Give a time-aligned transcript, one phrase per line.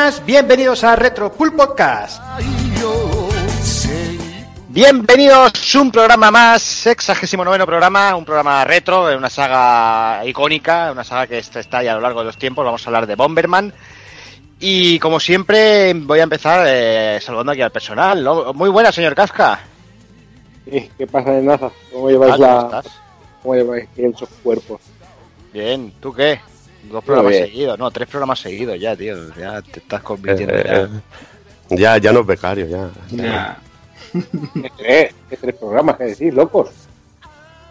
[0.00, 2.22] buenas, bienvenidos a Retro Pool Podcast.
[4.68, 11.04] Bienvenidos a un programa más, sexagésimo noveno programa, un programa retro, una saga icónica, una
[11.04, 12.64] saga que está ahí a lo largo de los tiempos.
[12.64, 13.74] Vamos a hablar de Bomberman.
[14.58, 18.24] Y como siempre, voy a empezar eh, saludando aquí al personal.
[18.24, 18.54] ¿no?
[18.54, 19.60] Muy buena, señor Kafka.
[20.64, 21.70] ¿Qué pasa de NASA?
[21.92, 22.82] ¿Cómo lleváis Ah, la...
[23.42, 24.80] ¿cómo lleváis esos cuerpos?
[25.52, 26.40] Bien, ¿tú qué?
[26.90, 29.16] Dos programas seguidos, no, tres programas seguidos ya, tío.
[29.34, 30.80] Ya te estás convirtiendo Eh, ya.
[30.82, 30.88] eh,
[31.78, 32.90] ya, ya no es becario, ya.
[33.10, 33.58] Ya.
[34.12, 35.14] ¿Qué tres?
[35.28, 35.96] ¿Qué tres programas?
[35.96, 36.70] ¿Qué decís, locos?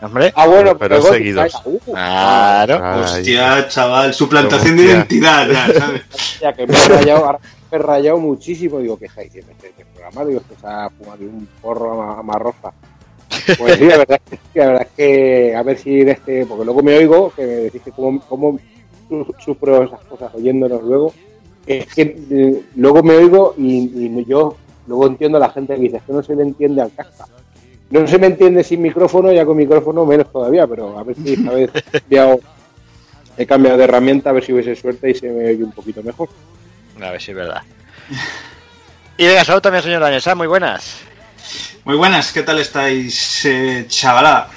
[0.01, 1.61] Hombre, Ah, bueno, Pero luego- seguidos.
[1.65, 2.79] Uh, claro.
[2.81, 6.01] Ay, Hostia, chaval, suplantación de identidad, ya, ¿sabes?
[6.13, 8.79] hostia, que me he rayado, ahora me he rayado muchísimo.
[8.79, 10.23] Digo, ¿qué estáis diciendo este, este programa?
[10.23, 12.71] Digo, que se ha fumado un porro a, ma- a marroza.
[13.57, 16.45] Pues sí, la verdad, es que, la verdad es que a ver si de este,
[16.45, 18.57] porque luego me oigo, que me decís que cómo,
[19.45, 21.13] sufro esas cosas oyéndonos luego,
[21.65, 24.55] es que eh, luego me oigo y, y yo
[24.87, 27.25] luego entiendo a la gente que dice "Es que no se le entiende al casca.
[27.91, 31.33] No se me entiende sin micrófono, ya con micrófono menos todavía, pero a ver si
[31.33, 32.39] esta vez he cambiado,
[33.37, 36.03] he cambiado de herramienta, a ver si hubiese suerte y se me oye un poquito
[36.03, 36.29] mejor.
[37.01, 37.61] A ver si es verdad.
[39.17, 40.97] Y venga, saludos también, señor Danesa, muy buenas.
[41.83, 44.49] Muy buenas, ¿qué tal estáis, eh, chavalada?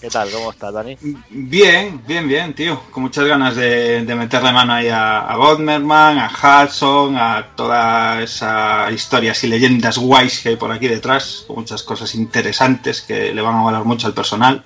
[0.00, 0.30] ¿Qué tal?
[0.30, 0.96] ¿Cómo estás, Dani?
[1.30, 2.80] Bien, bien, bien, tío.
[2.90, 8.22] Con muchas ganas de, de meterle mano ahí a, a Godmerman, a Hudson, a toda
[8.22, 13.32] esa historias y leyendas guays que hay por aquí detrás, con muchas cosas interesantes que
[13.32, 14.62] le van a valer mucho al personal.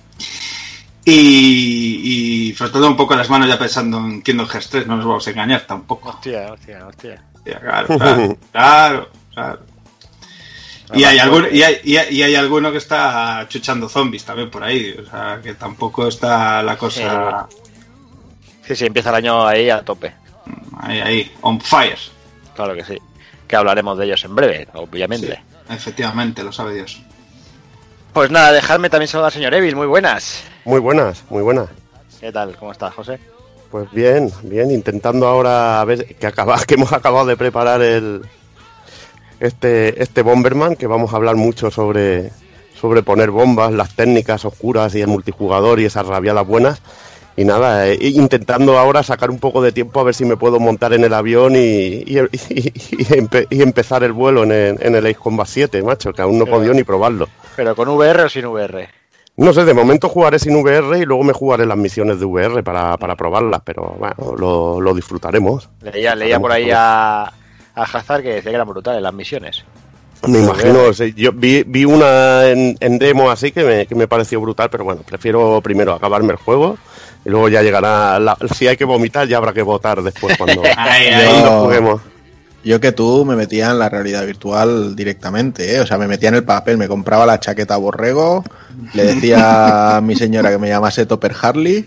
[1.04, 5.06] Y, y frotando un poco las manos ya pensando en Kingdom Hearts 3, no nos
[5.06, 6.10] vamos a engañar tampoco.
[6.10, 7.24] Hostia, hostia, hostia.
[7.46, 9.60] Ya, claro, claro, claro, claro.
[10.92, 14.50] Y hay, algún, y, hay, y hay- y hay alguno que está chuchando zombies también
[14.50, 17.46] por ahí, o sea, que tampoco está la cosa
[18.66, 20.12] Sí, sí, empieza el año ahí a tope.
[20.80, 21.98] ahí, ahí, on fire.
[22.54, 22.98] Claro que sí.
[23.48, 25.42] Que hablaremos de ellos en breve, obviamente.
[25.68, 27.00] Efectivamente, lo sabe Dios.
[28.12, 30.42] Pues nada, dejadme también saludar al señor Evil, muy buenas.
[30.64, 31.68] Muy buenas, muy buenas.
[32.20, 32.56] ¿Qué tal?
[32.56, 33.18] ¿Cómo estás, José?
[33.70, 38.22] Pues bien, bien, intentando ahora a ver que, acaba, que hemos acabado de preparar el
[39.40, 42.30] este, este Bomberman, que vamos a hablar mucho sobre,
[42.74, 46.80] sobre poner bombas, las técnicas oscuras y el multijugador y esas rabiadas buenas.
[47.36, 50.60] Y nada, eh, intentando ahora sacar un poco de tiempo a ver si me puedo
[50.60, 54.78] montar en el avión y, y, y- y empe- y empezar el vuelo en el,
[54.82, 57.28] en el Ace Combat 7, macho, que aún no he podido ni probarlo.
[57.56, 58.88] ¿Pero con VR o sin VR?
[59.36, 62.62] No sé, de momento jugaré sin VR y luego me jugaré las misiones de VR
[62.62, 65.70] para, para probarlas, pero bueno, lo, lo disfrutaremos.
[65.80, 67.32] Leía, leía por ahí a,
[67.74, 69.64] a Hazard que decía que eran brutales las misiones.
[70.26, 74.38] Me imagino, yo vi, vi una en, en demo así que me, que me pareció
[74.40, 76.76] brutal, pero bueno, prefiero primero acabarme el juego
[77.24, 80.62] y luego ya llegará, la- si hay que vomitar ya habrá que votar después cuando,
[80.76, 81.10] ahí.
[81.62, 82.02] juguemos.
[82.62, 85.80] Yo que tú me metía en la realidad virtual directamente, ¿eh?
[85.80, 88.44] o sea, me metía en el papel, me compraba la chaqueta borrego,
[88.92, 91.86] le decía a mi señora que me llamase Topper Harley,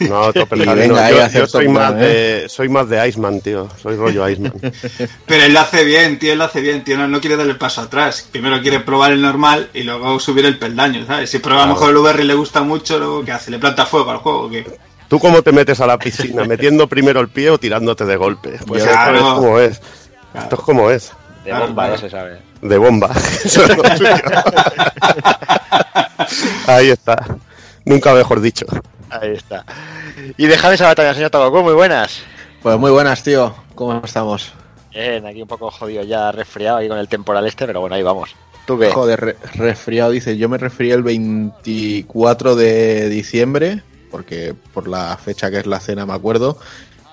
[0.00, 3.40] No, Topper no, ahí yo, yo soy, Top más Gun, de, soy más de Iceman,
[3.40, 4.52] tío, soy rollo Iceman.
[5.26, 7.46] Pero él lo hace bien, tío, él lo hace bien, tío, no, no quiere dar
[7.46, 8.28] el paso atrás.
[8.30, 11.30] Primero quiere probar el normal y luego subir el peldaño, ¿sabes?
[11.30, 13.50] Si prueba a lo mejor el VR y le gusta mucho, luego ¿qué hace?
[13.50, 14.42] ¿Le planta fuego al juego?
[14.42, 14.66] o ¿Qué?
[15.08, 16.44] ¿Tú cómo te metes a la piscina?
[16.44, 18.58] ¿Metiendo primero el pie o tirándote de golpe?
[18.66, 19.80] Pues esto es como es.
[20.34, 21.12] Esto es como es.
[21.44, 21.94] De Claro, bomba, claro.
[21.96, 22.38] ese, ¿sabes?
[22.62, 23.10] De bomba.
[23.44, 23.82] Eso es lo.
[26.66, 27.22] Ahí está.
[27.84, 28.64] Nunca mejor dicho.
[29.20, 29.64] Ahí está.
[30.36, 32.22] Y dejadme saludar también al señor Tagoku, muy buenas.
[32.62, 34.52] Pues muy buenas, tío, ¿cómo estamos?
[34.92, 38.02] Bien, aquí un poco jodido ya, resfriado ahí con el temporal este, pero bueno, ahí
[38.02, 38.34] vamos.
[38.66, 38.90] ¿Tú qué?
[38.90, 45.50] Joder, re- resfriado, dice, yo me resfrié el 24 de diciembre, porque por la fecha
[45.50, 46.58] que es la cena me acuerdo,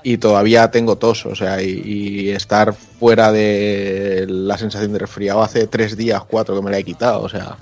[0.04, 5.44] y todavía tengo tos, o sea, y, y estar fuera de la sensación de resfriado
[5.44, 7.58] hace tres días, cuatro que me la he quitado, o sea...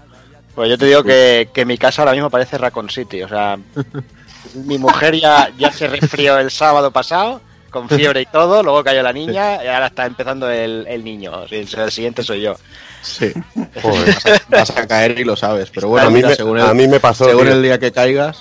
[0.55, 3.57] Pues yo te digo que, que mi casa ahora mismo parece Raccoon City, o sea,
[4.53, 9.03] mi mujer ya, ya se resfrió el sábado pasado, con fiebre y todo, luego cayó
[9.03, 12.55] la niña y ahora está empezando el, el niño, el, el siguiente soy yo.
[13.01, 13.31] Sí,
[13.81, 14.05] Joder.
[14.15, 16.59] vas a, vas a caer y lo sabes, pero bueno, a, mí mira, me, según,
[16.59, 17.25] a el, mí me pasó.
[17.25, 17.53] según tío.
[17.53, 18.37] el día que caigas,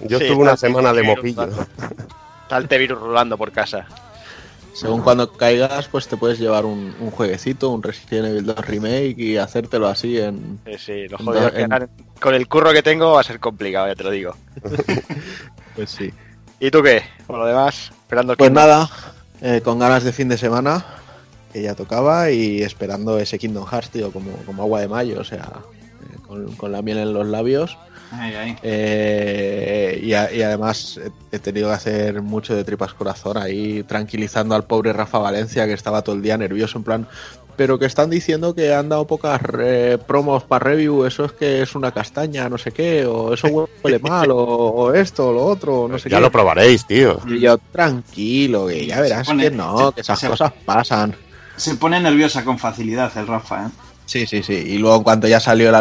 [0.00, 1.46] Yo Sí, estuve una semana de virus mojillo.
[1.46, 1.66] rulando.
[2.42, 3.86] Está el T-Virus rulando por casa.
[4.72, 9.14] Según cuando caigas, pues te puedes llevar un, un jueguecito, un Resident Evil 2 Remake
[9.18, 10.58] y hacértelo así en...
[10.66, 11.88] Sí, sí, lo jodido en-
[12.20, 14.34] con el curro que tengo va a ser complicado, ya te lo digo.
[15.74, 16.12] Pues sí.
[16.60, 17.02] ¿Y tú qué?
[17.26, 18.88] Por lo demás, esperando Pues nada,
[19.40, 20.84] eh, con ganas de fin de semana,
[21.52, 25.24] que ya tocaba, y esperando ese Kingdom Hearts, tío, como, como agua de mayo, o
[25.24, 25.50] sea,
[26.02, 27.78] eh, con, con la miel en los labios.
[28.62, 31.00] Eh, y, a- y además
[31.32, 35.72] he- tenido que hacer mucho de tripas corazón ahí tranquilizando al pobre Rafa Valencia que
[35.72, 37.08] estaba todo el día nervioso en plan
[37.56, 41.60] pero que están diciendo que han dado pocas eh, promos para review, eso es que
[41.60, 43.46] es una castaña, no sé qué, o eso
[43.84, 46.22] huele mal, o, o esto, o lo otro, no sé ya qué.
[46.22, 47.20] lo probaréis, tío.
[47.28, 51.14] Y yo, tranquilo, que ya verás pone- que no, se- que esas se- cosas pasan.
[51.56, 53.70] Se pone nerviosa con facilidad el Rafa, ¿eh?
[54.06, 54.54] Sí, sí, sí.
[54.54, 55.74] Y luego en cuanto ya salió el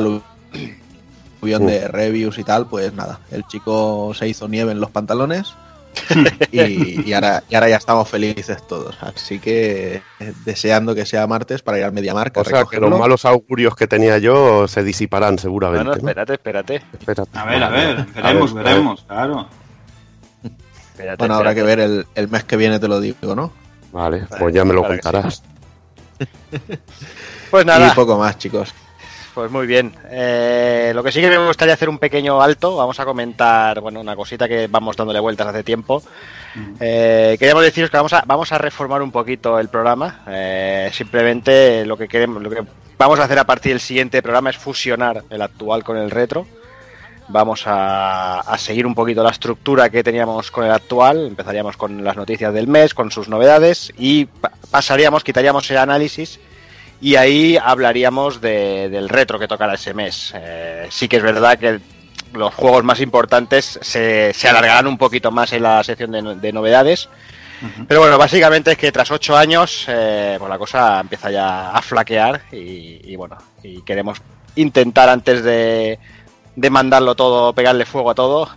[1.42, 5.54] de reviews y tal, pues nada, el chico se hizo nieve en los pantalones
[6.52, 8.98] y, y ahora, y ahora ya estamos felices todos.
[9.02, 12.80] Así que eh, deseando que sea martes para ir al Mediamarkt a O sea que
[12.80, 15.84] los malos augurios que tenía yo se disiparán seguramente.
[15.84, 16.08] Bueno, ¿no?
[16.10, 16.76] espérate, espérate.
[16.98, 17.38] Espérate.
[17.38, 19.48] A ver, a ver, A veremos, ver, veremos, claro.
[20.44, 23.52] espérate, Bueno, habrá que ver el, el mes que viene, te lo digo, ¿no?
[23.92, 25.02] Vale, pues ya me lo Claro que sí.
[25.02, 25.44] contarás.
[27.52, 28.74] Pues nada, Y poco más, chicos.
[29.34, 29.94] Pues muy bien.
[30.10, 34.02] Eh, lo que sí que me gustaría hacer un pequeño alto, vamos a comentar, bueno,
[34.02, 36.04] una cosita que vamos dándole vueltas hace tiempo.
[36.82, 40.20] Eh, queríamos deciros que vamos a, vamos a reformar un poquito el programa.
[40.28, 42.62] Eh, simplemente lo que queremos, lo que
[42.98, 46.46] vamos a hacer a partir del siguiente programa es fusionar el actual con el retro.
[47.30, 51.28] Vamos a, a seguir un poquito la estructura que teníamos con el actual.
[51.28, 56.42] Empezaríamos con las noticias del mes, con sus novedades y pa- pasaríamos, quitaríamos el análisis
[57.02, 60.32] y ahí hablaríamos de- del retro que tocará ese mes.
[60.36, 61.80] Eh, sí que es verdad que
[62.34, 66.36] los juegos más importantes se, se alargarán un poquito más en la sección de, no-
[66.36, 67.10] de novedades.
[67.88, 71.82] Pero bueno, básicamente es que tras ocho años, eh, pues la cosa empieza ya a
[71.84, 74.20] flaquear y, y bueno, y queremos
[74.56, 76.00] intentar antes de,
[76.56, 78.50] de mandarlo todo, pegarle fuego a todo,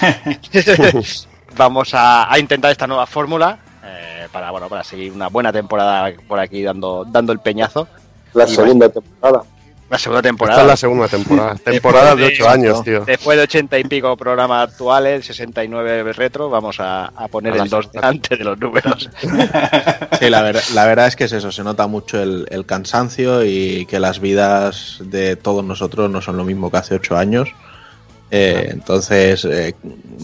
[1.56, 6.12] vamos a, a intentar esta nueva fórmula eh, para bueno para seguir una buena temporada
[6.28, 7.88] por aquí dando dando el peñazo.
[8.34, 9.44] La Y segunda temporada.
[9.90, 10.60] La segunda Esta temporada.
[10.62, 11.54] es la segunda temporada.
[11.56, 13.04] Temporada de ocho años, tío.
[13.04, 17.68] Después de ochenta y pico programas actuales, 69 retro, vamos a, a poner A el
[17.68, 18.00] 2 segunda.
[18.08, 19.10] delante de los números.
[20.18, 23.44] Sí, la, ver- la verdad es que es eso, se nota mucho el, el cansancio
[23.44, 27.50] y que las vidas de todos nosotros no son lo mismo que hace ocho años.
[28.30, 29.74] Eh, entonces, eh,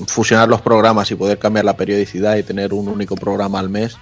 [0.07, 3.97] fusionar los programas y poder cambiar la periodicidad y tener un único programa al mes,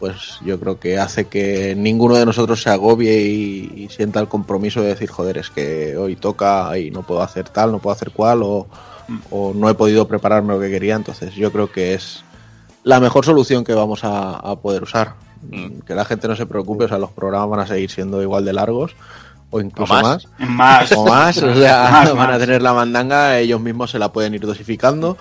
[0.00, 4.28] pues yo creo que hace que ninguno de nosotros se agobie y, y sienta el
[4.28, 7.94] compromiso de decir, joder, es que hoy toca y no puedo hacer tal, no puedo
[7.94, 8.66] hacer cual, o,
[9.30, 10.96] o no he podido prepararme lo que quería.
[10.96, 12.24] Entonces, yo creo que es
[12.82, 15.14] la mejor solución que vamos a, a poder usar.
[15.50, 15.80] Mm.
[15.86, 18.44] Que la gente no se preocupe, o sea, los programas van a seguir siendo igual
[18.44, 18.96] de largos
[19.54, 20.26] o incluso O más.
[20.38, 20.48] más.
[20.50, 20.92] Más.
[20.92, 24.34] O más, o sea, Más, van a tener la mandanga, ellos mismos se la pueden
[24.34, 25.16] ir dosificando.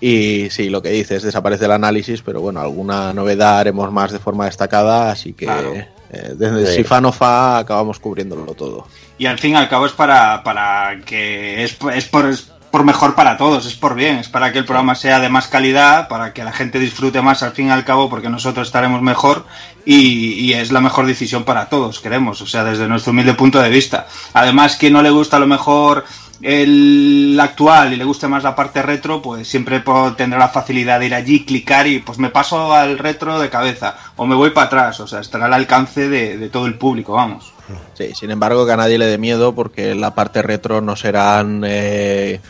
[0.00, 4.18] Y sí, lo que dices, desaparece el análisis, pero bueno, alguna novedad haremos más de
[4.18, 5.74] forma destacada, así que Claro.
[5.74, 5.88] eh,
[6.36, 6.76] desde Sí.
[6.76, 8.86] si fa no fa acabamos cubriéndolo todo.
[9.18, 12.84] Y al fin y al cabo es para, para que es, es por, es por
[12.84, 16.08] mejor para todos, es por bien, es para que el programa sea de más calidad,
[16.08, 19.44] para que la gente disfrute más al fin y al cabo, porque nosotros estaremos mejor
[19.84, 23.70] y, es la mejor decisión para todos, queremos, o sea, desde nuestro humilde punto de
[23.70, 24.06] vista.
[24.34, 26.04] Además, quien no le gusta a lo mejor
[26.42, 29.82] el actual y le guste más la parte retro, pues siempre
[30.16, 33.96] tendrá la facilidad de ir allí, clicar y pues me paso al retro de cabeza
[34.16, 37.14] o me voy para atrás, o sea, estará al alcance de, de todo el público,
[37.14, 37.52] vamos.
[37.94, 41.62] Sí, sin embargo, que a nadie le dé miedo porque la parte retro no serán
[41.66, 42.40] eh,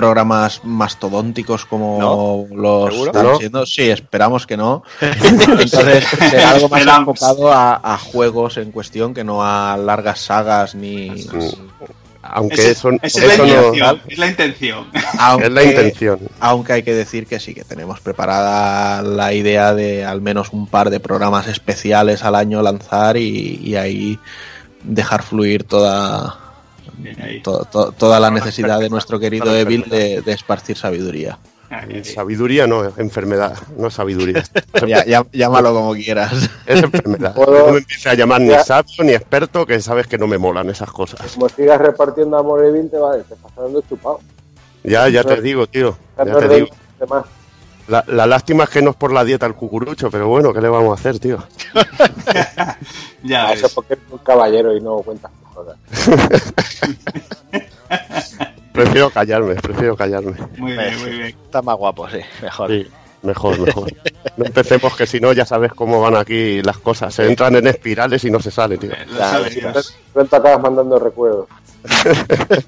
[0.00, 3.10] programas mastodónticos como los ¿Seguro?
[3.12, 3.66] están siendo.
[3.66, 4.82] Sí, esperamos que no.
[5.00, 7.08] Entonces, será algo más Esperamos.
[7.20, 11.26] enfocado a, a juegos en cuestión que no a largas sagas ni.
[12.22, 13.46] Aunque eso, es la no.
[13.46, 14.86] intención, es la intención.
[15.18, 16.18] Aunque, Es la intención.
[16.38, 20.66] aunque hay que decir que sí, que tenemos preparada la idea de al menos un
[20.66, 24.18] par de programas especiales al año lanzar y, y ahí
[24.84, 26.38] dejar fluir toda.
[27.42, 31.38] To- to- toda la necesidad de nuestro querido Evil de, de esparcir sabiduría.
[31.70, 32.02] Ahí.
[32.04, 34.42] Sabiduría no, enfermedad, no es sabiduría.
[34.86, 36.50] Ya- ya- llámalo como quieras.
[36.66, 37.32] Es enfermedad.
[37.34, 40.36] Puedo- No me empieces a llamar ni sabio ni experto, que sabes que no me
[40.36, 41.32] molan esas cosas.
[41.34, 44.18] Como sigas repartiendo amor y te va te estás dando chupado.
[44.82, 45.96] Ya, ya te digo, tío.
[46.18, 46.68] Ya te digo.
[47.86, 50.60] La, la lástima es que no es por la dieta el cucurucho, pero bueno, ¿qué
[50.60, 51.38] le vamos a hacer, tío?
[53.22, 55.30] Ya Ah, Eso es porque eres un caballero y no cuentas
[58.72, 60.34] Prefiero callarme, prefiero callarme.
[60.56, 61.26] Muy bien, muy bien.
[61.26, 62.70] Está más guapo, sí, mejor.
[62.70, 62.86] Sí,
[63.22, 63.92] mejor, mejor.
[64.36, 67.14] No empecemos que si no ya sabes cómo van aquí las cosas.
[67.14, 68.90] Se entran en espirales y no se sale, tío.
[69.54, 69.96] Dios.
[70.12, 71.46] Pronto acabas mandando recuerdos.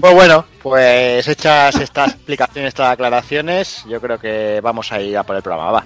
[0.00, 5.22] Pues bueno, pues hechas estas explicaciones, estas aclaraciones, yo creo que vamos a ir a
[5.22, 5.84] por el programa, va.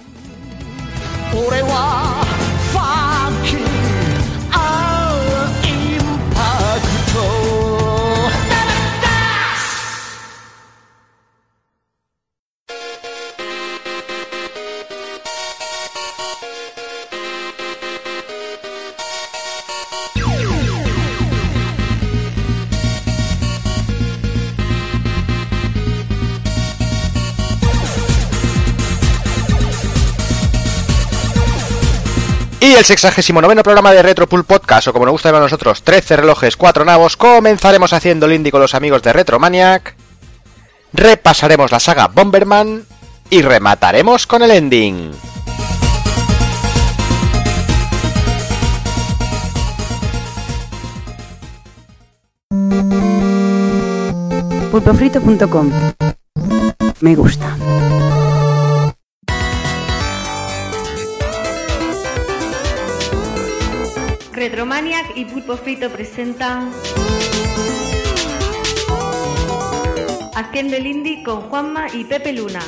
[32.74, 35.84] Y el sexagésimo noveno programa de Retropool Podcast, o como nos gusta llamar a nosotros,
[35.84, 39.94] 13 relojes, 4 navos, comenzaremos haciendo el indie con los amigos de Retromaniac,
[40.92, 42.84] repasaremos la saga Bomberman
[43.30, 45.12] y remataremos con el ending.
[54.72, 55.70] pulpofrito.com
[57.02, 57.56] Me gusta.
[64.34, 66.72] Retromaniac y Pulpo Frito presentan
[70.34, 72.60] Haciendo el con Juanma y Pepe Luna.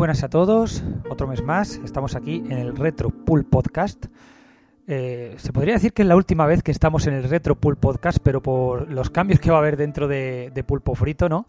[0.00, 4.06] Buenas a todos, otro mes más, estamos aquí en el Retro Pool Podcast.
[4.86, 7.76] Eh, se podría decir que es la última vez que estamos en el Retro Pool
[7.76, 11.46] Podcast, pero por los cambios que va a haber dentro de, Pulpo Frito, ¿no?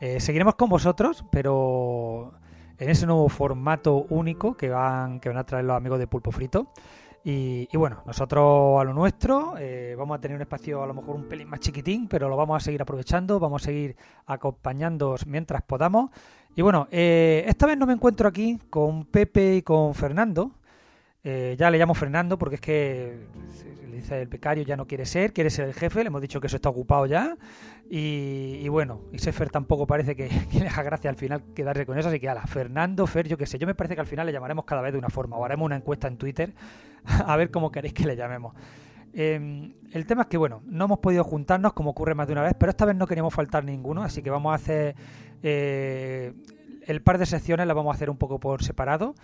[0.00, 2.32] Eh, seguiremos con vosotros, pero
[2.76, 6.32] en ese nuevo formato único que van, que van a traer los amigos de Pulpo
[6.32, 6.72] Frito.
[7.22, 10.94] Y, y bueno, nosotros a lo nuestro, eh, vamos a tener un espacio a lo
[10.94, 13.94] mejor un pelín más chiquitín, pero lo vamos a seguir aprovechando, vamos a seguir
[14.26, 16.10] acompañándoos mientras podamos.
[16.54, 20.52] Y bueno, eh, esta vez no me encuentro aquí con Pepe y con Fernando.
[21.24, 23.26] Eh, ya le llamo Fernando porque es que
[23.88, 26.40] le dice el becario ya no quiere ser, quiere ser el jefe, le hemos dicho
[26.40, 27.36] que eso está ocupado ya.
[27.88, 31.98] Y, bueno, y Sefer tampoco parece que, que le haga gracia al final quedarse con
[31.98, 34.26] eso, así que ala, Fernando, Fer, yo qué sé, yo me parece que al final
[34.26, 36.52] le llamaremos cada vez de una forma, o haremos una encuesta en Twitter
[37.04, 38.54] a ver cómo queréis que le llamemos.
[39.14, 42.42] Eh, el tema es que, bueno, no hemos podido juntarnos como ocurre más de una
[42.42, 44.96] vez, pero esta vez no queríamos faltar ninguno, así que vamos a hacer
[45.42, 46.32] eh,
[46.86, 49.14] el par de secciones, las vamos a hacer un poco por separado.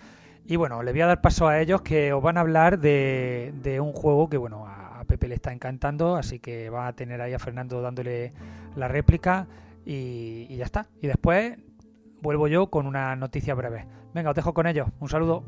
[0.45, 3.53] Y bueno, le voy a dar paso a ellos que os van a hablar de,
[3.61, 7.19] de un juego que, bueno, a, Pepe le está encantando, así que va a tener
[7.19, 8.31] ahí a Fernando dándole
[8.75, 9.47] la réplica
[9.83, 10.87] y, y ya está.
[11.01, 11.57] Y después
[12.21, 13.87] vuelvo yo con una noticia breve.
[14.13, 14.87] Venga, os dejo con ellos.
[14.99, 15.43] Un saludo.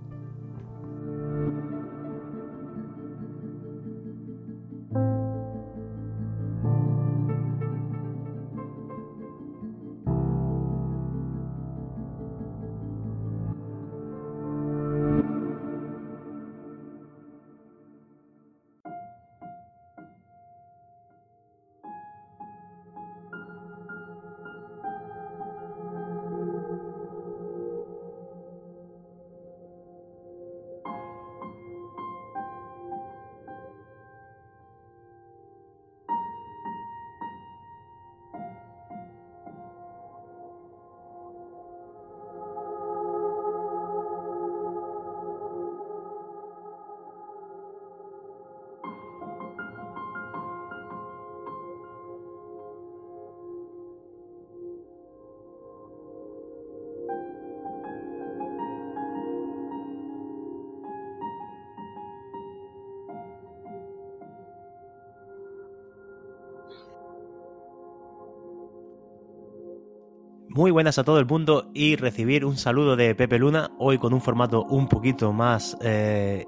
[70.53, 74.13] Muy buenas a todo el mundo y recibir un saludo de Pepe Luna, hoy con
[74.13, 76.45] un formato un poquito más eh,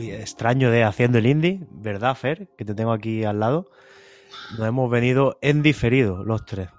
[0.00, 2.48] extraño de Haciendo el Indie, ¿verdad, Fer?
[2.56, 3.70] Que te tengo aquí al lado.
[4.56, 6.70] Nos hemos venido en diferido los tres.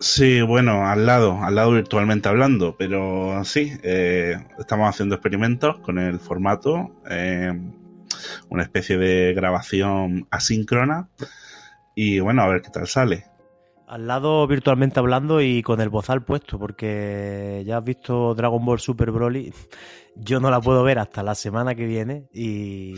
[0.00, 6.00] Sí, bueno, al lado, al lado virtualmente hablando, pero sí, eh, estamos haciendo experimentos con
[6.00, 7.52] el formato, eh,
[8.48, 11.08] una especie de grabación asíncrona
[11.94, 13.26] y bueno, a ver qué tal sale.
[13.86, 18.80] Al lado virtualmente hablando y con el bozal puesto, porque ya has visto Dragon Ball
[18.80, 19.52] Super Broly.
[20.16, 22.94] Yo no la puedo ver hasta la semana que viene y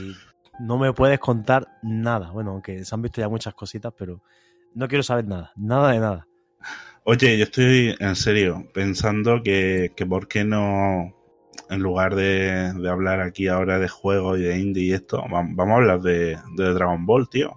[0.61, 2.31] no me puedes contar nada.
[2.31, 4.23] Bueno, aunque se han visto ya muchas cositas, pero
[4.75, 6.29] no quiero saber nada, nada de nada.
[7.05, 11.15] Oye, yo estoy en serio pensando que, que por qué no,
[11.71, 15.47] en lugar de, de hablar aquí ahora de juegos y de indie y esto, va-
[15.49, 17.53] vamos a hablar de, de Dragon Ball, tío.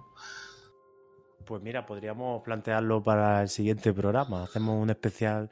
[1.50, 4.44] Pues mira, podríamos plantearlo para el siguiente programa.
[4.44, 5.50] Hacemos un especial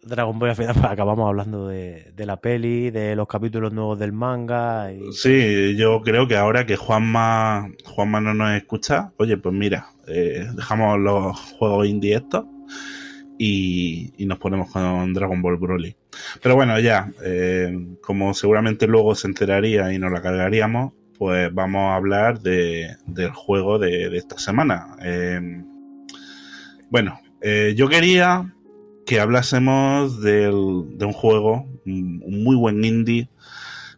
[0.00, 4.12] Dragon Ball al final pues, acabamos hablando de, la peli, de los capítulos nuevos del
[4.12, 4.92] manga.
[5.10, 10.46] Sí, yo creo que ahora que Juanma, Juanma no nos escucha, oye, pues mira, eh,
[10.54, 12.44] dejamos los juegos indie estos
[13.36, 15.96] y, y nos ponemos con Dragon Ball Broly.
[16.40, 21.80] Pero bueno, ya, eh, como seguramente luego se enteraría y nos la cargaríamos, pues vamos
[21.90, 24.96] a hablar de, del juego de, esta semana.
[25.02, 25.62] Eh,
[26.90, 28.52] bueno, eh, yo quería
[29.06, 33.28] que hablásemos del- de un juego, un muy buen indie,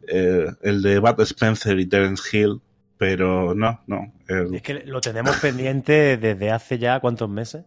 [0.08, 2.60] eh, el de Bud Spencer y Terence Hill,
[2.98, 4.12] pero no, no.
[4.28, 7.64] Es que lo tenemos pendiente desde hace ya cuántos meses.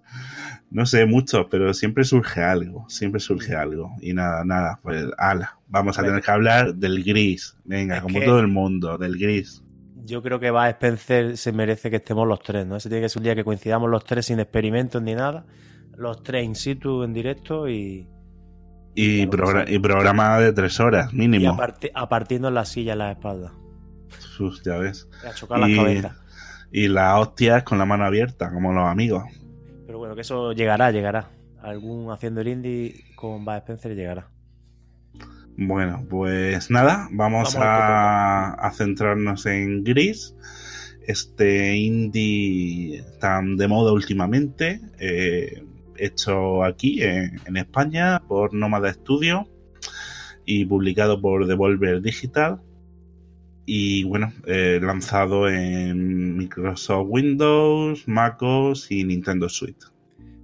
[0.69, 3.91] No sé mucho, pero siempre surge algo, siempre surge algo.
[4.01, 7.55] Y nada, nada, pues ala, vamos a tener que hablar del gris.
[7.63, 9.63] Venga, Es como todo el mundo, del gris.
[10.05, 12.77] Yo creo que va Spencer se merece que estemos los tres, ¿no?
[12.77, 15.45] Ese tiene que ser un día que coincidamos los tres sin experimentos ni nada.
[15.97, 18.07] Los tres in situ en directo y,
[18.95, 19.27] Y, y
[19.79, 21.53] programa de tres horas, y mínimo.
[21.53, 23.51] a, parti- a partirnos la silla en la espalda.
[24.63, 25.09] Ya ves.
[25.27, 26.15] A chocar las Y, cabezas.
[26.71, 29.23] y las hostias con la mano abierta, como los amigos.
[29.87, 31.29] Pero bueno, que eso llegará, llegará.
[31.61, 34.29] Algún haciendo el indie con Bud Spencer llegará.
[35.55, 40.35] Bueno, pues nada, vamos, a centrarnos en Gris,
[41.07, 45.63] este indie tan de moda últimamente, eh,
[45.95, 49.47] hecho aquí en, en España por Nómada Studio
[50.45, 52.61] y publicado por Devolver Digital.
[53.69, 59.91] Y bueno, lanzado en Microsoft Windows, MacOS y Nintendo Switch.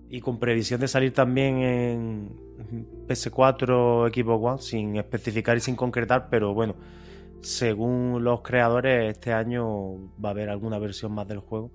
[0.10, 2.30] Y con previsión de salir también en
[3.08, 6.76] PS4, Xbox One, sin especificar y sin concretar, pero bueno,
[7.40, 11.72] según los creadores, este año va a haber alguna versión más del juego.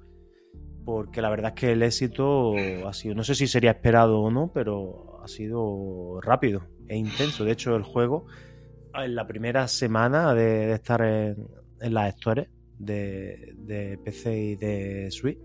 [0.85, 2.55] Porque la verdad es que el éxito
[2.87, 7.45] ha sido, no sé si sería esperado o no, pero ha sido rápido e intenso.
[7.45, 8.27] De hecho, el juego,
[8.95, 11.47] en la primera semana de, estar en,
[11.81, 12.49] las stores
[12.79, 15.39] de, PC y de Switch,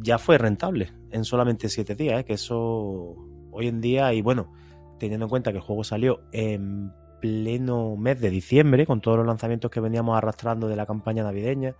[0.00, 2.24] ya fue rentable en solamente 7 días, ¿eh?
[2.24, 3.16] que eso
[3.50, 4.52] hoy en día, y bueno,
[4.98, 9.26] teniendo en cuenta que el juego salió en pleno mes de diciembre, con todos los
[9.26, 11.76] lanzamientos que veníamos arrastrando de la campaña navideña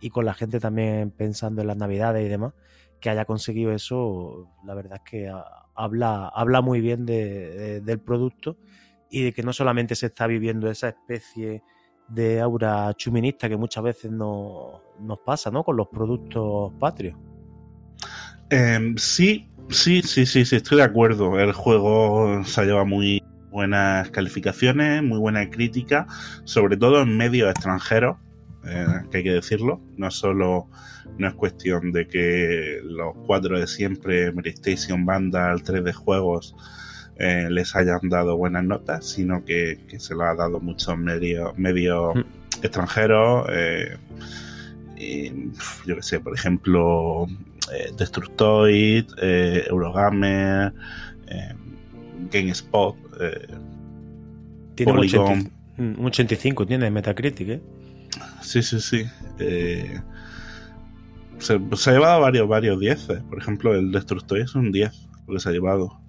[0.00, 2.52] y con la gente también pensando en las navidades y demás,
[3.00, 7.98] que haya conseguido eso, la verdad es que ha- habla, habla muy bien de- del
[8.00, 8.56] producto
[9.14, 11.62] y de que no solamente se está viviendo esa especie
[12.08, 15.62] de aura chuminista que muchas veces no- nos pasa ¿no?
[15.62, 17.16] con los productos patrios.
[18.50, 21.38] Em, sí, sí, sí, sí, sí, estoy de acuerdo.
[21.38, 23.22] El juego se lleva muy
[23.52, 26.08] buenas calificaciones, muy buena crítica,
[26.42, 28.16] sobre todo en medios extranjeros,
[28.66, 29.80] eh, que hay que decirlo.
[29.96, 30.68] No solo
[31.18, 36.56] no es cuestión de que los cuatro de siempre, PlayStation, Vandal, 3D Juegos,
[37.18, 41.56] eh, les hayan dado buenas notas, sino que, que se lo ha dado muchos medios,
[41.58, 42.14] medios
[42.62, 43.46] extranjeros.
[43.52, 43.96] eh,
[44.96, 45.30] y,
[45.86, 47.26] yo qué sé, por ejemplo,
[47.72, 50.72] eh, Destructoid, eh, Eurogamer,
[52.30, 52.96] GameSpot,
[54.76, 55.24] Tiene un, Polygon.
[55.24, 57.62] 80 un 85, tiene Metacritic, ¿eh?
[58.42, 59.04] Sí, sí, sí.
[59.38, 60.00] Eh,
[61.38, 63.08] se, se ha llevado varios, varios 10.
[63.28, 66.00] Por ejemplo, el Destructoid es un 10, lo que se ha llevado.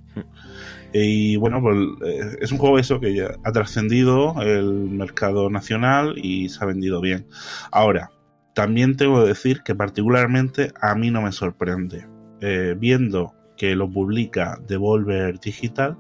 [0.97, 6.47] Y bueno, pues eh, es un juego eso que ha trascendido el mercado nacional y
[6.47, 7.27] se ha vendido bien.
[7.73, 8.11] Ahora,
[8.53, 12.07] también tengo que decir que particularmente a mí no me sorprende.
[12.39, 15.97] Eh, viendo que lo publica Devolver Digital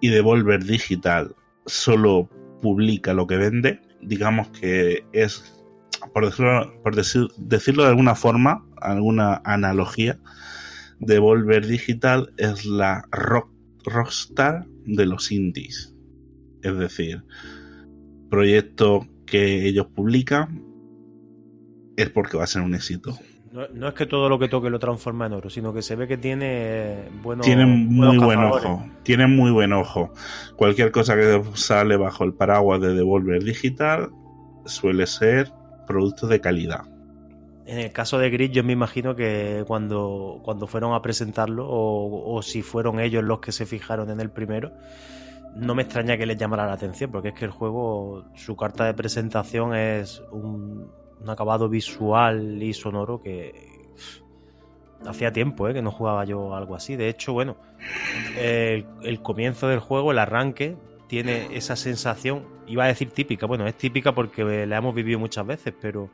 [0.00, 1.36] y Devolver Digital
[1.66, 2.28] solo
[2.60, 5.62] publica lo que vende, digamos que es,
[6.12, 10.18] por decirlo, por decir- decirlo de alguna forma, alguna analogía,
[10.98, 13.51] Devolver Digital es la rock,
[13.84, 15.94] rockstar de los indies.
[16.62, 17.24] Es decir,
[18.30, 20.64] proyecto que ellos publican
[21.96, 23.18] es porque va a ser un éxito.
[23.52, 25.94] No, no es que todo lo que toque lo transforma en oro, sino que se
[25.94, 28.86] ve que tiene buenos Tienen muy buenos buen ojo.
[29.02, 30.12] Tienen muy buen ojo.
[30.56, 34.10] Cualquier cosa que sale bajo el paraguas de Devolver Digital
[34.64, 35.52] suele ser
[35.86, 36.91] producto de calidad.
[37.64, 42.34] En el caso de Gris, yo me imagino que cuando, cuando fueron a presentarlo, o,
[42.34, 44.72] o si fueron ellos los que se fijaron en el primero,
[45.54, 48.84] no me extraña que les llamara la atención, porque es que el juego, su carta
[48.84, 50.90] de presentación es un,
[51.26, 53.54] acabado visual y sonoro que
[55.06, 55.74] hacía tiempo ¿eh?
[55.74, 56.96] que no jugaba yo algo así.
[56.96, 57.56] De hecho, bueno,
[58.36, 63.76] el comienzo del juego, el arranque, tiene esa sensación, iba a decir típica, bueno, es
[63.76, 66.10] típica porque la hemos vivido muchas veces, pero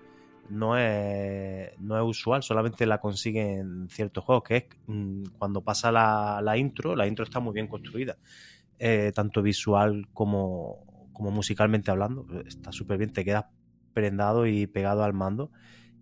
[0.51, 5.93] no es, no es usual, solamente la consiguen ciertos juegos, que es mm, cuando pasa
[5.93, 8.17] la, la intro, la intro está muy bien construida,
[8.79, 13.47] eh, tanto visual como, como musicalmente hablando, está súper bien, te quedas
[13.93, 15.51] prendado y pegado al mando,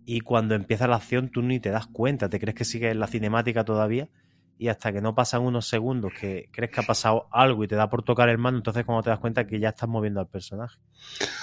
[0.05, 2.99] y cuando empieza la acción tú ni te das cuenta, te crees que sigue en
[2.99, 4.09] la cinemática todavía,
[4.57, 7.75] y hasta que no pasan unos segundos que crees que ha pasado algo y te
[7.75, 10.27] da por tocar el mando, entonces cuando te das cuenta que ya estás moviendo al
[10.27, 10.77] personaje.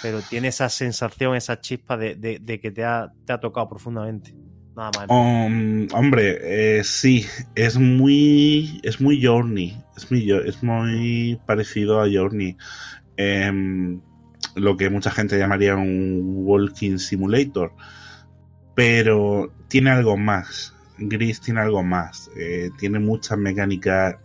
[0.03, 4.35] Pero tiene esa sensación, esa chispa de, de- que te ha, te ha tocado profundamente.
[4.77, 5.07] Nada más.
[5.09, 7.24] Um, hombre, eh, sí,
[7.55, 12.57] es muy, es muy Journey, es muy, es muy parecido a Journey.
[13.16, 14.00] Em,
[14.57, 17.72] lo que mucha gente llamaría un walking simulator,
[18.74, 20.74] pero tiene algo más.
[20.99, 24.17] Gris tiene algo más, eh, tiene muchas mecánicas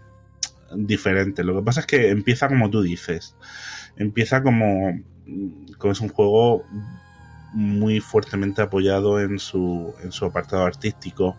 [0.75, 1.45] diferentes.
[1.45, 3.35] Lo que pasa es que empieza como tú dices,
[3.97, 4.99] empieza como,
[5.77, 6.63] como es un juego
[7.53, 11.35] muy fuertemente apoyado en su, en su apartado artístico.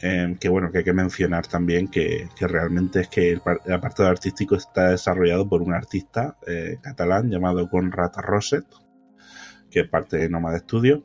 [0.00, 4.08] eh, que bueno, que hay que mencionar también que, que realmente es que el apartado
[4.10, 8.66] artístico está desarrollado por un artista eh, catalán llamado Conrad Roset,
[9.70, 11.02] que es parte de Nomad Studio.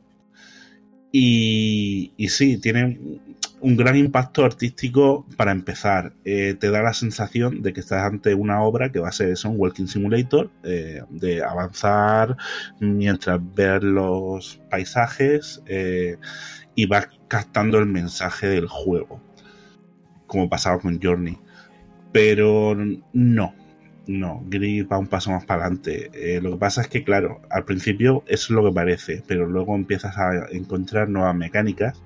[1.14, 3.20] Y, sí, tiene
[3.60, 6.14] un gran impacto artístico para empezar.
[6.24, 9.28] Eh, te da la sensación de que estás ante una obra que va a ser
[9.28, 12.36] eso, un Walking Simulator, eh, de avanzar
[12.80, 16.16] mientras ves los paisajes eh,
[16.74, 19.20] y vas captando el mensaje del juego,
[20.26, 21.38] como pasaba con Journey.
[22.10, 22.74] Pero
[23.12, 23.54] no,
[24.06, 26.10] no, Gris va un paso más para adelante.
[26.14, 29.74] Eh, lo que pasa es que, claro, al principio es lo que parece, pero luego
[29.76, 32.02] empiezas a encontrar nuevas mecánicas.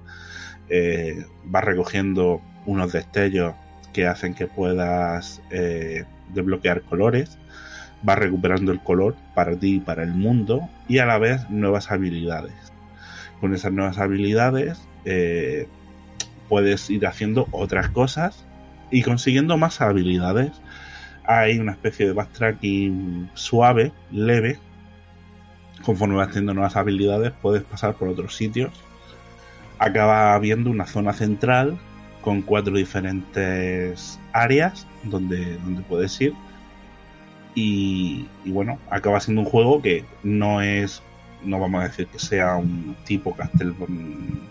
[0.68, 3.54] eh, vas recogiendo unos destellos
[3.92, 6.04] que hacen que puedas eh,
[6.34, 7.38] desbloquear colores.
[8.02, 10.68] Vas recuperando el color para ti y para el mundo.
[10.88, 12.72] Y a la vez nuevas habilidades.
[13.40, 14.78] Con esas nuevas habilidades
[16.48, 18.44] puedes ir haciendo otras cosas
[18.90, 20.52] y consiguiendo más habilidades
[21.26, 24.58] hay una especie de backtracking suave, leve.
[25.84, 28.72] Conforme vas teniendo nuevas habilidades, puedes pasar por otros sitios.
[29.78, 31.78] Acaba habiendo una zona central
[32.22, 36.34] con cuatro diferentes áreas donde, donde puedes ir.
[37.54, 41.02] Y, y bueno, acaba siendo un juego que no es,
[41.42, 43.74] no vamos a decir que sea un tipo Castel,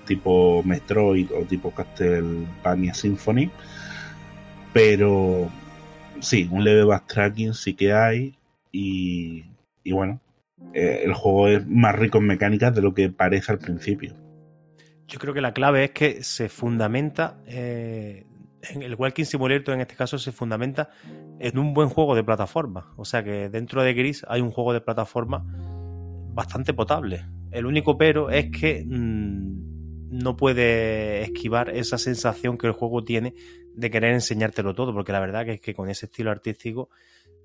[0.06, 3.50] tipo Metroid o tipo Castlevania Symphony,
[4.74, 5.50] pero
[6.20, 8.36] sí, un leve backtracking sí que hay
[8.72, 9.46] y,
[9.84, 10.20] y bueno,
[10.74, 14.14] eh, el juego es más rico en mecánicas de lo que parece al principio.
[15.08, 18.26] Yo creo que la clave es que se fundamenta, eh,
[18.74, 20.90] en el Walking Simulator en este caso se fundamenta
[21.40, 22.94] en un buen juego de plataforma.
[22.98, 25.46] O sea que dentro de Gris hay un juego de plataforma
[26.34, 27.26] bastante potable.
[27.52, 33.36] El único pero es que mmm, no puede esquivar esa sensación que el juego tiene
[33.76, 36.90] de querer enseñártelo todo, porque la verdad que es que con ese estilo artístico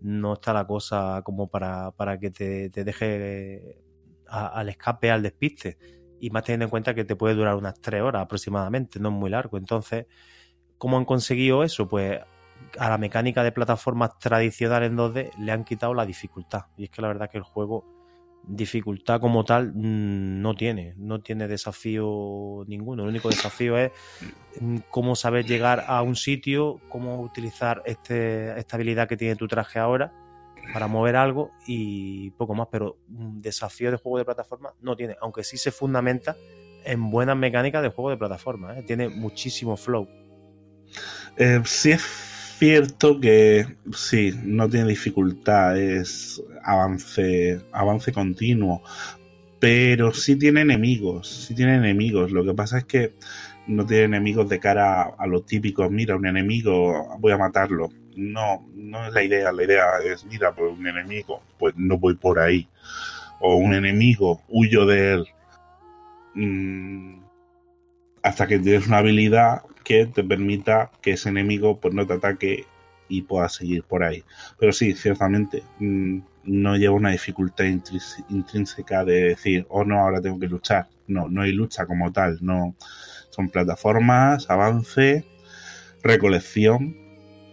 [0.00, 3.82] no está la cosa como para, para que te, te deje
[4.28, 5.78] a, al escape, al despiste
[6.20, 9.14] y más teniendo en cuenta que te puede durar unas tres horas aproximadamente, no es
[9.14, 9.56] muy largo.
[9.56, 10.06] Entonces,
[10.78, 11.88] ¿cómo han conseguido eso?
[11.88, 12.20] Pues
[12.78, 16.66] a la mecánica de plataformas tradicional en 2D le han quitado la dificultad.
[16.76, 17.99] Y es que la verdad que el juego,
[18.42, 20.94] dificultad como tal, no tiene.
[20.96, 23.04] No tiene desafío ninguno.
[23.04, 23.92] El único desafío es
[24.90, 29.78] cómo saber llegar a un sitio, cómo utilizar este, esta habilidad que tiene tu traje
[29.78, 30.12] ahora
[30.72, 35.16] para mover algo y poco más, pero un desafío de juego de plataforma no tiene,
[35.20, 36.36] aunque sí se fundamenta
[36.84, 38.82] en buenas mecánicas de juego de plataforma, ¿eh?
[38.82, 40.08] tiene muchísimo flow.
[41.36, 42.02] Eh, sí es
[42.60, 48.82] cierto que sí, no tiene dificultad, es avance, avance continuo,
[49.58, 53.14] pero sí tiene enemigos, sí tiene enemigos, lo que pasa es que
[53.66, 57.88] no tiene enemigos de cara a, a lo típico, mira, un enemigo, voy a matarlo.
[58.14, 62.14] No, no es la idea, la idea es, mira, pues un enemigo, pues no voy
[62.16, 62.68] por ahí.
[63.40, 65.26] O un enemigo, huyo de él.
[66.34, 67.20] Mm,
[68.22, 72.66] hasta que tienes una habilidad que te permita que ese enemigo pues no te ataque
[73.08, 74.22] y puedas seguir por ahí.
[74.58, 77.64] Pero sí, ciertamente, mm, no lleva una dificultad
[78.28, 80.88] intrínseca de decir, oh no, ahora tengo que luchar.
[81.06, 82.76] No, no hay lucha como tal, no
[83.30, 85.24] son plataformas, avance,
[86.02, 86.96] recolección,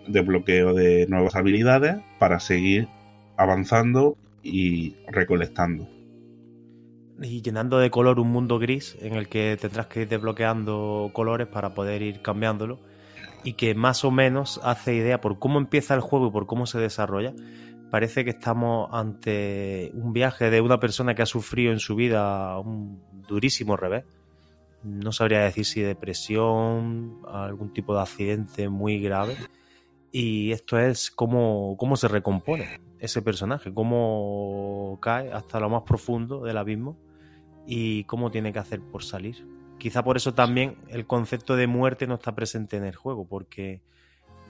[0.08, 2.88] desbloqueo de nuevas habilidades para seguir
[3.36, 5.97] avanzando y recolectando.
[7.22, 11.48] Y llenando de color un mundo gris en el que tendrás que ir desbloqueando colores
[11.48, 12.80] para poder ir cambiándolo
[13.44, 16.68] y que más o menos hace idea por cómo empieza el juego y por cómo
[16.68, 17.34] se desarrolla.
[17.90, 22.60] Parece que estamos ante un viaje de una persona que ha sufrido en su vida
[22.60, 24.04] un durísimo revés
[24.84, 29.36] no sabría decir si depresión, algún tipo de accidente muy grave.
[30.12, 36.44] Y esto es cómo, cómo se recompone ese personaje, cómo cae hasta lo más profundo
[36.44, 36.98] del abismo
[37.68, 39.46] y cómo tiene que hacer por salir.
[39.78, 43.82] Quizá por eso también el concepto de muerte no está presente en el juego, porque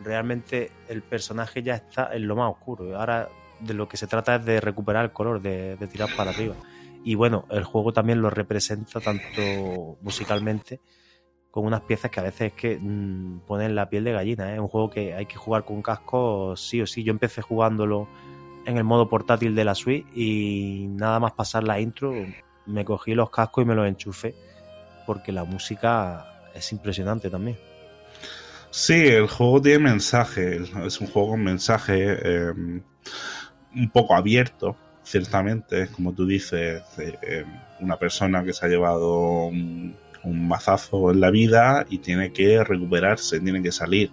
[0.04, 2.98] realmente el personaje ya está en lo más oscuro.
[2.98, 3.28] Ahora
[3.60, 6.56] de lo que se trata es de recuperar el color, de, tirar para arriba.
[7.04, 10.80] Y bueno, el juego también lo representa tanto musicalmente
[11.50, 14.52] con unas piezas que a veces es que mmm, ponen la piel de gallina.
[14.52, 14.56] ¿eh?
[14.56, 17.04] Es un juego que hay que jugar con casco sí o sí.
[17.04, 18.08] Yo empecé jugándolo
[18.66, 22.14] en el modo portátil de la Switch y nada más pasar la intro
[22.68, 24.36] me cogí los cascos y me los enchufé
[25.06, 27.58] porque la música es impresionante también.
[28.70, 35.88] Sí, el juego tiene mensaje, es un juego con mensaje eh, un poco abierto, ciertamente,
[35.88, 37.46] como tú dices, eh,
[37.80, 42.64] una persona que se ha llevado un, un mazazo en la vida y tiene que
[42.64, 44.12] recuperarse, tiene que salir.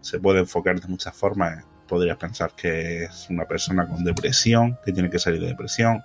[0.00, 1.64] Se puede enfocar de muchas formas.
[1.88, 6.02] Podrías pensar que es una persona con depresión, que tiene que salir de depresión,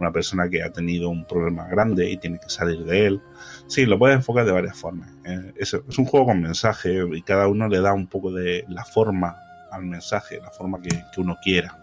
[0.00, 3.22] una persona que ha tenido un problema grande y tiene que salir de él.
[3.66, 5.10] Sí, lo puedes enfocar de varias formas.
[5.24, 8.84] Eh, es, un juego con mensaje y cada uno le da un poco de la
[8.84, 9.36] forma
[9.70, 11.78] al mensaje, la forma que, que uno quiera.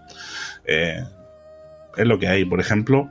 [0.66, 1.04] Eh,
[1.98, 2.46] es lo que hay.
[2.46, 3.10] Por ejemplo,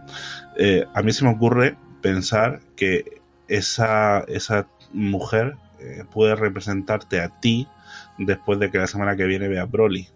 [0.57, 5.57] eh, a mí se me ocurre pensar que esa, esa mujer
[6.11, 7.69] puede representarte a ti
[8.17, 10.09] después de que la semana que viene vea Broly.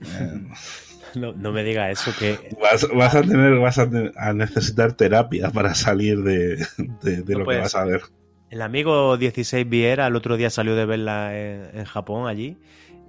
[1.14, 4.92] No, no, me diga eso que vas, vas a tener vas a, tener, a, necesitar
[4.92, 6.56] terapia para salir de,
[7.02, 8.02] de, de no lo que vas a ver.
[8.50, 12.56] El amigo 16 Viera el otro día salió de verla en, en Japón allí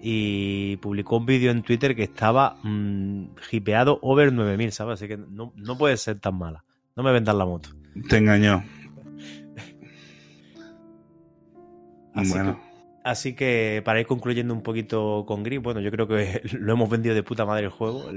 [0.02, 4.94] y publicó un vídeo en Twitter que estaba mmm, hipeado over 9000, ¿sabes?
[4.96, 6.64] Así que no, no puede ser tan mala.
[6.96, 7.70] No me vendan la moto.
[8.08, 8.64] Te engañó.
[12.14, 12.62] Así bueno.
[12.62, 12.69] Que,
[13.04, 16.90] así que para ir concluyendo un poquito con Gris, bueno, yo creo que lo hemos
[16.90, 18.10] vendido de puta madre el juego.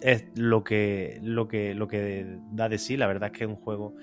[0.00, 2.96] Es lo que, lo que, lo que da de sí.
[2.96, 3.94] La verdad es que es un juego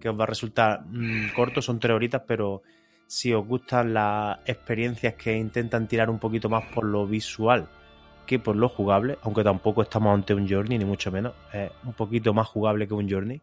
[0.00, 2.62] que os va a resultar mmm, corto, son tres horitas, pero
[3.06, 7.68] si os gustan las experiencias que intentan tirar un poquito más por lo visual
[8.26, 11.92] que por lo jugable, aunque tampoco estamos ante un Journey, ni mucho menos, es un
[11.92, 13.40] poquito más jugable que un Journey.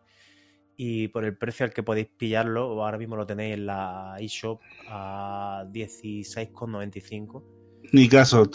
[0.83, 4.61] Y por el precio al que podéis pillarlo, ahora mismo lo tenéis en la eShop
[4.89, 7.43] a 16,95.
[7.91, 8.49] Ni caso,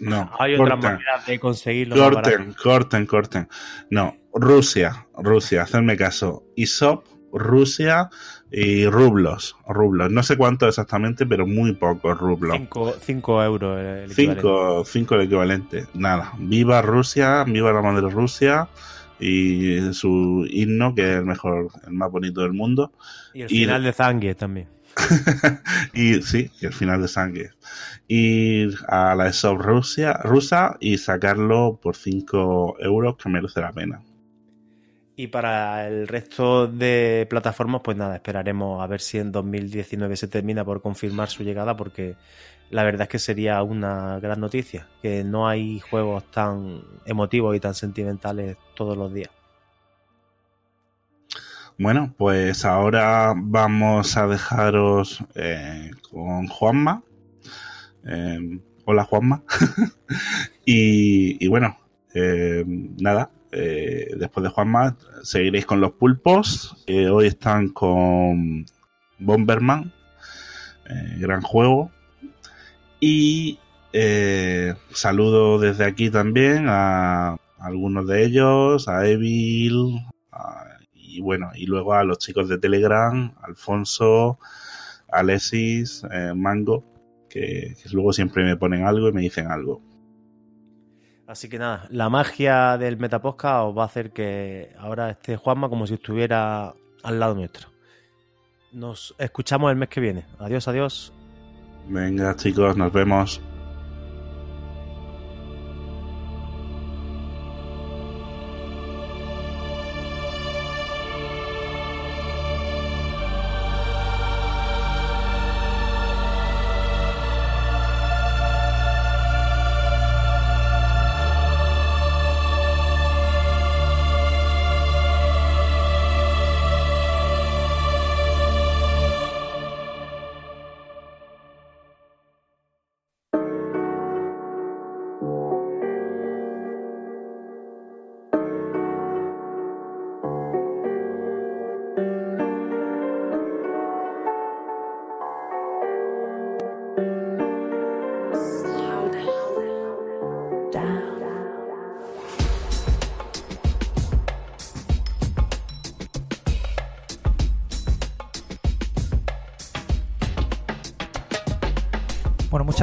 [0.00, 0.30] no.
[0.38, 1.96] Hay otra manera de conseguirlo.
[1.96, 3.48] Corten, corten, corten.
[3.90, 6.44] No, Rusia, Rusia, hacerme caso.
[6.54, 8.10] eShop, Rusia
[8.52, 10.10] y rublos, rublos.
[10.10, 12.58] No sé cuánto exactamente, pero muy poco rublos.
[13.00, 14.84] 5 euros el equivalente.
[14.84, 15.86] 5 el equivalente.
[15.94, 16.34] Nada.
[16.38, 18.68] Viva Rusia, viva la madre Rusia
[19.20, 22.92] y su himno, que es el mejor, el más bonito del mundo.
[23.32, 23.84] Y el final y...
[23.86, 24.68] de Zangue también.
[25.92, 27.50] y sí, el final de Zangue.
[28.08, 34.02] Ir a la Rusia, rusa y sacarlo por 5 euros, que merece la pena.
[35.16, 40.26] Y para el resto de plataformas, pues nada, esperaremos a ver si en 2019 se
[40.26, 42.16] termina por confirmar su llegada, porque
[42.70, 47.60] la verdad es que sería una gran noticia, que no hay juegos tan emotivos y
[47.60, 49.30] tan sentimentales todos los días.
[51.76, 57.02] Bueno, pues ahora vamos a dejaros eh, con Juanma.
[58.06, 59.42] Eh, hola Juanma.
[60.64, 61.76] y, bueno,
[62.14, 66.84] eh, nada, después de Juanma, seguiréis con los pulpos.
[66.86, 68.66] Hoy están con
[69.18, 69.92] Bomberman,
[71.18, 71.90] gran juego.
[73.06, 73.58] Y
[73.92, 80.00] eh, saludo desde aquí también a, algunos de ellos, a Evil,
[80.94, 84.38] y bueno, y luego a los chicos de Telegram, Alfonso,
[85.12, 86.82] Alexis, eh, Mango,
[87.28, 89.82] que, que luego siempre me ponen algo y me dicen algo.
[91.26, 95.68] Así que nada, la magia del Metapodcast os va a hacer que ahora esté Juanma
[95.68, 97.68] como si estuviera al lado nuestro.
[98.72, 100.24] Nos escuchamos el mes que viene.
[100.38, 101.12] Adiós, adiós.
[101.88, 103.40] Venga, chicos, nos vemos.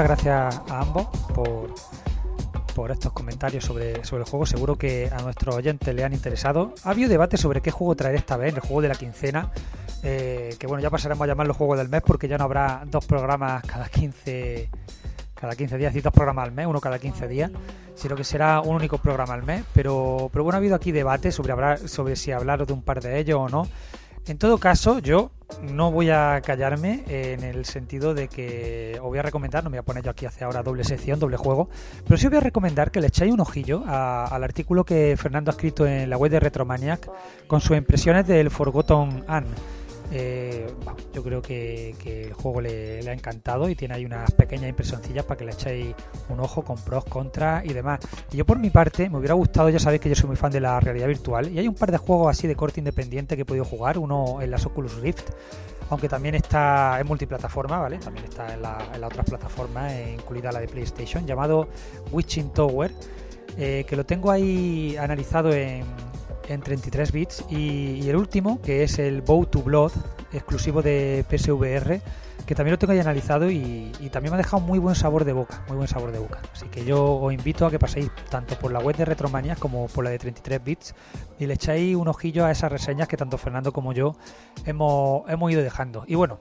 [0.04, 4.46] Gracias a ambos por, estos comentarios sobre, sobre el juego.
[4.46, 6.74] Seguro que a nuestros oyentes le han interesado.
[6.84, 9.52] Ha habido debate sobre qué juego traer esta vez, el juego de la quincena.
[10.04, 13.06] eh, que bueno, ya pasaremos a llamarlo juego del mes porque ya no habrá dos
[13.06, 14.70] programas cada 15
[15.42, 17.50] cada 15 días y dos programas al mes, uno cada 15 días,
[17.96, 19.64] sino que será un único programa al mes.
[19.74, 23.02] Pero, pero bueno, ha habido aquí debate sobre, hablar, sobre si hablar de un par
[23.02, 23.68] de ellos o no.
[24.28, 25.32] En todo caso, yo
[25.62, 29.78] no voy a callarme en el sentido de que os voy a recomendar, no me
[29.78, 31.70] voy a poner yo aquí hace ahora doble sección, doble juego,
[32.06, 35.50] pero sí os voy a recomendar que le echéis un ojillo al artículo que Fernando
[35.52, 37.10] ha escrito en la web de Retromaniac
[37.48, 39.50] con sus impresiones del Forgotten Anne.
[40.13, 40.67] Eh,
[41.13, 45.38] yo creo que, el juego le, ha encantado y tiene ahí unas pequeñas impresioncillas para
[45.38, 45.95] que le echéis
[46.30, 48.00] un ojo con pros, contras y demás.
[48.32, 50.52] Y yo por mi parte me hubiera gustado, ya sabéis que yo soy muy fan
[50.52, 53.43] de la realidad virtual y hay un par de juegos así de corte independiente que
[53.43, 55.30] he podido jugar, uno en las Oculus Rift,
[55.89, 57.97] aunque también está en multiplataforma, ¿vale?
[57.97, 61.69] También está en la, en la otras plataformas, incluida la de PlayStation, llamado
[62.12, 62.91] Witching Tower,
[63.58, 65.84] eh, que lo tengo ahí analizado en,
[66.52, 67.46] en 33 bits.
[67.50, 69.92] Y, el último que es el Bow to Blood
[70.32, 72.02] exclusivo de PSVR
[72.46, 75.32] que también lo tengo ahí analizado y, también me ha dejado muy buen sabor de
[75.32, 76.42] boca muy buen sabor de boca.
[76.52, 79.88] Así que yo os invito a que paséis tanto por la web de Retromania como
[79.88, 80.96] por la de 33 bits
[81.40, 84.16] y le echáis un ojillo a esas reseñas que tanto Fernando como yo
[84.66, 86.04] hemos, hemos ido dejando.
[86.08, 86.40] Y bueno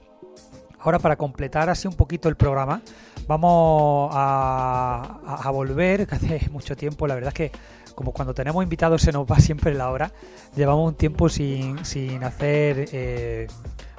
[0.83, 2.81] Ahora para completar así un poquito el programa,
[3.27, 7.51] vamos a volver, que hace mucho tiempo, la verdad es que
[7.95, 10.11] como cuando tenemos invitados se nos va siempre la hora,
[10.55, 13.47] llevamos un tiempo sin, sin hacer eh,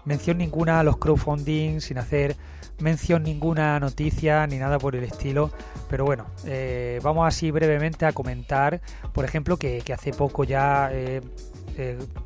[0.04, 2.36] mención ninguna a los crowdfunding, sin hacer
[2.80, 5.50] mención ninguna noticia ni nada por el estilo,
[5.88, 8.80] pero bueno, eh, vamos así brevemente a comentar,
[9.12, 10.90] por ejemplo, que, hace poco ya...
[10.92, 11.20] eh,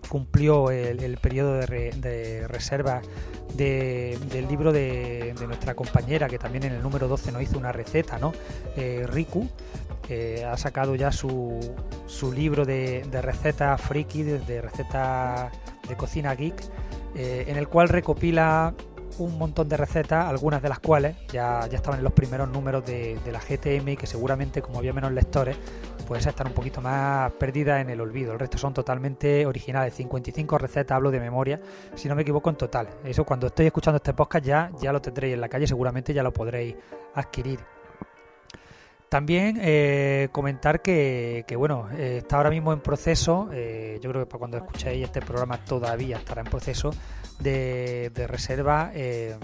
[0.09, 3.01] cumplió el, periodo de, re- de reserva
[3.55, 7.57] de- del libro de, de nuestra compañera, que también en el número 12 nos hizo
[7.57, 8.33] una receta, ¿no?
[9.07, 9.49] Riku,
[10.07, 11.59] que ha sacado ya su,
[12.07, 15.51] su libro de, de recetas friki, de, recetas
[15.89, 16.63] de cocina geek,
[17.15, 18.75] eh, en el cual recopila
[19.19, 22.85] un montón de recetas, algunas de las cuales ya, ya estaban en los primeros números
[22.85, 25.57] de, de la GTM y que seguramente como había menos lectores,
[26.07, 28.33] pues están un poquito más perdidas en el olvido.
[28.33, 31.61] El resto son totalmente originales, 55 recetas, hablo de memoria,
[31.95, 32.89] si no me equivoco en total.
[33.05, 36.23] Eso cuando estoy escuchando este podcast ya, ya lo tendréis en la calle, seguramente ya
[36.23, 36.77] lo podréis
[37.15, 37.76] adquirir.
[39.09, 44.25] También eh, comentar que, que, bueno, eh, está ahora mismo en proceso, eh, yo creo
[44.25, 46.91] que para cuando escuchéis este programa todavía estará en proceso
[47.39, 49.37] de, de reserva eh,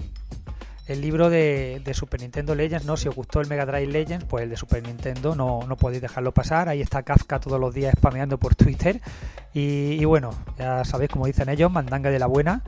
[0.87, 2.97] el libro de, Super Nintendo Legends, ¿no?
[2.97, 6.01] Si os gustó el Mega Drive Legends, pues el de Super Nintendo no, no podéis
[6.01, 6.67] dejarlo pasar.
[6.67, 9.01] Ahí está Kafka todos los días spameando por Twitter.
[9.55, 12.63] Y, bueno, ya sabéis, como dicen ellos, mandanga de la buena.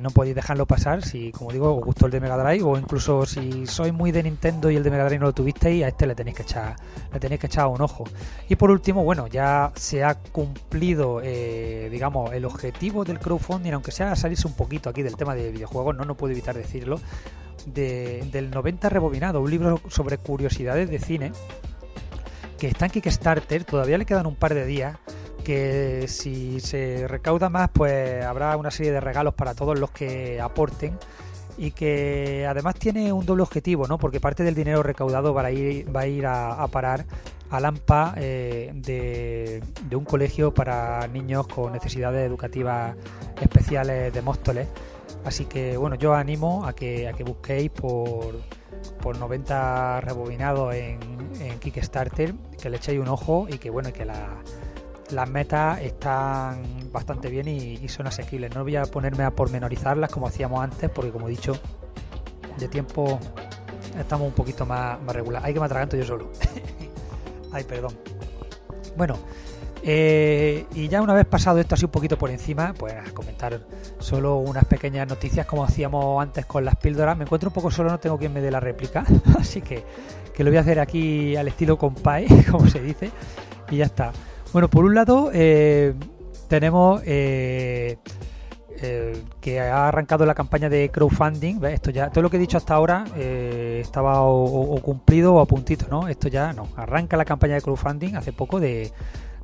[0.00, 3.24] no podéis dejarlo pasar si, como digo, os gustó el de Mega Drive o incluso
[3.24, 6.08] si sois muy de Nintendo y el de Mega Drive no lo tuvisteis, a este
[6.08, 6.74] le tenéis que echar,
[7.12, 8.02] le tenéis que echar un ojo.
[8.48, 13.92] Y por último, bueno, ya se ha cumplido, eh, digamos, el objetivo del crowdfunding, aunque
[13.92, 16.98] sea salirse un poquito aquí del tema de videojuegos, no, no puedo evitar decirlo,
[17.74, 21.32] de- del 90 rebobinado, un libro sobre curiosidades de cine
[22.58, 24.96] que está en Kickstarter, todavía le quedan un par de días,
[25.44, 30.40] que si se recauda más, pues habrá una serie de regalos para todos los que
[30.40, 30.98] aporten
[31.56, 33.96] y que además tiene un doble objetivo, ¿no?
[33.98, 37.04] Porque parte del dinero recaudado va a ir, va a, ir a, a parar
[37.50, 42.94] al AMPA eh, de un colegio para niños con necesidades educativas
[43.40, 44.68] especiales de Móstoles.
[45.24, 48.40] Así que bueno, yo animo a que, a que busquéis por,
[49.02, 50.98] por 90 rebobinados en,
[51.40, 54.42] en Kickstarter, que le echéis un ojo y que bueno, que la,
[55.10, 58.54] las metas están bastante bien y, y son asequibles.
[58.54, 61.54] No voy a ponerme a pormenorizarlas como hacíamos antes, porque como he dicho,
[62.58, 63.18] de tiempo
[63.98, 65.42] estamos un poquito más, más regular.
[65.44, 66.30] Hay que me atraganto yo solo.
[67.52, 67.96] Ay, perdón.
[68.96, 69.16] Bueno,
[69.82, 73.60] eh, y ya una vez pasado esto así un poquito por encima, pues a comentar
[73.98, 77.16] solo unas pequeñas noticias como hacíamos antes con las píldoras.
[77.16, 79.04] Me encuentro un poco solo, no tengo quien me dé la réplica,
[79.38, 79.84] así que,
[80.34, 83.10] que lo voy a hacer aquí al estilo compay, como se dice,
[83.70, 84.12] y ya está.
[84.52, 85.94] Bueno, por un lado eh,
[86.48, 87.98] tenemos eh,
[89.40, 91.62] que ha arrancado la campaña de crowdfunding.
[91.64, 95.46] Esto ya, todo lo que he dicho hasta ahora estaba o- o cumplido o a
[95.46, 96.06] puntito, ¿no?
[96.08, 96.68] Esto ya no.
[96.76, 98.92] Arranca la campaña de crowdfunding hace poco de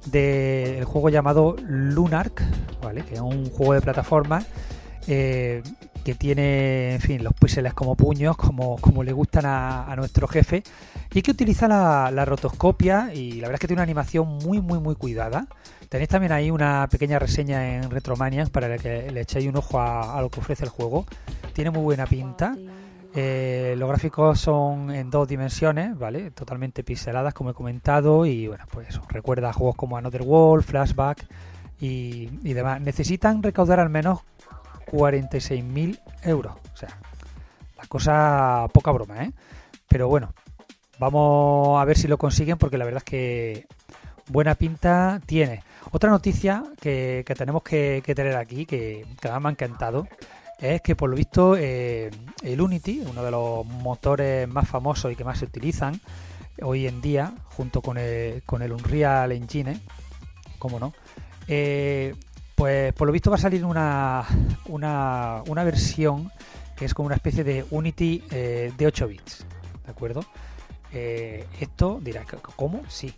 [0.06, 2.42] del juego llamado Lunark.
[3.08, 4.44] Que es un juego de plataforma
[5.06, 5.62] eh,
[6.04, 10.62] que tiene, en fin, los píxeles como puños, como, como le gustan a, nuestro jefe,
[11.14, 14.80] y que utiliza la, rotoscopia y la verdad es que tiene una animación muy, muy,
[14.80, 15.46] muy cuidada.
[15.88, 20.20] Tenéis también ahí una pequeña reseña en Retromania para que le echéis un ojo a
[20.20, 21.06] lo que ofrece el juego.
[21.54, 22.54] Tiene muy buena pinta.
[23.16, 26.32] Eh, los gráficos son en dos dimensiones, ¿vale?
[26.32, 31.24] Totalmente pixeladas, como he comentado, y bueno, pues recuerda juegos como Another World, Flashback
[31.78, 32.80] y, demás.
[32.80, 34.20] Necesitan recaudar al menos
[34.86, 36.98] 46.000 euros, o sea,
[37.78, 39.32] la cosa poca broma, ¿eh?
[39.86, 40.34] Pero bueno,
[40.98, 43.66] vamos a ver si lo consiguen, porque la verdad es que
[44.28, 45.62] buena pinta tiene.
[45.92, 50.08] Otra noticia que, tenemos que, tener aquí, que, me ha encantado,
[50.58, 52.10] es que por lo visto eh,
[52.42, 56.00] el Unity, uno de los motores más famosos y que más se utilizan
[56.62, 59.80] hoy en día, junto con el, con el Unreal Engine,
[60.58, 60.92] como no,
[61.48, 62.14] eh,
[62.54, 64.24] pues por lo visto va a salir una,
[64.66, 66.30] una, una versión
[66.76, 69.46] que es como una especie de Unity eh, de 8 bits,
[69.84, 70.24] ¿de acuerdo?
[70.92, 72.24] Esto dirá,
[72.54, 72.82] ¿cómo?
[72.86, 73.12] Sí,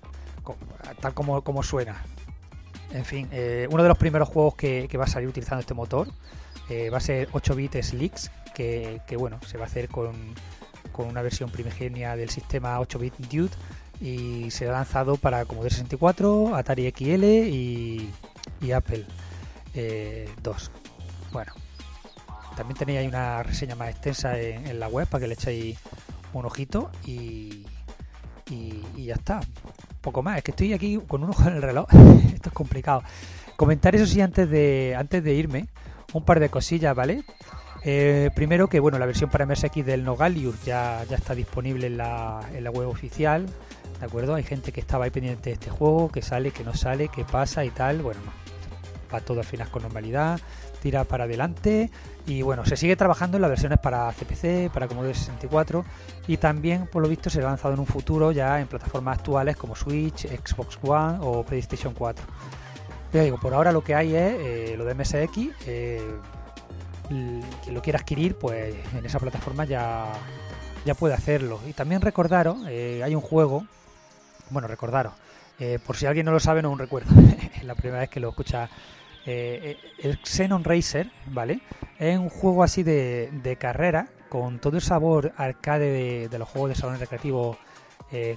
[0.99, 2.03] tal como, como suena.
[2.91, 3.29] En fin,
[3.69, 6.09] uno de los primeros juegos que, que va a salir utilizando este motor
[6.69, 10.15] eh, va a ser 8 bits Slicks, que, que, bueno, se va a hacer con,
[10.93, 13.55] con una versión primigenia del sistema 8 bit Dude
[14.01, 18.11] y será lanzado para Commodore 64, Atari XL y,
[18.61, 19.05] y Apple
[19.75, 20.71] eh, 2.
[21.33, 21.53] Bueno,
[22.57, 25.79] también tenéis ahí una reseña más extensa en, en la web para que le echéis
[26.33, 27.67] un ojito y,
[28.51, 29.41] y, y ya está.
[30.01, 31.89] Poco más, es que estoy aquí con un ojo en el reloj.
[32.35, 33.03] Esto es complicado.
[33.57, 35.67] Comentar eso sí antes de, antes de irme,
[36.17, 37.25] un par de cosillas, ¿vale?
[37.85, 41.99] Eh, primero que bueno, la versión para MSX del Nogalius ya, ya está disponible en
[41.99, 43.47] la, en la web oficial,
[44.01, 44.35] ¿de acuerdo?
[44.35, 47.25] Hay gente que estaba ahí pendiente de este juego, que sale, que no sale, que
[47.25, 48.03] pasa y tal.
[48.03, 48.33] Bueno, no,
[49.15, 50.41] va todo al final con normalidad,
[50.83, 51.91] tira para adelante
[52.27, 55.85] y bueno, se sigue trabajando en las versiones para CPC, para Commodore 64
[56.27, 59.77] y también por lo visto será lanzado en un futuro ya en plataformas actuales como
[59.77, 62.25] Switch, Xbox One o PlayStation 4.
[63.13, 66.03] Ya digo, por ahora lo que hay es eh, lo de MSX, eh,
[67.09, 70.13] quien lo quiera adquirir pues en esa plataforma ya,
[70.85, 71.61] ya puede hacerlo.
[71.67, 73.65] Y también recordaros, eh, hay un juego,
[74.51, 75.13] bueno, recordaros,
[75.59, 77.11] eh, por si alguien no lo sabe, no un recuerdo,
[77.57, 78.69] es la primera vez que lo escucha.
[79.25, 81.61] el Xenon Racer, ¿vale?
[81.99, 86.49] Es un juego así de, de carrera, con todo el sabor arcade de, de los
[86.49, 87.57] juegos de salón recreativo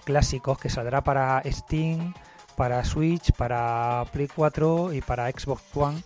[0.03, 2.13] clásicos, que saldrá para Steam,
[2.59, 6.03] para Switch, para Play 4 y para Xbox One.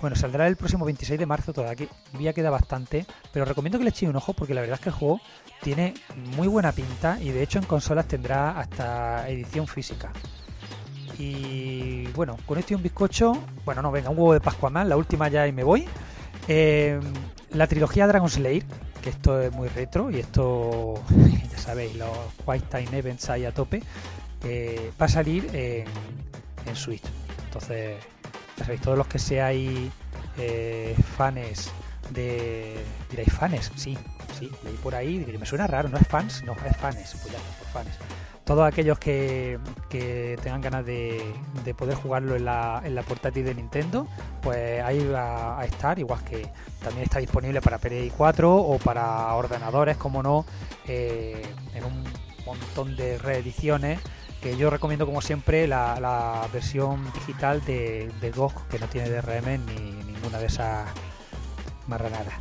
[0.00, 4.08] Bueno, saldrá el próximo 26 de marzo, todavía queda bastante, pero recomiendo que le echéis
[4.08, 5.20] un ojo porque la verdad es que el juego
[5.62, 5.94] tiene
[6.36, 10.12] muy buena pinta y de hecho en consolas tendrá hasta edición física.
[11.18, 13.32] Y bueno, con esto y un bizcocho,
[13.64, 15.88] bueno, no, venga, un huevo de Pascua más, la última ya y me voy.
[16.46, 17.00] Eh,
[17.50, 18.64] la trilogía Dragon Slayer,
[19.02, 21.02] que esto es muy retro y esto,
[21.50, 23.82] ya sabéis, los White Time Events ahí a tope,
[24.48, 25.86] eh, va a salir en,
[26.74, 27.02] Switch.
[27.44, 27.96] Entonces,
[28.56, 29.90] ya sabéis, todos los que seáis
[30.36, 31.70] eh, fans
[32.10, 32.76] de.
[33.10, 33.96] diréis fans, sí,
[34.38, 37.38] sí, leí por ahí, me suena raro, no es fans, no, es fans, pues ya,
[37.58, 37.96] por fans.
[38.44, 41.20] Todos aquellos que, que tengan ganas de,
[41.64, 44.06] de poder jugarlo en la, en la portátil de Nintendo,
[44.42, 46.48] pues ahí va a estar, igual que
[46.80, 50.44] también está disponible para Play 4 o para ordenadores, como no,
[50.86, 51.42] eh,
[51.74, 52.04] en un
[52.44, 53.98] montón de reediciones
[54.40, 59.10] que yo recomiendo como siempre la, la versión digital de, de GOG que no tiene
[59.10, 60.88] DRM ni ninguna de esas
[61.88, 62.34] marranadas.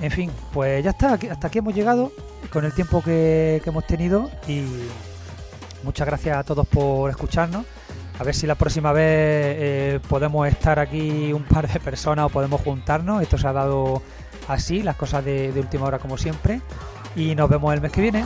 [0.00, 2.12] En fin, pues ya está, hasta aquí hemos llegado
[2.50, 4.64] con el tiempo que, hemos tenido y
[5.82, 7.66] muchas gracias a todos por escucharnos.
[8.18, 12.28] A ver si la próxima vez eh, podemos estar aquí un par de personas o
[12.28, 13.22] podemos juntarnos.
[13.22, 14.02] Esto se ha dado
[14.48, 16.60] así, las cosas de última hora como siempre.
[17.16, 18.24] Y nos vemos el mes que viene.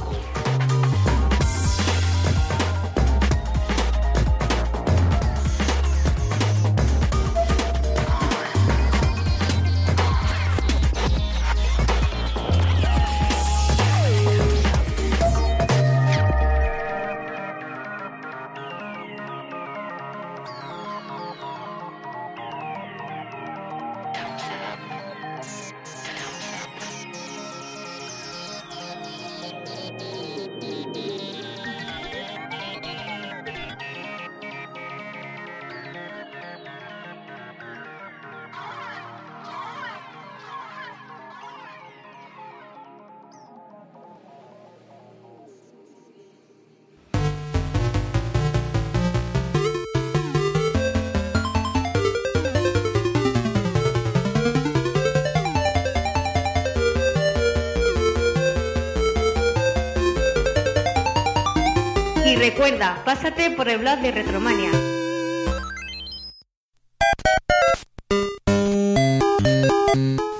[63.64, 64.70] Por de Retromania.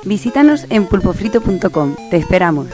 [0.05, 1.97] Visítanos en pulpofrito.com.
[2.11, 2.69] Te esperamos.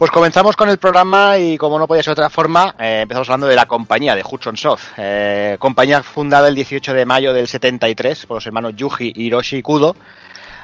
[0.00, 3.28] Pues comenzamos con el programa y como no podía ser de otra forma, eh, empezamos
[3.28, 4.92] hablando de la compañía, de Hudson Soft.
[4.96, 9.60] Eh, compañía fundada el 18 de mayo del 73 por los hermanos Yuji y Hiroshi
[9.60, 9.94] Kudo,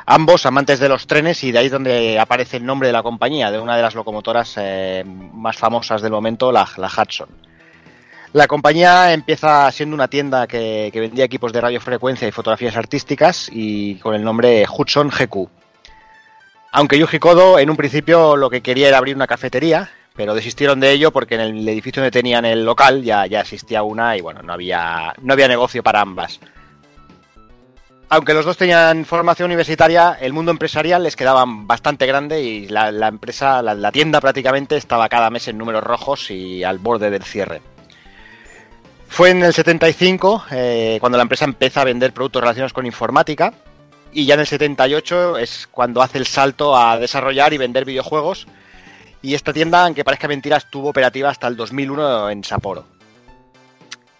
[0.07, 3.03] ambos amantes de los trenes y de ahí es donde aparece el nombre de la
[3.03, 7.29] compañía, de una de las locomotoras eh, más famosas del momento, la, la Hudson.
[8.33, 13.97] La compañía empieza siendo una tienda que vendía equipos de radiofrecuencia y fotografías artísticas y
[13.97, 15.66] con el nombre Hudson GQ.
[16.77, 20.79] Aunque Yuji Kodo en un principio lo que quería era abrir una cafetería, pero desistieron
[20.79, 24.21] de ello porque en el edificio donde tenían el local ya, ya existía una y
[24.21, 26.39] bueno, no había, no había negocio para ambas.
[28.11, 32.91] Aunque los dos tenían formación universitaria, el mundo empresarial les quedaba bastante grande y la,
[33.09, 37.25] empresa, la, la tienda prácticamente estaba cada mes en números rojos y al borde del
[37.25, 37.63] cierre.
[39.09, 43.55] Fue en el 75 eh, cuando la empresa empieza a vender productos relacionados con informática
[44.17, 48.47] y ya en el 78 es cuando hace el salto a desarrollar y vender videojuegos.
[49.21, 52.87] Y esta tienda, aunque parezca mentira, estuvo operativa hasta el 2001 en Sapporo.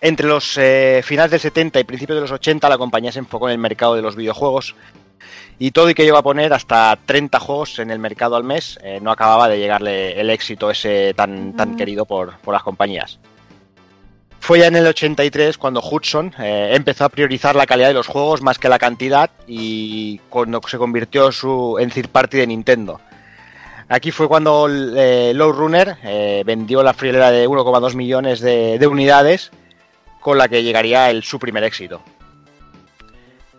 [0.03, 3.49] Entre los eh, finales del 70 y principios de los 80 la compañía se enfocó
[3.49, 4.75] en el mercado de los videojuegos
[5.59, 8.79] y todo y que llegó a poner hasta 30 juegos en el mercado al mes,
[8.83, 13.19] eh, no acababa de llegarle el éxito ese tan, tan querido por, por las compañías.
[14.47, 18.07] Fue ya en el 83 cuando Hudson eh, empezó a priorizar la calidad de los
[18.07, 23.01] juegos más que la cantidad y cuando se convirtió su, en third party de Nintendo.
[23.89, 28.87] Aquí fue cuando eh, Low Runner eh, vendió la friolera de 1,2 millones de, de,
[28.87, 29.51] unidades,
[30.21, 32.01] con la que llegaría su primer éxito.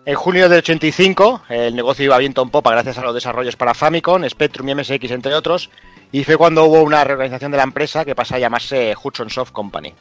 [0.06, 3.74] En junio del 85 el negocio iba viento en popa gracias a los desarrollos para
[3.74, 5.68] Famicom, Spectrum y MSX entre otros,
[6.12, 9.52] y fue cuando hubo una reorganización de la empresa que pasa a llamarse Hudson Soft
[9.52, 9.92] Company.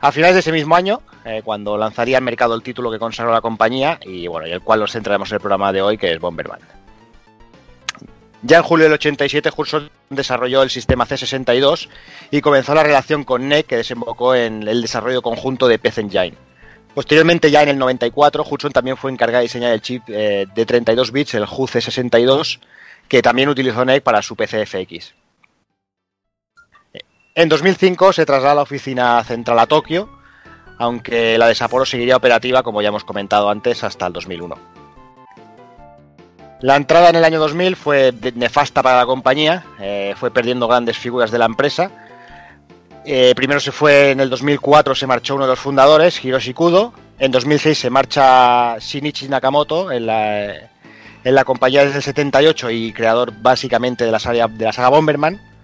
[0.00, 3.32] A finales de ese mismo año, eh, cuando lanzaría al mercado el título que consagró
[3.32, 6.12] la compañía y bueno, y el cual nos centraremos en el programa de hoy, que
[6.12, 6.60] es Bomberman.
[8.42, 11.88] Ya en julio del 87, Hudson desarrolló el sistema C62
[12.30, 16.34] y comenzó la relación con NEC que desembocó en el desarrollo conjunto de PC Engine.
[16.94, 20.66] Posteriormente, ya en el 94, Hudson también fue encargado de diseñar el chip eh, de
[20.66, 22.60] 32 bits, el HUC62,
[23.08, 25.14] que también utilizó NEC para su PC FX.
[27.38, 30.08] En 2005 se traslada la oficina central a Tokio,
[30.78, 34.56] aunque la de Sapporo seguiría operativa, como ya hemos comentado antes, hasta el 2001.
[36.62, 40.96] La entrada en el año 2000 fue nefasta para la compañía, eh, fue perdiendo grandes
[40.96, 41.90] figuras de la empresa.
[43.04, 46.94] Eh, primero se fue en el 2004, se marchó uno de los fundadores, Hiroshi Kudo.
[47.18, 54.06] En 2006 se marcha Shinichi Nakamoto en la, compañía desde el 78 y creador básicamente
[54.06, 55.55] de la saga, de la saga Bomberman.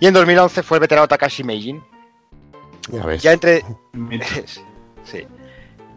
[0.00, 1.82] Y en 2011 fue el veterano Takashi Meijin.
[2.90, 3.22] Ya ves.
[3.22, 3.62] Ya entre,
[5.04, 5.26] sí.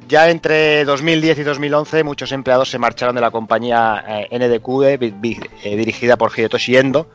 [0.09, 5.75] ya entre 2010 y 2011 muchos empleados se marcharon de la compañía eh, NDQ eh,
[5.77, 7.07] dirigida por Hidetoshi Endo,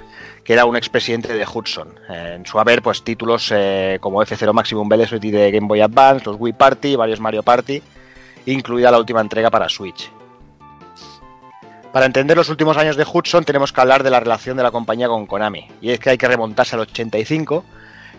[0.43, 2.01] que era un expresidente de Hudson.
[2.09, 6.24] Eh, en su haber, pues títulos eh, como F0 Maximum Velocity de Game Boy Advance,
[6.24, 7.82] los Wii Party, varios Mario Party,
[8.47, 10.11] incluida la última entrega para Switch.
[11.99, 14.70] Para entender los últimos años de Hudson tenemos que hablar de la relación de la
[14.70, 15.66] compañía con Konami.
[15.80, 17.64] Y es que hay que remontarse al 85,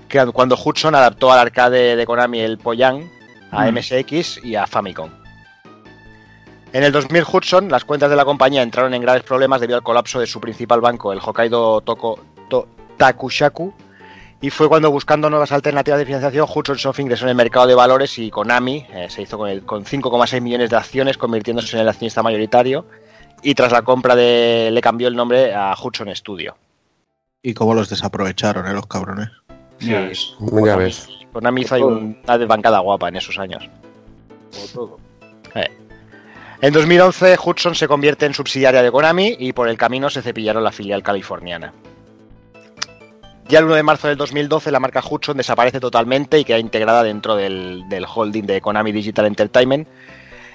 [0.10, 3.10] que cuando Hudson adaptó al arcade de Konami el Poyang
[3.52, 3.78] a mm.
[3.78, 5.10] MSX y a Famicom.
[6.74, 9.84] En el 2000 Hudson las cuentas de la compañía entraron en graves problemas debido al
[9.84, 12.20] colapso de su principal banco, el Hokkaido Toko,
[12.50, 12.68] to,
[12.98, 13.74] Takushaku,
[14.42, 17.76] y fue cuando buscando nuevas alternativas de financiación Hudson Soft ingresó en el mercado de
[17.76, 21.88] valores y Konami eh, se hizo con, con 5,6 millones de acciones convirtiéndose en el
[21.88, 22.84] accionista mayoritario
[23.42, 26.56] y tras la compra de le cambió el nombre a Hudson Studio.
[27.42, 29.30] ¿Y cómo los desaprovecharon, eh, los cabrones?
[29.80, 30.36] Sí, ya ves.
[30.66, 31.08] Ya ves.
[31.32, 33.70] Konami hizo una desbancada guapa en esos años.
[34.52, 35.00] Como todo.
[35.56, 35.70] Eh.
[36.62, 40.64] En 2011 Hudson se convierte en subsidiaria de Konami y por el camino se cepillaron
[40.64, 41.74] la filial californiana.
[43.48, 47.02] Ya el 1 de marzo del 2012 la marca Hudson desaparece totalmente y queda integrada
[47.04, 49.88] dentro del, del holding de Konami Digital Entertainment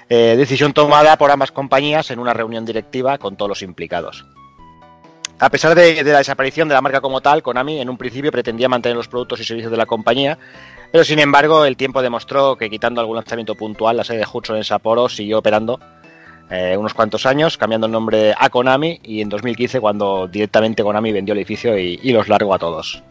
[0.09, 4.25] eh, decisión tomada por ambas compañías en una reunión directiva con todos los implicados.
[5.37, 8.69] A pesar de, la desaparición de la marca como tal, Konami en un principio pretendía
[8.69, 10.37] mantener los productos y servicios de la compañía,
[10.91, 14.57] pero sin embargo el tiempo demostró que quitando algún lanzamiento puntual, la sede de Hudson
[14.57, 15.79] en Sapporo siguió operando
[16.49, 21.11] eh, unos cuantos años, cambiando el nombre a Konami y en 2015 cuando directamente Konami
[21.11, 23.03] vendió el edificio y, y los largó a todos.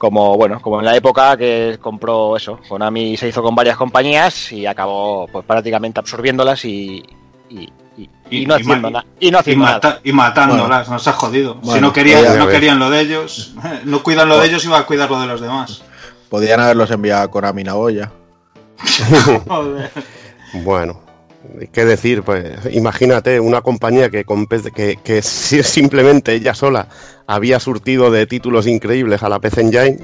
[0.00, 4.50] Como bueno, como en la época que compró eso, Konami se hizo con varias compañías
[4.50, 7.04] y acabó pues prácticamente absorbiéndolas y,
[7.50, 9.04] y, y- y no haciendo nada.
[9.20, 10.00] Y no y haciendo mata- nada.
[10.02, 11.58] y matándolas, nos ha jodido.
[11.60, 14.78] si Bueno, no querían, no querían lo de ellos, no cuidan lo de ellos, iba
[14.78, 15.82] a cuidar lo de los demás.
[16.30, 18.10] Podían haberlos enviado a Konami Nagoya.
[19.48, 19.90] Joder.
[20.64, 21.00] Bueno,
[21.72, 22.22] ¿qué decir?
[22.22, 24.24] Pues imagínate una compañía que,
[25.22, 26.88] simplemente ella sola
[27.26, 29.98] había surtido de títulos increíbles a la PC Engine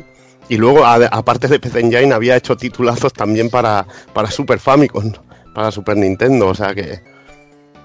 [0.49, 5.12] y luego, a- aparte de PC Engine, había hecho titulazos también para, para Super Famicom,
[5.55, 7.01] para Super Nintendo, o sea que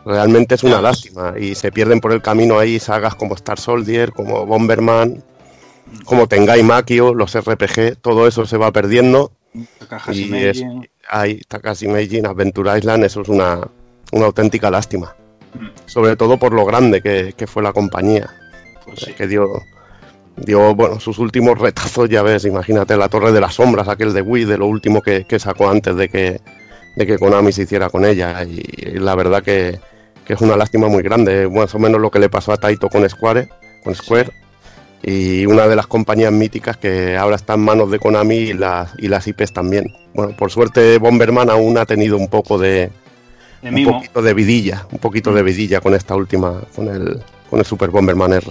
[0.06, 1.34] realmente es una lástima.
[1.40, 5.24] Y se pierden por el camino ahí sagas como Star Soldier, como Bomberman,
[6.06, 9.32] como Tengai Makio, los RPG, todo eso se va perdiendo.
[10.14, 10.64] Y es,
[11.02, 11.08] Meiji.
[11.10, 13.68] hay Takashi Meiji, Adventure Island, eso es una,
[14.12, 15.16] una auténtica lástima.
[15.54, 15.68] Mm.
[15.86, 18.30] Sobre todo por lo grande que, que fue la compañía,
[18.86, 19.14] Pues sí.
[19.14, 19.62] que dio,
[20.38, 24.22] dio bueno, sus últimos retazos, ya ves, imagínate la Torre de las Sombras, aquel de
[24.22, 26.42] Wii, de lo último que, que sacó antes de que,
[26.96, 28.44] de que Konami se hiciera con ella.
[28.44, 28.62] Y,
[29.00, 29.80] la verdad que,
[30.26, 32.90] que es una lástima muy grande, más o menos lo que le pasó a Taito
[32.90, 33.50] con Square,
[33.84, 34.32] con Square.
[35.04, 38.92] Y una de las compañías míticas que ahora está en manos de Konami y las,
[39.00, 39.94] y las IPs también.
[40.14, 42.92] Bueno, por suerte Bomberman aún ha tenido un poco de,
[43.62, 43.94] De un mimo.
[43.94, 47.90] poquito de vidilla, un poquito de vidilla con esta última, con el, con el Super
[47.90, 48.48] Bomberman R.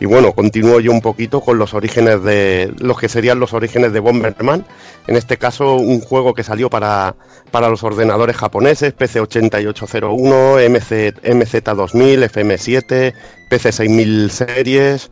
[0.00, 3.92] Y bueno, continúo yo un poquito con los orígenes de los que serían los orígenes
[3.92, 4.64] de Bomberman.
[5.08, 7.16] En este caso, un juego que salió para,
[7.50, 13.14] para los ordenadores japoneses, PC 8801, MC, MZ2000, FM7,
[13.50, 15.10] PC 6000 series.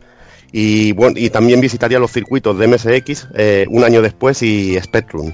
[0.53, 5.33] Y, bueno, y también visitaría los circuitos de MSX eh, un año después y Spectrum.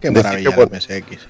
[0.00, 1.28] Qué Decir maravilla que, bueno, el MSX.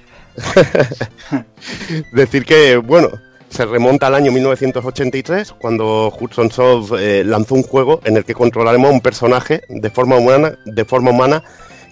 [2.12, 3.10] Decir que, bueno,
[3.50, 8.34] se remonta al año 1983, cuando Hudson Soft eh, lanzó un juego en el que
[8.34, 11.42] controlaremos a un personaje de forma humana, de forma humana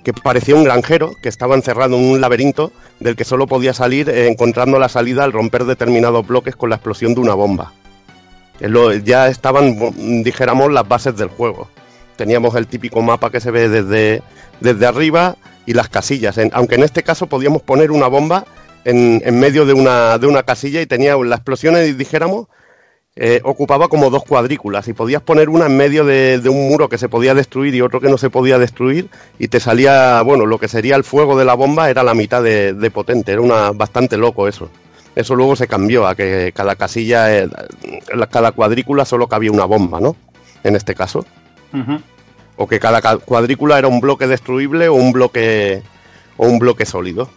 [0.04, 4.08] que parecía un granjero que estaba encerrado en un laberinto del que solo podía salir
[4.08, 7.72] eh, encontrando la salida al romper determinados bloques con la explosión de una bomba.
[8.60, 11.68] Lo- ya estaban, mm, dijéramos, las bases del juego.
[12.16, 14.22] Teníamos el típico mapa que se ve desde,
[14.60, 15.36] desde arriba
[15.66, 16.38] y las casillas.
[16.38, 18.44] En- aunque en este caso podíamos poner una bomba
[18.86, 22.46] en, en medio de una, de una casilla y tenía la explosión, eh, dijéramos,
[23.16, 26.88] eh, ocupaba como dos cuadrículas y podías poner una en medio de, de un muro
[26.88, 29.08] que se podía destruir y otro que no se podía destruir
[29.38, 32.42] y te salía, bueno, lo que sería el fuego de la bomba era la mitad
[32.42, 34.70] de, de potente, era una bastante loco eso.
[35.14, 37.48] Eso luego se cambió a que cada casilla, eh,
[38.30, 40.14] cada cuadrícula solo cabía una bomba, ¿no?
[40.62, 41.24] En este caso
[42.58, 45.82] o que cada ca- cuadrícula era un bloque destruible o un bloque
[46.36, 47.30] o un bloque sólido.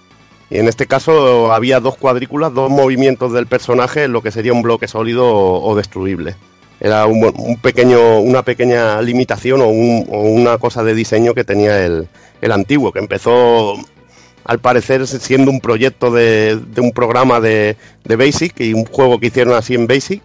[0.50, 4.62] Y en este caso había dos cuadrículas, dos movimientos del personaje lo que sería un
[4.64, 6.36] bloque sólido o, destruible.
[6.80, 11.86] Era un, pequeño, una pequeña limitación o, un- o una cosa de diseño que tenía
[11.86, 12.08] el,
[12.42, 13.76] el antiguo, que empezó
[14.46, 17.76] al parecer siendo un proyecto de, un programa de,
[18.06, 20.24] de Basic y un juego que hicieron así en Basic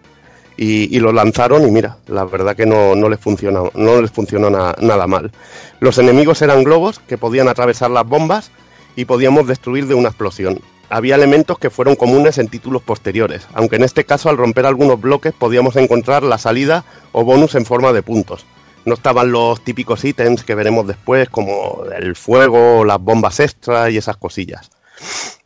[0.57, 4.49] y, lo lanzaron y mira, la verdad que no, no les funcionó, no les funcionó
[4.49, 5.33] na- nada mal.
[5.81, 8.53] Los enemigos eran globos que podían atravesar las bombas
[8.97, 10.61] y podíamos destruir de una explosión.
[10.91, 15.01] Había elementos que fueron comunes en títulos posteriores, aunque en este caso al romper algunos
[15.01, 18.47] bloques podíamos encontrar la salida o bonus en forma de puntos.
[18.85, 23.97] No estaban los típicos ítems que veremos después, como el fuego, las bombas extra y
[23.97, 24.71] esas cosillas.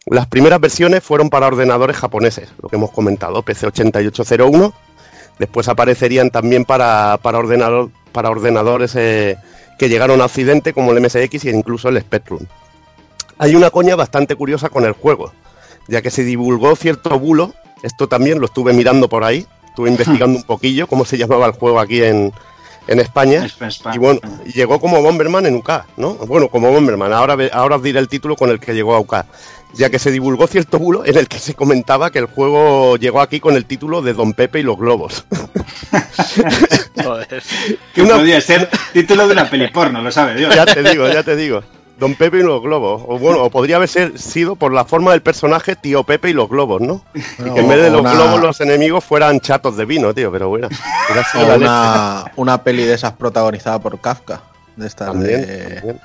[0.06, 4.72] Las primeras versiones fueron para ordenadores japoneses, lo que hemos comentado, PC 8801.
[5.38, 7.38] Después aparecerían también para, para,
[8.12, 9.36] para ordenadores eh,
[9.78, 12.40] que llegaron a Occidente, como el MSX e incluso el Spectrum.
[13.38, 15.32] Hay una coña bastante curiosa con el juego,
[15.86, 20.36] ya que se divulgó cierto bulo, esto también lo estuve mirando por ahí, estuve investigando
[20.38, 22.32] un poquillo cómo se llamaba el juego aquí en,
[22.88, 23.44] en España.
[23.44, 23.94] España.
[23.94, 24.20] Y bueno,
[24.52, 26.14] llegó como Bomberman en UK, ¿no?
[26.14, 28.98] Bueno, como Bomberman, ahora, ve- ahora os diré el título con el que llegó a
[29.00, 29.14] UK,
[29.74, 33.20] ya que se divulgó cierto bulo en el que se comentaba que el juego llegó
[33.20, 35.24] aquí con el título de Don Pepe y los globos.
[37.04, 37.42] Joder.
[37.94, 40.54] Que podría ser título de una peli porno, lo sabe Dios.
[40.54, 41.62] ya te digo, ya te digo.
[41.98, 43.02] Don Pepe y los globos.
[43.06, 46.32] O bueno, o podría haber ser- sido por la forma del personaje Tío Pepe y
[46.32, 47.02] los globos, ¿no?
[47.14, 47.20] y
[47.50, 50.48] que en vez de los una- globos los enemigos fueran chatos de vino, tío, pero
[50.48, 50.68] bueno.
[51.56, 54.42] una, una peli de esas protagonizada por Kafka.
[54.76, 56.00] De estas También, de- también.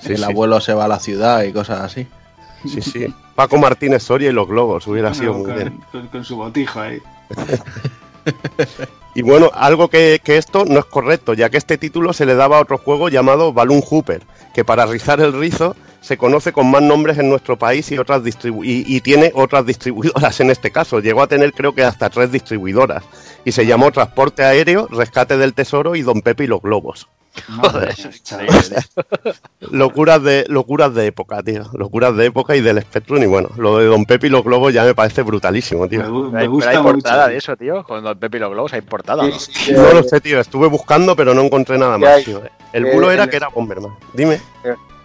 [0.00, 0.24] Sí, el sí.
[0.24, 2.06] abuelo se va a la ciudad y cosas así.
[2.68, 3.14] Sí, sí.
[3.36, 5.80] Paco Martínez Soria y los globos, hubiera sido muy con, bien.
[5.92, 6.98] con- con su botijo ahí.
[9.14, 12.58] Y bueno, algo que, esto no es correcto, ya que este título se le daba
[12.58, 14.22] a otro juego llamado Balloon Hooper,
[14.54, 18.22] que para rizar el rizo se conoce con más nombres en nuestro país y otras
[18.22, 21.00] distribu y tiene otras distribuidoras en este caso.
[21.00, 23.02] Llegó a tener creo que hasta tres distribuidoras
[23.44, 27.08] y se llamó Transporte Aéreo, Rescate del Tesoro y Don Pepe y los Globos.
[27.60, 27.94] Joder,
[29.70, 31.62] Locuras de, locuras de época, tío.
[31.72, 33.22] Locuras de época y del Spectrum.
[33.22, 36.00] Y bueno, lo de Don Pepe y los Globos ya me parece brutalísimo, tío.
[36.00, 37.30] Me, gu- me Pero hay gusta portada mucho.
[37.30, 37.84] de eso, tío.
[37.84, 39.22] Con Don Pepe y los globos hay portada.
[39.24, 39.32] ¿no?
[39.38, 40.40] Sí, sí, No eh, lo sé, tío.
[40.40, 42.24] Estuve buscando, pero no encontré nada ¿Qué más, hay?
[42.24, 42.42] tío.
[42.72, 43.94] El Eh, bulo era que el- era Bomberman.
[44.14, 44.40] Dime.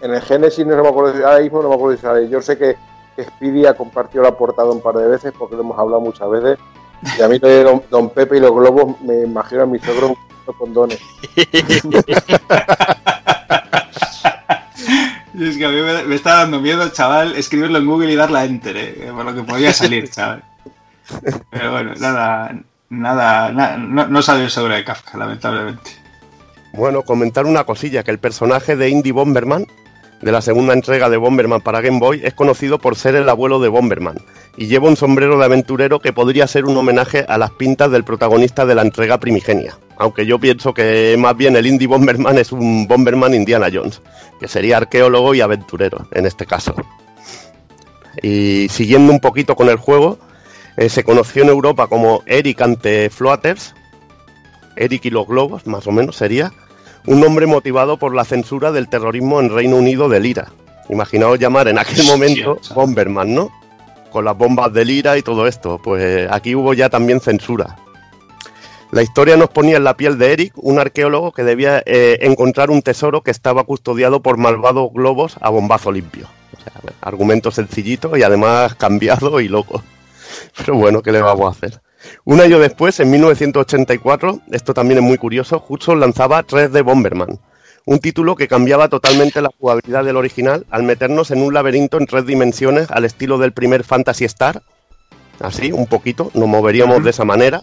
[0.00, 2.28] En el Genesis no me acuerdo, ahora mismo no me acuerdo si sale.
[2.28, 2.76] Yo sé que,
[3.16, 6.28] que Speedy ha compartido la portada un par de veces porque lo hemos hablado muchas
[6.30, 6.58] veces.
[7.18, 10.14] Y a mí Don, Don Pepe y los globos me imagino a mi suegro
[10.44, 11.00] con condones.
[15.38, 18.38] Es que a mí me, me está dando miedo, chaval, escribirlo en Google y darle
[18.38, 20.44] a enter, eh, por lo que podía salir, chaval.
[21.50, 22.54] Pero bueno, nada,
[22.88, 25.90] nada, na- no, no salió de Kafka, lamentablemente.
[26.72, 29.66] Bueno, comentar una cosilla, que el personaje de Indy Bomberman,
[30.24, 33.60] de la segunda entrega de Bomberman para Game Boy, es conocido por ser el abuelo
[33.60, 34.16] de Bomberman,
[34.56, 38.04] y lleva un sombrero de aventurero que podría ser un homenaje a las pintas del
[38.04, 39.76] protagonista de la entrega primigenia.
[39.98, 44.00] Aunque yo pienso que más bien el Indy Bomberman es un Bomberman Indiana Jones,
[44.40, 46.74] que sería arqueólogo y aventurero en este caso.
[48.22, 50.18] Y siguiendo un poquito con el juego,
[50.78, 53.74] eh, se conoció en Europa como Eric ante Floaters,
[54.76, 56.50] Eric y los globos, más o menos sería,
[57.06, 60.52] un nombre motivado por la censura del terrorismo en Reino Unido del IRA.
[60.88, 62.58] Imaginaos llamar en aquel momento.
[62.74, 63.50] Bomberman, ¿no?
[64.10, 65.80] Con las bombas del IRA y todo esto.
[65.82, 67.76] Pues aquí hubo ya también censura.
[68.90, 72.70] La historia nos ponía en la piel de Eric, un arqueólogo que debía eh, encontrar
[72.70, 76.28] un tesoro que estaba custodiado por malvados globos a bombazo limpio.
[76.56, 79.82] O sea, argumento sencillito y además cambiado y loco.
[80.56, 81.80] Pero bueno, ¿qué le vamos a hacer?
[82.24, 87.38] Un año después, en 1984, esto también es muy curioso, Hudson lanzaba 3D Bomberman,
[87.86, 92.06] un título que cambiaba totalmente la jugabilidad del original al meternos en un laberinto en
[92.06, 94.62] tres dimensiones al estilo del primer Fantasy Star,
[95.40, 97.62] así, un poquito, nos moveríamos de esa manera,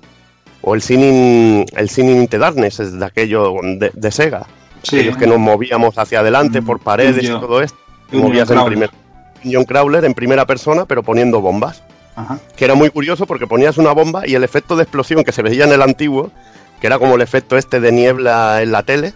[0.62, 4.46] o el Sinning, el Sinning into Darkness, es de aquello de, de Sega,
[4.84, 4.98] Sí.
[4.98, 7.78] aquellos que nos movíamos hacia adelante Mm, por paredes y todo esto,
[8.12, 8.90] movías en primer
[9.44, 11.84] Dungeon Crawler en primera persona, pero poniendo bombas
[12.16, 12.40] Ajá.
[12.56, 15.42] que era muy curioso porque ponías una bomba y el efecto de explosión que se
[15.42, 16.32] veía en el antiguo,
[16.80, 19.14] que era como el efecto este de niebla en la tele,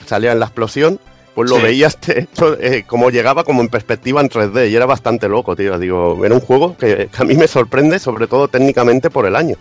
[0.00, 0.98] que salía en la explosión,
[1.34, 1.62] pues lo Sí.
[1.62, 5.54] veías te- hecho, eh, como llegaba como en perspectiva en 3D y era bastante loco,
[5.56, 5.78] tío.
[5.78, 9.36] Digo, era un juego que, que a mí me sorprende, sobre todo técnicamente por el
[9.36, 9.56] año.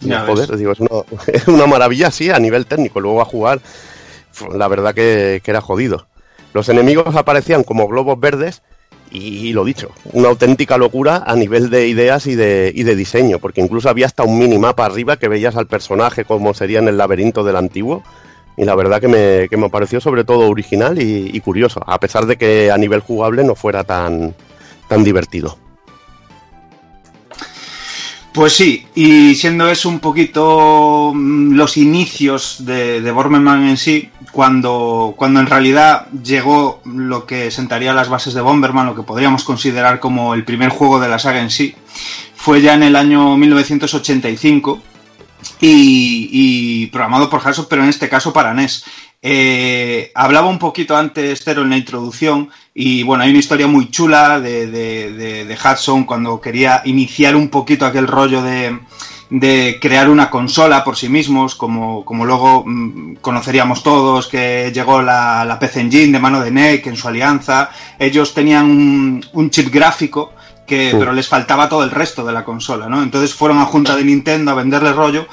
[0.00, 0.58] Y, Ya joder, ves.
[0.58, 0.90] digo, es una,
[1.26, 3.00] es una maravilla, sí, a nivel técnico.
[3.00, 3.60] Luego a jugar,
[4.54, 6.06] la verdad que, que era jodido.
[6.54, 8.62] Los enemigos aparecían como globos verdes
[9.10, 13.38] y, lo dicho, una auténtica locura a nivel de ideas y de, y de diseño,
[13.38, 16.96] porque incluso había hasta un minimapa arriba que veías al personaje como sería en el
[16.96, 18.02] laberinto del antiguo.
[18.56, 22.26] Y la verdad que me, que me pareció sobre todo original y, curioso, a pesar
[22.26, 24.34] de que a nivel jugable no fuera tan,
[24.88, 25.56] tan divertido.
[28.32, 35.14] Pues sí, y siendo eso un poquito mm, los inicios de, de en sí, cuando,
[35.16, 40.00] cuando en realidad llegó lo que sentaría las bases de Bomberman, lo que podríamos considerar
[40.00, 41.74] como el primer juego de la saga en sí,
[42.34, 44.80] fue ya en el año 1985
[45.60, 48.84] y, programado por Hudson, pero en este caso para NES.
[49.22, 53.90] Eh, hablaba un poquito antes, Cero, en la introducción, y bueno, hay una historia muy
[53.90, 58.78] chula de, de, de, de Hudson cuando quería iniciar un poquito aquel rollo de,
[59.30, 65.00] de crear una consola por sí mismos, como, como luego mmm, conoceríamos todos, que llegó
[65.00, 67.70] la, la PC Engine de mano de NEC en su alianza.
[67.98, 70.32] Ellos tenían un, un chip gráfico
[70.66, 73.02] que, pero les faltaba todo el resto de la consola, ¿no?
[73.02, 75.26] Entonces fueron a junta de Nintendo a venderle rollo,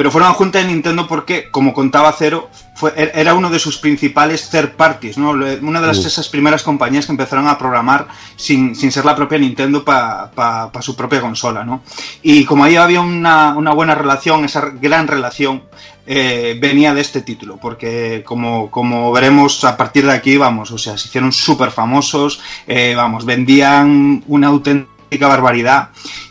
[0.00, 3.76] pero fueron a junta de Nintendo porque, como contaba Cero, fue, era uno de sus
[3.76, 5.32] principales third parties, ¿no?
[5.32, 9.36] Una de las, esas primeras compañías que empezaron a programar sin, sin ser la propia
[9.36, 11.82] Nintendo para pa, pa su propia consola, ¿no?
[12.22, 15.64] Y como ahí había una, una buena relación, esa gran relación,
[16.06, 20.78] eh, venía de este título, porque como, como, veremos a partir de aquí, vamos, o
[20.78, 25.90] sea, se hicieron súper famosos, eh, vamos, vendían una auténtica barbaridad.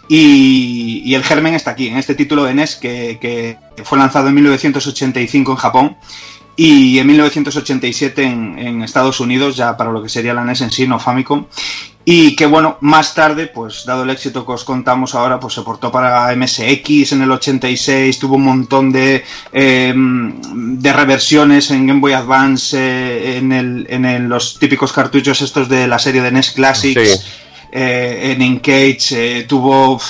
[0.10, 5.52] Y, el germen está aquí, en este título de NES que, fue lanzado en 1985
[5.52, 5.98] en Japón
[6.56, 10.88] y en 1987 en, Estados Unidos, ya para lo que sería la NES en sí,
[10.88, 11.46] no Famicom.
[12.04, 15.62] Y que bueno, más tarde, pues dado el éxito que os contamos ahora, pues se
[15.62, 22.00] portó para MSX en el 86, tuvo un montón de, eh, de reversiones en Game
[22.00, 26.52] Boy Advance, eh, en, el, en los típicos cartuchos estos de la serie de NES
[26.52, 27.22] Classics.
[27.22, 27.49] Sí.
[27.72, 30.02] Eh, en Engage eh, tuvo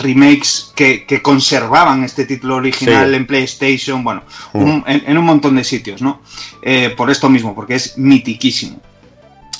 [0.00, 3.16] remakes que, que, conservaban este título original sí.
[3.16, 4.22] en PlayStation, bueno,
[4.54, 4.62] mm.
[4.62, 6.22] un, en, en, un montón de sitios, ¿no?
[6.62, 8.80] Eh, por esto mismo, porque es mitiquísimo.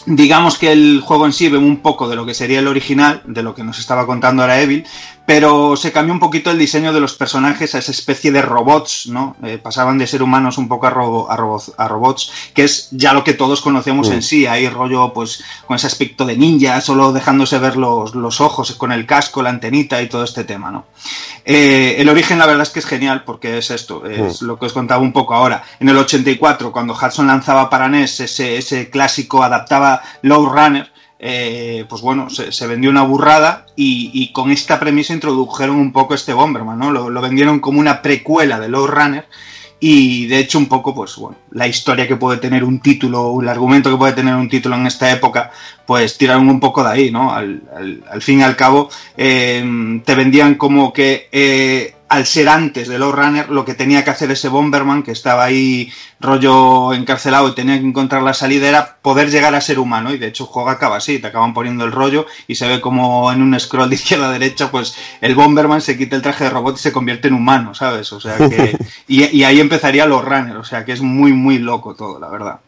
[0.07, 3.23] Digamos que el juego en sí ve un poco de lo que sería el original,
[3.27, 4.85] de lo que nos estaba contando ahora Evil,
[5.25, 9.07] pero se cambió un poquito el diseño de los personajes a esa especie de robots,
[9.07, 9.37] ¿no?
[9.45, 12.89] Eh, pasaban de ser humanos un poco a, robo- a, robo- a robots, que es
[12.91, 14.13] ya lo que todos conocemos Mm.
[14.15, 18.41] en sí, ahí rollo pues con ese aspecto de ninja, solo dejándose ver los, los
[18.41, 20.87] ojos con el casco, la antenita y todo este tema, ¿no?
[21.45, 24.47] Eh, el origen la verdad es que es genial porque es esto, es Mm.
[24.47, 25.63] lo que os contaba un poco ahora.
[25.81, 30.92] En el 84, cuando Hudson lanzaba para NES ese, ese clásico, adaptaba Low Runner,
[31.25, 36.33] eh, pues bueno, se, vendió una burrada y, con esta premisa introdujeron un poco este
[36.33, 36.91] Bomberman, ¿no?
[36.91, 39.25] Lo, vendieron como una precuela de Low Runner
[39.79, 43.49] y de hecho un poco, pues bueno, la historia que puede tener un título, el
[43.49, 45.53] argumento que puede tener un título en esta época,
[45.87, 47.33] pues tiraron un poco de ahí, ¿no?
[47.33, 47.63] Al
[48.21, 53.11] fin y al cabo, eh, te vendían como que eh, al ser antes de Low
[53.11, 55.91] Runner, lo que tenía que hacer ese Bomberman, que estaba ahí
[56.21, 60.13] rollo encarcelado y tenía que encontrar la salida, era poder llegar a ser humano.
[60.13, 62.83] Y de hecho, el juego acaba así, te acaban poniendo el rollo y se ve
[62.83, 66.45] como en un scroll de izquierda a derecha, pues el Bomberman se quita el traje
[66.45, 68.13] de robot y se convierte en humano, ¿sabes?
[68.13, 68.77] O sea que.
[69.09, 72.29] Y, y ahí empezaría Low Runner, o sea que es muy, muy loco todo, la
[72.29, 72.61] verdad.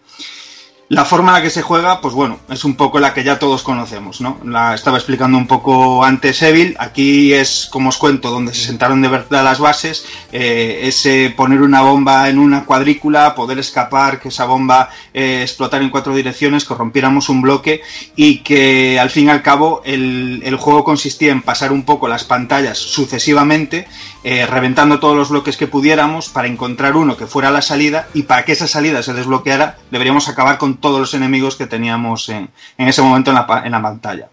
[0.89, 3.39] La forma en la que se juega, pues bueno, es un poco la que ya
[3.39, 4.39] todos conocemos, ¿no?
[4.45, 6.77] La estaba explicando un poco antes Evil.
[6.79, 10.05] Aquí es, como os cuento, donde se sentaron de verdad las bases.
[10.31, 15.41] Eh, es eh, poner una bomba en una cuadrícula, poder escapar, que esa bomba eh,
[15.41, 17.81] explotara en cuatro direcciones, que rompiéramos un bloque
[18.15, 22.09] y que al fin y al cabo el, el juego consistía en pasar un poco
[22.09, 23.89] las pantallas sucesivamente,
[24.25, 28.23] eh, reventando todos los bloques que pudiéramos para encontrar uno que fuera la salida y
[28.25, 32.51] para que esa salida se desbloqueara deberíamos acabar con todos los enemigos que teníamos en,
[32.79, 34.29] en ese momento en la, en la pantalla.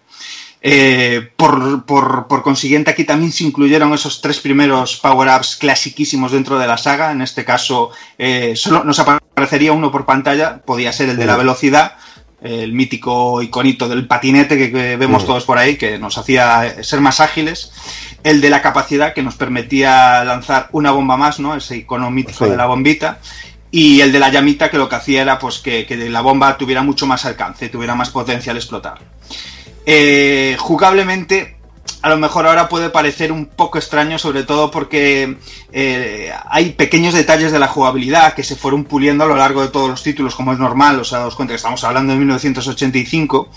[0.64, 6.60] Eh, por, por- por consiguiente, aquí también se incluyeron esos tres primeros power-ups clasiquísimos dentro
[6.60, 7.12] de la saga.
[7.12, 7.90] En este caso,
[8.20, 10.62] eh, solo nos aparecería uno por pantalla.
[10.62, 11.96] Podía ser el de la velocidad,
[12.44, 17.02] el mítico iconito del patinete que, que vemos todos por ahí, que nos hacía ser
[17.02, 17.72] más ágiles.
[18.24, 21.56] El de la capacidad, que nos permitía lanzar una bomba más, ¿no?
[21.56, 22.52] Ese icono mítico Sí.
[22.52, 23.20] de la bombita.
[23.72, 26.58] Y el de la llamita, que lo que hacía era pues que, que la bomba
[26.58, 29.00] tuviera mucho más alcance, tuviera más potencial explotar.
[29.86, 31.58] Eh, jugablemente,
[32.02, 35.38] a lo mejor ahora puede parecer un poco extraño, sobre todo porque
[35.72, 39.68] eh, hay pequeños detalles de la jugabilidad que se fueron puliendo a lo largo de
[39.68, 41.00] todos los títulos, como es normal.
[41.00, 43.50] O sea, os cuenta que estamos hablando de 1985.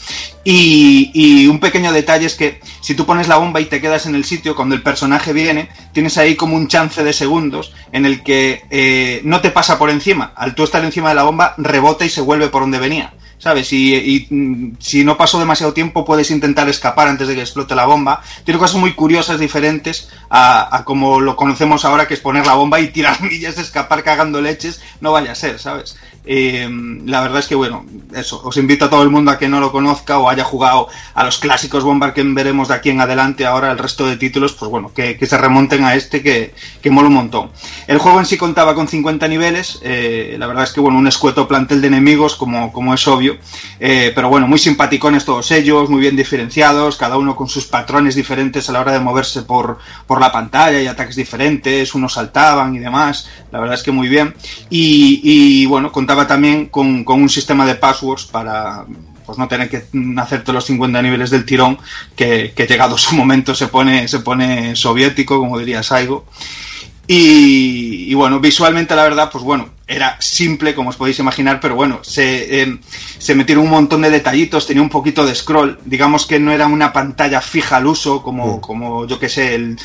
[0.44, 4.04] Y, y un pequeño detalle es que si tú pones la bomba y te quedas
[4.04, 8.04] en el sitio, cuando el personaje viene, tienes ahí como un chance de segundos en
[8.04, 10.34] el que eh, no te pasa por encima.
[10.36, 13.14] Al tú estar encima de la bomba, rebota y se vuelve por donde venía.
[13.44, 13.70] ¿Sabes?
[13.74, 17.84] Y, mm, si no pasó demasiado tiempo, puedes intentar escapar antes de que explote la
[17.84, 18.22] bomba.
[18.42, 22.54] Tiene cosas muy curiosas, diferentes a, a como lo conocemos ahora, que es poner la
[22.54, 24.80] bomba y tirar millas, escapar cagando leches.
[25.02, 25.94] No vaya a ser, ¿sabes?
[26.26, 26.68] Eh,
[27.04, 28.40] la verdad es que, bueno, eso.
[28.44, 31.24] Os invito a todo el mundo a que no lo conozca o haya jugado a
[31.24, 33.46] los clásicos Bomber que veremos de aquí en adelante.
[33.46, 36.90] Ahora el resto de títulos, pues bueno, que, que se remonten a este que, que
[36.90, 37.50] mola un montón.
[37.86, 39.80] El juego en sí contaba con 50 niveles.
[39.82, 43.36] eh, la verdad es que, bueno, un escueto plantel de enemigos, como, como es obvio.
[43.80, 48.14] Eh, pero bueno, muy simpaticones todos ellos, muy bien diferenciados, cada uno con sus patrones
[48.14, 52.74] diferentes a la hora de moverse por, por la pantalla y ataques diferentes, unos saltaban
[52.74, 54.34] y demás, la verdad es que muy bien.
[54.70, 58.84] Y, y, bueno, contaba también con, con un sistema de passwords para
[59.24, 59.84] pues no tener que
[60.18, 61.78] hacerte los 50 niveles del tirón,
[62.14, 66.26] que, llegado su momento se pone, se pone soviético, como diría Saigo.
[67.06, 72.00] Y, bueno, visualmente la verdad, pues bueno, era simple, como os podéis imaginar, pero bueno,
[72.02, 72.78] se, eh,
[73.18, 76.66] se metieron un montón de detallitos, tenía un poquito de scroll, digamos que no era
[76.66, 79.78] una pantalla fija al uso, como, como yo que sé, el,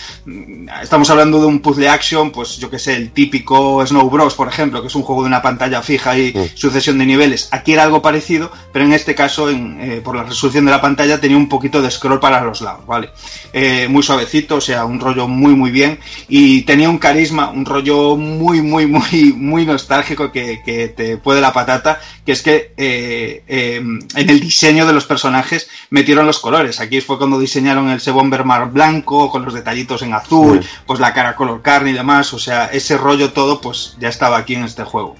[0.82, 4.48] estamos hablando de un puzzle action, pues yo que sé, el típico Snow Bros, por
[4.48, 7.50] ejemplo, que es un juego de una pantalla fija y sucesión de niveles.
[7.52, 10.80] Aquí era algo parecido, pero en este caso, en, eh, por la resolución de la
[10.80, 13.10] pantalla, tenía un poquito de scroll para los lados, ¿vale?
[13.52, 17.66] Eh, muy suavecito, o sea, un rollo muy, muy bien, y tenía un carisma, un
[17.66, 19.89] rollo muy, muy, muy, muy nostálgico
[20.32, 24.94] que, que te puede la patata, que es que eh, eh, en el diseño de
[24.94, 26.80] los personajes metieron los colores.
[26.80, 31.36] Aquí fue cuando diseñaron el Sebombermar blanco, con los detallitos en azul, pues la cara
[31.36, 34.84] color carne y demás, o sea, ese rollo todo, pues ya estaba aquí en este
[34.84, 35.16] juego.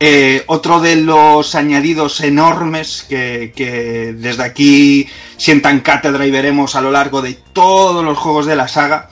[0.00, 5.06] Eh, otro de los añadidos enormes que, que, desde aquí
[5.36, 9.08] sientan cátedra y veremos a lo largo de todos los juegos de la saga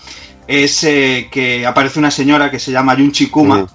[0.46, 3.66] es eh, que aparece una señora que se llama Yunchi Kuma,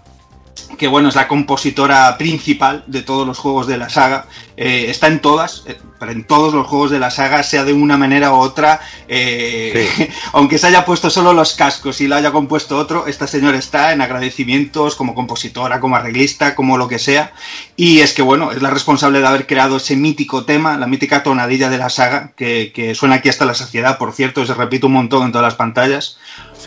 [0.78, 4.28] que bueno, es la compositora principal de todos los juegos de la saga.
[4.56, 7.74] Eh, está en todas, eh, pero en todos los juegos de la saga, sea de
[7.74, 8.80] una manera u otra.
[9.08, 13.58] eh, aunque se haya puesto solo los cascos y lo haya compuesto otro, esta señora
[13.58, 17.34] está en agradecimientos como compositora, como arreglista, como lo que sea.
[17.76, 21.24] Y es que bueno, es la responsable de haber creado ese mítico tema, la mítica
[21.24, 24.86] tonadilla de la saga, que, que suena aquí hasta la saciedad, por cierto, se repite
[24.86, 26.18] un montón en todas las pantallas.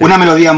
[0.00, 0.52] Una melodía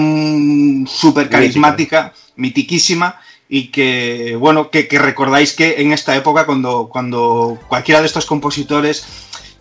[0.87, 7.59] súper carismática, mitiquísima y que, bueno, que, que recordáis que en esta época cuando, cuando
[7.69, 9.05] cualquiera de estos compositores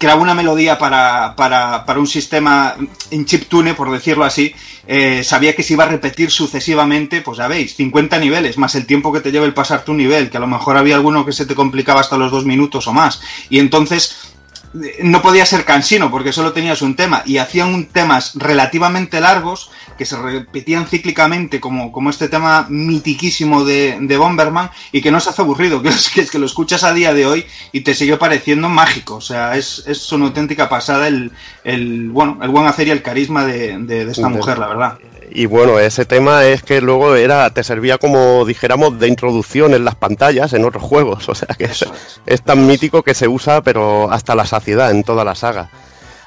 [0.02, 2.76] creaba una melodía para, para, para un sistema
[3.12, 4.52] en chiptune, por decirlo así,
[4.88, 8.88] eh, sabía que se iba a repetir sucesivamente, pues ya veis, 50 niveles, más el
[8.88, 11.34] tiempo que te lleva el pasarte un nivel, que a lo mejor había alguno que
[11.34, 13.22] se te complicaba hasta los dos minutos o más.
[13.52, 14.31] Y entonces
[14.74, 19.70] no podía ser cansino porque solo tenías un tema y hacían un temas relativamente largos
[19.98, 25.20] que se repetían cíclicamente como, como este tema mitiquísimo de, de Bomberman y que no
[25.20, 27.82] se hace aburrido, que es, que es que lo escuchas a día de hoy y
[27.82, 31.32] te sigue pareciendo mágico, o sea, es, es una auténtica pasada el,
[31.64, 34.98] el, bueno, el buen hacer y el carisma de, de, de esta mujer, la verdad.
[35.34, 39.86] Y bueno, ese tema es que luego era, te servía como dijéramos de introducción en
[39.86, 41.30] las pantallas en otros juegos.
[41.30, 41.86] O sea que es,
[42.26, 45.70] es tan mítico que se usa, pero hasta la saciedad en toda la saga.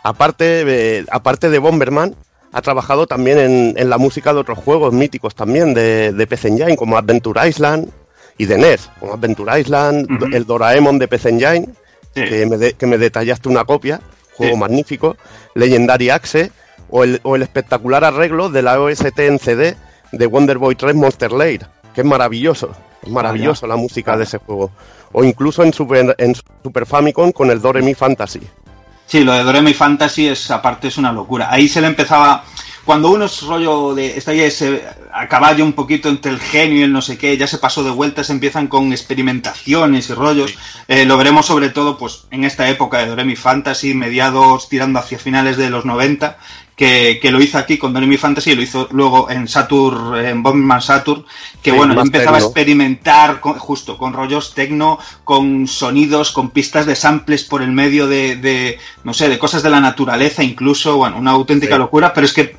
[0.02, 2.14] Aparte, de- aparte de Bomberman,
[2.52, 6.48] ha trabajado también en, en la música de otros juegos míticos también de, de PC
[6.48, 7.90] Engine, como Adventure Island
[8.38, 11.68] y de NES, como Adventure Island, el Doraemon de PC Engine,
[12.14, 12.24] Sí.
[12.28, 14.00] que, me de- que me detallaste una copia,
[14.34, 14.61] juego Sí.
[14.61, 15.16] magnífico,
[15.57, 16.52] Legendary Axe,
[16.91, 19.76] o el, o el espectacular arreglo de la OST en CD
[20.12, 22.72] de Wonder Boy 3 Monster Lair, que es maravilloso,
[23.03, 24.70] es maravilloso la música de ese juego.
[25.12, 28.41] O incluso en Super, en Super Famicom con el Doremi Fantasy.
[29.07, 31.49] Sí, lo de Doremi Fantasy es aparte es una locura.
[31.51, 32.45] Ahí se le empezaba
[32.85, 36.80] cuando uno es rollo de está ahí ese a caballo un poquito entre el genio
[36.80, 40.55] y el no sé qué, ya se pasó de vueltas, empiezan con experimentaciones y rollos.
[40.89, 45.18] Eh, lo veremos sobre todo pues en esta época de Doremi Fantasy, mediados tirando hacia
[45.18, 46.37] finales de los 90,
[46.76, 50.42] que, que lo hizo aquí con Doremi Fantasy y lo hizo luego en Saturn, en
[50.42, 51.24] Bomberman Saturn,
[51.62, 56.86] que Sí, bueno, empezaba a experimentar con- justo con rollos tecno, con sonidos, con pistas
[56.86, 60.96] de samples por el medio de, de, no sé, de cosas de la naturaleza incluso,
[60.96, 61.78] bueno, una auténtica Sí.
[61.78, 62.56] locura, pero es que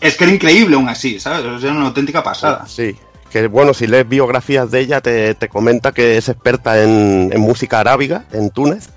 [0.00, 1.44] es que era increíble aún así, ¿sabes?
[1.44, 2.64] O sea, Era una auténtica pasada.
[2.66, 2.96] Sí,
[3.30, 7.40] que bueno, si lees biografías de ella, te, te comenta que es experta en, en
[7.42, 8.88] música arábiga, en Túnez,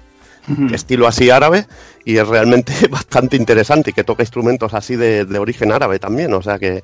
[0.74, 1.68] estilo así árabe,
[2.06, 6.34] y es realmente bastante interesante, y que toca instrumentos así de, de origen árabe también,
[6.34, 6.84] o sea que,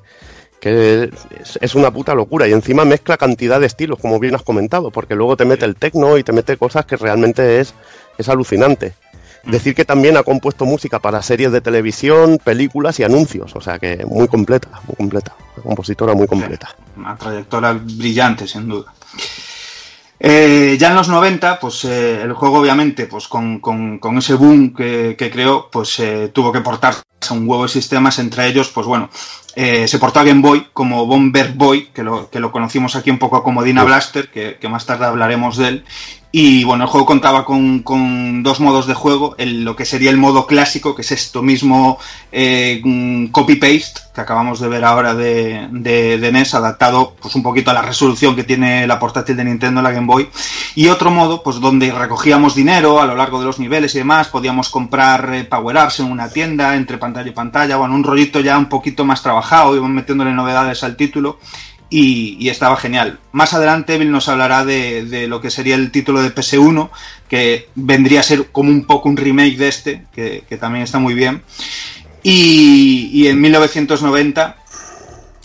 [0.60, 4.42] que es, es una puta locura, y encima mezcla cantidad de estilos, como bien has
[4.42, 7.74] comentado, porque luego te mete el tecno y te mete cosas que realmente es,
[8.18, 8.94] es alucinante.
[9.44, 13.78] Decir que también ha compuesto música para series de televisión, películas y anuncios, o sea
[13.78, 16.76] que muy completa, muy completa, una compositora muy completa.
[16.96, 18.92] Una trayectoria brillante, sin duda.
[20.22, 24.34] Eh, ya en los 90, pues eh, el juego obviamente, pues con, con- con ese
[24.34, 27.00] boom que, que creó, pues eh, tuvo que portarse
[27.30, 29.08] a un huevo de sistemas, entre ellos, pues bueno,
[29.54, 33.18] se portó a Game Boy como Bomber Boy, que lo, que lo conocimos aquí un
[33.18, 35.84] poco como Dina Blaster, que, que más tarde hablaremos de él.
[36.32, 40.16] Y bueno, el juego contaba con, con dos modos de juego, lo que sería el
[40.16, 41.98] modo clásico, que es esto mismo
[42.30, 42.80] eh,
[43.32, 47.82] copy-paste, que acabamos de ver ahora de, de, NES, adaptado pues un poquito a la
[47.82, 50.28] resolución que tiene la portátil de Nintendo, la Game Boy.
[50.76, 54.28] Y otro modo, pues donde recogíamos dinero a lo largo de los niveles y demás,
[54.28, 58.56] podíamos comprar eh, power-ups en una tienda, entre pantalla y pantalla, bueno, un rollito ya
[58.56, 61.40] un poquito más trabajado, iban metiéndole novedades al título
[61.90, 63.18] y, estaba genial.
[63.32, 66.88] Más adelante Bill nos hablará de, de lo que sería el título de PS1,
[67.28, 70.98] que vendría a ser como un poco un remake de este, que, que también está
[70.98, 71.42] muy bien.
[72.22, 74.56] Y, y en 1990,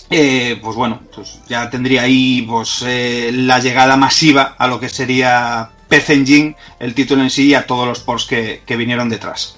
[0.10, 4.89] eh, pues bueno, pues ya tendría ahí pues, eh, la llegada masiva a lo que
[4.89, 9.10] sería PC Engine, el título en sí y a todos los ports que, que vinieron
[9.10, 9.58] detrás.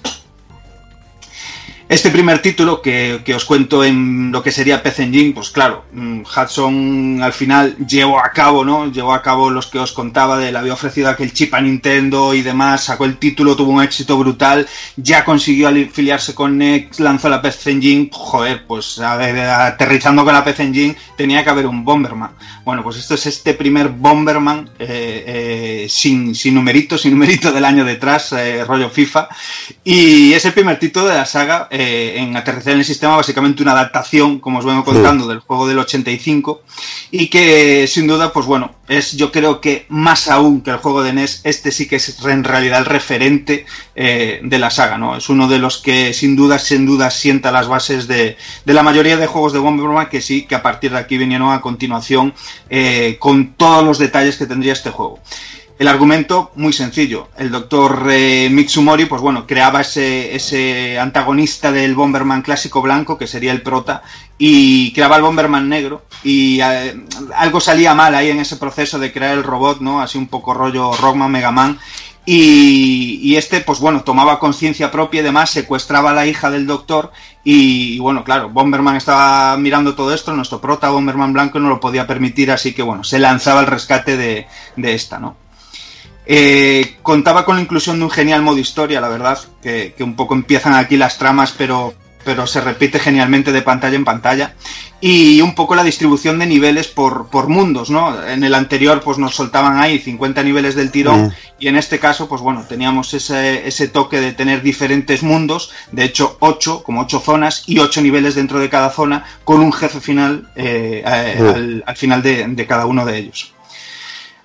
[1.88, 5.86] Este primer título que, que os cuento en lo que sería PC Engine, pues claro,
[5.92, 8.92] mm, Hudson al final llevó a cabo, ¿no?
[8.92, 12.34] Llevó a cabo los que os contaba de le había ofrecido aquel chip a Nintendo
[12.34, 17.30] y demás, sacó el título, tuvo un éxito brutal, ya consiguió afiliarse con NEC, lanzó
[17.30, 22.32] la PC Engine, joder, pues aterrizando con la PC Engine tenía que haber un Bomberman.
[22.66, 27.64] Bueno, pues esto es este primer Bomberman eh, eh, sin, sin numerito, sin numerito del
[27.64, 29.26] año detrás, eh, rollo FIFA,
[29.82, 33.62] y es el primer título de la saga eh, en aterrizar en el sistema, básicamente
[33.62, 36.62] una adaptación, como os vengo contando, del juego del 85
[37.12, 41.04] y que sin duda, pues bueno, es yo creo que más aún que el juego
[41.04, 43.64] de NES, este sí que es en realidad el referente
[43.94, 45.16] eh, de la saga, ¿no?
[45.16, 48.82] Es uno de los que sin duda, sin duda sienta las bases de, de la
[48.82, 52.34] mayoría de juegos de Bomberman que sí, que a partir de aquí vinieron a continuación
[52.70, 55.20] eh, con todos los detalles que tendría este juego.
[55.78, 57.28] El argumento, muy sencillo.
[57.36, 63.28] El doctor eh, Mitsumori, pues bueno, creaba ese, ese antagonista del Bomberman clásico blanco, que
[63.28, 64.02] sería el prota,
[64.38, 66.02] y creaba el Bomberman negro.
[66.24, 67.00] Y eh,
[67.36, 70.00] algo salía mal ahí en ese proceso de crear el robot, ¿no?
[70.00, 71.78] Así un poco rollo Rockman, Mega Man.
[72.26, 76.66] Y, y este, pues bueno, tomaba conciencia propia y demás, secuestraba a la hija del
[76.66, 77.12] doctor.
[77.44, 81.78] Y, y bueno, claro, Bomberman estaba mirando todo esto, nuestro prota, Bomberman blanco, no lo
[81.78, 85.36] podía permitir, así que bueno, se lanzaba al rescate de, de esta, ¿no?
[86.30, 90.14] Eh, contaba con la inclusión de un genial modo historia, la verdad, que, que, un
[90.14, 94.52] poco empiezan aquí las tramas, pero, pero se repite genialmente de pantalla en pantalla.
[95.00, 98.22] Y un poco la distribución de niveles por, por mundos, ¿no?
[98.26, 101.32] En el anterior, pues nos soltaban ahí 50 niveles del tirón, mm.
[101.60, 106.04] y en este caso, pues bueno, teníamos ese, ese toque de tener diferentes mundos, de
[106.04, 110.00] hecho, 8, como 8 zonas, y 8 niveles dentro de cada zona, con un jefe
[110.00, 111.02] final eh,
[111.40, 111.46] mm.
[111.46, 113.54] al, al, final de, de cada uno de ellos.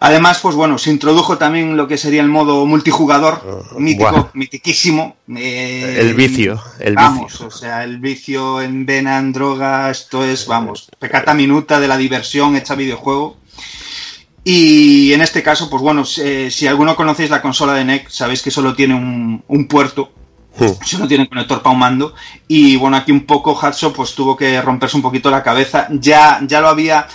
[0.06, 4.30] Además, pues bueno, se introdujo también lo que sería el modo multijugador, uh, mítico, wow.
[4.34, 5.16] mitiquísimo.
[5.34, 7.48] Eh, el vicio, el vamos, vicio.
[7.48, 11.96] o sea, el vicio en vena, en droga, esto es, vamos, pecata minuta de la
[11.96, 13.38] diversión hecha videojuego.
[14.44, 18.42] Y en este caso, pues bueno, eh, si alguno conocéis la consola de NEC, sabéis
[18.42, 20.12] que solo tiene un, un puerto,
[20.56, 20.86] Hmm.
[20.86, 22.14] solo tiene conector para un mando.
[22.48, 25.88] Y bueno, aquí un poco Hudson pues tuvo que romperse un poquito la cabeza.
[25.92, 27.08] Ya, ya lo había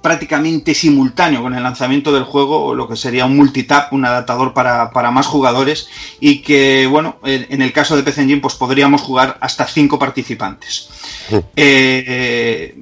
[0.00, 4.90] prácticamente simultáneo con el lanzamiento del juego, lo que sería un multitap, un adaptador para,
[4.90, 5.88] para más jugadores,
[6.20, 10.88] y que, bueno, en el caso de PC Engine, pues podríamos jugar hasta cinco participantes.
[11.56, 12.74] Eh,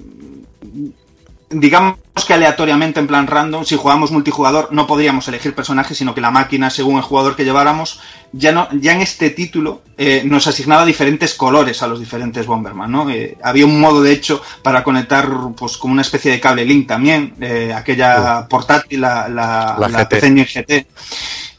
[1.50, 1.96] digamos
[2.26, 6.30] que aleatoriamente en plan random, si jugamos multijugador no podríamos elegir personajes, sino que la
[6.30, 8.00] máquina, según el jugador que lleváramos,
[8.32, 12.92] ya no, ya en este título eh, nos asignaba diferentes colores a los diferentes Bomberman,
[12.92, 13.08] ¿no?
[13.10, 16.86] Eh, había un modo de hecho para conectar pues como una especie de cable link
[16.86, 20.44] también, eh, aquella portátil, la, la, La la GT.
[20.44, 20.86] GT.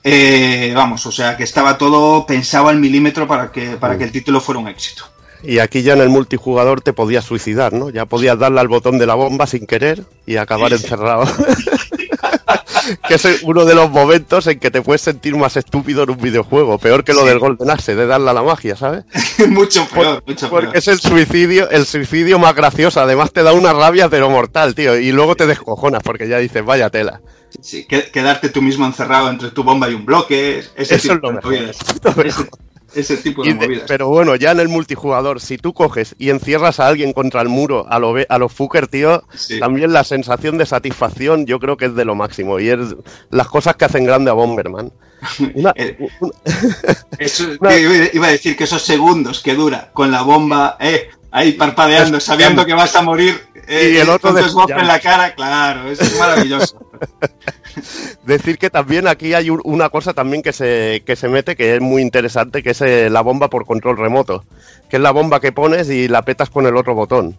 [0.04, 4.12] Eh, vamos, o sea que estaba todo pensado al milímetro para que, para que el
[4.12, 5.06] título fuera un éxito.
[5.44, 7.90] Y aquí ya en el multijugador te podías suicidar, ¿no?
[7.90, 11.26] Ya podías darle al botón de la bomba sin querer y acabar Sí, encerrado.
[13.08, 16.18] que es uno de los momentos en que te puedes sentir más estúpido en un
[16.18, 17.28] videojuego, peor que lo Sí.
[17.28, 19.04] del Golden Axe, de darle a la magia, ¿sabes?
[19.50, 20.78] mucho peor, mucho Porque peor.
[20.78, 24.98] es el suicidio, el suicidio más gracioso, además te da una rabia pero mortal, tío,
[24.98, 27.22] y luego te descojonas porque ya dices, vaya tela.
[27.62, 31.14] Sí, que- quedarte tú mismo encerrado entre tu bomba y un bloque, ese Eso tipo
[31.16, 31.76] es lo de mejor.
[32.96, 33.86] Ese, tipo de movidas.
[33.88, 37.50] pero bueno, ya en el multijugador, si tú coges y encierras a alguien contra el
[37.50, 39.60] muro, a lo, a los fucker, tío, Sí.
[39.60, 42.60] también la sensación de satisfacción yo creo que es de lo máximo.
[42.60, 42.80] Y es
[43.30, 44.92] las cosas que hacen grande a Bomberman.
[45.56, 45.98] Una- Eh,
[47.20, 52.20] Eso, iba a decir que esos segundos que dura con la bomba, eh, ahí parpadeando,
[52.20, 54.82] sabiendo que vas a morir, eh, Y el otro desmayando.
[54.84, 56.78] en la cara, claro, eso es maravilloso.
[58.24, 61.76] decir que también aquí hay un- una cosa también que se, que se mete que
[61.76, 64.46] es muy interesante, que es eh, la bomba por control remoto,
[64.90, 67.36] que es la bomba que pones y la petas con el otro botón.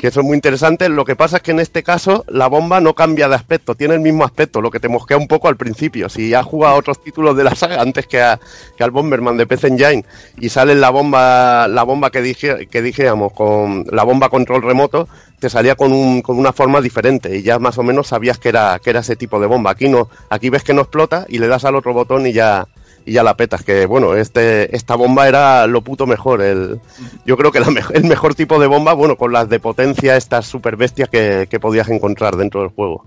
[0.00, 0.88] Que eso es muy interesante.
[0.88, 3.94] Lo que pasa es que en este caso la bomba no cambia de aspecto, tiene
[3.94, 6.08] el mismo aspecto, lo que te mosquea un poco al principio.
[6.08, 8.40] Si has jugado a otros títulos de la saga antes que, a-
[8.80, 10.04] al Bomberman de PC Engine
[10.38, 15.06] y sale la bomba, la bomba que dije, que dijéramos con la bomba control remoto,
[15.38, 18.48] te salía con, un, con una forma diferente y ya más o menos sabías que
[18.48, 19.70] era, que era ese tipo de bomba.
[19.72, 22.66] Aquí no, aquí ves que no explota y le das al otro botón y ya,
[23.04, 23.62] y ya la petas.
[23.62, 26.42] Que bueno, este, esta bomba era lo puto mejor.
[26.42, 26.80] El,
[27.24, 30.46] yo creo que la el mejor tipo de bomba, bueno, con las de potencia, estas
[30.46, 33.06] super bestias que, que podías encontrar dentro del juego.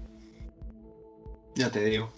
[1.56, 2.12] Ya te digo.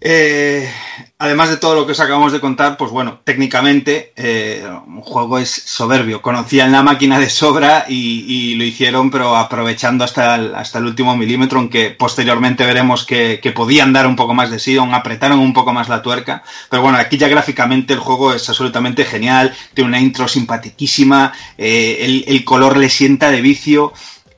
[0.00, 0.70] Eh,
[1.18, 5.38] además de todo lo que os acabamos de contar, pues bueno, técnicamente eh, un juego
[5.38, 6.22] es soberbio.
[6.22, 10.86] Conocían la máquina de sobra y, y lo hicieron, pero aprovechando hasta el, hasta el
[10.86, 14.94] último milímetro, aunque posteriormente veremos que, que podían dar un poco más de sí, aún
[14.94, 16.44] apretaron un poco más la tuerca.
[16.70, 21.98] Pero bueno, aquí ya gráficamente el juego es absolutamente genial, tiene una intro simpaticísima, eh,
[22.02, 23.92] el, el color le sienta de vicio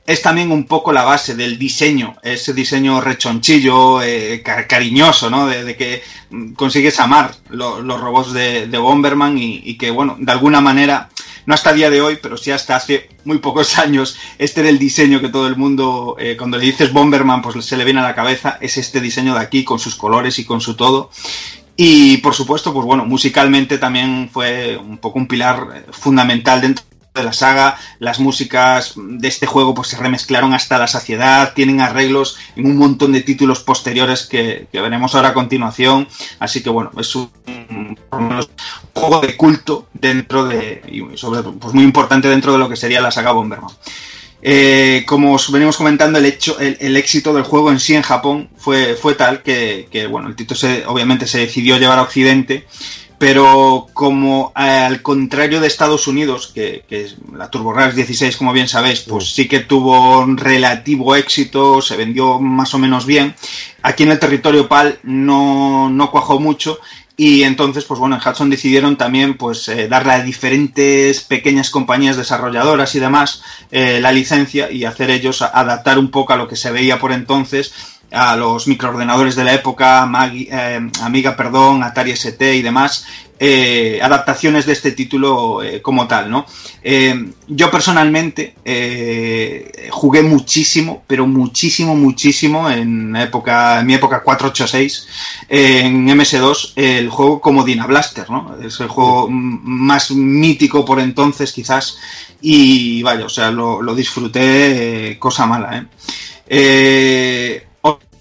[0.05, 5.47] es también un poco la base del diseño, ese diseño rechonchillo, eh, car cariñoso, ¿no?
[5.47, 6.03] De, que
[6.55, 11.09] consigues amar lo, los robots de, Bomberman y, y, que, bueno, de alguna manera,
[11.45, 14.69] no hasta el día de hoy, pero sí hasta hace muy pocos años, este era
[14.69, 17.99] el diseño que todo el mundo, eh, cuando le dices Bomberman, pues se le viene
[17.99, 21.11] a la cabeza, es este diseño de aquí, con sus colores y con su todo.
[21.77, 26.90] Y por supuesto, pues bueno, musicalmente también fue un poco un pilar eh, fundamental dentro
[27.13, 31.81] de la saga, las músicas de este juego pues se remezclaron hasta la saciedad, tienen
[31.81, 36.07] arreglos en un montón de títulos posteriores que, veremos ahora a continuación,
[36.39, 37.97] así que bueno, es un, un
[38.93, 43.01] juego de culto dentro de, y sobre pues muy importante dentro de lo que sería
[43.01, 43.71] la saga Bomberman.
[44.43, 48.49] Eh, como os venimos comentando, el, hecho, el, éxito del juego en sí en Japón
[48.57, 52.65] fue, fue tal que, que, bueno, el título se, obviamente se decidió llevar a Occidente,
[53.21, 57.07] pero como eh, al contrario de Estados Unidos, que, que
[57.37, 59.47] la TurboGrafx 16, como bien sabéis, pues sí.
[59.47, 63.35] que tuvo un relativo éxito, se vendió más o menos bien,
[63.83, 66.79] aquí en el territorio PAL no, no cuajó mucho
[67.15, 72.17] y entonces, pues bueno, en Hudson decidieron también pues eh, darle a diferentes pequeñas compañías
[72.17, 76.55] desarrolladoras y demás eh, la licencia y hacer ellos adaptar un poco a lo que
[76.55, 77.73] se veía por entonces
[78.11, 83.05] a los microordenadores de la época, Magi, eh, Amiga, perdón, Atari ST y demás,
[83.39, 86.45] eh, adaptaciones de este título eh, como tal, ¿no?
[87.47, 88.55] Yo personalmente
[89.89, 95.07] jugué muchísimo, pero muchísimo, muchísimo en, época, en mi época 486
[95.49, 98.57] en MS2 el juego como Dina Blaster, ¿no?
[98.61, 101.97] Es el juego más mítico por entonces quizás
[102.41, 105.85] y vaya, o sea, lo, lo disfruté cosa mala, ¿eh?
[106.47, 107.67] eh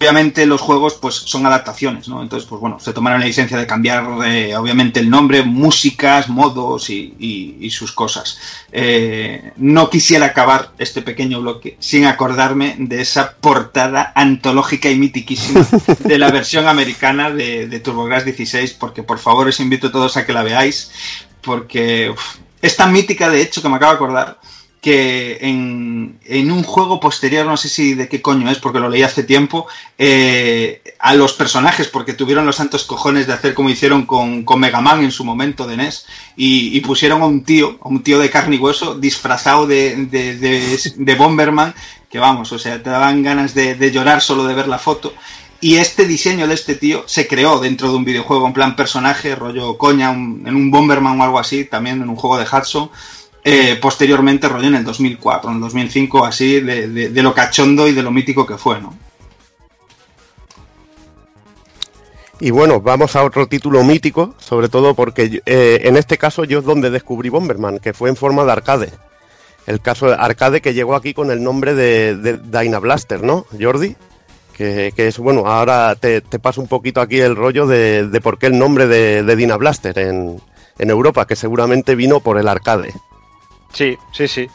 [0.01, 2.23] obviamente los juegos pues son adaptaciones, ¿no?
[2.23, 6.89] Entonces, pues bueno, se tomaron la licencia de cambiar eh, obviamente el nombre, músicas, modos
[6.89, 8.39] y, y, y sus cosas.
[8.73, 15.67] Eh, no quisiera acabar este pequeño bloque sin acordarme de esa portada antológica y mitiquísima
[15.99, 20.17] de la versión americana de, de TurboGrafx 16, porque por favor os invito a todos
[20.17, 20.93] a que la veáis,
[21.43, 24.41] porque uf, es tan mítica de hecho que me acabo de acordar
[24.81, 28.89] que en, en, un juego posterior, no sé si de qué coño es, porque lo
[28.89, 29.67] leí hace tiempo,
[29.99, 34.59] eh, a los personajes, porque tuvieron los santos cojones de hacer como hicieron con, con
[34.59, 38.19] Mega Man en su momento de NES, y, pusieron a un tío, a un tío
[38.19, 41.75] de carne y hueso, disfrazado de, de, de, Bomberman,
[42.09, 45.13] que vamos, o sea, te daban ganas de, llorar solo de ver la foto.
[45.63, 49.35] Y este diseño de este tío se creó dentro de un videojuego en plan personaje,
[49.35, 52.91] rollo coña, en un Bomberman o algo así, también en un juego de Hudson
[53.43, 57.93] eh, posteriormente rollo en el 2004, en el 2005, así, de, de, lo cachondo y
[57.93, 58.95] de lo mítico que fue, ¿no?
[62.39, 66.61] Y bueno, vamos a otro título mítico, sobre todo porque eh, en este caso yo
[66.61, 68.91] es donde descubrí Bomberman, que fue en forma de arcade.
[69.67, 73.95] El caso de arcade que llegó aquí con el nombre de, de Blaster, ¿no, Jordi?
[74.57, 78.39] Que, es, bueno, ahora te, te, paso un poquito aquí el rollo de, de por
[78.39, 80.39] qué el nombre de, de Dyna Blaster en,
[80.79, 82.93] en Europa, que seguramente vino por el arcade.
[83.73, 84.49] Sí, sí, sí.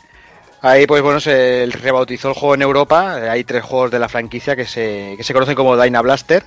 [0.61, 3.15] Ahí, pues bueno, se rebautizó el juego en Europa.
[3.29, 6.43] Hay tres juegos de la franquicia que se, que se conocen como Dyna Blaster,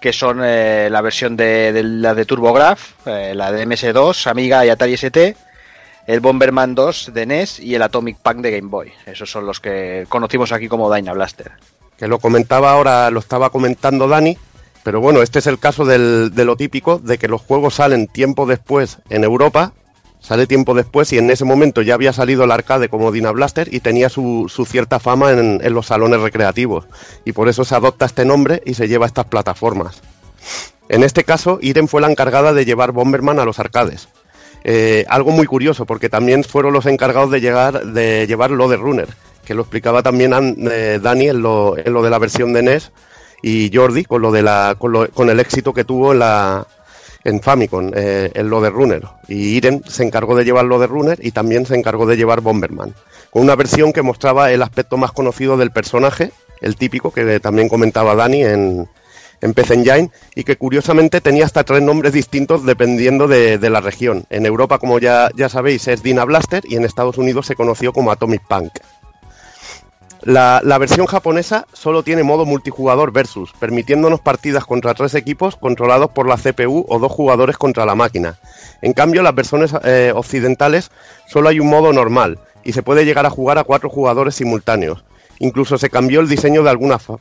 [0.00, 4.70] que son eh, la versión de, la de TurboGrafx, eh, la de MS2, Amiga y
[4.70, 5.36] Atari ST,
[6.06, 8.90] el Bomberman 2 de NES y el Atomic Punk de Game Boy.
[9.04, 11.52] Esos son los que conocimos aquí como Dyna Blaster.
[11.98, 14.38] Que lo comentaba ahora, lo estaba comentando Dani,
[14.82, 18.46] pero bueno, este es el caso de lo típico, de que los juegos salen tiempo
[18.46, 19.74] después en Europa
[20.22, 23.68] sale tiempo después y en ese momento ya había salido el arcade como Dina Blaster
[23.74, 26.86] y tenía su, su cierta fama en, en, los salones recreativos
[27.24, 30.00] y por eso se adopta este nombre y se lleva a estas plataformas.
[30.88, 34.08] En este caso, Irem fue la encargada de llevar Bomberman a los arcades.
[34.64, 38.76] Eh, algo muy curioso porque también fueron los encargados de, llegar, de llevar lo de
[38.76, 39.08] Runner,
[39.44, 40.32] que lo explicaba también
[40.70, 42.92] eh, Dani en lo, en lo, de la versión de NES
[43.42, 46.66] y Jordi con, lo de la, con, lo, con el éxito que tuvo en la,
[47.24, 49.02] en Famicom, eh, el Loader Runner.
[49.28, 52.94] Y Iren se encargó de llevar Loader Runner y también se encargó de llevar Bomberman.
[53.30, 57.68] Con una versión que mostraba el aspecto más conocido del personaje, el típico que también
[57.68, 58.88] comentaba Dani en,
[59.40, 63.80] en PC Engine, y que curiosamente tenía hasta tres nombres distintos dependiendo de, de la
[63.80, 64.24] región.
[64.30, 67.92] En Europa, como ya, ya sabéis, es Dina Blaster y en Estados Unidos se conoció
[67.92, 68.72] como Atomic Punk.
[70.24, 76.28] La, versión japonesa solo tiene modo multijugador versus, permitiéndonos partidas contra tres equipos controlados por
[76.28, 78.38] la CPU o dos jugadores contra la máquina.
[78.82, 80.92] En cambio, las versiones eh, occidentales
[81.26, 85.04] solo hay un modo normal y se puede llegar a jugar a cuatro jugadores simultáneos.
[85.40, 86.70] Incluso se cambió el diseño de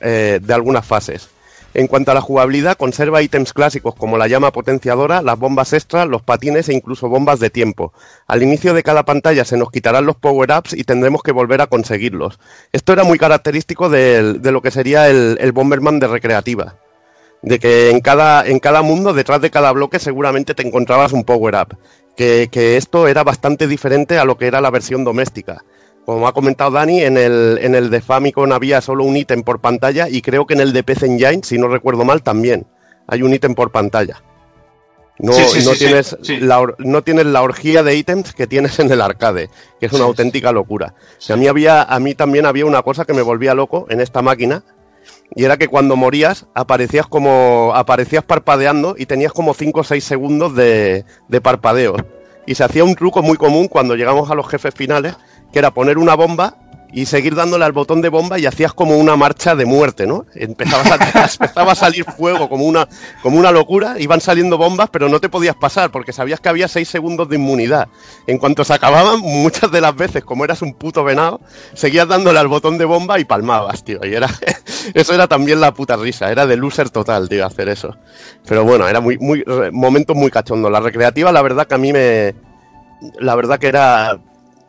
[0.01, 1.29] eh, de algunas fases.
[1.73, 6.05] En cuanto a la jugabilidad, conserva ítems clásicos como la llama potenciadora, las bombas extras,
[6.05, 7.93] los patines e incluso bombas de tiempo.
[8.27, 11.67] Al inicio de cada pantalla se nos quitarán los power-ups y tendremos que volver a
[11.67, 12.39] conseguirlos.
[12.73, 16.75] Esto era muy característico de, lo que sería el, Bomberman de recreativa.
[17.41, 21.23] De que en cada, en cada mundo, detrás de cada bloque, seguramente te encontrabas un
[21.23, 21.77] power-up.
[22.17, 25.63] Que esto era bastante diferente a lo que era la versión doméstica
[26.11, 29.61] como ha comentado Dani, en el, en el de Famicom había solo un ítem por
[29.61, 32.67] pantalla y creo que en el de PC Engine, si no recuerdo mal, también
[33.07, 34.21] hay un ítem por pantalla.
[35.19, 36.17] No, Sí, sí, no sí, tienes.
[36.41, 40.03] La, no tienes la orgía de ítems que tienes en el arcade, que es una
[40.03, 40.95] auténtica locura.
[41.17, 43.85] O sea, a, mí había, a mí también había una cosa que me volvía loco
[43.89, 44.65] en esta máquina,
[45.33, 50.03] y era que cuando morías aparecías como aparecías parpadeando y tenías como 5 o 6
[50.03, 51.95] segundos de, de parpadeo.
[52.45, 55.15] Y se hacía un truco muy común cuando llegamos a los jefes finales,
[55.51, 56.55] que era poner una bomba
[56.93, 60.25] y seguir dándole al botón de bomba y hacías como una marcha de muerte, ¿no?
[60.29, 62.87] A, empezaba a salir fuego como una,
[63.21, 66.67] como una locura, iban saliendo bombas, pero no te podías pasar porque sabías que había
[66.67, 67.87] 6 segundos de inmunidad.
[68.27, 71.39] En cuanto se acababan, muchas de las veces, como eras un puto venado,
[71.73, 73.99] seguías dándole al botón de bomba y palmabas, tío.
[74.03, 74.27] Y era,
[74.93, 77.95] eso era también la puta risa, era de loser total, tío, hacer eso.
[78.45, 80.71] Pero bueno, era muy, muy, momentos muy cachondos.
[80.71, 82.35] La recreativa, la verdad que a mí me,
[83.19, 84.19] la verdad que era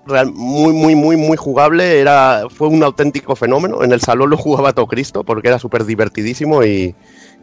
[0.07, 2.01] real- muy, muy, muy, muy jugable.
[2.01, 3.83] Era, fue un auténtico fenómeno.
[3.83, 6.95] En el salón lo jugaba todo Cristo porque era súper divertidísimo y,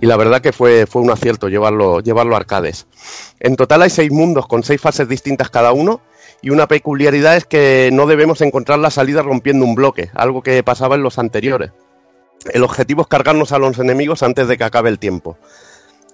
[0.02, 2.88] y la verdad que fue, fue un acierto llevarlo, llevarlo a arcades.
[3.40, 6.02] En total hay seis mundos con seis fases distintas cada uno.
[6.42, 10.64] Y una peculiaridad es que no debemos encontrar la salida rompiendo un bloque, algo que
[10.64, 11.72] pasaba en los anteriores.
[12.54, 15.38] El objetivo es cargarnos a los enemigos antes de que acabe el tiempo.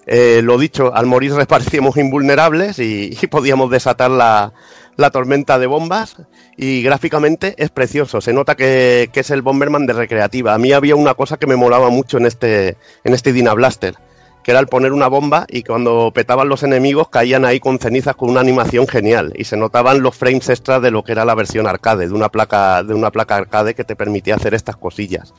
[0.04, 4.52] Eh, lo dicho, al morir parecíamos invulnerables y, y podíamos desatar la,
[4.96, 6.16] la tormenta de bombas
[6.56, 10.54] y gráficamente es precioso, se nota que, es el Bomberman de recreativa.
[10.54, 13.94] A mí había una cosa que me molaba mucho en este, en este Dyna Blaster,
[14.42, 18.14] que era el poner una bomba y cuando petaban los enemigos caían ahí con cenizas
[18.14, 21.34] con una animación genial y se notaban los frames extras de lo que era la
[21.34, 25.34] versión arcade, de una placa, de una placa arcade que te permitía hacer estas cosillas.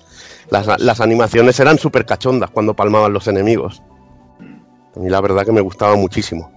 [0.49, 3.81] Las, las animaciones eran súper cachondas cuando palmaban los enemigos.
[4.95, 6.51] A mí la verdad que me gustaba muchísimo.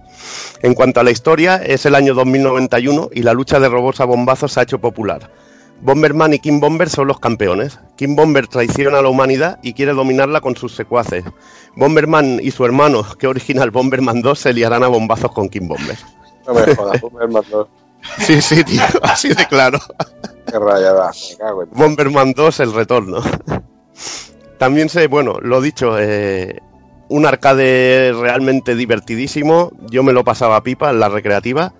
[0.61, 4.05] En cuanto a la historia, es el año 2091 y la lucha de robots a
[4.05, 5.29] bombazos se ha hecho popular.
[5.81, 7.79] Bomberman y King Bomber son los campeones.
[7.97, 11.25] King Bomber traiciona a la humanidad y quiere dominarla con sus secuaces.
[11.75, 15.97] Bomberman y su hermano, que original Bomberman 2, se liarán a bombazos con King Bomber.
[16.47, 17.67] No me jodas, Bomberman 2.
[18.17, 19.79] Sí, sí, tío, así de claro.
[20.47, 23.21] Qué rayada, me cago en Bomberman 2, el retorno.
[24.57, 26.59] También sé, bueno, lo dicho, eh,
[27.11, 29.71] un arcade realmente divertidísimo.
[29.89, 31.73] Yo me lo pasaba pipa en la recreativa.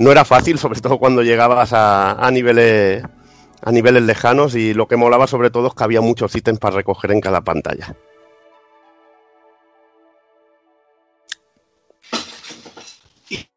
[0.00, 3.04] No era fácil, sobre todo cuando llegabas a, a niveles
[3.64, 6.74] a niveles lejanos y lo que molaba sobre todo es que había muchos ítems para
[6.74, 7.94] recoger en cada pantalla.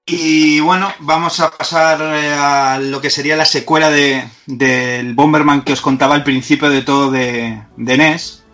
[0.06, 5.64] Y bueno, vamos a pasar eh, a lo que sería la secuela de, del Bomberman
[5.64, 8.45] que os contaba al principio de todo de, de NES.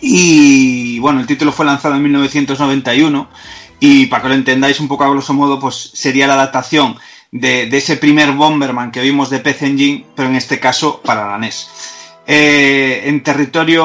[0.00, 3.28] Y bueno, el título fue lanzado en 1991
[3.80, 6.96] y para que lo entendáis un poco a grosso modo, pues sería la adaptación
[7.30, 11.38] de, ese primer Bomberman que vimos de PC Engine, pero en este caso para la
[11.38, 11.68] NES.
[12.30, 13.82] Eh, en territorio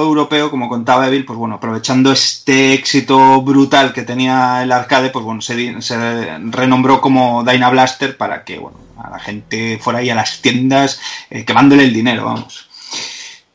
[0.00, 5.24] europeo, como contaba Evil, pues bueno, aprovechando este éxito brutal que tenía el arcade, pues
[5.24, 10.14] bueno, se renombró como Dyna Blaster para que, bueno, a la gente fuera ahí a
[10.14, 12.69] las tiendas eh, quemándole el dinero, vamos.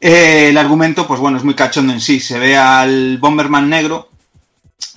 [0.07, 2.19] Eh, el argumento, pues bueno, es muy cachondo en sí.
[2.19, 4.09] Se ve al Bomberman negro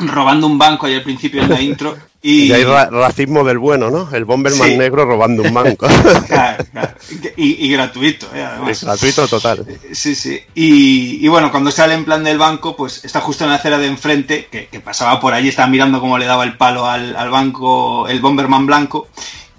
[0.00, 3.58] robando un banco ahí al principio en la intro y, Y hay ra- racismo del
[3.58, 4.08] bueno, ¿no?
[4.14, 4.76] El Bomberman Sí.
[4.76, 5.86] negro robando un banco.
[6.26, 6.90] Claro, claro.
[7.36, 8.70] Y- y gratuito, eh, además.
[8.70, 9.64] Es gratuito total.
[9.92, 10.38] Sí, sí.
[10.54, 13.78] Y, y bueno, cuando sale en plan del banco, pues está justo en la acera
[13.78, 17.16] de enfrente, que, que pasaba por allí, estaba mirando cómo le daba el palo al,
[17.16, 19.08] al banco el Bomberman blanco.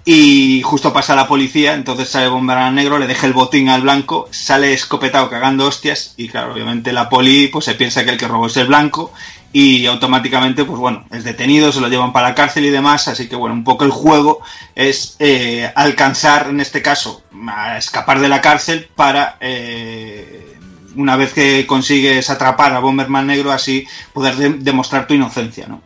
[0.04, 3.82] Y justo pasa la policía, entonces sale el Bomberman negro, le deja el botín al
[3.82, 6.14] blanco, sale escopetado cagando hostias.
[6.16, 9.12] Y claro, obviamente la poli pues se piensa que el que robó es el blanco.
[9.52, 13.08] Y automáticamente, pues bueno, es detenido, se lo llevan para la cárcel y demás.
[13.08, 14.40] Así que bueno, un poco el juego
[14.74, 20.56] es eh, alcanzar, en este caso, a escapar de la cárcel para eh,
[20.96, 25.82] una vez que consigues atrapar a Bomberman Negro, así poder de- demostrar tu inocencia, ¿no?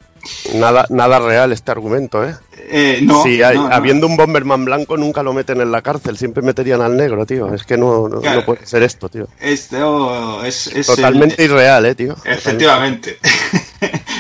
[0.55, 2.35] Nada, nada real este argumento, ¿eh?
[2.71, 3.75] Eh, no, Sí, hay- no, no.
[3.75, 7.53] habiendo un Bomberman blanco nunca lo meten en la cárcel, siempre meterían al negro, tío.
[7.55, 8.41] Es que no, no, Claro.
[8.41, 9.29] no puede ser esto, tío.
[9.41, 12.17] Esto es, es Totalmente el- irreal, ¿eh, tío?
[12.25, 13.19] Efectivamente.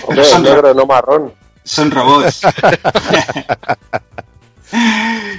[0.06, 1.32] Hombre, Son- negro, no marrón.
[1.62, 2.42] Son robots.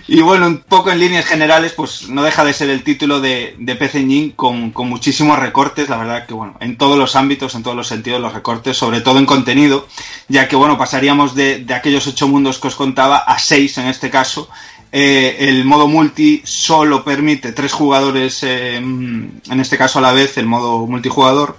[0.08, 3.56] y bueno, un poco en líneas generales, pues no deja de ser el título de,
[3.58, 7.64] de PC Engine con, muchísimos recortes, la verdad que bueno, en todos los ámbitos, en
[7.64, 9.88] todos los sentidos los recortes, sobre todo en contenido,
[10.28, 13.88] ya que bueno, pasaríamos de, de aquellos ocho mundos que os contaba a seis en
[13.88, 14.50] este caso.
[14.98, 20.38] Eh, el modo multi solo permite tres jugadores, eh, en este caso a la vez,
[20.38, 21.58] el modo multijugador.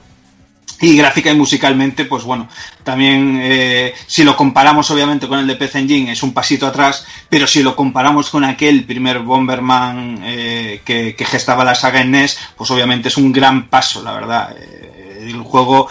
[0.81, 2.49] Y gráfica y musicalmente, pues bueno,
[2.85, 7.07] también eh, si lo comparamos obviamente con el de PC Engine es un pasito atrás,
[7.31, 12.39] pero si lo comparamos con aquel primer Bomberman eh, que, gestaba la saga en NES,
[12.57, 14.55] pues obviamente es un gran paso, la verdad.
[14.59, 15.89] Eh, el juego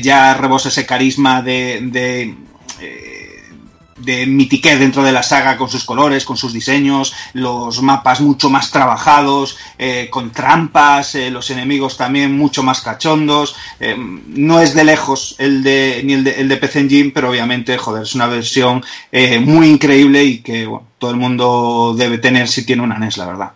[0.00, 2.36] ya rebosa ese carisma de,
[3.96, 8.50] de mitiqué dentro de la saga con sus colores, con sus diseños, los mapas mucho
[8.50, 13.56] más trabajados, eh, con trampas, eh, los enemigos también mucho más cachondos.
[13.80, 17.78] Eh, no es de lejos el de, ni el de, el de Engine, pero obviamente,
[17.78, 18.84] joder, es una versión
[19.40, 20.68] muy increíble y que
[20.98, 23.52] todo el mundo debe tener si tiene una NES, la verdad.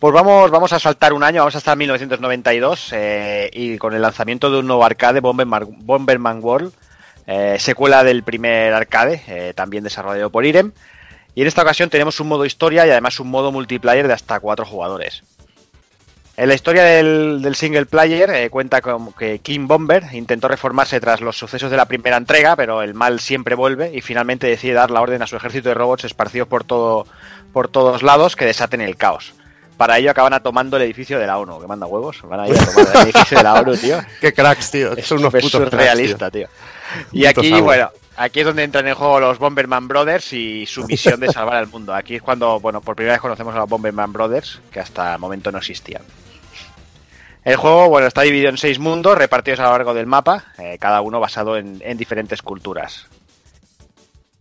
[0.00, 4.50] Pues vamos, vamos a saltar un año, vamos hasta 1992 eh, y con el lanzamiento
[4.50, 6.72] de un nuevo arcade, Bomberman, Bomberman World,
[7.32, 10.72] eh, secuela del primer arcade, eh, también desarrollado por Irem.
[11.36, 14.40] Y en esta ocasión tenemos un modo historia y además un modo multiplayer de hasta
[14.40, 15.22] cuatro jugadores.
[16.36, 21.20] En la historia del, single player eh, cuenta con que King Bomber intentó reformarse tras
[21.20, 24.90] los sucesos de la primera entrega, pero el mal siempre vuelve y finalmente decide dar
[24.90, 27.06] la orden a su ejército de robots esparcidos por, todo,
[27.52, 29.34] por todos lados que desaten el caos.
[29.80, 32.20] Para ello acaban tomando el edificio de la ONU, que manda huevos.
[32.24, 33.98] Van a ir a tomar el edificio de la ONU, tío.
[34.20, 34.94] Qué cracks, tío.
[34.94, 36.48] Es Son unos súper putos surrealista, tío.
[37.12, 41.18] Y aquí, bueno, aquí es donde entran en juego los Bomberman Brothers y su misión
[41.18, 41.94] de salvar al mundo.
[41.94, 45.18] Aquí es cuando, bueno, por primera vez conocemos a los Bomberman Brothers, que hasta el
[45.18, 46.02] momento no existían.
[47.42, 50.76] El juego, bueno, está dividido en seis mundos repartidos a lo largo del mapa, eh,
[50.78, 53.06] cada uno basado en, en diferentes culturas.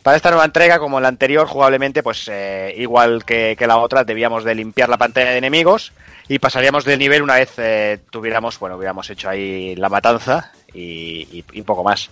[0.03, 4.05] Para esta nueva entrega, como la anterior, jugablemente, pues eh, igual que, que la otra,
[4.05, 5.91] debíamos de limpiar la pantalla de enemigos
[6.29, 11.27] y pasaríamos del nivel una vez eh, tuviéramos, bueno, hubiéramos hecho ahí la matanza y,
[11.39, 12.09] y- y poco más.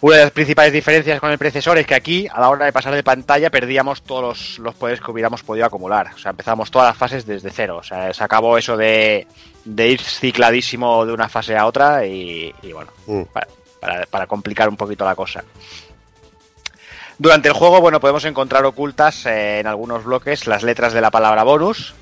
[0.00, 2.72] Una de las principales diferencias con el predecesor es que aquí, a la hora de
[2.72, 6.10] pasar de pantalla, perdíamos todos los, los poderes que hubiéramos podido acumular.
[6.14, 7.78] O sea, empezamos todas las fases desde cero.
[7.78, 9.26] O sea, se acabó eso de,
[9.64, 13.22] de ir cicladísimo de una fase a otra y, y bueno, Mm.
[13.32, 13.48] para,
[13.80, 15.42] para- para complicar un poquito la cosa.
[17.18, 21.10] Durante el juego, bueno, podemos encontrar ocultas eh, en algunos bloques las letras de la
[21.12, 21.94] palabra bonus.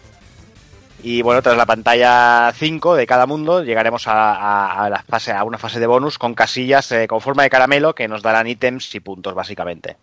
[1.02, 5.58] Y bueno, tras la pantalla 5 de cada mundo, llegaremos a, la fase, a una
[5.58, 9.00] fase de bonus con casillas eh, con forma de caramelo que nos darán ítems y
[9.00, 9.96] puntos, básicamente.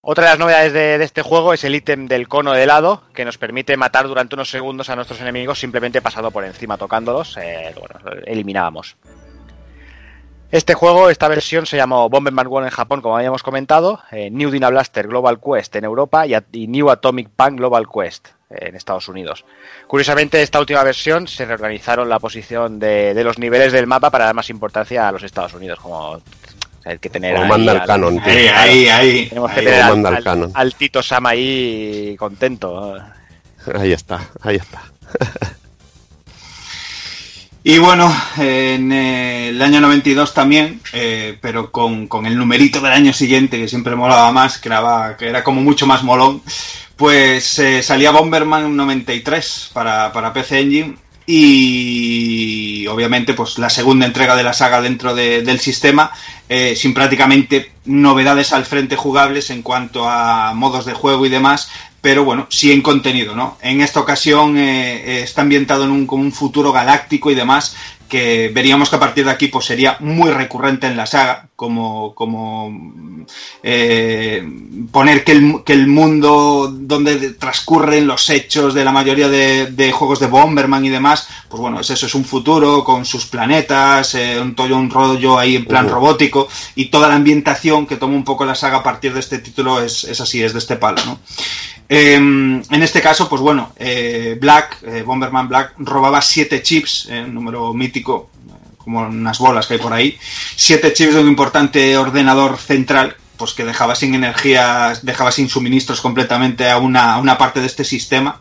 [0.00, 3.02] Otra de las novedades de, de este juego es el ítem del cono de helado,
[3.12, 7.36] que nos permite matar durante unos segundos a nuestros enemigos simplemente pasando por encima, tocándolos.
[7.36, 8.96] eh, bueno, eliminábamos.
[10.52, 14.50] Este juego, esta versión se llamó Bomberman World en Japón, como habíamos comentado, eh, New
[14.50, 19.08] Dina Blaster Global Quest en Europa y, New Atomic Punk Global Quest eh, en Estados
[19.08, 19.44] Unidos.
[19.88, 24.26] Curiosamente, esta última versión se reorganizaron la posición de, de los niveles del mapa para
[24.26, 26.20] dar más importancia a los Estados Unidos, como o
[26.82, 28.32] sea, hay que tener Como ahí manda el al- canon, tío.
[28.32, 29.28] Ahí, ahí, ahí.
[29.28, 30.50] tenemos que Ahí tener como al, manda el al- canon.
[30.54, 32.96] al Tito Sam ahí contento.
[33.74, 34.80] Ahí está, ahí está.
[37.68, 42.92] Y bueno, en eh, el año 92 también, eh, pero con, con el numerito del
[42.92, 46.42] año siguiente, que siempre molaba más, que era, que era como mucho más molón,
[46.94, 50.94] pues eh, salía Bomberman 93 para, para PC Engine.
[51.28, 56.12] Y obviamente pues la segunda entrega de la saga dentro de- del sistema,
[56.48, 61.68] eh, sin prácticamente novedades al frente jugables en cuanto a modos de juego y demás,
[62.06, 63.58] pero bueno, sí en contenido, ¿no?
[63.60, 67.74] En esta ocasión eh, eh, está ambientado en un, como un futuro galáctico y demás,
[68.08, 72.14] que veríamos que a partir de aquí pues sería muy recurrente en la saga, como,
[72.14, 73.26] como
[73.62, 74.46] eh,
[74.92, 79.90] poner que el, que el mundo donde transcurren los hechos de la mayoría de, de
[79.90, 84.14] juegos de Bomberman y demás, pues bueno, es eso, es un futuro con sus planetas,
[84.14, 86.46] eh, un, todo un rollo ahí en plan robótico
[86.76, 89.82] y toda la ambientación que toma un poco la saga a partir de este título
[89.82, 91.18] es, es así, es de este palo, ¿no?
[91.88, 97.22] Eh, en este caso, pues bueno, eh, Black, eh, Bomberman Black, robaba siete chips, eh,
[97.22, 98.30] un número mítico,
[98.78, 100.18] como unas bolas que hay por ahí,
[100.56, 106.00] siete chips de un importante ordenador central, pues que dejaba sin energía, dejaba sin suministros
[106.00, 108.40] completamente a una parte de este sistema.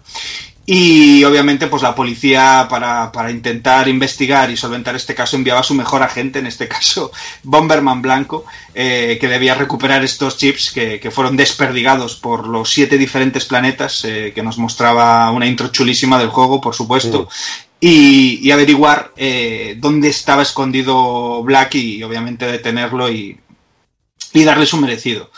[0.67, 5.63] Y obviamente, pues la policía, para, para intentar investigar y solventar este caso, enviaba a
[5.63, 7.11] su mejor agente, en este caso
[7.43, 12.97] Bomberman Blanco, eh, que debía recuperar estos chips que, que fueron desperdigados por los siete
[12.97, 17.29] diferentes planetas, eh, que nos mostraba una intro chulísima del juego, por supuesto,
[17.79, 23.39] y, y averiguar eh, dónde estaba escondido Black y obviamente detenerlo y,
[24.33, 25.29] y darle su merecido.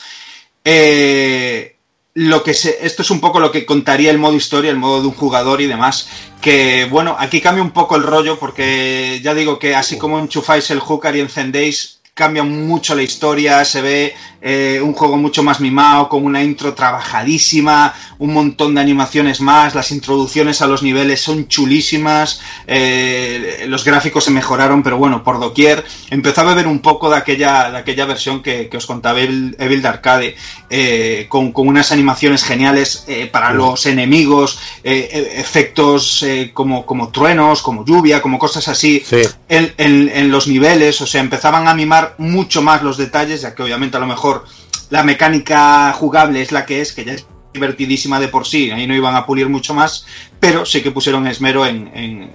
[0.63, 1.76] Eh,
[2.18, 5.02] lo que se, esto es un poco lo que contaría el modo historia, el modo
[5.02, 6.10] de un jugador y demás.
[6.41, 10.72] Que bueno, aquí cambia un poco el rollo porque ya digo que así como enchufáis
[10.72, 15.60] el hooker y encendéis, cambia mucho la historia, se ve eh, un juego mucho más
[15.60, 21.22] mimado, con una intro trabajadísima, un montón de animaciones más, las introducciones a los niveles
[21.22, 25.85] son chulísimas, eh, los gráficos se mejoraron, pero bueno, por doquier.
[26.10, 29.56] Empezó a beber un poco de aquella, de aquella versión que, que os contaba Evil,
[29.60, 30.35] Evil de Arcade,
[30.72, 37.85] eh, con, con unas animaciones geniales para los enemigos, e- efectos como, como truenos, como
[37.85, 39.22] lluvia, como cosas así Sí.
[39.49, 43.55] en, en- en los niveles, o sea, empezaban a mimar mucho más los detalles, ya
[43.55, 44.45] que obviamente a lo mejor
[44.89, 48.88] la mecánica jugable es la que es, que ya es divertidísima de por sí, ahí
[48.88, 50.05] no iban a pulir mucho más,
[50.39, 52.31] pero sí que pusieron esmero en, en,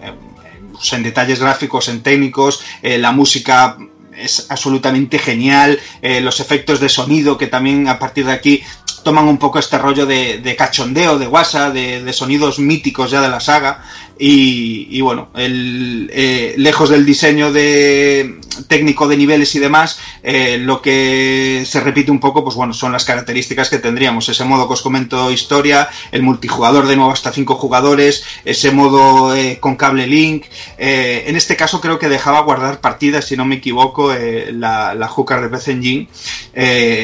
[0.92, 3.78] en, detalles gráficos, en técnicos, eh, la música
[4.16, 8.62] es absolutamente genial, eh, los efectos de sonido que también a partir de aquí
[9.02, 13.28] toman un poco este rollo de, de cachondeo, de guasa, de, sonidos míticos ya de
[13.28, 13.82] la saga.
[14.18, 21.64] Y, bueno, eh, lejos del diseño de técnico de niveles y demás, eh, lo que
[21.66, 24.28] se repite un poco, pues bueno, son las características que tendríamos.
[24.28, 29.34] Ese modo que os comento historia, el multijugador de nuevo hasta cinco jugadores, ese modo
[29.34, 30.44] eh, con cable link.
[30.78, 34.14] En este caso creo que dejaba guardar partidas, si no me equivoco,
[34.52, 36.08] la, la hooker de PC Engine,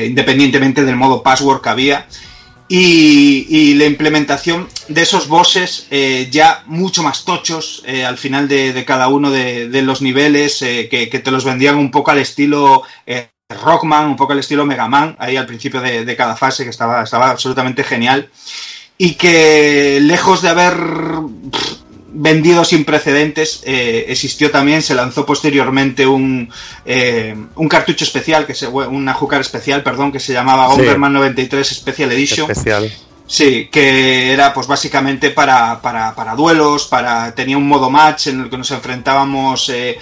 [0.06, 2.06] independientemente del modo password que había.
[2.68, 8.46] Y, y, la implementación de esos bosses eh, ya mucho más tochos eh, al final
[8.46, 11.90] de, de, cada uno de, de los niveles eh, que, que, te los vendían un
[11.90, 12.82] poco al estilo
[13.48, 16.70] Rockman, un poco al estilo Mega Man, ahí al principio de, de cada fase que
[16.70, 18.28] estaba, estaba absolutamente genial.
[18.98, 20.74] Y que lejos de haber
[22.20, 26.50] vendido sin precedentes, eh, existió también, se lanzó posteriormente un,
[26.84, 30.80] eh, un cartucho especial, que se, una Jucar especial, perdón, que se llamaba sí.
[30.80, 32.50] Overman 93 Special Edition.
[32.50, 32.92] Especial.
[33.26, 38.40] Sí, que era pues básicamente para, para, para, duelos, para tenía un modo match en
[38.40, 39.98] el que nos enfrentábamos eh,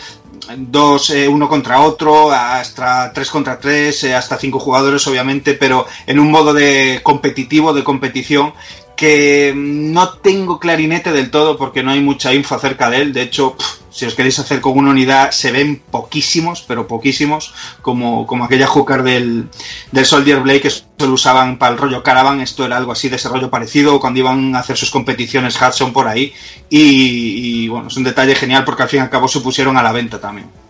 [0.57, 5.87] dos, eh, uno contra otro, hasta tres contra tres, eh, hasta cinco jugadores obviamente, pero
[6.07, 8.55] en un modo de competitivo, de competición,
[8.97, 13.13] que no tengo clarinete del todo porque no hay mucha info acerca de él.
[13.13, 13.55] De hecho,
[13.91, 18.67] si os queréis hacer con una unidad, se ven poquísimos, pero poquísimos, como, como aquella
[18.67, 19.49] hooker del,
[19.93, 22.41] del Soldier Blade que solo usaban para el rollo Caravan.
[22.41, 25.93] Esto era algo así de ese rollo parecido cuando iban a hacer sus competiciones Hudson
[25.93, 26.33] por ahí.
[26.71, 29.77] Y, y bueno, es un detalle genial porque al fin y al cabo se pusieron
[29.77, 30.66] a la venta también.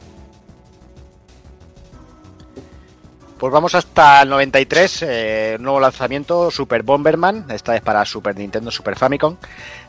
[3.38, 8.70] Pues vamos hasta el 93, eh, nuevo lanzamiento, Super Bomberman, esta vez para Super Nintendo,
[8.70, 9.36] Super Famicom.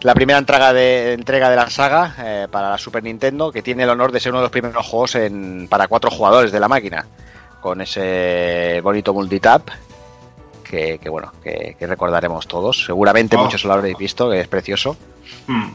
[0.01, 3.83] La primera entrega de, entrega de la saga eh, para la Super Nintendo, que tiene
[3.83, 6.67] el honor de ser uno de los primeros juegos en, para cuatro jugadores de la
[6.67, 7.05] máquina,
[7.61, 9.69] con ese bonito multitap,
[10.61, 12.83] que, que bueno, que, que, recordaremos todos.
[12.85, 13.43] Seguramente oh.
[13.43, 14.97] muchos lo habréis visto, que es precioso.
[15.47, 15.69] Hmm.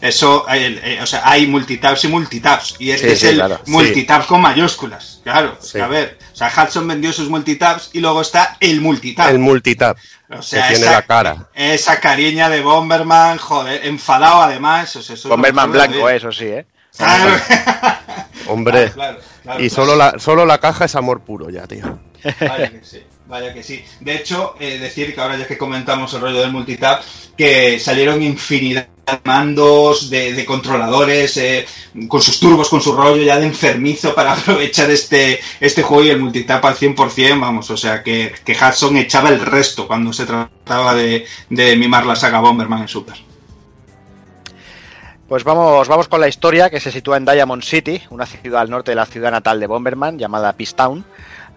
[0.00, 2.76] Eso, eh, eh, o sea, hay multitabs y multitabs.
[2.78, 3.60] Y este sí, es sí, el claro.
[3.66, 4.28] multitab sí.
[4.28, 5.20] con mayúsculas.
[5.24, 6.18] Claro, a ver.
[6.32, 9.30] O sea, Hudson vendió sus multitabs y luego está el multitab.
[9.30, 9.96] El multitab.
[10.30, 11.48] O sea, que tiene esa, la cara.
[11.54, 14.94] Esa cariña de Bomberman, joder, enfadado además.
[14.94, 16.66] O sea, eso Bomberman blanco, eso sí, ¿eh?
[16.96, 17.40] Claro.
[18.46, 18.90] Hombre.
[18.94, 21.98] Claro, claro, y solo la, solo la caja es amor puro ya, tío.
[22.22, 23.02] Que sí.
[23.28, 23.84] Vaya que sí.
[24.00, 27.02] De hecho, eh, decir que ahora ya que comentamos el rollo del multitap,
[27.36, 31.66] que salieron infinidad de mandos, de, controladores, eh,
[32.08, 36.10] con sus turbos, con su rollo ya de enfermizo para aprovechar este, este juego y
[36.10, 40.24] el multitap al 100%, vamos, o sea, que, que Hudson echaba el resto cuando se
[40.24, 43.28] trataba de, de mimar la saga Bomberman en Super.
[45.28, 48.70] Pues vamos, vamos con la historia que se sitúa en Diamond City, una ciudad al
[48.70, 51.04] norte de la ciudad natal de Bomberman, llamada Peace Town.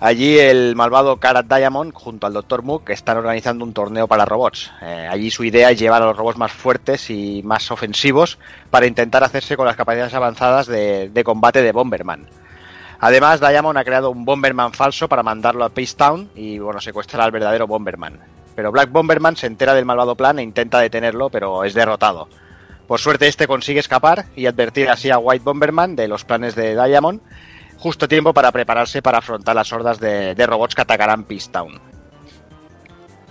[0.03, 2.63] Allí el malvado Karat Diamond junto al Dr.
[2.63, 4.71] Mook están organizando un torneo para robots.
[4.81, 8.39] Eh, allí su idea es llevar a los robots más fuertes y más ofensivos
[8.71, 12.25] para intentar hacerse con las capacidades avanzadas de, de combate de Bomberman.
[12.99, 17.31] Además, Diamond ha creado un Bomberman falso para mandarlo a Town y bueno, secuestrar al
[17.31, 18.17] verdadero Bomberman.
[18.55, 22.27] Pero Black Bomberman se entera del malvado plan e intenta detenerlo, pero es derrotado.
[22.87, 26.73] Por suerte este consigue escapar y advertir así a White Bomberman de los planes de
[26.73, 27.21] Diamond
[27.81, 31.79] justo tiempo para prepararse para afrontar las hordas de, robots que atacarán Peace Town.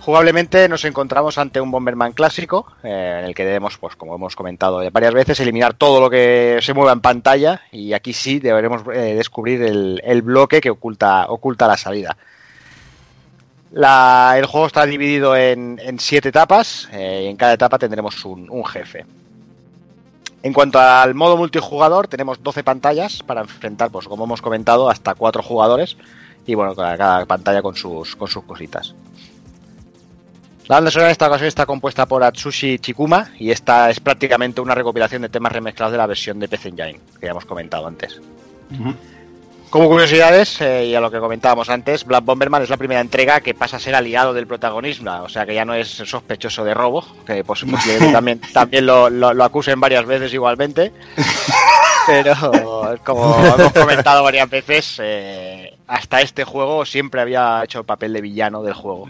[0.01, 4.35] Jugablemente nos encontramos ante un Bomberman clásico, eh, en el que debemos, pues como hemos
[4.35, 8.81] comentado varias veces, eliminar todo lo que se mueva en pantalla y aquí sí deberemos
[8.93, 12.17] eh, descubrir el, bloque que oculta, oculta la salida.
[13.73, 19.05] El juego está dividido en, siete etapas eh, y en cada etapa tendremos un jefe.
[20.43, 25.13] En cuanto al modo multijugador, tenemos 12 pantallas para enfrentar, pues como hemos comentado, hasta
[25.13, 25.97] 4 jugadores.
[26.47, 28.95] Y bueno, cada, pantalla con sus, con sus cositas.
[30.67, 34.61] La banda sonora en esta ocasión está compuesta por Atsushi Chikuma y esta es prácticamente
[34.61, 37.87] una recopilación de temas remezclados de la versión de PC Engine, que ya hemos comentado
[37.87, 38.21] antes.
[39.71, 43.39] Como curiosidades, eh, y a lo que comentábamos antes, Black Bomberman es la primera entrega
[43.39, 46.73] que pasa a ser aliado del protagonismo, o sea que ya no es sospechoso de
[46.73, 50.91] robo, que posiblemente también, también lo, lo, lo, acusen varias veces igualmente.
[52.05, 52.35] Pero
[53.05, 58.19] como hemos comentado varias veces, eh, hasta este juego siempre había hecho el papel de
[58.19, 59.07] villano del juego.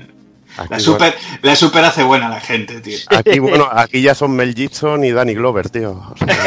[0.57, 1.39] Aquí, la, super, bueno.
[1.41, 2.99] la super hace buena la gente, tío.
[3.07, 5.91] Aquí, bueno, aquí ya son Mel Gibson y Danny Glover, tío.
[5.91, 6.37] O sea...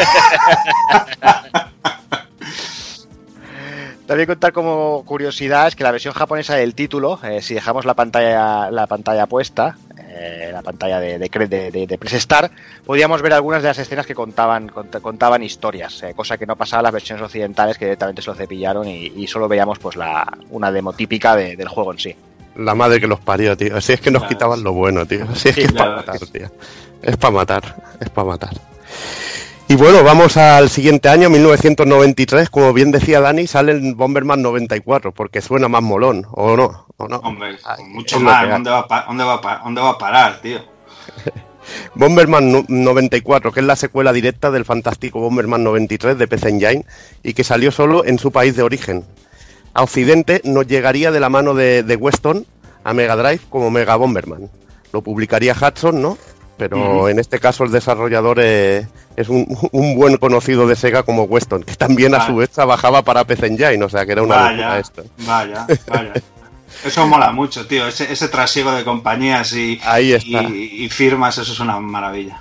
[4.06, 7.94] También contar como curiosidad es que la versión japonesa del título, eh, si dejamos la
[7.94, 12.52] pantalla la pantalla puesta, eh, la pantalla de, de, cre- de, de- de Press Start,
[12.85, 16.55] podíamos ver algunas de las escenas que contaban cont- contaban historias, eh, cosa que no
[16.55, 19.97] pasaba en las versiones occidentales que directamente se lo cepillaron y, y solo veíamos pues
[19.97, 22.14] la una demo típica de- del juego en sí.
[22.56, 23.81] La madre que los parió, tío.
[23.81, 24.35] Si es que nos Claro.
[24.36, 25.26] quitaban lo bueno, tío.
[25.35, 26.51] Si es que Sí, es para matar, tío.
[27.02, 28.51] Es para matar, es para matar.
[29.66, 32.51] Y bueno, vamos al siguiente año, 1993.
[32.51, 36.86] Como bien decía Dani, sale el Bomberman 94, porque suena más molón, ¿o no?
[36.97, 37.16] ¿O no?
[37.19, 38.49] Hombre, Ay, mucho más.
[38.49, 40.59] ¿Dónde va, a pa- dónde, va a pa- ¿Dónde va a parar, tío?
[41.95, 46.85] Bomberman no- 94, que es la secuela directa del fantástico Bomberman 93 de PC Engine
[47.23, 49.05] y que salió solo en su país de origen.
[49.73, 52.47] A Occidente nos llegaría de la mano de, de Weston
[52.85, 54.51] a Mega Drive como Mega Bomberman.
[54.93, 56.19] Lo publicaría Hudson, ¿no?
[56.56, 58.86] Pero en este caso el desarrollador eh,
[59.16, 63.02] es un, un buen conocido de Sega como Weston, que también a su vez trabajaba
[63.02, 65.05] para PC Engine, o sea que era una Vaya, esto.
[65.18, 66.12] vaya, vaya.
[66.85, 67.86] Eso mola mucho, tío.
[67.89, 70.43] Ese, ese trasiego de compañías y, Ahí está.
[70.43, 72.40] y, y firmas, eso es una maravilla.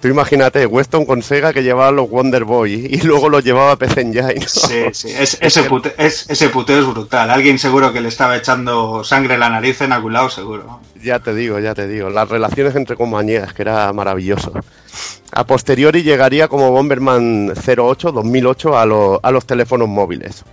[0.00, 3.76] Tú imagínate, Weston con Sega que llevaba los Wonder Boy y luego los llevaba a
[3.76, 4.34] PC Engine.
[4.36, 4.46] ¿no?
[4.48, 5.08] Sí, sí.
[5.10, 7.28] Es- ese, pute- es- ese puteo es brutal.
[7.30, 10.80] Alguien seguro que le estaba echando sangre en la nariz en algún lado, seguro.
[11.02, 12.08] Ya te digo, ya te digo.
[12.08, 14.52] Las relaciones entre compañías, que era maravilloso.
[15.32, 20.44] A posteriori llegaría como Bomberman 08 2008 a, lo- a los teléfonos móviles.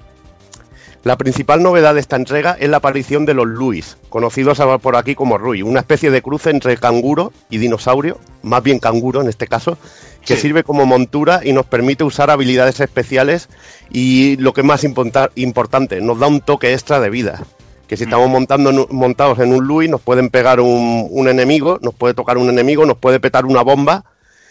[1.07, 5.15] La principal novedad de esta entrega es la aparición de los Luis, conocidos por aquí
[5.15, 9.47] como Rui, una especie de cruce entre canguro y dinosaurio, más bien canguro en este
[9.47, 9.77] caso,
[10.25, 10.41] que Sí.
[10.41, 13.47] sirve como montura y nos permite usar habilidades especiales
[13.89, 17.41] y lo que es más importante, nos da un toque extra de vida.
[17.88, 21.93] Que si estamos montando, montados en un Louis, nos pueden pegar un, un enemigo, nos
[21.93, 24.03] puede tocar un enemigo, nos puede petar una bomba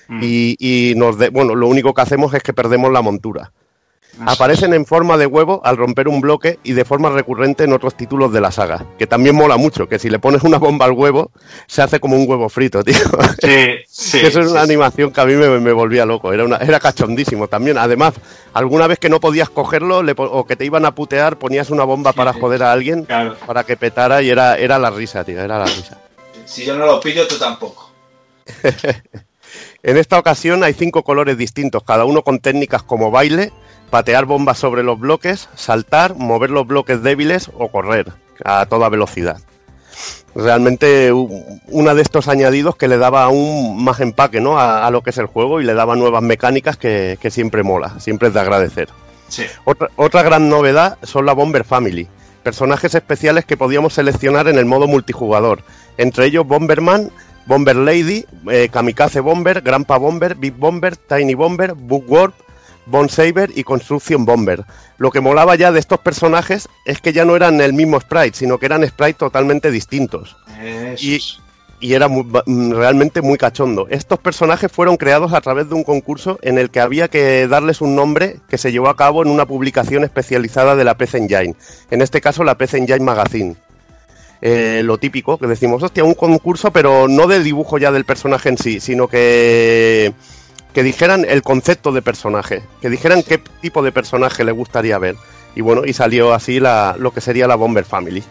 [0.09, 0.21] Mm.
[0.23, 3.53] y, y nos de- bueno, lo único que hacemos es que perdemos la montura.
[4.17, 4.25] Eso.
[4.31, 7.95] Aparecen en forma de huevo al romper un bloque y de forma recurrente en otros
[7.97, 10.93] títulos de la saga, que también mola mucho, que si le pones una bomba al
[10.93, 11.31] huevo,
[11.67, 12.95] se hace como un huevo frito, tío.
[13.43, 14.21] Sí, sí.
[14.21, 14.65] que eso es una sí.
[14.71, 17.77] animación que a mí me, me volvía loco, era, una, era cachondísimo también.
[17.79, 18.15] Además,
[18.55, 21.85] alguna vez que no podías cogerlo le o que te iban a putear, ponías una
[21.85, 23.37] bomba para joder a alguien Claro.
[23.47, 25.99] para que petara y era, era la risa, tío, era la risa.
[26.47, 27.91] Si yo no lo pillo, tú tampoco.
[29.83, 33.53] En esta ocasión hay cinco colores distintos, cada uno con técnicas como baile,
[33.91, 38.13] patear bombas sobre los bloques, saltar, mover los bloques débiles o correr
[38.45, 39.39] a toda velocidad.
[40.35, 44.59] Realmente u- una de estos añadidos que le daba aún más empaque ¿no?
[44.59, 47.63] a, a lo que es el juego y le daba nuevas mecánicas que, que siempre
[47.63, 48.89] mola, siempre es de agradecer.
[49.29, 49.45] Sí.
[49.65, 52.07] Otra, otra gran novedad son la Bomber Family,
[52.43, 55.63] personajes especiales que podíamos seleccionar en el modo multijugador,
[55.97, 57.11] entre ellos Bomberman,
[57.47, 62.35] Bomber Lady, eh, Kamikaze Bomber, Grandpa Bomber, Big Bomber, Tiny Bomber, Bookwarp,
[62.87, 64.65] Bone Saber y Construction Bomber.
[64.99, 68.37] Lo que molaba ya de estos personajes es que ya no eran el mismo sprite,
[68.39, 70.37] sino que eran sprites totalmente distintos
[71.03, 71.21] Y-
[71.79, 73.87] y era muy- mm, realmente muy cachondo.
[73.91, 77.83] Estos personajes fueron creados a través de un concurso en el que había que darles
[77.83, 81.55] un nombre que se llevó a cabo en una publicación especializada de la PC Engine,
[81.91, 83.57] en este caso la PC Engine Magazine.
[84.43, 88.51] Eh, lo típico, que decimos, hostia, un concurso, pero no de dibujo ya del personaje
[88.51, 90.13] en sí, sino que,
[90.77, 95.17] que dijeran el concepto de personaje, que dijeran qué tipo de personaje le gustaría ver.
[95.55, 98.23] Y bueno, y salió así la, lo que sería la Bomber Family.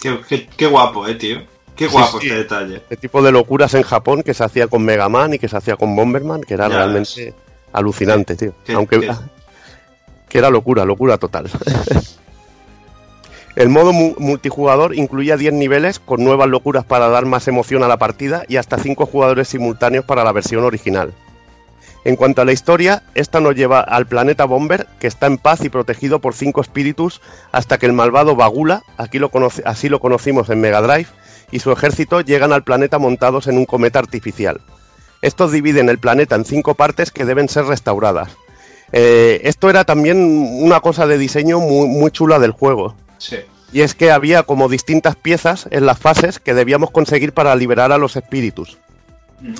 [0.00, 1.38] Qué, qué- qué guapo, eh, tío.
[1.76, 2.26] Qué Sí, guapo sí.
[2.26, 2.74] este detalle.
[2.78, 5.56] este tipo de locuras en Japón que se hacía con Mega Man y que se
[5.56, 7.32] hacía con Bomberman, que era Ya realmente
[7.72, 8.54] alucinante, tío.
[8.64, 9.12] Qué- Aunque qué-
[10.28, 11.48] que era locura, locura total.
[13.54, 17.88] El modo mu- multijugador incluía 10 niveles con nuevas locuras para dar más emoción a
[17.88, 21.14] la partida y hasta 5 jugadores simultáneos para la versión original.
[22.04, 25.64] En cuanto a la historia, esta nos lleva al planeta Bomber, que está en paz
[25.64, 30.00] y protegido por cinco espíritus, hasta que el malvado Bagula, aquí lo conoce- así lo
[30.00, 31.08] conocimos en Mega Drive,
[31.50, 34.60] y su ejército llegan al planeta montados en un cometa artificial.
[35.22, 38.30] Estos dividen el planeta en cinco partes que deben ser restauradas.
[38.92, 40.18] Eh, esto era también
[40.62, 42.94] una cosa de diseño muy, muy chula del juego.
[43.16, 43.38] Sí.
[43.72, 47.92] Y es que había como distintas piezas en las fases que debíamos conseguir para liberar
[47.92, 48.76] a los espíritus.
[49.40, 49.54] Mm.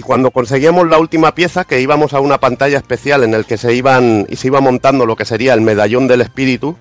[0.00, 3.58] Y cuando conseguíamos la última pieza, que íbamos a una pantalla especial en el que
[3.58, 6.74] se iban y se iba montando lo que sería el medallón del espíritu,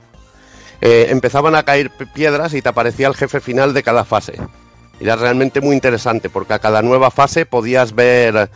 [0.79, 4.35] eh, empezaban a caer piedras y te aparecía el jefe final de cada fase.
[5.01, 8.49] Y Era realmente muy interesante porque a cada nueva fase podías ver,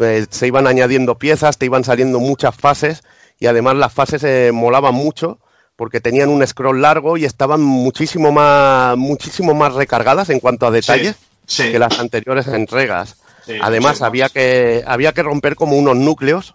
[0.00, 3.02] eh, se iban añadiendo piezas, te iban saliendo muchas fases
[3.38, 5.38] y además las fases eh, molaban mucho
[5.76, 10.70] porque tenían un scroll largo y estaban muchísimo más, muchísimo más recargadas en cuanto a
[10.70, 11.16] detalles
[11.46, 11.72] Sí.
[11.72, 13.16] que las anteriores entregas.
[13.54, 16.54] Sí, Además, había que, había que romper como unos núcleos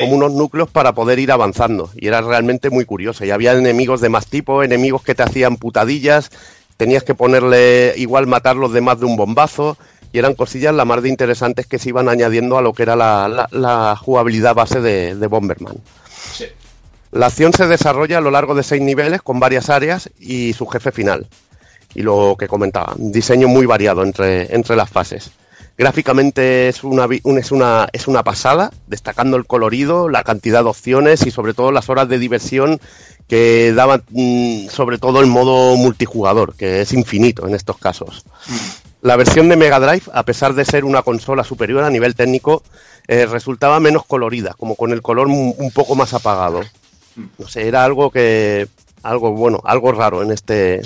[0.00, 1.90] como unos núcleos para poder ir avanzando.
[1.94, 3.26] Y era realmente muy curioso.
[3.26, 6.30] Y había enemigos de más tipo, enemigos que te hacían putadillas,
[6.78, 9.76] tenías que ponerle igual matarlos de más de un bombazo.
[10.10, 12.96] Y eran cosillas la más de interesantes que se iban añadiendo a lo que era
[12.96, 15.76] la, la- la jugabilidad base de, de Bomberman.
[16.32, 16.46] Sí.
[17.10, 20.66] La acción se desarrolla a lo largo de seis niveles con varias áreas y su
[20.66, 21.26] jefe final.
[21.94, 25.30] Y lo que comentaba, diseño muy variado entre, entre las fases.
[25.78, 27.08] Gráficamente es una,
[27.38, 31.72] es, una, es una pasada, destacando el colorido, la cantidad de opciones y sobre todo
[31.72, 32.80] las horas de diversión
[33.28, 38.24] que daban mm, sobre todo el modo multijugador, que es infinito en estos casos.
[39.00, 42.62] La versión de Mega Drive, a pesar de ser una consola superior a nivel técnico,
[43.08, 46.60] eh, resultaba menos colorida, como con el color un un poco más apagado.
[47.38, 48.68] No sé, era algo que.
[49.02, 50.82] algo bueno, algo raro en este.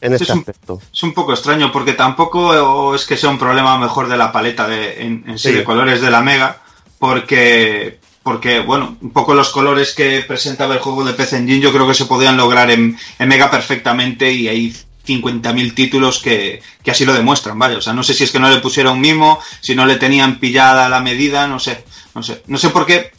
[0.00, 0.80] En este es un- aspecto.
[0.92, 4.66] Es un poco extraño porque tampoco es que sea un problema mejor de la paleta
[4.68, 5.54] de, en, en sí Sí.
[5.54, 6.60] de colores de la Mega,
[6.98, 11.72] porque, porque, bueno, un poco los colores que presentaba el juego de PC Engine yo
[11.72, 14.74] creo que se podían lograr en, en Mega perfectamente y hay
[15.06, 17.78] 50.000 títulos que, que así lo demuestran, vaya.
[17.78, 20.38] O sea, no sé si es que no le pusieron mimo, si no le tenían
[20.40, 22.42] pillada la medida, no sé, no sé.
[22.48, 23.12] No sé por qué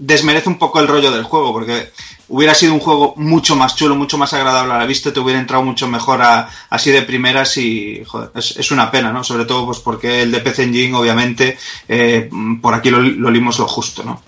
[0.00, 1.90] desmerece un poco el rollo del juego, porque
[2.28, 5.38] hubiera sido un juego mucho más chulo, mucho más agradable a la vista, te hubiera
[5.38, 9.22] entrado mucho mejor a- así de primeras y joder, es, es una pena, ¿no?
[9.22, 12.30] Sobre todo pues porque el de PC Engine, obviamente, eh,
[12.62, 14.22] por aquí lo, lo limos lo justo, ¿no?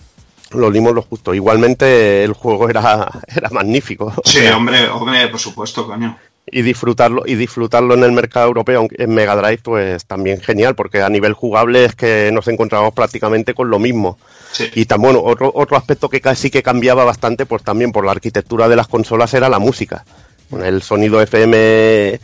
[0.51, 1.33] Lo limos lo justo.
[1.33, 4.13] Igualmente el juego era, era magnífico.
[4.25, 6.17] Sí, hombre, hombre, por supuesto, coño.
[6.51, 11.01] Y disfrutarlo y disfrutarlo en el mercado europeo en Mega Drive pues también genial porque
[11.01, 14.19] a nivel jugable es que nos encontramos prácticamente con lo mismo
[14.53, 14.69] Sí.
[14.75, 18.11] y tan bueno otro otro aspecto que casi que cambiaba bastante pues también por la
[18.13, 20.05] arquitectura de las consolas era la música
[20.51, 22.21] con el sonido FM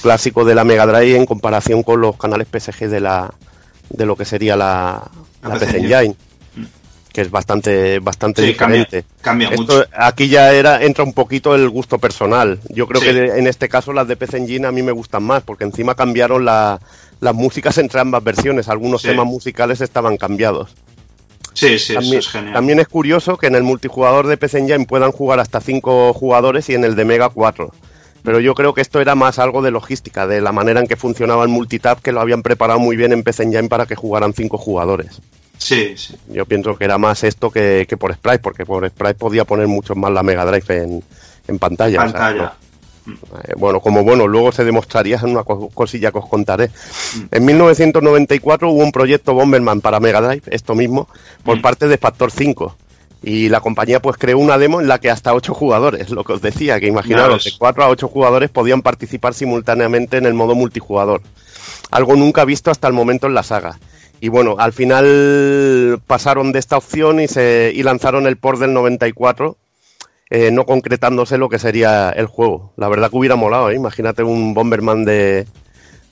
[0.00, 3.34] clásico de la Mega Drive en comparación con los canales PSG de la
[3.90, 5.02] de lo que sería la,
[5.42, 6.16] La la PC PC Engine.
[7.16, 9.84] Que es bastante bastante Sí, cambia, diferente cambia esto, mucho.
[9.96, 12.58] Aquí ya era, entra un poquito el gusto personal.
[12.68, 13.06] Yo creo Sí.
[13.06, 15.94] que en este caso las de PC Engine a mí me gustan más, porque encima
[15.94, 16.78] cambiaron la-
[17.20, 18.68] las músicas entre ambas versiones.
[18.68, 19.08] Algunos Sí.
[19.08, 20.74] temas musicales estaban cambiados.
[21.54, 22.52] Sí, sí, también, eso es genial.
[22.52, 26.68] también es curioso que en el multijugador de PC Engine puedan jugar hasta cinco jugadores
[26.68, 27.72] y en el de Mega 4.
[28.24, 30.96] Pero yo creo que esto era más algo de logística, de la manera en que
[30.96, 34.34] funcionaba el multitap, que lo habían preparado muy bien en PC Engine para que jugaran
[34.34, 35.22] cinco jugadores.
[35.58, 36.14] Sí, sí.
[36.28, 39.66] Yo pienso que era más esto que, que por Sprite, porque por Sprite podía poner
[39.68, 41.02] mucho más la Mega Drive en,
[41.48, 41.98] en pantalla.
[42.00, 42.42] o sea, Pantalla.
[42.42, 42.66] no.
[43.44, 46.70] Eh, bueno, como bueno, luego se demostraría en una co- cosilla que os contaré.
[47.30, 51.08] En 1994 hubo un proyecto Bomberman para Mega Drive, esto mismo,
[51.44, 51.62] por Mm.
[51.62, 52.76] parte de Factor 5.
[53.22, 56.34] Y la compañía pues creó una demo en la que hasta ocho jugadores, lo que
[56.34, 60.54] os decía, que imaginaros, de 4 a 8 jugadores podían participar simultáneamente en el modo
[60.54, 61.22] multijugador.
[61.90, 63.78] Algo nunca visto hasta el momento en la saga.
[64.20, 68.72] Y bueno, al final pasaron de esta opción y, se, y lanzaron el port del
[68.72, 69.56] 94,
[70.30, 72.72] eh, no concretándose lo que sería el juego.
[72.76, 73.76] La verdad que hubiera molado, ¿eh?
[73.76, 75.46] imagínate un Bomberman de,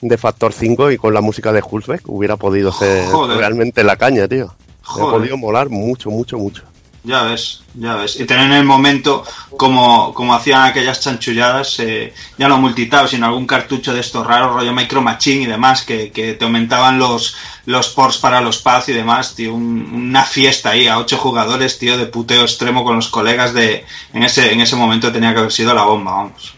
[0.03, 3.39] de Factor 5 y con la música de Hulsbeck, hubiera podido ser Joder.
[3.39, 4.47] realmente la caña, tío.
[4.47, 4.53] Me
[4.83, 5.11] ha Joder.
[5.21, 6.63] podido molar mucho, mucho, mucho.
[7.07, 8.19] Ya ves, ya ves.
[8.19, 9.25] Y tener en el momento,
[9.59, 14.55] como, como hacían aquellas chanchulladas, eh, ya no multitap, sino algún cartucho de estos raros,
[14.55, 17.37] rollo Micro Machine y demás, que, que te aumentaban los,
[17.67, 19.53] los ports para los pads y demás, tío.
[19.53, 23.85] un- una fiesta ahí a ocho jugadores, tío, de puteo extremo con los colegas de...
[24.15, 26.55] En ese, en ese momento tenía que haber sido la bomba, vamos.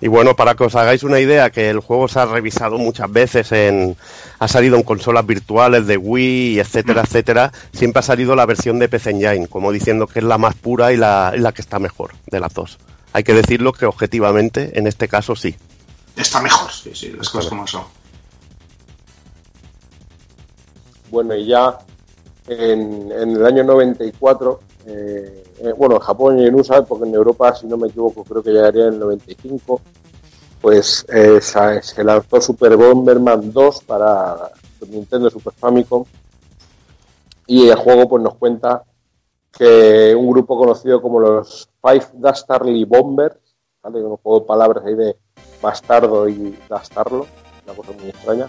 [0.00, 3.10] Y bueno, para que os hagáis una idea, que el juego se ha revisado muchas
[3.10, 3.96] veces en.
[4.38, 7.52] Ha salido en consolas virtuales de Wii, etcétera, etcétera.
[7.72, 10.92] Siempre ha salido la versión de PC Engine, como diciendo que es la más pura
[10.92, 12.78] y la, y la que está mejor de las dos.
[13.12, 15.56] Hay que decirlo que objetivamente, en este caso sí.
[16.14, 17.82] Está mejor, sí, sí, las cosas como son.
[21.10, 21.78] Bueno, y ya
[22.46, 24.60] en, en el año 94,
[24.90, 28.24] eh, eh, bueno, en Japón y en USA, porque en Europa, si no me equivoco,
[28.24, 29.82] creo que llegaría en el 95,
[30.62, 34.50] pues eh, se, lanzó Super Bomberman 2 para
[34.88, 36.04] Nintendo Super Famicom.
[37.46, 38.82] Y el juego pues nos cuenta
[39.52, 43.36] que un grupo conocido como los Five Dastardly Bombers,
[43.82, 44.02] ¿vale?
[44.02, 45.16] un juego de palabras ahí de
[45.60, 47.26] bastardo y dastarlo,
[47.66, 48.48] una cosa muy extraña,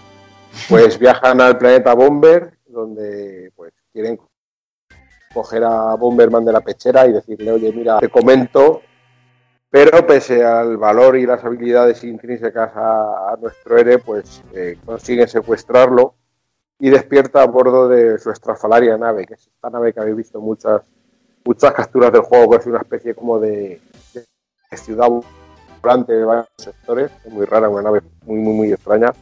[0.68, 4.18] pues viajan al planeta Bomber, donde pues quieren
[5.32, 8.82] coger a Bomberman de la pechera y decirle, oye, mira, te comento,
[9.70, 16.14] pero pese al valor y las habilidades intrínsecas a, nuestro héroe, pues eh, consiguen secuestrarlo
[16.80, 20.40] y despierta a bordo de su estrafalaria nave, que es esta nave que habéis visto
[20.40, 20.82] muchas,
[21.44, 23.80] muchas capturas del juego, que es una especie como de,
[24.72, 25.08] ciudad
[25.80, 29.12] volante de varios sectores, es muy rara, una nave muy, muy, muy extraña.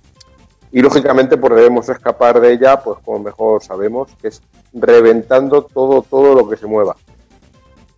[0.71, 4.43] Y lógicamente pues debemos escapar de ella, pues como mejor sabemos, que es
[4.73, 6.95] reventando todo, todo lo que se mueva.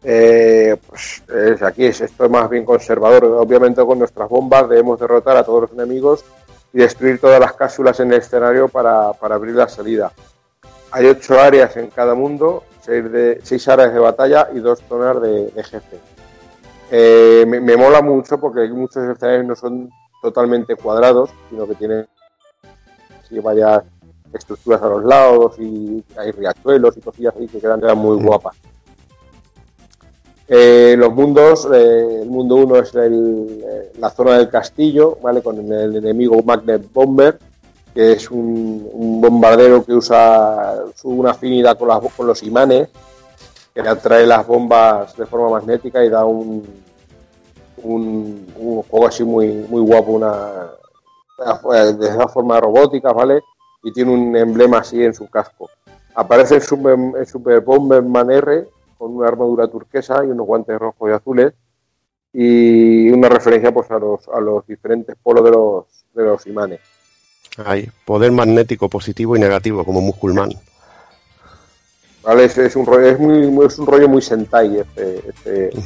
[0.03, 3.25] Eh, pues es- aquí es, esto es más bien conservador.
[3.25, 6.25] Obviamente con nuestras bombas debemos derrotar a todos los enemigos
[6.73, 10.13] y destruir todas las cápsulas en el escenario para, para abrir la salida.
[10.93, 15.21] Hay ocho áreas en cada mundo, seis, de, seis áreas de batalla y dos zonas
[15.21, 15.99] de, de jefe.
[16.91, 19.91] Eh, me, me mola mucho porque muchos escenarios no son
[20.23, 22.09] totalmente cuadrados, sino que tienen
[23.31, 23.83] así varias
[24.33, 28.57] estructuras a los lados y hay riachuelos y cosillas ahí que quedan, quedan muy guapas.
[30.49, 35.43] Eh, los mundos, eh, el mundo 1 es el, eh, la zona del castillo, ¿vale?
[35.43, 37.39] Con el enemigo Magnet Bomber,
[37.95, 40.75] que es un, un bombardero que usa
[41.05, 42.89] una afinidad con, las, con los imanes,
[43.73, 46.65] que le atrae las bombas de forma magnética y da un,
[47.85, 50.71] un, un juego así muy, muy guapo, una-
[51.97, 53.41] de esa forma robótica, ¿vale?
[53.83, 55.71] Y tiene un emblema así en su casco.
[56.15, 58.69] Aparece el Super, el Super Bomberman R
[58.99, 61.55] con una armadura turquesa y unos guantes rojos y azules
[62.33, 65.85] y una referencia pues a los, a los diferentes polos de los,
[66.15, 66.81] de los imanes.
[67.65, 70.51] Hay poder magnético positivo y negativo, como Musculman.
[72.23, 72.45] ¿Vale?
[72.45, 75.71] Es, es un rollo, es, muy, muy- es un rollo muy Sentai este, este.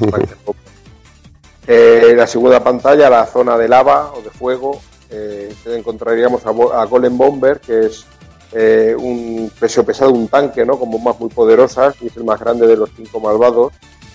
[1.66, 4.82] Eh, la segunda pantalla, la zona de lava o de fuego,
[5.14, 8.04] eh, encontraríamos a, a Golem Bomber, que es
[8.52, 10.78] eh, un peso pesado, un tanque, ¿no?
[10.78, 13.72] Con bombas muy poderosas y es el más grande de los cinco malvados,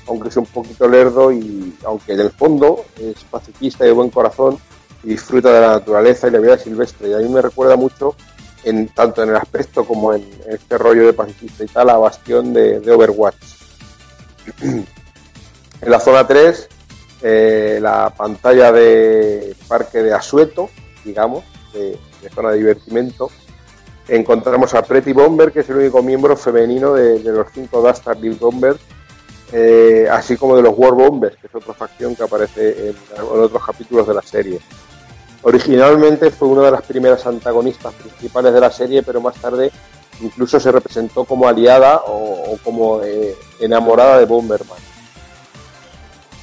[0.08, 4.10] aunque es un poquito lerdo y aunque en el fondo es pacifista y de buen
[4.10, 4.58] corazón
[5.04, 7.10] y disfruta de la naturaleza y la vida silvestre.
[7.10, 8.16] Y a mí me recuerda mucho,
[8.64, 12.54] en, tanto en el aspecto como en, este rollo de pacifista y tal, a Bastión
[12.54, 13.36] de, de Overwatch.
[14.62, 14.86] en
[15.82, 16.70] la zona 3,
[17.22, 20.70] eh, la pantalla de parque de asueto,
[21.04, 21.44] digamos,
[21.74, 21.98] de,
[22.34, 23.30] zona de divertimento,
[24.08, 28.80] encontramos a Pretty Bomber, que es el único miembro femenino de, los cinco Dastardly Bombers,
[29.52, 33.64] eh, así como de los War Bombers, que es otra facción que aparece en, otros
[33.66, 34.60] capítulos de la serie.
[35.42, 39.72] Originalmente fue una de las primeras antagonistas principales de la serie, pero más tarde
[40.22, 44.89] incluso se representó como aliada o, o como eh, enamorada de Bomberman.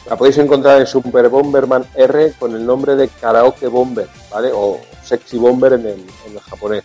[0.08, 4.50] La podéis encontrar en Super Bomberman R con el nombre de Karaoke Bomber, ¿vale?
[4.54, 6.84] O Sexy Bomber en el, japonés.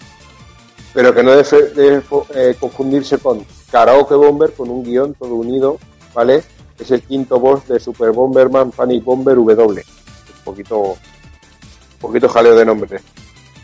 [0.94, 2.02] Pero que no debe,
[2.34, 5.78] eh, confundirse con Karaoke Bomber con un guion todo unido,
[6.16, 6.44] ¿vale?
[6.80, 9.84] Es el quinto boss de Super Bomberman Panic Bomber W.
[9.84, 10.98] Un poquito, un
[12.00, 13.02] poquito jaleo de nombre.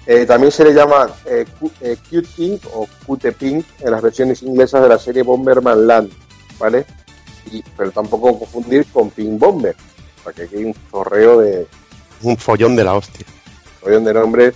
[0.06, 4.84] Eh, también se le llama eh, Cute Pink o Cute Pink en las versiones inglesas
[4.84, 6.12] de la serie Bomberman Land,
[6.60, 6.86] ¿vale?
[7.52, 9.76] Y, pero tampoco confundir con Pink Bomber,
[10.24, 11.68] para que aquí hay un zorreo de,
[12.24, 13.26] Un follón de la hostia.
[13.82, 14.54] follón de nombres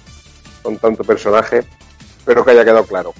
[0.61, 1.63] con tanto personaje,
[2.25, 3.13] pero que haya quedado claro.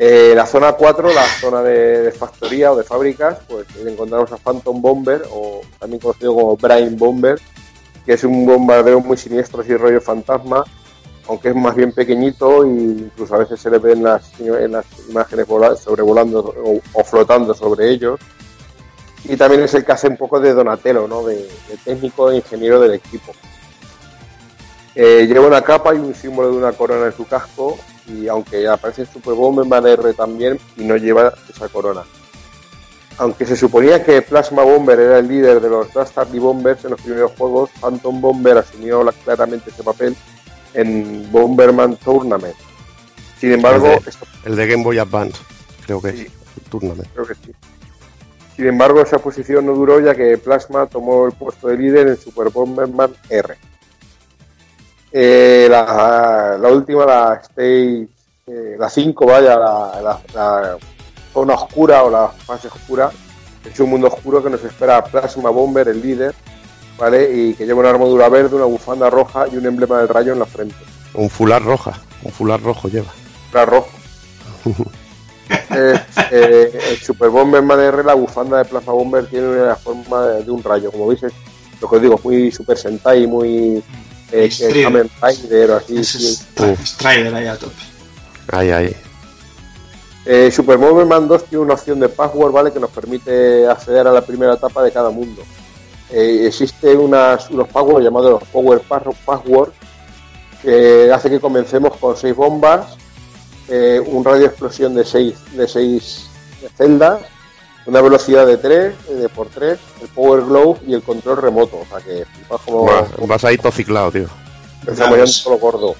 [0.00, 4.36] Eh, la zona 4, la zona de, de factoría o de fábricas, pues encontramos a
[4.36, 7.40] Phantom Bomber, o también conocido como Brain Bomber,
[8.06, 10.64] que es un bombardero muy siniestro, así rollo fantasma,
[11.26, 14.86] aunque es más bien pequeñito e incluso a veces se le ven las, en las
[15.10, 18.18] imágenes vola- sobrevolando o, o flotando sobre ellos.
[19.24, 21.24] Y también es el que hace un poco de Donatello, ¿no?
[21.24, 23.32] de, de técnico e ingeniero del equipo.
[24.94, 27.78] Eh, lleva una capa y un símbolo de una corona en su casco
[28.08, 32.02] y aunque aparece en Super Bomberman R también y no lleva esa corona.
[33.18, 37.00] Aunque se suponía que Plasma Bomber era el líder de los Dastardly Bombers en los
[37.00, 40.16] primeros juegos, Phantom Bomber asumió la- claramente ese papel
[40.74, 42.54] en Bomberman Tournament.
[43.40, 45.38] Sin embargo, el, de, esto- el de Game Boy Advance,
[45.84, 46.20] creo que es.
[46.20, 46.30] El
[46.70, 47.08] Tournament.
[47.12, 47.52] creo que sí.
[48.58, 52.16] Sin embargo, esa posición no duró ya que Plasma tomó el puesto de líder en
[52.16, 53.56] Super Bomberman R.
[55.12, 58.08] Eh, la, la última, la Stage,
[58.48, 60.76] eh, la 5, vaya, la, la- la
[61.32, 63.10] zona oscura o la fase oscura,
[63.64, 66.34] es un mundo oscuro que nos espera Plasma Bomber, el líder,
[66.98, 67.30] ¿vale?
[67.32, 70.40] Y que lleva una armadura verde, una bufanda roja y un emblema del rayo en
[70.40, 70.74] la frente.
[71.14, 71.92] Un fular roja.
[72.24, 73.12] Un fular rojo lleva.
[73.52, 73.88] Era rojo.
[75.50, 76.00] Eh,
[76.30, 80.50] eh, el Super Bomberman R, la bufanda de Plasma Bomber tiene una forma de, de
[80.50, 80.90] un rayo.
[80.90, 81.32] Como veis, es
[81.80, 83.82] lo que os digo, es muy Super Sentai, muy
[84.32, 84.50] eh.
[84.82, 85.98] Kamen Rider, así.
[85.98, 86.14] Es
[86.54, 87.74] Stri- Strider ahí a tope.
[88.52, 88.96] Ahí, ahí.
[90.26, 92.72] Eh, Super Bomberman 2 tiene una opción de password, ¿vale?
[92.72, 95.42] Que nos permite acceder a la primera etapa de cada mundo.
[96.10, 99.70] Eh, existe unas, unos passwords llamados los Power Pass- Password
[100.62, 102.96] que hace que comencemos con seis bombas,
[103.68, 106.28] eh, un radio de explosión de seis, de seis
[106.76, 107.20] celdas,
[107.86, 111.78] una velocidad de 3, de por 3, el Power Glove y el control remoto.
[111.78, 114.26] O sea que flipas como Vas, vas ahí todo ciclado, tío.
[114.80, 115.94] empezamos ya en todo lo gordo.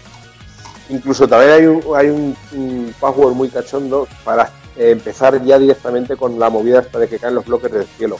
[0.90, 6.16] Incluso también hay un, hay un, un password muy cachondo para eh, empezar ya directamente
[6.16, 8.18] con la movida hasta de que caen los bloques del cielo.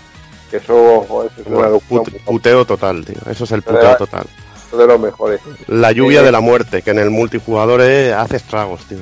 [0.50, 2.02] Que eso, joder, eso es una locura.
[2.04, 3.16] Put- puteo total, tío.
[3.30, 4.26] Eso es el puteo era- total.
[4.72, 5.40] De los mejores.
[5.66, 8.98] La lluvia Eh, de la muerte, que en el multijugador es- hace estragos, tío.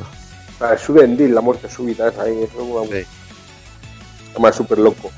[0.78, 2.88] Sube en deal, la muerte súbita esa ahí, eso es una-
[4.32, 5.10] Además, súper loco.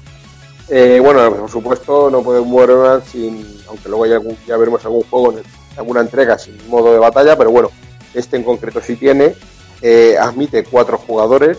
[0.69, 2.77] Eh, bueno, por supuesto, no podemos morir
[3.11, 3.59] sin.
[3.69, 5.43] Aunque luego hay algún- ya veremos algún juego, en
[5.77, 7.71] alguna entrega sin modo de batalla, pero bueno,
[8.15, 9.35] este en concreto sí tiene.
[9.81, 11.57] eh, admite cuatro jugadores.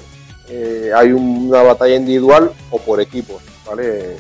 [0.50, 4.18] eh, hay una batalla individual o por equipos, ¿vale?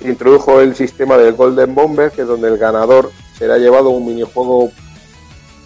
[0.00, 4.04] Introdujo el sistema del Golden Bomber, que es donde el ganador será llevado a un
[4.04, 4.70] minijuego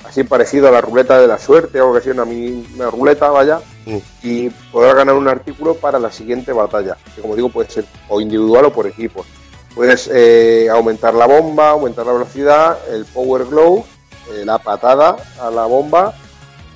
[0.06, 3.60] así parecido a la ruleta de la suerte, algo así, una, mini, una ruleta, vaya,
[4.22, 8.20] y podrá ganar un artículo para la siguiente batalla, que como digo puede ser o
[8.20, 9.26] individual o por equipos.
[9.74, 13.84] Puedes eh, aumentar la bomba, aumentar la velocidad, el power glow,
[14.32, 16.14] eh, la patada a la bomba,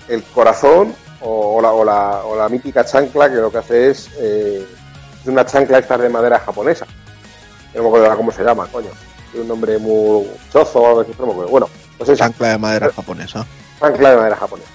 [0.09, 3.91] el corazón o, o la, o, la, o la mítica chancla que lo que hace
[3.91, 4.67] es, eh,
[5.23, 6.87] es una chancla esta de madera japonesa.
[7.75, 8.91] No me acuerdo cómo se llama, coño.
[9.31, 11.51] Tiene un nombre muy chozo o algo así, pero no me acuerdo.
[11.51, 11.69] Bueno,
[12.01, 12.25] pues esa.
[12.25, 13.47] Chancla de madera japonesa.
[13.79, 14.71] Chancla de madera japonesa.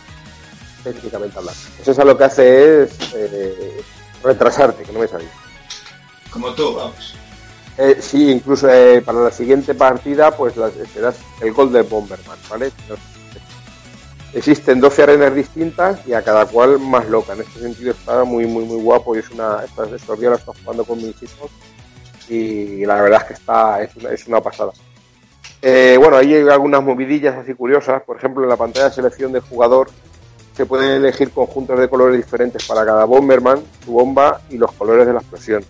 [0.84, 1.60] Técnicamente hablando.
[1.76, 3.84] Pues esa lo que hace es eh,
[4.24, 5.30] retrasarte, que no me sabía.
[6.30, 7.16] Como tú, vamos.
[7.80, 12.72] Eh, sí, incluso eh, para la siguiente partida, pues las, serás el Golden Bomberman, ¿vale?
[14.34, 17.34] Existen 12 arenas distintas y a cada cual más loca.
[17.34, 19.64] En este sentido está muy, muy, muy guapo y es una.
[19.66, 21.50] Estas, estos días la estoy jugando con mis hijos
[22.30, 24.72] y la verdad es que está, es una, es una pasada.
[25.68, 28.04] Eh, bueno, ahí hay algunas movidillas así curiosas.
[28.04, 29.90] Por ejemplo, en la pantalla de selección del jugador
[30.56, 35.08] se pueden elegir conjuntos de colores diferentes para cada Bomberman, su bomba y los colores
[35.08, 35.66] de la explosión.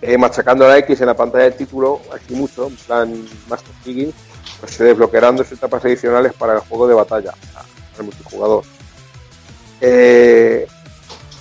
[0.00, 4.14] Eh, machacando la X en la pantalla de título, aquí mucho, en plan Master Higgins,
[4.60, 7.66] pues se desbloquearán dos etapas adicionales para el juego de batalla, para
[7.98, 8.62] el multijugador.
[9.80, 10.68] Eh,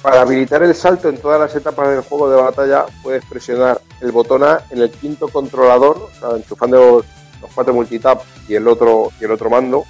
[0.06, 4.11] para habilitar el salto en todas las etapas del juego de batalla, puedes presionar el
[4.11, 7.03] botón A en el quinto controlador, o sea, enchufando
[7.41, 9.84] los, cuatro multitap y el otro, y el otro mando,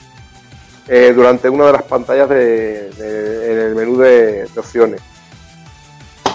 [0.88, 5.02] eh, durante una de las pantallas de, en el menú de, opciones.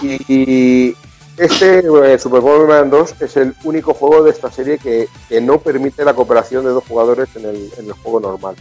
[0.03, 0.95] Y,
[1.37, 5.57] este eh, Super Bomberman 2 es el único juego de esta serie que, que no
[5.57, 8.55] permite la cooperación de dos jugadores en el, en el juego normal.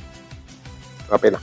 [1.11, 1.41] Una pena.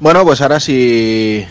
[0.00, 0.24] Bueno.
[0.24, 1.44] Pues ahora si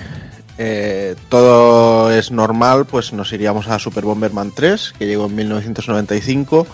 [0.57, 6.65] eh, todo es normal, pues nos iríamos a Super Bomberman 3, que llegó en 1995,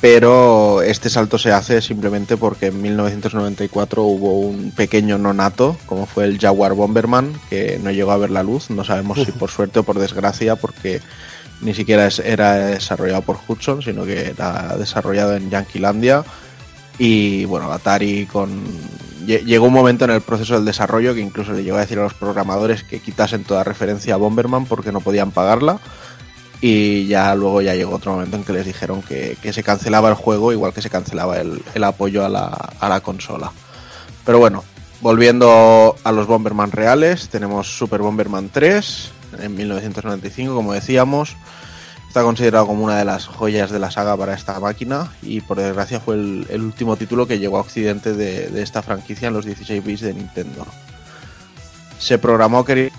[0.00, 6.24] pero este salto se hace simplemente porque en 1994 hubo un pequeño nonato, como fue
[6.24, 9.78] el Jaguar Bomberman, que no llegó a ver la luz, no sabemos si por suerte
[9.78, 11.00] o por desgracia, porque
[11.62, 16.24] ni siquiera era desarrollado por Hudson, sino que era desarrollado en Yanquilandia.
[16.98, 18.62] Y bueno, Atari con.
[19.30, 21.98] Lle- Llegó un momento en el proceso del desarrollo que incluso le llegó a decir
[21.98, 25.78] a los programadores que quitasen toda referencia a Bomberman porque no podían pagarla.
[26.62, 30.10] Y ya luego ya llegó otro momento en que les dijeron que, que se cancelaba
[30.10, 33.50] el juego, igual que se cancelaba el, el apoyo a la, a la consola.
[34.26, 34.62] Pero bueno,
[35.00, 41.34] volviendo a los Bomberman reales, tenemos Super Bomberman 3 en 1995, como decíamos.
[42.10, 45.58] Está considerado como una de las joyas de la saga para esta máquina y por
[45.58, 49.84] desgracia fue el, último título que llegó a Occidente de, esta franquicia en los 16
[49.84, 50.66] bits de Nintendo.
[52.00, 52.90] Se programó que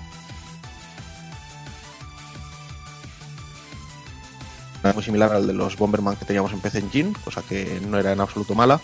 [4.95, 8.13] muy similar al de los Bomberman que teníamos en PC Engine, cosa que no era
[8.13, 8.79] en absoluto mala.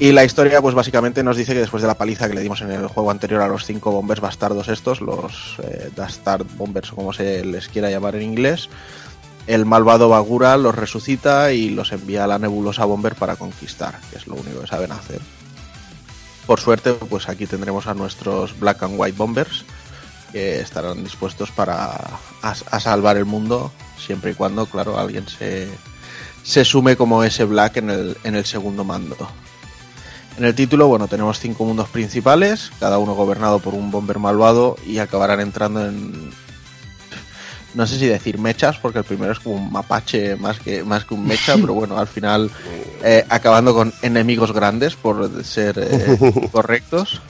[0.00, 2.62] Y la historia, pues básicamente nos dice que después de la paliza que le dimos
[2.62, 6.96] en el juego anterior a los cinco bombers bastardos estos, los eh, Dastard Bombers o
[6.96, 8.70] como se les quiera llamar en inglés,
[9.46, 14.18] el malvado Bagura los resucita y los envía a la nebulosa Bomber para conquistar, que
[14.18, 15.20] es lo único que saben hacer.
[16.46, 19.64] Por suerte, pues aquí tendremos a nuestros Black and White Bombers,
[20.32, 21.96] que estarán dispuestos para
[22.42, 25.68] a, salvar el mundo, siempre y cuando, claro, alguien se,
[26.42, 29.16] se sume como ese Black en el, en el segundo mando.
[30.38, 34.76] En el título, bueno, tenemos cinco mundos principales, cada uno gobernado por un bomber malvado
[34.86, 36.30] y acabarán entrando en...
[37.76, 41.04] No sé si decir mechas, porque el primero es como un mapache más que, más
[41.04, 42.50] que un mecha, pero bueno, al final
[43.04, 47.20] eh, acabando con enemigos grandes, por ser eh, correctos.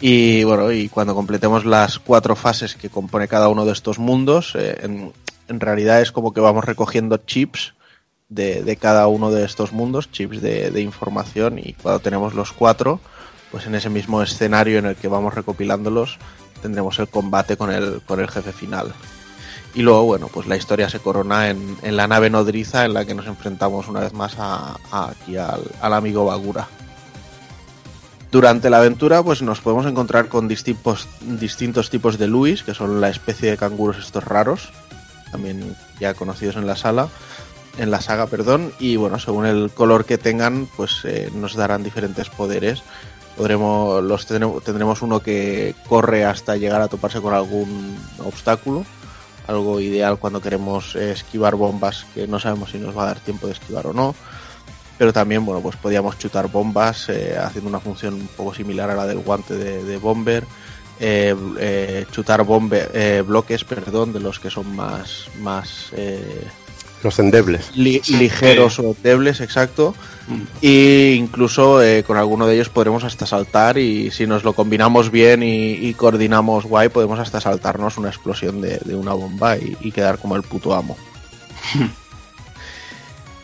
[0.00, 4.52] Y bueno, y cuando completemos las cuatro fases que compone cada uno de estos mundos,
[4.54, 5.12] eh, en,
[5.48, 7.74] en realidad es como que vamos recogiendo chips
[8.28, 12.52] de, de cada uno de estos mundos, chips de, de información, y cuando tenemos los
[12.52, 13.00] cuatro,
[13.50, 16.18] pues en ese mismo escenario en el que vamos recopilándolos,
[16.62, 18.92] tendremos el combate con el, con el jefe final.
[19.74, 23.04] Y luego, bueno, pues la historia se corona en, en la nave nodriza en la
[23.04, 26.68] que nos enfrentamos una vez más a, aquí al, al amigo Bagura.
[28.30, 33.00] Durante la aventura, pues nos podemos encontrar con distintos, distintos tipos de Luis, que son
[33.00, 34.70] la especie de canguros estos raros,
[35.30, 37.08] también ya conocidos en la sala,
[37.78, 41.82] en la saga, perdón, y bueno, según el color que tengan, pues eh, nos darán
[41.82, 42.82] diferentes poderes.
[43.36, 48.84] Podremos, los tendremos, tendremos uno que corre hasta llegar a toparse con algún obstáculo,
[49.46, 53.20] algo ideal cuando queremos eh, esquivar bombas que no sabemos si nos va a dar
[53.20, 54.14] tiempo de esquivar o no.
[54.98, 58.94] Pero también, bueno, pues podíamos chutar bombas eh, haciendo una función un poco similar a
[58.94, 60.44] la del guante de, Bomber.
[61.00, 65.26] Eh, chutar bombe, bloques, perdón, de los que son más,
[67.02, 67.74] Los endebles.
[67.76, 69.94] li- ligeros o endebles, exacto.
[70.60, 75.10] Y incluso eh, con alguno de ellos podremos hasta saltar y si nos lo combinamos
[75.10, 79.76] bien y, y coordinamos guay, podemos hasta saltarnos una explosión de, de una bomba y,
[79.80, 80.96] y quedar como el puto amo.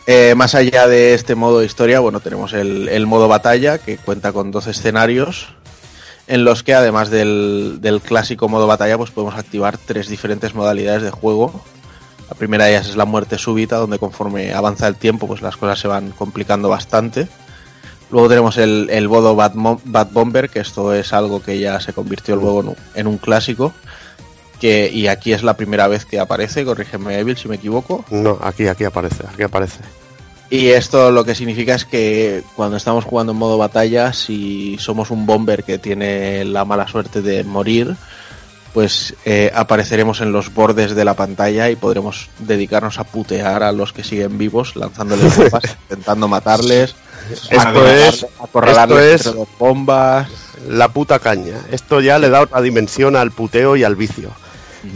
[0.07, 3.97] Eh, más allá de este modo de historia, bueno, tenemos el, el modo batalla que
[3.97, 5.49] cuenta con 12 escenarios
[6.27, 11.03] en los que además del, del clásico modo batalla pues podemos activar tres diferentes modalidades
[11.03, 11.63] de juego.
[12.29, 15.57] La primera de ellas es la muerte súbita, donde conforme avanza el tiempo pues las
[15.57, 17.27] cosas se van complicando bastante.
[18.11, 21.93] Luego tenemos el, el Bad, Mo- Bad Bomber, que esto es algo que ya se
[21.93, 23.73] convirtió luego en un, en un clásico.
[24.59, 28.03] Que, y aquí es la primera vez que aparece, corrígeme Evil si me equivoco.
[28.09, 29.79] No, aquí, aquí aparece, aquí aparece.
[30.49, 35.11] Y esto lo que significa es que cuando estamos jugando en modo batalla, si somos
[35.11, 37.95] un bomber que tiene la mala suerte de morir,
[38.73, 43.71] pues eh, apareceremos en los bordes de la pantalla y podremos dedicarnos a putear a
[43.71, 46.95] los que siguen vivos, lanzándoles bombas, intentando matarles,
[47.49, 50.27] Esto es, esto es entre dos bombas.
[50.67, 51.55] la puta caña.
[51.71, 54.29] Esto ya le da otra dimensión al puteo y al vicio.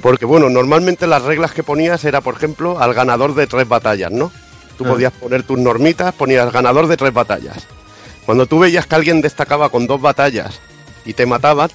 [0.01, 4.11] Porque bueno, normalmente las reglas que ponías era, por ejemplo, al ganador de tres batallas,
[4.11, 4.31] ¿no?
[4.77, 4.89] Tú Ah.
[4.89, 7.67] podías poner tus normitas, ponías ganador de tres batallas.
[8.25, 10.59] Cuando tú veías que alguien destacaba con dos batallas
[11.05, 11.69] y te mataban,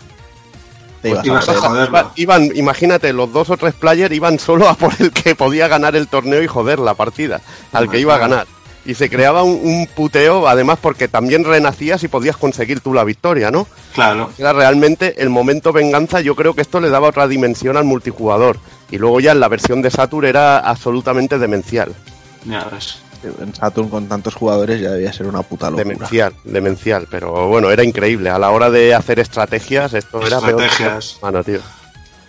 [1.02, 1.68] Te ibas ibas a joder.
[1.88, 1.98] joderlo.
[1.98, 5.68] iba- iban, imagínate, los dos o tres players iban solo a por el que podía
[5.68, 7.40] ganar el torneo y joder la partida,
[7.72, 8.46] al que iba a ganar.
[8.84, 13.04] Y se creaba un, un puteo, además porque también renacías y podías conseguir tú la
[13.04, 13.66] victoria, ¿no?
[13.94, 14.30] Claro.
[14.38, 18.58] Era realmente el momento venganza, yo creo que esto le daba otra dimensión al multijugador.
[18.90, 21.94] Y luego ya en la versión de Saturn era absolutamente demencial.
[22.46, 23.00] Ya ves.
[23.40, 25.84] En Saturn con tantos jugadores ya debía ser una puta locura.
[25.88, 27.06] Demencial, demencial.
[27.10, 28.30] Pero bueno, era increíble.
[28.30, 30.62] A la hora de hacer estrategias, esto era peor.
[30.62, 31.18] Estrategias.
[31.22, 31.60] Mano, tío.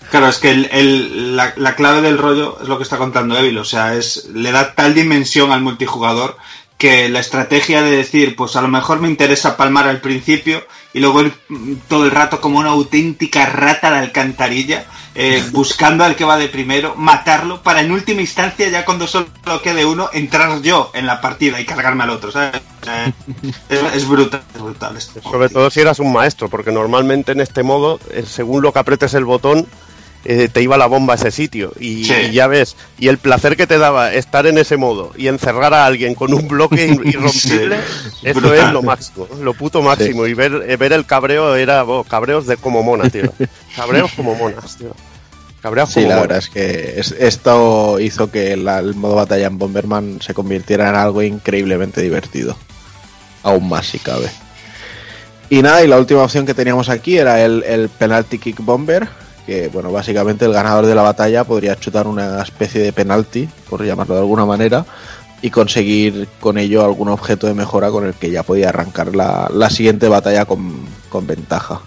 [0.10, 3.38] Claro, es que el, el- la, la clave del rollo es lo que está contando
[3.38, 6.36] Evil, o sea, es le da tal dimensión al multijugador
[6.80, 11.02] que la estrategia de decir, pues a lo mejor me interesa palmar al principio y
[11.02, 16.16] luego ir mm, todo el rato como una auténtica rata de alcantarilla, eh, buscando al
[16.16, 19.28] que va de primero, matarlo, para en última instancia, ya cuando solo
[19.62, 22.62] quede uno, entrar yo en la partida y cargarme al otro, ¿sabes?
[22.82, 23.14] O sea,
[23.68, 24.96] es, es brutal, es brutal.
[24.96, 28.72] este Sobre todo si eras un maestro, porque normalmente en este modo, eh, según lo
[28.72, 29.68] que apretes el botón,
[30.26, 31.72] eh, te iba la bomba a ese sitio.
[31.80, 32.14] Y, Sí.
[32.30, 35.74] y ya ves, y el placer que te daba estar en ese modo y encerrar
[35.74, 37.78] a alguien con un bloque ir- irrompible,
[38.24, 38.68] eso Brutal.
[38.68, 40.28] es lo máximo, lo puto máximo.
[40.28, 43.32] Y ver, eh, ver el cabreo era oh, cabreos de como mona, tío.
[43.76, 44.94] Cabreos como monas, tío.
[45.62, 46.28] Cabreos Sí, como la monas.
[46.28, 50.90] verdad es que es- esto hizo que la- el modo batalla en Bomberman se convirtiera
[50.90, 52.58] en algo increíblemente divertido.
[53.44, 54.30] Aún más si cabe.
[55.50, 59.08] Y nada, y la última opción que teníamos aquí era el, el Penalty Kick Bomber,
[59.50, 63.84] que bueno, básicamente el ganador de la batalla podría chutar una especie de penalti, por
[63.84, 64.86] llamarlo de alguna manera,
[65.42, 69.70] y conseguir con ello algún objeto de mejora con el que ya podía arrancar la,
[69.70, 71.82] siguiente batalla con, con ventaja.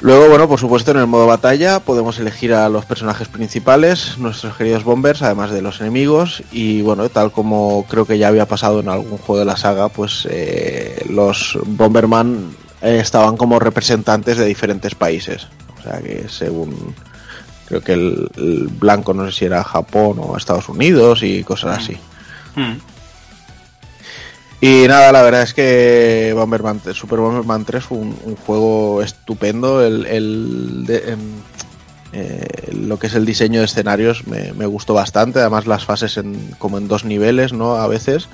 [0.00, 4.56] Luego, bueno, por supuesto, en el modo batalla podemos elegir a los personajes principales, nuestros
[4.56, 6.42] queridos bombers, además de los enemigos.
[6.52, 9.88] Y bueno, tal como creo que ya había pasado en algún juego de la saga,
[9.88, 12.50] pues eh, los Bomberman
[12.80, 15.48] eh, estaban como representantes de diferentes países.
[15.88, 16.94] Sea que según.
[17.66, 21.78] Creo que el, el blanco no sé si era Japón o Estados Unidos y cosas
[21.78, 21.96] así.
[22.56, 22.76] Mm.
[24.60, 29.84] Y nada, la verdad es que Bomberman, Super Bomberman 3 fue un, un juego estupendo.
[29.84, 31.20] El, el de- em,
[32.12, 35.38] eh, lo que es el diseño de escenarios me, me gustó bastante.
[35.40, 37.76] Además, las fases en, como en dos niveles, ¿no?
[37.76, 38.28] A veces,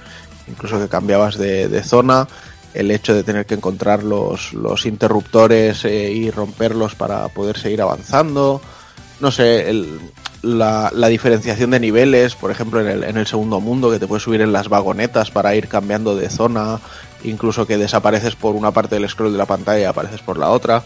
[0.49, 2.27] incluso que cambiabas de, de zona.
[2.75, 7.81] El hecho de tener que encontrar los, los interruptores eh, y romperlos para poder seguir
[7.83, 8.61] avanzando.
[9.21, 10.01] No sé, el-
[10.45, 14.23] la, diferenciación de niveles, por ejemplo, en el, en el segundo mundo, que te puedes
[14.23, 16.81] subir en las vagonetas para ir cambiando de zona,
[17.25, 20.51] incluso que desapareces por una parte del scroll de la pantalla y apareces por la
[20.51, 20.83] otra.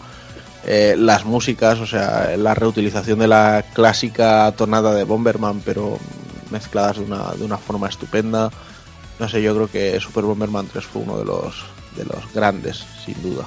[0.65, 5.97] Eh, las músicas, o sea, la reutilización de la clásica tonada de Bomberman, pero
[6.51, 8.49] mezcladas de una, de una forma estupenda.
[9.19, 11.55] No sé, yo creo que Super Bomberman 3 fue uno de los,
[11.99, 13.45] de los grandes, sin duda.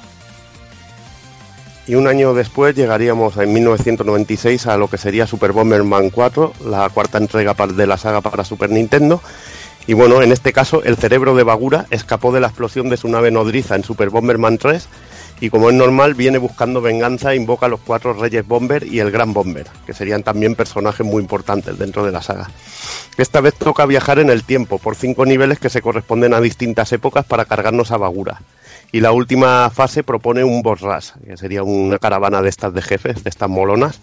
[1.85, 6.89] Y un año después llegaríamos en 1996 a lo que sería Super Bomberman 4, la
[6.89, 9.21] cuarta entrega de la saga para Super Nintendo.
[9.85, 13.09] Y bueno, en este caso el cerebro de Bagura escapó de la explosión de su
[13.09, 14.87] nave nodriza en Super Bomberman 3
[15.43, 18.99] y como es normal viene buscando venganza e invoca a los cuatro Reyes Bomber y
[18.99, 22.49] el Gran Bomber, que serían también personajes muy importantes dentro de la saga.
[23.17, 26.93] Esta vez toca viajar en el tiempo por cinco niveles que se corresponden a distintas
[26.93, 28.41] épocas para cargarnos a Bagura.
[28.93, 32.81] Y la última fase propone un boss rush, que sería una caravana de estas de
[32.81, 33.99] jefes, de estas molonas.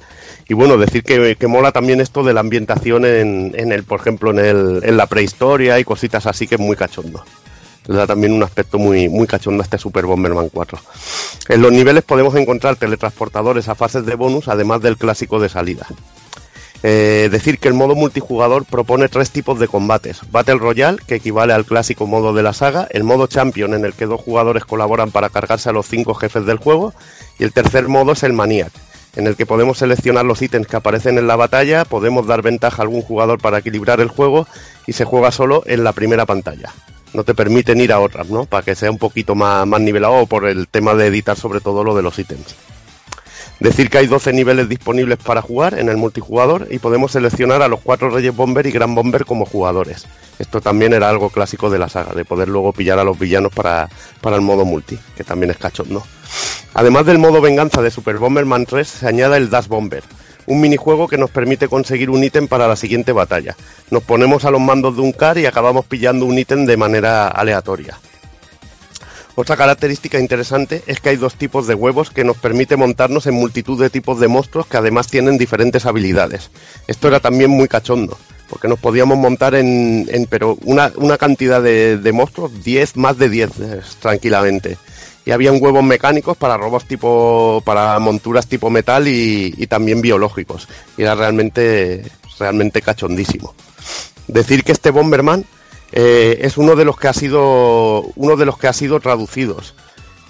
[0.47, 3.99] Y bueno, decir que, que mola también esto de la ambientación en, en el, por
[3.99, 7.25] ejemplo, en, el, en la prehistoria y cositas así que es muy cachondo.
[7.91, 10.79] Le da también un aspecto muy, muy cachondo a este Super Bomberman 4.
[11.49, 15.89] En los niveles podemos encontrar teletransportadores a fases de bonus, además del clásico de salida.
[16.85, 20.21] Eh, decir que el modo multijugador propone tres tipos de combates.
[20.31, 23.95] Battle Royale, que equivale al clásico modo de la saga, el modo Champion, en el
[23.95, 26.95] que dos jugadores colaboran para cargarse a los cinco jefes del juego,
[27.41, 28.71] y el tercer modo es el Maniac,
[29.17, 32.83] en el que podemos seleccionar los ítems que aparecen en la batalla, podemos dar ventaja
[32.83, 34.47] a algún jugador para equilibrar el juego
[34.87, 36.73] y se juega solo en la primera pantalla.
[37.13, 38.45] No te permiten ir a otras, ¿no?
[38.45, 41.83] Para que sea un poquito más, más nivelado por el tema de editar sobre todo
[41.85, 42.55] lo de los ítems.
[43.61, 47.69] Decir que hay 12 niveles disponibles para jugar en el multijugador y podemos seleccionar a
[47.69, 50.07] los cuatro Reyes Bomber y Gran Bomber como jugadores.
[50.39, 53.53] Esto también era algo clásico de la saga, de poder luego pillar a los villanos
[53.53, 53.91] para,
[54.23, 56.03] para el modo multi, que también es cachondo.
[56.73, 60.05] Además del modo venganza de Super Bomberman 3, se añade el Dash Bomber,
[60.51, 63.57] un minijuego que nos permite conseguir un ítem para la siguiente batalla.
[63.91, 67.29] Nos ponemos a los mandos de un car y acabamos pillando un ítem de manera
[67.29, 67.99] aleatoria.
[69.37, 73.35] Otra característica interesante es que hay dos tipos de huevos que nos permite montarnos en
[73.35, 76.51] multitud de tipos de monstruos que además tienen diferentes habilidades.
[76.89, 78.19] Esto era también muy cachondo,
[78.49, 83.29] porque nos podíamos montar en, en pero una, una cantidad de, monstruos, 10, más de
[83.29, 84.79] 10 eh, tranquilamente.
[85.25, 90.69] Y habían huevos mecánicos para robots tipo, para monturas tipo metal y, y también biológicos.
[90.97, 92.05] Y era realmente,
[92.39, 93.55] realmente cachondísimo.
[94.27, 95.45] Decir que este Bomberman
[95.93, 99.75] eh, es uno de los que ha sido uno de los que ha sido traducidos.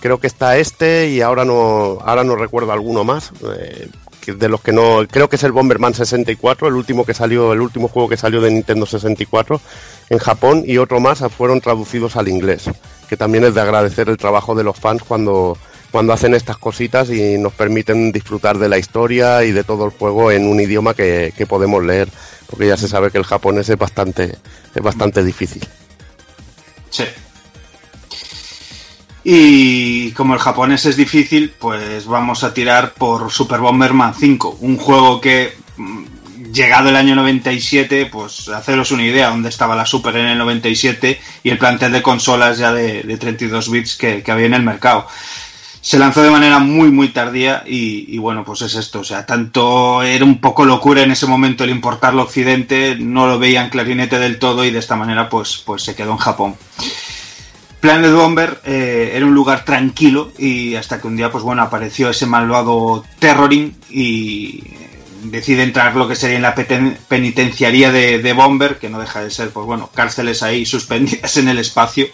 [0.01, 3.33] Creo que está este y ahora no ahora no recuerdo alguno más.
[3.57, 3.89] eh,
[4.27, 7.61] de los que no creo que es el Bomberman 64, el último que salió, el
[7.61, 9.61] último juego que salió de Nintendo 64
[10.11, 12.71] en Japón y otro más fueron traducidos al inglés,
[13.09, 15.57] que también es de agradecer el trabajo de los fans cuando
[15.91, 19.91] cuando hacen estas cositas y nos permiten disfrutar de la historia y de todo el
[19.91, 22.09] juego en un idioma que, que podemos leer,
[22.49, 24.37] porque ya se sabe que el japonés es bastante
[24.75, 25.67] es bastante difícil.
[26.91, 27.05] Sí.
[29.23, 34.79] Y como el japonés es difícil, pues vamos a tirar por Super Bomberman 5, un
[34.79, 36.05] juego que mm,
[36.53, 41.21] llegado el año 97, pues haceros una idea dónde estaba la Super en el 97
[41.43, 45.07] y el plantel de consolas ya de, de 32 bits que, había en el mercado.
[45.83, 49.25] Se lanzó de manera muy muy tardía y, y, bueno, pues es esto, o sea,
[49.25, 53.71] tanto era un poco locura en ese momento el importarlo a Occidente, no lo veían
[53.71, 56.57] clarinete del todo y de esta manera pues, pues se quedó en Japón.
[57.81, 62.11] Planet Bomber eh, era un lugar tranquilo y hasta que un día pues bueno apareció
[62.11, 64.63] ese malvado Terroring y
[65.23, 69.31] decide entrar lo que sería en la penitenciaría de, de Bomber, que no deja de
[69.31, 72.07] ser, pues bueno, cárceles ahí suspendidas en el espacio,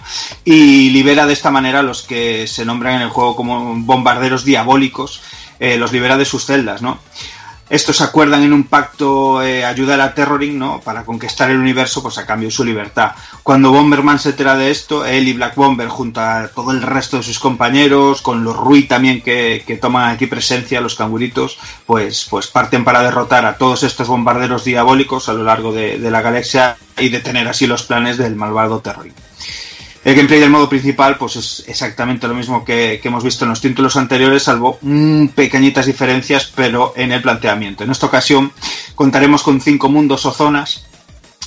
[0.45, 4.45] y libera de esta manera a los que se nombran en el juego como bombarderos
[4.45, 5.23] diabólicos,
[5.59, 6.99] eh, los libera de sus celdas, ¿no?
[7.69, 10.81] Estos acuerdan en un pacto eh, ayudar a Terroring, ¿no?
[10.81, 13.13] Para conquistar el universo, pues a cambio de su libertad.
[13.43, 17.17] Cuando Bomberman se entera de esto, él y Black Bomber, junto a todo el resto
[17.17, 22.29] de sus compañeros, con los Rui también que, que toman aquí presencia, los canguritos, pues,
[22.31, 26.23] pues parten para derrotar a todos estos bombarderos diabólicos a lo largo de, de la
[26.23, 29.26] galaxia y detener así los planes del malvado Terroring.
[30.07, 33.61] El gameplay del modo principal pues es exactamente lo mismo que, hemos visto en los
[33.61, 37.83] títulos anteriores, salvo mm, pequeñitas diferencias, pero en el planteamiento.
[37.83, 38.53] En esta ocasión
[38.95, 40.87] contaremos con cinco mundos o zonas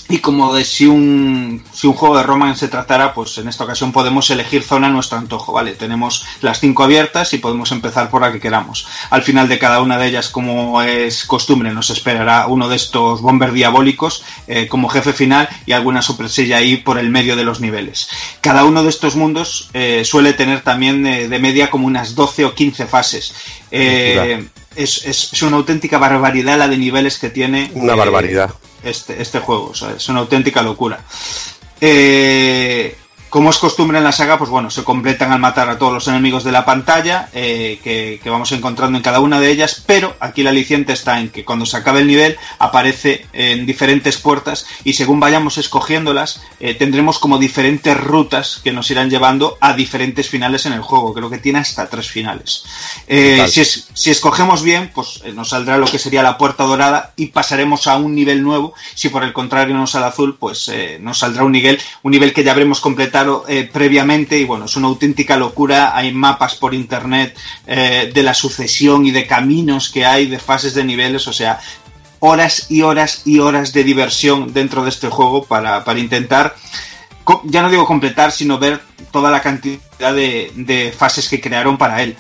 [0.10, 3.64] y como de si un, si un juego de Roman se tratara, pues en esta
[3.64, 5.74] ocasión podemos elegir zona a nuestro antojo, ¿vale?
[5.74, 8.88] Tenemos las cinco abiertas y podemos empezar por la que queramos.
[9.12, 13.22] Al final de cada una de ellas, como es costumbre, nos esperará uno de estos
[13.22, 17.60] bomber diabólicos eh, como jefe final y alguna sorpresilla ahí por el medio de los
[17.62, 18.10] niveles.
[18.42, 22.46] Cada uno de estos mundos eh, suele tener también eh, de media como unas 12
[22.46, 23.34] o 15 fases.
[23.70, 27.70] Es, es, es, una auténtica barbaridad la de niveles que tiene.
[27.76, 28.52] Una barbaridad.
[28.84, 31.00] Este, este juego, o es una auténtica locura.
[31.82, 32.96] Eh,
[33.30, 36.08] Como es costumbre en la saga, pues bueno, se completan al matar a todos los
[36.08, 40.16] enemigos de la pantalla eh, que, que, vamos encontrando en cada una de ellas, pero
[40.20, 44.66] aquí la aliciente está en que cuando se acabe el nivel aparece en diferentes puertas
[44.84, 50.28] y según vayamos escogiéndolas eh, tendremos como diferentes rutas que nos irán llevando a diferentes
[50.28, 51.14] finales en el juego.
[51.14, 52.64] Creo que tiene hasta tres finales.
[53.08, 57.14] Eh, si, es, si, escogemos bien, pues nos saldrá lo que sería la puerta dorada
[57.16, 58.74] y pasaremos a un nivel nuevo.
[58.96, 62.44] Si por el contrario nos sale azul, pues nos saldrá un nivel, un nivel que
[62.44, 65.96] ya habremos completado eh, previamente y bueno, es una auténtica locura.
[65.96, 67.38] Hay mapas por internet
[67.68, 71.60] eh, de la sucesión y de caminos que hay, de fases de niveles, o sea,
[72.20, 76.56] horas y horas y horas de diversión dentro de este juego para, para intentar,
[77.46, 78.82] ya no digo completar, sino ver
[79.12, 82.16] toda la cantidad de, fases que crearon para él.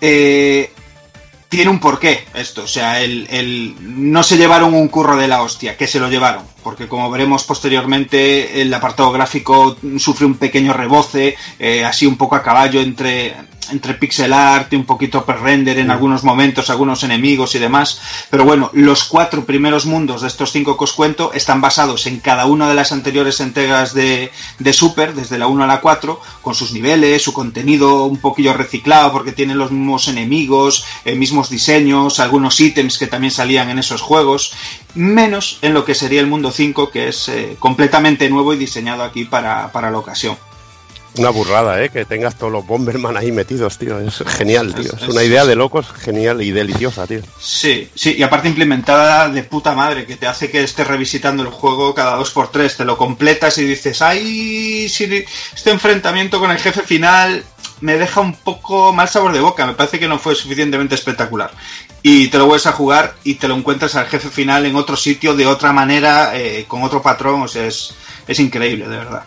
[0.00, 0.72] Eh,
[1.48, 5.76] tiene un porqué esto, o sea, el, no se llevaron un curro de la hostia,
[5.76, 11.36] que se lo llevaron, porque como veremos posteriormente, el apartado gráfico sufre un pequeño reboce,
[11.58, 13.34] eh, así un poco a caballo entre,
[13.70, 18.00] entre pixel art y un poquito pre-render en algunos momentos, algunos enemigos y demás.
[18.30, 22.20] Pero bueno, los cuatro primeros mundos de estos cinco que os cuento están basados en
[22.20, 26.20] cada una de las anteriores entregas de, de Super, desde la 1 a la 4,
[26.42, 31.50] con sus niveles, su contenido un poquillo reciclado porque tienen los mismos enemigos, eh, mismos
[31.50, 34.52] diseños, algunos ítems que también salían en esos juegos,
[34.94, 39.02] menos en lo que sería el mundo 5, que es eh, completamente nuevo y diseñado
[39.02, 40.36] aquí para, para la ocasión.
[41.16, 41.88] Una burrada, ¿eh?
[41.88, 43.98] Que tengas todos los Bomberman ahí metidos, tío.
[43.98, 44.92] Es genial, tío.
[44.94, 47.20] Es, una idea de locos genial y deliciosa, tío.
[47.40, 48.14] Sí, sí.
[48.16, 52.14] Y aparte implementada de puta madre, que te hace que estés revisitando el juego cada
[52.14, 52.76] dos por tres.
[52.76, 55.04] Te lo completas y dices, ay, si
[55.52, 57.44] este enfrentamiento con el jefe final
[57.80, 59.66] me deja un poco mal sabor de boca.
[59.66, 61.50] Me parece que no fue suficientemente espectacular.
[62.02, 64.96] Y te lo vuelves a jugar y te lo encuentras al jefe final en otro
[64.96, 67.42] sitio, de otra manera, eh, con otro patrón.
[67.42, 67.94] O sea, es,
[68.26, 69.24] es increíble, de verdad.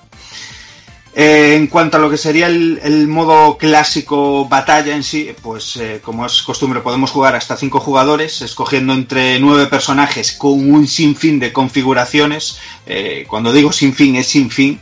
[1.16, 6.00] Eh, en cuanto a lo que sería el, modo clásico batalla en sí, pues eh,
[6.04, 11.40] como es costumbre podemos jugar hasta 5 jugadores, escogiendo entre 9 personajes con un sinfín
[11.40, 12.58] de configuraciones.
[12.88, 14.82] Eh, cuando digo sin fin es sin fin,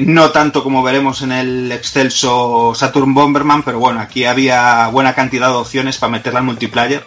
[0.00, 5.48] no tanto como veremos en el excelso Saturn Bomberman, pero bueno, aquí había buena cantidad
[5.48, 7.04] de opciones para meterla al multiplayer.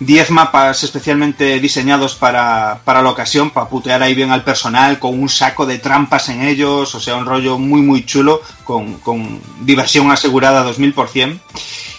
[0.00, 5.20] 10 mapas especialmente diseñados para, para, la ocasión, para putear ahí bien al personal, con
[5.20, 9.40] un saco de trampas en ellos, o sea, un rollo muy, muy chulo, con, con
[9.60, 11.38] diversión asegurada 2000%.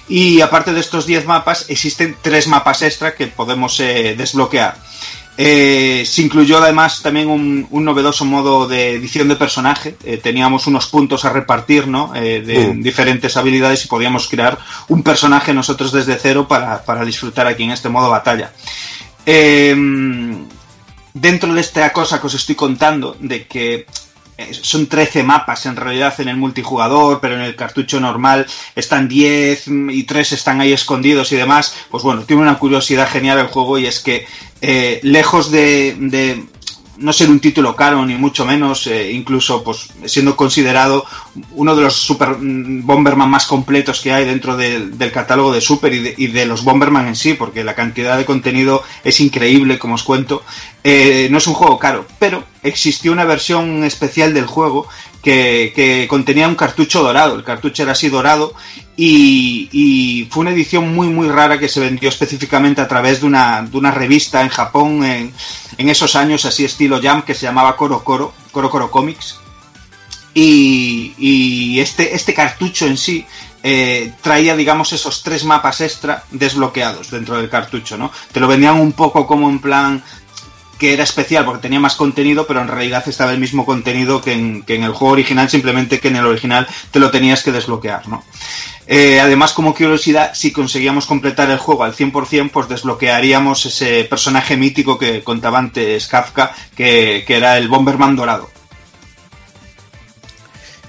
[0.10, 4.76] Y aparte de estos 10 mapas, existen 3 mapas extra que podemos eh, desbloquear.
[5.38, 9.96] Eh, se incluyó además también un, un, novedoso modo de edición de personaje.
[10.04, 12.14] Eh, teníamos unos puntos a repartir, ¿no?
[12.16, 12.82] Eh, de mm.
[12.82, 14.58] diferentes habilidades y podíamos crear
[14.90, 18.52] un personaje nosotros desde cero para, para disfrutar aquí en este modo batalla.
[21.14, 23.86] dentro de esta cosa que os estoy contando, de que
[24.62, 28.46] son 13 mapas en realidad en el multijugador, pero en el cartucho normal
[28.76, 31.76] están 10 y 3 están ahí escondidos y demás.
[31.90, 34.26] Pues bueno, tiene una curiosidad genial el juego y es que
[34.62, 36.44] eh, lejos de, de,
[37.02, 41.06] no ser un título caro ni mucho menos, eh, incluso pues siendo considerado
[41.52, 45.94] uno de los Super Bomberman más completos que hay dentro de, del catálogo de Super
[45.94, 49.80] y de, y de, los Bomberman en sí, porque la cantidad de contenido es increíble,
[49.80, 50.44] como os cuento.
[50.84, 54.88] Eh, no es un juego caro, pero existió una versión especial del juego
[55.22, 57.36] que, contenía un cartucho dorado.
[57.36, 58.54] El cartucho era así dorado
[58.96, 63.64] y, fue una edición muy muy rara que se vendió específicamente a través de una,
[63.64, 65.34] de una revista en Japón en,
[65.78, 69.40] en, esos años así estilo Jam que se llamaba Coro Coro, Coro Coro Comics.
[70.34, 73.26] Y, y este, este cartucho en sí
[73.64, 78.12] eh, traía, digamos, esos tres mapas extra desbloqueados dentro del cartucho, ¿no?
[78.32, 80.04] Te lo vendían un poco como en plan
[80.82, 84.34] que era especial porque tenía más contenido, pero en realidad estaba el mismo contenido que
[84.34, 88.24] en, el juego original, simplemente que en el original te lo tenías que desbloquear, ¿no?
[88.88, 94.58] Eh, además, como curiosidad, si conseguíamos completar el juego al 100%, pues desbloquearíamos ese personaje
[94.58, 98.50] mítico que contaba antes Kafka, que, que era el Bomberman dorado.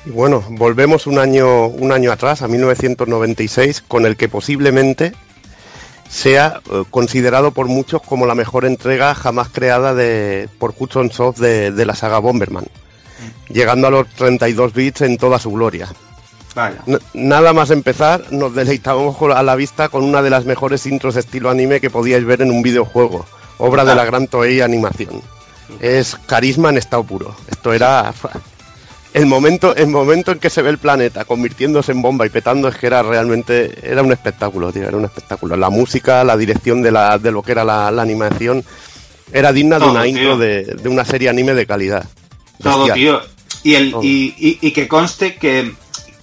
[0.06, 5.12] Y bueno, volvemos un año, un año atrás, a 1996, con el que posiblemente
[6.12, 11.38] sea eh, considerado por muchos como la mejor entrega jamás creada de, por Hudson Soft
[11.38, 13.52] de, de la saga Bomberman, mm.
[13.52, 15.88] llegando a los 32 bits en toda su gloria.
[16.54, 16.82] Vaya.
[17.14, 21.20] Nada más empezar, nos deleitábamos a la vista con una de las mejores intros de
[21.20, 23.24] estilo anime que podíais ver en un videojuego,
[23.56, 25.22] obra de la gran Toei Animación.
[25.80, 27.34] Es carisma en estado puro.
[27.48, 28.12] Esto era
[29.14, 32.68] el momento, el momento en que se ve el planeta convirtiéndose en bomba y petando
[32.68, 35.56] es que era realmente, era un espectáculo, tío, era un espectáculo.
[35.56, 38.64] La música, la dirección de, la, de lo que era la, la animación,
[39.32, 40.10] era digna de una tío.
[40.10, 42.04] intro de, de, una serie anime de calidad.
[42.62, 43.20] Todo, tío.
[43.62, 44.02] y, el, Todo.
[44.02, 45.72] y, y- y que conste que,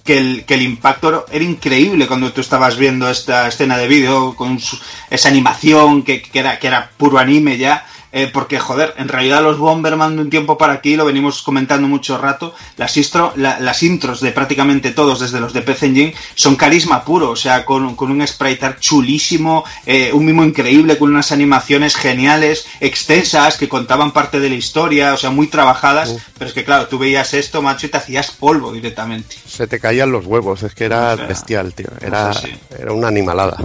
[0.04, 4.34] que, el, que el impacto era increíble cuando tú estabas viendo esta escena de vídeo
[4.34, 4.78] con su-
[5.10, 7.86] esa animación que, que era, que era puro anime ya.
[8.12, 11.86] Eh, porque, joder, en realidad los Bomberman de un tiempo para aquí, lo venimos comentando
[11.88, 16.14] mucho rato, las, istro- la- las intros de prácticamente todos, desde los de PC Engine,
[16.34, 20.98] son carisma puro, o sea, con, con un sprite art chulísimo, eh, un mimo increíble,
[20.98, 26.16] con unas animaciones geniales, extensas, que contaban parte de la historia, o sea, muy trabajadas,
[26.38, 29.36] pero es que claro, tú veías esto, macho, y te hacías polvo directamente.
[29.46, 31.86] Se te caían los huevos, es que era O sea, bestial, tío.
[32.00, 32.32] Era,
[32.78, 33.56] era una animalada.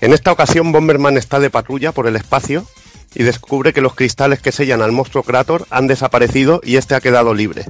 [0.00, 2.66] En esta ocasión, Bomberman está de patrulla por el espacio
[3.14, 7.00] y descubre que los cristales que sellan al monstruo Krator han desaparecido y este ha
[7.00, 7.64] quedado libre.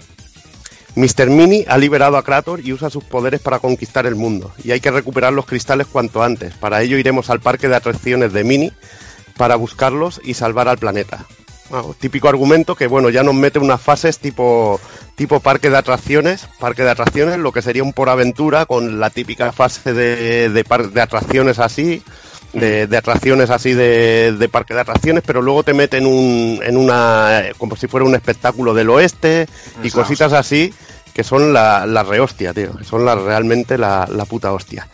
[0.96, 1.28] Mr.
[1.28, 4.80] Mini ha liberado a Krator y usa sus poderes para conquistar el mundo, y hay
[4.80, 6.54] que recuperar los cristales cuanto antes.
[6.54, 8.72] Para ello iremos al parque de atracciones de Mini
[9.36, 11.26] para buscarlos y salvar al planeta.
[11.70, 14.78] Bueno, típico argumento que bueno, ya nos mete unas fases tipo
[15.16, 19.10] tipo parque de atracciones, parque de atracciones, lo que sería un por aventura con la
[19.10, 22.02] típica fase de, de, de atracciones así,
[22.54, 26.76] de, de atracciones así de, de parque de atracciones, pero luego te meten un, en
[26.76, 29.46] una, como si fuera un espectáculo del oeste
[29.82, 30.72] y cositas así
[31.14, 34.88] que son la, la rehostia, tío, que son la, realmente la, la puta hostia.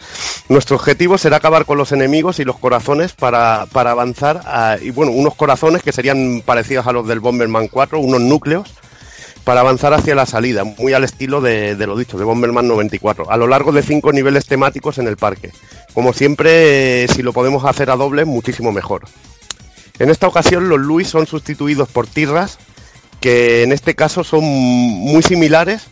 [0.50, 4.90] Nuestro objetivo será acabar con los enemigos y los corazones para, para avanzar a, y
[4.90, 8.68] bueno, unos corazones que serían parecidos a los del Bomberman 4, unos núcleos,
[9.44, 13.30] para avanzar hacia la salida, muy al estilo de, de lo dicho, de Bomberman 94,
[13.30, 15.50] a lo largo de cinco niveles temáticos en el parque.
[15.94, 19.02] Como siempre, si lo podemos hacer a doble, muchísimo mejor.
[19.98, 22.58] En esta ocasión los Luis son sustituidos por Tirras,
[23.20, 25.82] que en este caso son muy similares,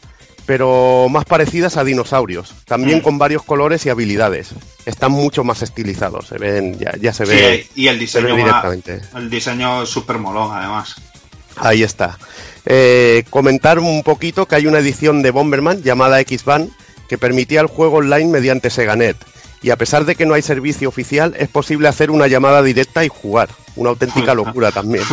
[0.47, 3.03] pero más parecidas a dinosaurios, también Mm.
[3.03, 4.51] con varios colores y habilidades.
[4.87, 8.35] Están mucho más estilizados, se ven, ya, ya se Sí, ve, y el se diseño,
[8.37, 9.01] directamente.
[9.15, 10.95] el diseño es súper molón, además.
[11.57, 12.17] Ahí está.
[12.65, 16.71] Eh, comentar un poquito que hay una edición de Bomberman llamada X-Ban
[17.11, 19.17] que permitía el juego online mediante Seganet.
[19.63, 23.05] Y a pesar de que no hay servicio oficial, es posible hacer una llamada directa
[23.05, 23.49] y jugar.
[23.77, 25.05] Una auténtica locura también.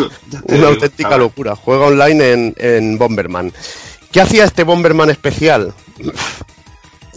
[0.47, 1.55] Una auténtica locura.
[1.55, 3.51] Juega online en, en Bomberman.
[4.11, 5.73] ¿Qué hacía este Bomberman especial?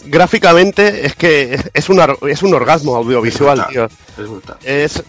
[0.07, 4.57] Gráficamente es que es, una- es un orgasmo audiovisual, Es tío es brutal.
[4.65, 5.03] es,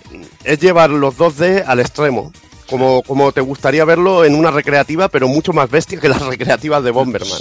[0.44, 2.34] es llevar los 2D al extremo.
[2.70, 6.84] Como, como te gustaría verlo en una recreativa, pero mucho más bestia que las recreativas
[6.84, 7.40] de Bomberman.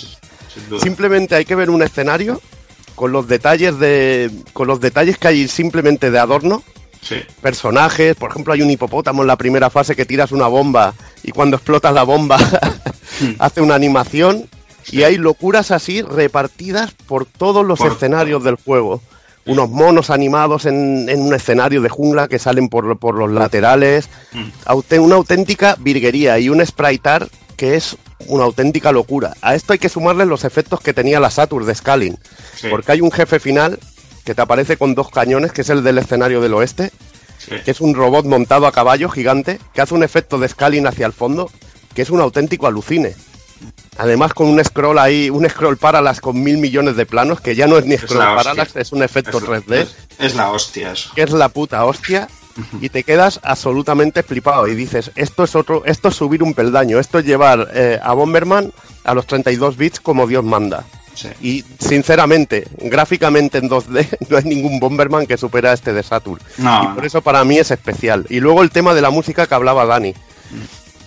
[0.81, 2.41] Simplemente hay que ver un escenario
[2.99, 4.31] con los detalles de.
[4.53, 6.63] con los detalles que hay simplemente de adorno.
[7.01, 7.15] Sí.
[7.41, 10.93] Personajes, por ejemplo, hay un hipopótamo en la primera fase que tiras una bomba
[11.23, 12.37] y cuando explotas la bomba
[13.39, 14.49] hace una animación.
[14.91, 19.01] Y hay locuras así repartidas por todos los Por- escenarios del juego.
[19.47, 24.09] Unos monos animados en, en un escenario de jungla que salen por, por los laterales.
[24.33, 24.45] Mm.
[24.67, 27.97] Aute- una auténtica virguería y un sprite art que es
[28.29, 29.35] una auténtica locura.
[29.43, 32.17] A esto hay que sumarle los efectos que tenía la Saturn de Scaling.
[32.57, 32.69] Sí.
[32.71, 33.79] Porque hay un jefe final
[34.25, 36.91] que te aparece con dos cañones, que es el del escenario del oeste,
[37.39, 37.57] Sí.
[37.65, 41.07] que es un robot montado a caballo gigante, que hace un efecto de scaling hacia
[41.07, 41.51] el fondo,
[41.95, 43.15] que es un auténtico alucine.
[43.97, 47.67] Además con un scroll ahí, un scroll parallax con mil millones de planos, que ya
[47.67, 51.11] no es ni scroll parallax, es un efecto Es, 3D, es- es la hostia eso.
[51.15, 52.29] que es la puta hostia,
[52.81, 56.99] y te quedas absolutamente flipado y dices, esto es otro, esto es subir un peldaño,
[56.99, 58.73] esto es llevar eh, a Bomberman
[59.05, 60.85] a los 32 bits como Dios manda.
[61.15, 61.29] Sí.
[61.41, 66.41] Y sinceramente, gráficamente en 2D no hay ningún Bomberman que supera a este de Saturn.
[66.59, 66.95] No, y no.
[66.95, 68.25] por eso para mí es especial.
[68.29, 70.15] Y luego el tema de la música que hablaba Dani.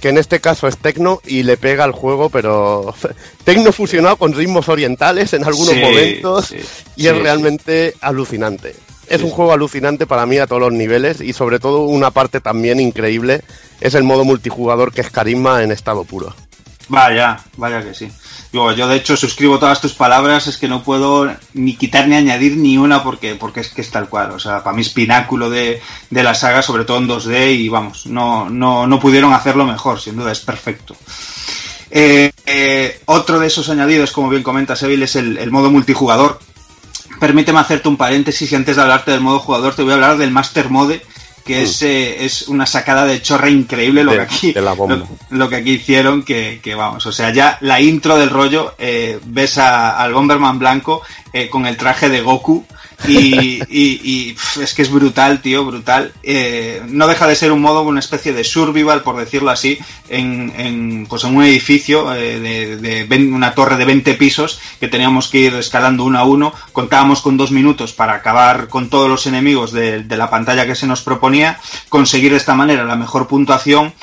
[0.01, 2.93] Que en este caso es tecno y le pega al juego, pero
[3.43, 6.57] tecno fusionado con ritmos orientales en algunos Sí, momentos sí,
[6.95, 8.75] y es realmente alucinante.
[9.11, 12.39] Es un juego alucinante para mí a todos los niveles y sobre todo una parte
[12.39, 13.41] también increíble
[13.81, 16.33] es el modo multijugador que es carisma en estado puro.
[16.87, 18.11] Vaya, vaya que sí.
[18.51, 22.15] Digo, yo de hecho suscribo todas tus palabras, es que no puedo ni quitar ni
[22.15, 24.31] añadir ni una porque, porque es que es tal cual.
[24.31, 27.69] O sea, para mí es pináculo de, de la saga, sobre todo en 2D, y
[27.69, 30.95] vamos, no, no, no pudieron hacerlo mejor, sin duda, es perfecto.
[31.89, 36.39] Eh, eh, otro de esos añadidos, como bien comenta Seville, es el, el modo multijugador.
[37.21, 40.17] Permíteme hacerte un paréntesis y antes de hablarte del modo jugador te voy a hablar
[40.17, 41.03] del Master Mode,
[41.45, 44.73] que es, eh, es una sacada de chorra increíble lo De- que aquí de la
[44.73, 44.95] bomba.
[44.95, 48.73] lo- lo que aquí hicieron, que, que vamos, o sea, ya la intro del rollo,
[48.79, 51.03] eh, ves a- al Bomberman blanco
[51.33, 52.65] eh, con el traje de Goku
[53.07, 56.13] y, y- es que es brutal, tío, brutal.
[56.23, 59.79] Eh, no deja de ser un modo, una especie de survival, por decirlo así,
[60.09, 64.87] en, en, pues en un edificio eh, de, de una torre de 20 pisos que
[64.87, 66.53] teníamos que ir escalando uno a uno.
[66.73, 70.75] Contábamos con dos minutos para acabar con todos los enemigos de, de la pantalla que
[70.75, 71.59] se nos proponía,
[71.89, 73.93] conseguir de esta manera la mejor puntuación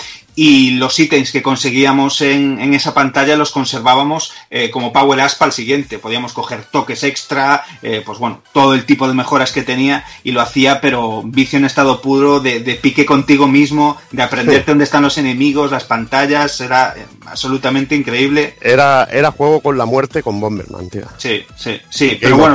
[0.41, 5.37] y los ítems que conseguíamos en, en esa pantalla los conservábamos eh, como Power Up
[5.37, 5.99] para el siguiente.
[5.99, 10.31] Podíamos coger toques extra, eh, pues bueno, todo el tipo de mejoras que tenía y
[10.31, 14.85] lo hacía, pero vicio en estado puro de, de pique contigo mismo, de aprenderte dónde
[14.85, 18.55] están los enemigos, las pantallas, era eh, absolutamente increíble.
[18.61, 21.07] Era, era juego con la muerte con Bomberman, tío.
[21.17, 22.55] Sí, sí, sí, pero bueno,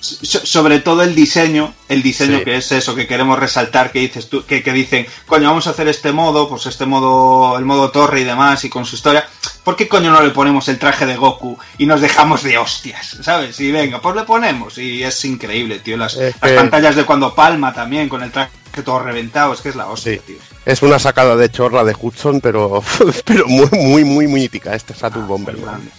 [0.00, 2.44] sobre, todo el diseño, el diseño Sí.
[2.44, 5.70] que es eso que queremos resaltar, que dices tú, que, que dicen, coño, vamos a
[5.70, 7.13] hacer este modo, pues este modo,
[7.58, 9.26] el modo torre y demás, y con su historia,
[9.62, 13.18] ¿por qué coño no le ponemos el traje de Goku y nos dejamos de hostias?
[13.22, 13.58] ¿Sabes?
[13.60, 17.34] Y venga, pues le ponemos, y es increíble, tío, las, Es las pantallas de cuando
[17.34, 18.50] palma también, con el traje
[18.84, 20.36] todo reventado, es que es la hostia, tío.
[20.64, 22.82] Es una sacada de chorra de Hudson, pero,
[23.24, 25.90] pero muy, muy, muy mítica este Saturn Bomberman.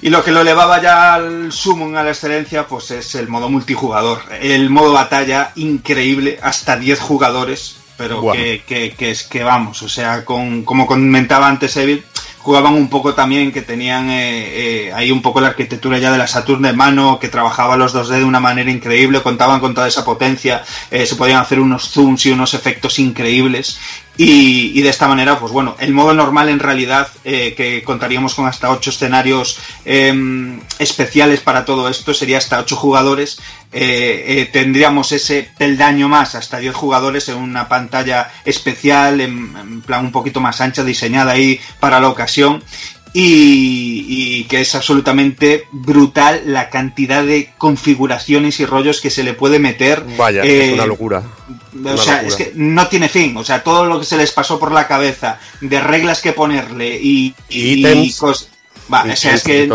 [0.00, 3.48] Y lo que lo elevaba ya al sumo, a la excelencia, pues es el modo
[3.48, 4.22] multijugador.
[4.40, 9.88] El modo batalla increíble, hasta 10 jugadores, pero que, que- que es que vamos, o
[9.88, 12.04] sea, con, como comentaba antes Evil,
[12.38, 16.18] jugaban un poco también, que tenían eh, eh, ahí un poco la arquitectura ya de
[16.18, 19.86] la Saturn de mano, que trabajaba los 2D de una manera increíble, contaban con toda
[19.86, 23.78] esa potencia, eh, se podían hacer unos zooms y unos efectos increíbles.
[24.16, 28.34] Y, y de esta manera, pues bueno, el modo normal en realidad, eh, que contaríamos
[28.34, 33.38] con hasta 8 escenarios eh, especiales para todo esto, sería hasta 8 jugadores.
[33.72, 39.80] Eh, eh, tendríamos ese peldaño más, hasta 10 jugadores en una pantalla especial, en, en
[39.80, 42.62] plan un poquito más ancha, diseñada ahí para la ocasión.
[43.14, 49.34] Y, y que es absolutamente brutal la cantidad de configuraciones y rollos que se le
[49.34, 50.02] puede meter.
[50.16, 51.22] Vaya, es una locura.
[51.84, 53.36] O sea, es que no tiene fin.
[53.36, 56.98] O sea, todo lo que se les pasó por la cabeza de reglas que ponerle
[57.00, 58.20] y, y, Ítems.
[58.20, 58.48] cos-
[58.92, 59.68] Va, o sea, es que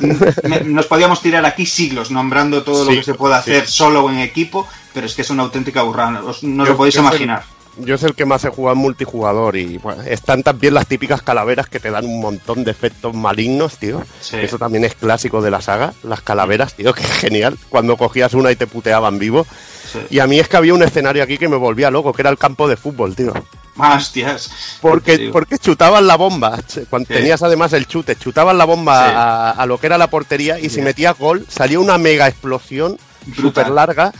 [0.00, 3.72] y nos podíamos tirar aquí siglos nombrando todo lo que se puede hacer sí.
[3.72, 6.22] solo en equipo, pero es que es una auténtica burrada.
[6.42, 7.42] No lo podéis soy- imaginar.
[7.76, 11.22] Yo es el que más he jugado en multijugador y bueno, están también las típicas
[11.22, 14.02] calaveras que te dan un montón de efectos malignos, tío.
[14.20, 14.36] Sí.
[14.36, 17.56] Eso también es clásico de la saga, las calaveras, tío, que genial.
[17.68, 19.46] Cuando cogías una y te puteaban vivo.
[19.92, 19.98] Sí.
[20.10, 22.30] Y a mí es que había un escenario aquí que me volvía loco, que era
[22.30, 23.32] el campo de fútbol, tío.
[23.76, 24.50] Hostias.
[24.80, 25.28] Porque, Sí.
[25.32, 26.58] porque chutaban la bomba.
[26.90, 27.14] Cuando Sí.
[27.14, 29.14] tenías además el chute, chutaban la bomba Sí.
[29.16, 32.98] a, a lo que era la portería y si metías gol, salía una mega explosión
[33.40, 34.12] súper larga.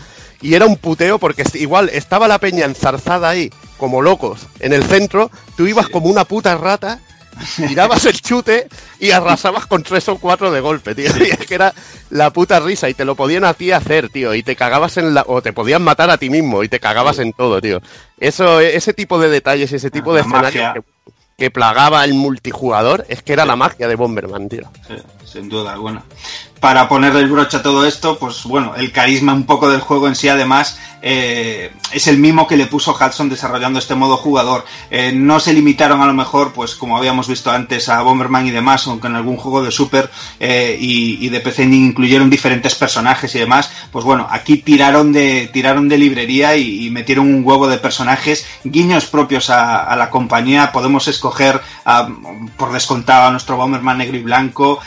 [0.43, 4.83] Y era un puteo porque igual estaba la peña enzarzada ahí, como locos, en el
[4.85, 5.31] centro.
[5.57, 7.01] Tú ibas como una puta rata,
[7.57, 11.11] tirabas el chute y arrasabas con tres o cuatro de golpe, tío.
[11.19, 11.73] Y es que era
[12.11, 14.35] la puta risa y te lo podían a ti hacer, tío.
[14.35, 15.25] Y te cagabas en la.
[15.27, 17.81] O te podían matar a ti mismo y te cagabas en todo, tío.
[18.19, 20.83] Eso, ese tipo de detalles, ese tipo de escenarios que,
[21.37, 24.71] que plagaba el multijugador, es que era la magia de Bomberman, tío.
[24.87, 26.05] Sí, sin duda alguna.
[26.61, 30.09] Para ponerle el broche a todo esto, pues bueno, el carisma un poco del juego
[30.09, 34.65] en sí, además, eh, es el mismo que le puso Hudson desarrollando este modo jugador.
[34.91, 38.51] Eh, no se limitaron a lo mejor, pues como habíamos visto antes, a Bomberman y
[38.51, 43.39] demás, aunque en algún juego de Super eh, y, de PC incluyeron diferentes personajes y
[43.39, 43.73] demás.
[43.91, 49.07] Pues bueno, aquí tiraron de, tiraron de librería y, metieron un huevo de personajes, guiños
[49.07, 50.73] propios a, la compañía.
[50.73, 51.61] Podemos escoger,
[52.57, 54.81] por descontado, a nuestro Bomberman negro y blanco,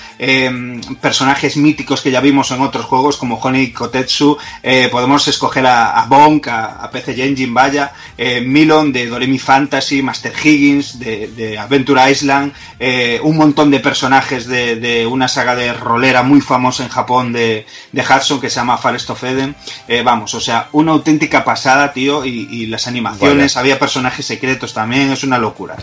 [1.01, 5.99] personajes míticos que ya vimos en otros juegos como Honey Kotetsu, eh, podemos escoger a,
[5.99, 11.29] a Bonk, a, a PC Engine, vaya, eh, Milon de Doremi Fantasy, Master Higgins de,
[11.29, 16.41] de Adventure Island, eh, un montón de personajes de, de una saga de rolera muy
[16.41, 19.55] famosa en Japón de, de Hudson que se llama Forest of Eden.
[19.87, 24.73] Eh, vamos, o sea, una auténtica pasada, tío, y, y las animaciones, había personajes secretos
[24.73, 25.77] también, es una locura.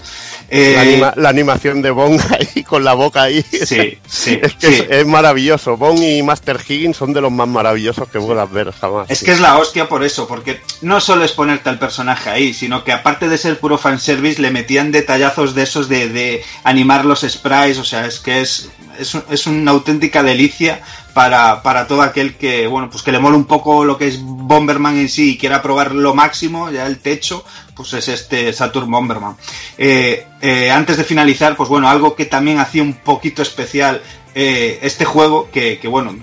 [0.75, 3.43] La, anima- la animación de Bong ahí con la boca ahí.
[3.43, 4.75] Sí, sí, es que sí.
[4.83, 5.70] es, es maravilloso.
[5.77, 9.11] Bong y Master Higgins son de los más maravillosos que puedas ver jamás.
[9.11, 12.55] Es que es la hostia por eso, porque no solo es ponerte al personaje ahí,
[12.55, 17.21] sino que aparte de ser puro fanservice, le metían detallazos de esos de, animar los
[17.21, 20.83] sprites, o sea, es que es, es una auténtica delicia
[21.13, 24.21] para, para todo aquel que, bueno, pues que le mola un poco lo que es
[24.21, 27.45] Bomberman en sí y quiera probar lo máximo, ya el techo,
[27.75, 29.37] pues es este Saturn Bomberman.
[29.79, 34.03] Eh, eh, antes de finalizar, pues bueno, algo que también hacía un poquito especial
[34.35, 36.17] eh, este juego, que, bueno,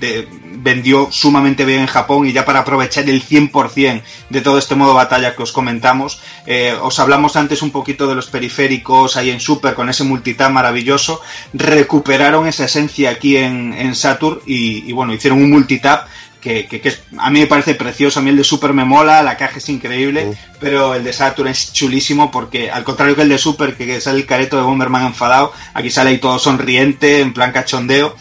[0.60, 4.94] vendió sumamente bien en Japón y ya para aprovechar el 100% de todo este modo
[4.94, 9.40] batalla que os comentamos, eh, os hablamos antes un poquito de los periféricos ahí en
[9.40, 11.22] Super con ese multitap maravilloso,
[11.54, 16.08] recuperaron esa esencia aquí en, en Saturn y, y, bueno, hicieron un multitap
[16.42, 18.86] que, que- que es- a mí me parece precioso, a mí el de Super me
[18.86, 20.28] mola, la caja es increíble,
[20.60, 24.20] pero el de Saturn es chulísimo porque al contrario que el de Super, que sale
[24.20, 28.16] el careto de Bomberman enfadado, aquí sale ahí todo sonriente, en plan cachondeo.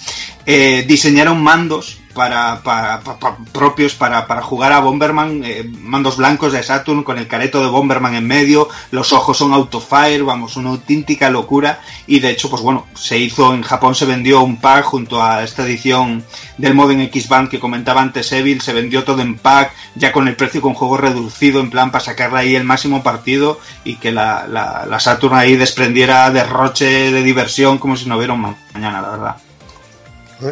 [0.48, 6.52] eh, diseñaron mandos para, para- pa- pa- propios para, jugar a Bomberman, eh, mandos blancos
[6.52, 10.70] de Saturn con el careto de Bomberman en medio, los ojos son autofire, vamos, una
[10.70, 14.84] auténtica locura y de hecho, pues bueno, se hizo en Japón, se vendió un pack
[14.84, 16.24] junto a esta edición
[16.56, 20.34] del Modern X-Band que comentaba antes Evil, se vendió todo en pack, ya con el
[20.36, 24.47] precio con juego reducido, en plan para sacarle ahí el máximo partido y que la,
[24.48, 29.36] la, Saturn ahí desprendiera derroche de diversión como si no hubiera mañana, la verdad.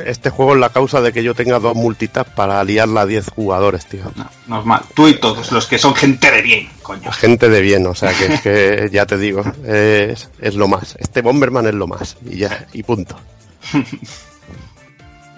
[0.06, 3.30] Este juego es la causa de que yo tenga dos multitask para liarla a 10
[3.30, 4.04] jugadores, tío.
[4.46, 7.12] Normal, tú y todos los que son gente de bien, coño.
[7.12, 10.96] Gente de bien, o sea que, es que ya te digo, es, es lo más.
[10.98, 13.16] Este Bomberman es lo más, y ya, y punto.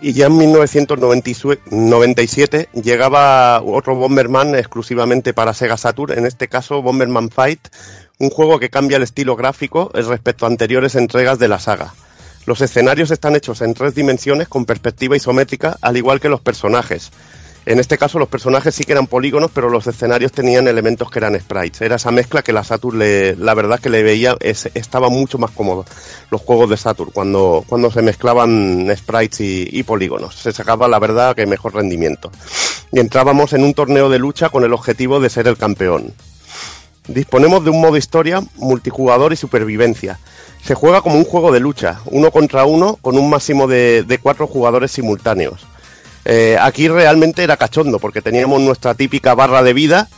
[0.01, 7.31] Y ya en 1997 llegaba otro Bomberman exclusivamente para Sega Saturn, en este caso Bomberman
[7.31, 7.67] Fight,
[8.19, 11.95] un juego que cambia el estilo gráfico respecto a anteriores entregas de la saga.
[12.47, 17.11] Los escenarios están hechos en tres dimensiones con perspectiva isométrica, al igual que los personajes.
[17.67, 21.19] En este caso los personajes sí que eran polígonos, pero los escenarios tenían elementos que
[21.19, 21.81] eran sprites.
[21.81, 25.37] Era esa mezcla que la Saturn, le, la verdad que le veía, es- estaba mucho
[25.39, 25.85] más cómodo
[26.31, 30.37] los juegos de Saturn cuando, cuando se mezclaban sprites y, y polígonos.
[30.37, 32.31] Se sacaba la verdad que mejor rendimiento.
[32.93, 36.15] Y entrábamos en un torneo de lucha con el objetivo de ser el campeón.
[37.09, 40.21] Disponemos de un modo historia, multijugador y supervivencia.
[40.67, 44.19] Se juega como un juego de lucha, uno contra uno, con un máximo de, de
[44.19, 45.65] cuatro jugadores simultáneos.
[46.25, 50.09] Eh, aquí realmente era cachondo, porque teníamos nuestra típica barra de vida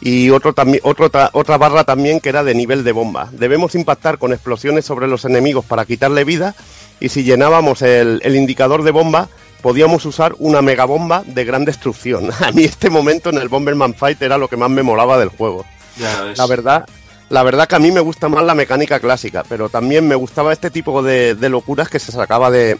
[0.00, 0.54] y otro
[0.84, 3.30] otro otra barra también que era de nivel de bomba.
[3.32, 6.54] Debemos impactar con explosiones sobre los enemigos para quitarle vida
[7.00, 9.28] y si llenábamos el, el indicador de bomba
[9.60, 12.30] podíamos usar una megabomba de gran destrucción.
[12.44, 15.30] A mí este momento en el Bomberman Fight era lo que más me molaba del
[15.30, 15.64] juego.
[15.96, 16.32] Ya.
[16.36, 16.86] La verdad,
[17.28, 20.52] la verdad que a mí me gusta más la mecánica clásica, pero también me gustaba
[20.52, 22.78] este tipo de, locuras que se sacaba de,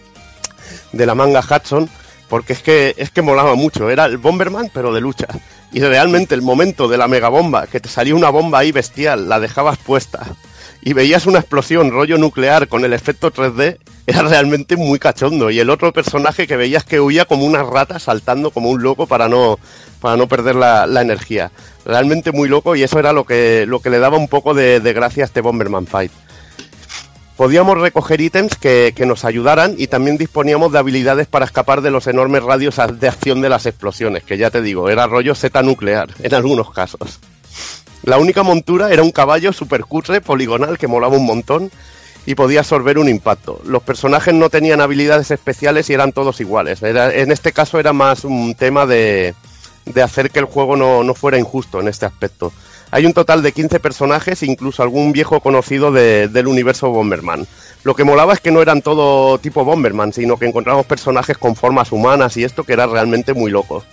[0.92, 1.88] de la manga Hudson,
[2.28, 3.90] porque es que, es que molaba mucho.
[3.90, 5.26] Era el Bomberman, pero de lucha.
[5.72, 9.40] Y realmente el momento de la megabomba, que te salía una bomba ahí bestial, la
[9.40, 10.20] dejabas puesta
[10.80, 15.50] y veías una explosión rollo nuclear con el efecto 3D, era realmente muy cachondo.
[15.50, 19.06] Y el otro personaje que veías que huía como una rata saltando como un loco
[19.06, 19.58] para no,
[20.00, 21.50] para no perder la, la energía.
[21.88, 24.78] Realmente muy loco y eso era lo que, lo que le daba un poco de,
[24.78, 26.12] de gracia a este Bomberman Fight.
[27.34, 31.90] Podíamos recoger ítems que, que nos ayudaran y también disponíamos de habilidades para escapar de
[31.90, 35.62] los enormes radios de acción de las explosiones, que ya te digo, era rollo Z
[35.62, 37.20] nuclear en algunos casos.
[38.02, 41.70] La única montura era un caballo super cutre, poligonal, que molaba un montón
[42.26, 43.62] y podía absorber un impacto.
[43.64, 46.82] Los personajes no tenían habilidades especiales y eran todos iguales.
[46.82, 49.34] Era- en este caso era más un tema de,
[49.92, 52.52] de hacer que el juego no, no fuera injusto en este aspecto.
[52.90, 57.46] Hay un total de 15 personajes, incluso algún viejo conocido de- del universo Bomberman.
[57.84, 61.54] Lo que molaba es que no eran todo tipo Bomberman, sino que encontramos personajes con
[61.54, 63.84] formas humanas y esto que era realmente muy loco.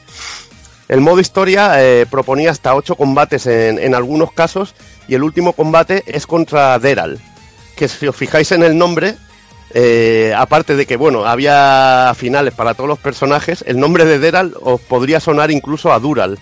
[0.87, 4.75] El modo historia eh, proponía hasta 8 combates en, en algunos casos
[5.07, 7.19] y el último combate es contra Deral,
[7.75, 9.15] que si os fijáis en el nombre,
[9.73, 14.53] eh, aparte de que bueno, había finales para todos los personajes, el nombre de Deral
[14.61, 16.39] os podría sonar incluso a Dural,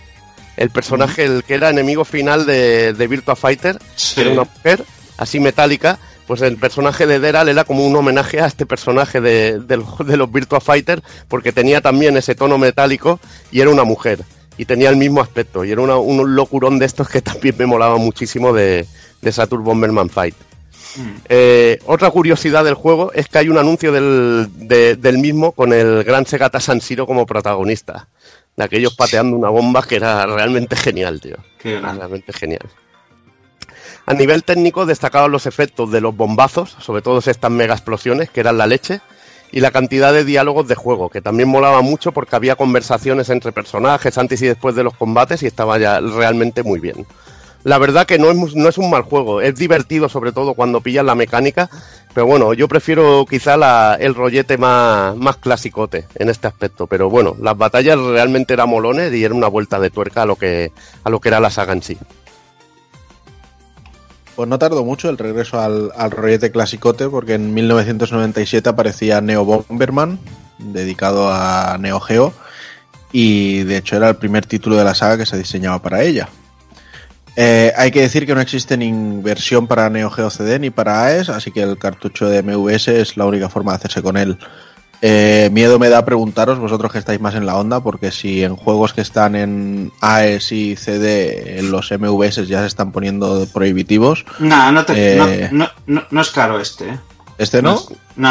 [0.57, 3.79] el personaje el que era enemigo final de, de Virtua Fighter,
[4.15, 4.83] que era una mujer
[5.17, 9.59] así metálica, pues el personaje de Deral era como un homenaje a este personaje de,
[9.59, 13.19] de los- de los Virtua Fighter, porque tenía también ese tono metálico
[13.51, 14.19] y era una mujer.
[14.57, 17.65] Y tenía el mismo aspecto, y era una- un locurón de estos que también me
[17.65, 18.85] molaba muchísimo de,
[19.21, 20.35] de Saturn Bomberman Fight.
[21.29, 25.73] Eh, otra curiosidad del juego es que hay un anuncio del, de- del mismo con
[25.73, 28.07] el gran Segata San Siro como protagonista.
[28.55, 31.37] De aquellos pateando una bomba que era realmente genial, tío.
[31.57, 32.69] Qué Era realmente genial.
[34.05, 38.41] A nivel técnico destacaban los efectos de los bombazos, sobre todo estas mega explosiones que
[38.41, 39.01] eran la leche,
[39.51, 43.51] y la cantidad de diálogos de juego, que también molaba mucho porque había conversaciones entre
[43.51, 47.05] personajes antes y después de los combates y estaba ya realmente muy bien.
[47.63, 51.05] La verdad que no es, es un mal juego, es divertido sobre todo cuando pillas
[51.05, 51.69] la mecánica,
[52.13, 57.35] pero bueno, yo prefiero quizá el rollete más, más clasicote en este aspecto, pero bueno,
[57.39, 60.71] las batallas realmente eran molones y era una vuelta de tuerca a lo que,
[61.03, 61.97] a lo que era la saga en sí.
[64.35, 69.45] Pues no tardó mucho el regreso al, al rollete clasicote, porque en 1997 aparecía Neo
[69.45, 70.19] Bomberman,
[70.57, 72.33] dedicado a Neo Geo,
[73.11, 76.29] y de hecho era el primer título de la saga que se diseñaba para ella.
[77.35, 81.03] Eh, hay que decir que no existe ni versión para Neo Geo CD ni para
[81.05, 84.37] AES, así que el cartucho de MVS es la única forma de hacerse con él.
[85.05, 88.55] Eh, miedo me da preguntaros, vosotros que estáis más en la onda, porque si en
[88.55, 94.23] juegos que están en AES y CD, en los MVS ya se están poniendo prohibitivos.
[94.39, 96.87] Nah, no, te- Eh, no, no, no- no es caro este.
[96.89, 96.99] ¿eh?
[97.39, 97.73] ¿Este no?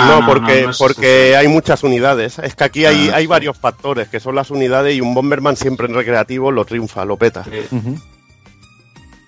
[0.06, 2.38] No, porque, porque hay muchas unidades.
[2.38, 5.88] Es que aquí hay, hay varios factores, que son las unidades y un Bomberman siempre
[5.88, 7.44] en recreativo lo triunfa, lo peta.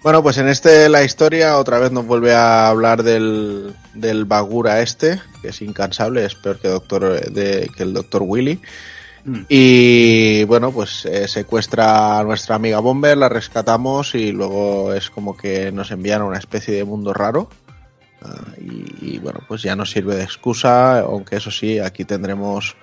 [0.05, 4.83] Bueno, pues en este la historia otra vez nos vuelve a hablar del, del Bagura
[4.83, 8.61] este, que es incansable, es peor que, doctor, de, que el doctor Willy.
[9.49, 15.35] Y bueno, pues eh, secuestra a nuestra amiga Bomber, la rescatamos y luego es como
[15.35, 17.49] que nos envían a una especie de mundo raro.
[18.21, 22.77] Ah, y, y, bueno, pues ya nos sirve de excusa, aunque eso sí, aquí tendremos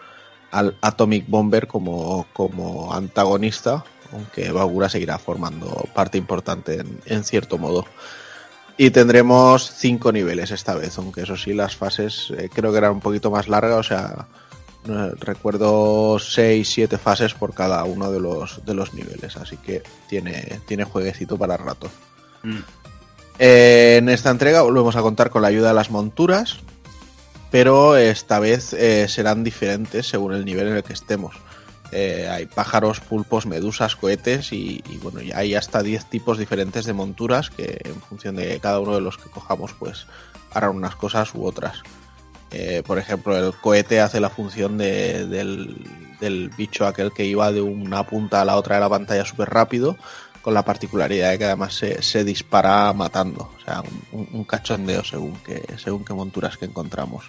[0.49, 7.57] al Atomic Bomber como, como antagonista, aunque Bagura seguirá formando parte importante en, en cierto
[7.57, 7.85] modo.
[8.77, 12.93] Y tendremos cinco niveles esta vez, aunque eso sí, las fases eh, creo que eran
[12.93, 14.27] un poquito más largas, o sea,
[14.89, 19.83] eh, recuerdo 6, 7 fases por cada uno de los, de los niveles, así que
[20.09, 21.91] tiene, tiene jueguecito para rato.
[22.41, 22.57] Mm.
[23.37, 26.57] Eh, en esta entrega volvemos a contar con la ayuda de las monturas,
[27.51, 31.35] pero esta vez eh, serán diferentes según el nivel en el que estemos.
[31.91, 36.93] Eh, hay pájaros, pulpos, medusas, cohetes y, bueno, ya hay hasta 10 tipos diferentes de
[36.93, 40.07] monturas que en función de cada uno de los que cojamos pues
[40.53, 41.83] harán unas cosas u otras.
[42.51, 47.61] Eh, por ejemplo, el cohete hace la función de, del, bicho aquel que iba de
[47.61, 49.97] una punta a la otra de la pantalla súper rápido,
[50.41, 55.35] con la particularidad de que además se, dispara matando, o sea, un, un, cachondeo según
[55.45, 57.25] que, según qué monturas que encontramos.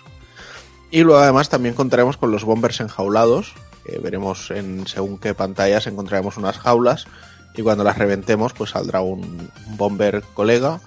[0.90, 3.54] Y luego además también contaremos con los bombers enjaulados,
[3.84, 7.06] que veremos en según qué pantallas encontraremos unas jaulas
[7.54, 10.80] y cuando las reventemos pues saldrá un, un bomber colega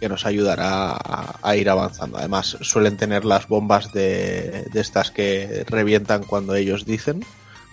[0.00, 2.18] que nos ayudará a, a, ir avanzando.
[2.18, 7.24] Además, suelen tener las bombas de, de estas que revientan cuando ellos dicen,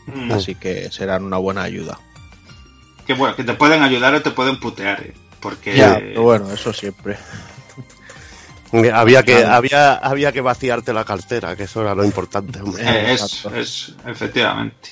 [0.07, 0.31] mm.
[0.31, 1.99] así que serán una buena ayuda.
[3.05, 5.13] Que bueno, que te pueden ayudar o te pueden putear, ¿eh?
[5.39, 5.75] porque...
[5.75, 7.17] Ya, pero bueno, eso siempre.
[8.93, 9.53] Había que, claro.
[9.53, 12.59] había, había que vaciarte la cartera, que eso era lo importante.
[12.79, 14.89] Eh, es, es, efectivamente.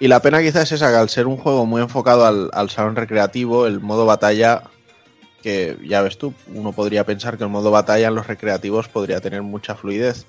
[0.00, 2.70] Y la pena quizás es esa, que al ser un juego muy enfocado al, al
[2.70, 4.62] salón recreativo, el modo batalla
[5.42, 9.20] que ya ves tú, uno podría pensar que el modo batalla en los recreativos podría
[9.20, 10.26] tener mucha fluidez.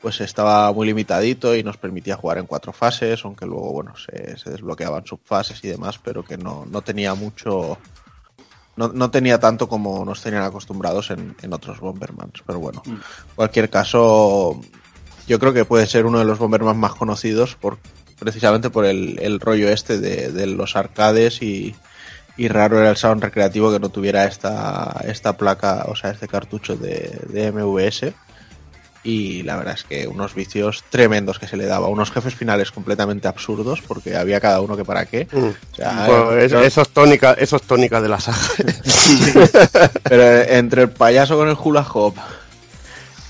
[0.00, 4.38] Pues estaba muy limitadito y nos permitía jugar en cuatro fases, aunque luego, bueno, se,
[4.38, 7.76] se desbloqueaban subfases y demás, pero que no, no tenía mucho.
[8.80, 12.42] No, no, tenía tanto como nos tenían acostumbrados en, en otros Bombermans.
[12.46, 13.00] Pero bueno, en mm.
[13.36, 14.58] cualquier caso,
[15.28, 17.78] yo creo que puede ser uno de los Bombermans más conocidos por
[18.18, 21.74] precisamente por el, el rollo este de, de los arcades y,
[22.38, 26.26] y raro era el sound recreativo que no tuviera esta, esta placa, o sea, este
[26.26, 28.14] cartucho de, de, MVS.
[29.02, 32.70] Y la verdad es que unos vicios tremendos que se le daba, unos jefes finales
[32.70, 35.26] completamente absurdos, porque había cada uno que para qué.
[35.32, 35.44] Mm.
[35.72, 38.38] O sea, bueno, es, eso, es tónica, eso es tónica de la saga.
[40.02, 40.22] Pero
[40.52, 42.14] entre el payaso con el hula hop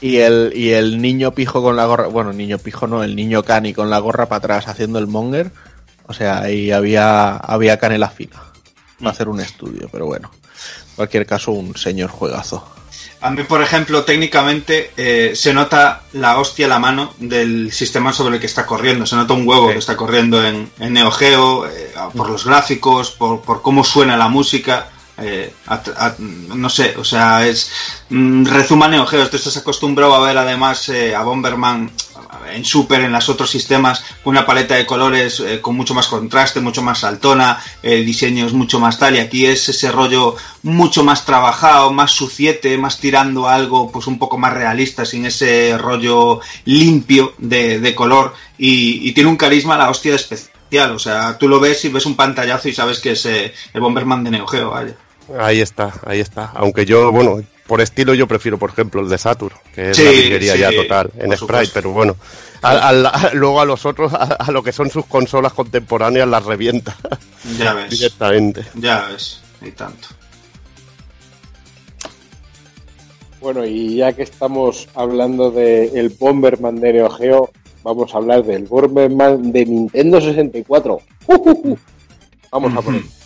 [0.00, 3.44] y el, y el niño pijo con la gorra, bueno, niño pijo no, el niño
[3.44, 5.52] cani con la gorra para atrás haciendo el monger,
[6.06, 8.50] o sea, ahí había, había canela fina
[9.04, 12.66] va a hacer un estudio, pero bueno, en cualquier caso, un señor juegazo.
[13.22, 18.14] A mí, por ejemplo, técnicamente eh, se nota la hostia a la mano del sistema
[18.14, 19.04] sobre el que está corriendo.
[19.04, 19.72] Se nota un huevo sí.
[19.74, 24.16] que está corriendo en, en Neo Geo, eh, por los gráficos, por, por, cómo suena
[24.16, 24.88] la música.
[25.18, 27.70] Eh, a, a, no sé, o sea, es.
[28.08, 29.28] Mm, rezuma Neo Geo.
[29.28, 31.90] Tú estás acostumbrado a ver además a Bomberman
[32.52, 36.06] en Super, en los otros sistemas, con una paleta de colores eh, con mucho más
[36.06, 41.04] contraste, mucho más saltona, eh, diseños mucho más tal, y aquí es ese rollo mucho
[41.04, 46.40] más trabajado, más suciete, más tirando algo pues un poco más realista, sin ese rollo
[46.64, 51.38] limpio de, de color, y, y, tiene un carisma a la hostia especial, o sea,
[51.38, 54.30] tú lo ves y ves un pantallazo y sabes que es eh, el Bomberman de
[54.30, 54.94] Neo Geo, vaya.
[55.38, 56.50] Ahí está, ahí está.
[56.54, 60.04] Aunque yo, bueno, por estilo yo prefiero, por ejemplo, el de Saturn, que es sí,
[60.04, 62.16] la virguería sí, ya total, en Sprite, pero bueno,
[62.62, 66.44] a, a, a, luego a los otros, a, lo que son sus consolas contemporáneas, las
[66.44, 66.96] revienta.
[67.58, 67.90] Ya ves.
[67.98, 68.64] Directamente.
[68.74, 70.08] Ya ves, y tanto.
[73.40, 77.50] Bueno, y ya que estamos hablando del de Bomberman de Neo Geo,
[77.82, 81.00] vamos a hablar del Bomberman de Nintendo 64.
[81.26, 81.78] Uh, uh, uh.
[82.50, 83.19] Vamos a poner.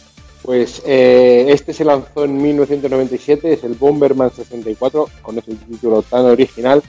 [0.45, 6.27] Pues eh, este se lanzó en 1997, es el Bomberman 64, con ese título tan
[6.27, 6.83] original,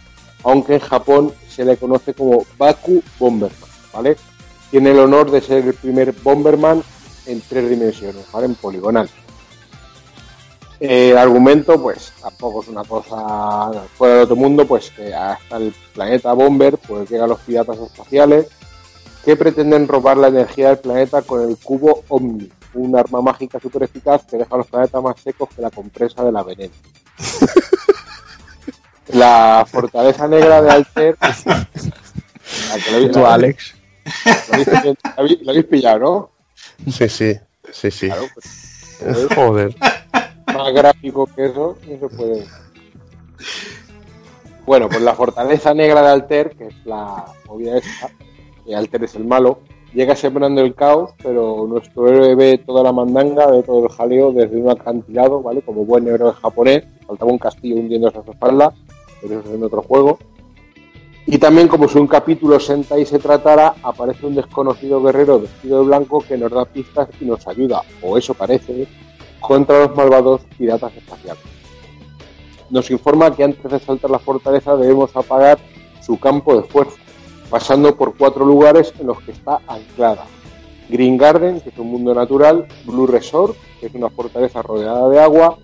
[0.43, 4.17] aunque en Japón se le conoce como Baku Bomberman, ¿vale?
[4.69, 6.83] Tiene el honor de ser el primer Bomberman
[7.27, 8.47] en tres dimensiones, ¿vale?
[8.47, 9.09] En poligonal.
[10.81, 15.55] Eh, el argumento, pues, tampoco es una cosa fuera de otro mundo, pues que hasta
[15.55, 18.47] el planeta Bomber, pues llegan los piratas espaciales
[19.23, 23.83] que pretenden robar la energía del planeta con el cubo Omni, un arma mágica súper
[23.83, 26.73] eficaz que deja los planetas más secos que la compresa de la veneno.
[29.09, 31.15] La fortaleza negra de Alter.
[31.21, 31.65] la
[32.83, 33.75] que lo habéis- Tú, Alex.
[34.49, 36.31] Lo habéis, lo pillado, ¿no?
[36.91, 37.39] Sí, sí,
[37.71, 38.07] sí, sí.
[38.07, 39.75] Claro, pues, Joder.
[40.47, 42.47] más gráfico que eso, no se puede.
[44.65, 48.09] Bueno, pues la fortaleza negra de Alter, que es la movida esta,
[48.65, 49.61] que Alter es el malo,
[49.95, 54.33] llega sembrando el caos, pero nuestro héroe ve toda la mandanga, ve todo el jaleo
[54.33, 55.61] desde un acantilado, ¿vale?
[55.61, 58.73] Como buen héroe japonés, faltaba un castillo hundiéndose a su espalda,
[59.21, 60.19] pero eso es en otro juego.
[61.25, 65.87] Y también, como si un capítulo Sentai se tratara, aparece un desconocido guerrero vestido de
[65.87, 68.87] blanco que nos da pistas y nos ayuda, o eso parece,
[69.39, 71.43] contra los malvados piratas espaciales.
[72.69, 75.57] Nos informa que antes de saltar la fortaleza debemos apagar
[76.01, 76.97] su campo de fuerza,
[77.55, 80.25] pasando por cuatro lugares en los que está anclada.
[80.89, 85.21] Green Garden, que es un mundo natural, Blue Resort, que es una fortaleza rodeada de
[85.21, 85.57] agua,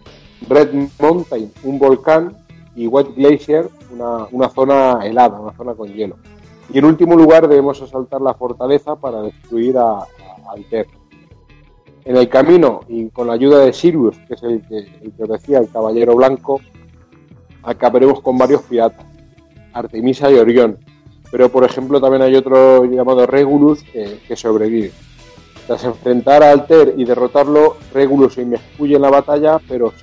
[0.48, 0.70] Red
[1.02, 2.38] Mountain, un volcán,
[2.78, 6.16] y White Glacier, una, zona helada, una zona con hielo.
[6.74, 10.08] Y en último lugar debemos asaltar la fortaleza para destruir a,
[10.50, 10.88] Alter.
[12.06, 15.24] En el camino y con la ayuda de Sirius, que es el que, el que
[15.26, 16.62] decía, el caballero blanco,
[17.64, 19.06] acabaremos con varios piratas,
[19.74, 20.80] Artemisa y Orión.
[21.32, 24.92] Pero por ejemplo también hay otro llamado Regulus que, que sobrevive.
[25.66, 29.94] Tras enfrentar a Alter y derrotarlo, Regulus se inmiscuye en la batalla, pero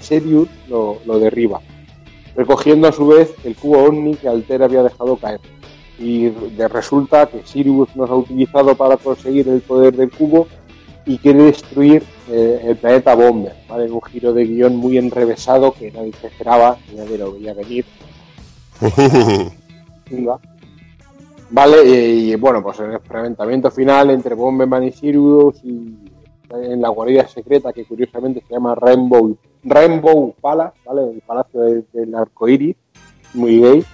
[0.00, 1.60] Sirius lo, lo derriba,
[2.34, 5.40] recogiendo a su vez el cubo Omni que Alter había dejado caer.
[5.98, 10.46] Y de- resulta que Sirius nos ha utilizado para conseguir el poder del cubo
[11.04, 13.90] y quiere destruir eh, el planeta Bomber, ¿vale?
[13.90, 17.84] Un giro de guion muy enrevesado que nadie se esperaba, nadie lo veía venir.
[21.50, 25.96] Vale, y, y, bueno, pues el enfrentamiento final entre Bomberman y Sirius y
[26.50, 31.10] en la guarida secreta que curiosamente se llama Rainbow, Rainbow Palace, ¿vale?
[31.10, 32.76] El palacio del, del arco iris,
[33.34, 33.84] muy gay.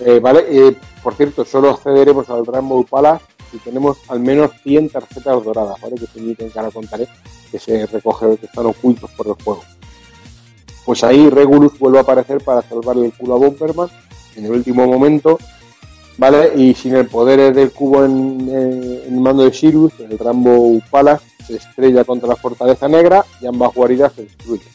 [0.00, 4.90] Eh, vale, eh, por cierto, solo accederemos al Rainbow Palace si tenemos al menos 100
[4.90, 5.96] tarjetas doradas, ¿vale?
[5.96, 7.08] Que se emiten, ahora contaré,
[7.50, 9.62] que se recoge, que están ocultos por el juego.
[10.84, 13.88] Pues ahí Regulus vuelve a aparecer para salvarle el culo a Bomberman
[14.36, 15.38] en el último momento,
[16.18, 16.52] ¿vale?
[16.56, 18.48] Y sin el poder del cubo en,
[19.06, 23.72] en- mando de Sirius, el Rainbow Palace se estrella contra la Fortaleza Negra y ambas
[23.74, 24.68] guaridas se destruyen.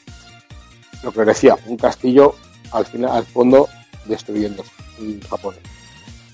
[1.03, 2.35] Lo que decía, un castillo
[2.71, 3.67] al final, al fondo,
[4.05, 5.59] destruyéndose en japonés.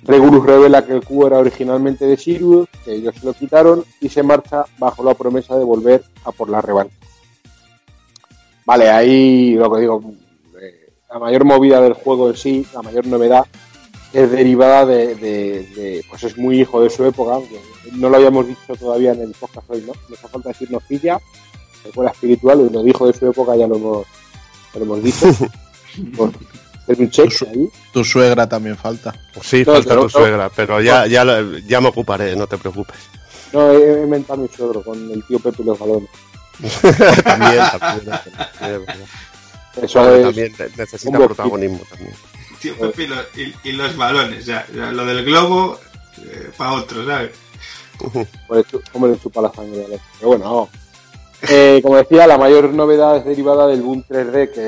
[0.04, 4.08] Regulus revela que el cubo era originalmente de Sirius, que ellos se lo quitaron y
[4.10, 6.96] se marcha bajo la promesa de volver a por la revancha.
[8.66, 10.02] Vale, ahí lo que digo,
[10.62, 13.46] eh, la mayor movida del juego en sí, la mayor novedad,
[14.14, 17.60] es derivada de, de- de- pues es muy hijo de su época, aunque
[17.94, 19.94] no lo habíamos dicho todavía en el podcast hoy, ¿no?
[20.10, 21.20] Nos hace falta decirnos pilla,
[21.86, 24.08] escuela espiritual, y lo dijo de su época, ya lo hemos,
[24.74, 25.26] ya lo hemos dicho.
[26.18, 26.30] Por
[26.84, 27.70] hacer un check ahí.
[27.94, 29.14] Tu suegra también falta.
[29.42, 32.98] Sí, No, falta tu suegra, pero ya, ya, lo- ya me ocuparé, no te preocupes.
[33.54, 36.10] No, he inventado mi suegro con el tío Pepe y los balones.
[37.24, 38.96] también, también, también, es verdad.
[39.82, 42.14] Eso es también necesita protagonismo también.
[42.62, 45.80] Tío Pepe y, lo- y- y los balones, ya, ya, lo del globo
[46.58, 47.32] para otro, ¿sabes?
[48.92, 50.02] Cómo le chupa la sangre Alex.
[50.20, 50.70] Pero bueno.
[51.48, 54.68] Eh, como decía, la mayor novedad es derivada del boom 3D, que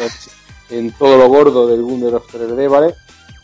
[0.00, 0.30] es
[0.70, 2.94] en todo lo gordo del boom de los 3D, ¿vale?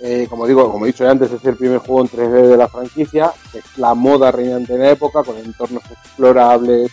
[0.00, 2.66] Eh, como digo, como he dicho antes, es el primer juego en 3D de la
[2.66, 6.90] franquicia, que es la moda reinante en la época, con entornos explorables,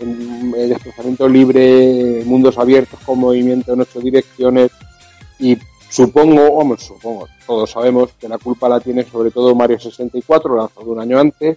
[0.00, 4.70] en, eh, desplazamiento libre, mundos abiertos con movimiento en ocho direcciones,
[5.38, 5.56] y
[5.96, 10.86] supongo, vamos, supongo, todos sabemos que la culpa la tiene sobre todo Mario 64, lanzado
[10.90, 11.56] un año antes,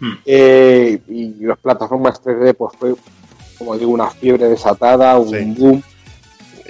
[0.00, 0.12] Hmm.
[0.26, 2.94] eh, y las plataformas 3D pues fue,
[3.56, 5.54] como digo, una fiebre desatada, un Sí.
[5.56, 5.82] boom.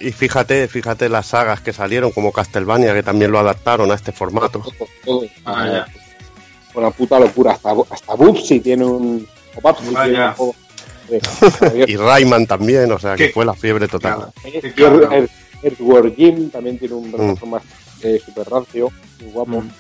[0.00, 4.12] Y fíjate, fíjate las sagas que salieron, como Castlevania, que también lo adaptaron a este
[4.12, 4.58] formato.
[4.60, 5.22] todo, todo.
[5.46, 5.86] Ah, ya.
[6.74, 7.52] Una puta locura.
[7.52, 9.26] Hasta, hasta Bubsy tiene un.
[9.56, 9.78] O Vaya.
[10.04, 10.54] tiene un juego.
[11.86, 14.32] Y Rayman también, o sea, que fue la fiebre total.
[15.64, 17.12] Earthworm Jim también tiene un Mm.
[17.12, 17.62] plataforma
[18.02, 19.60] eh, super rancio, muy guapo.
[19.62, 19.70] Mm.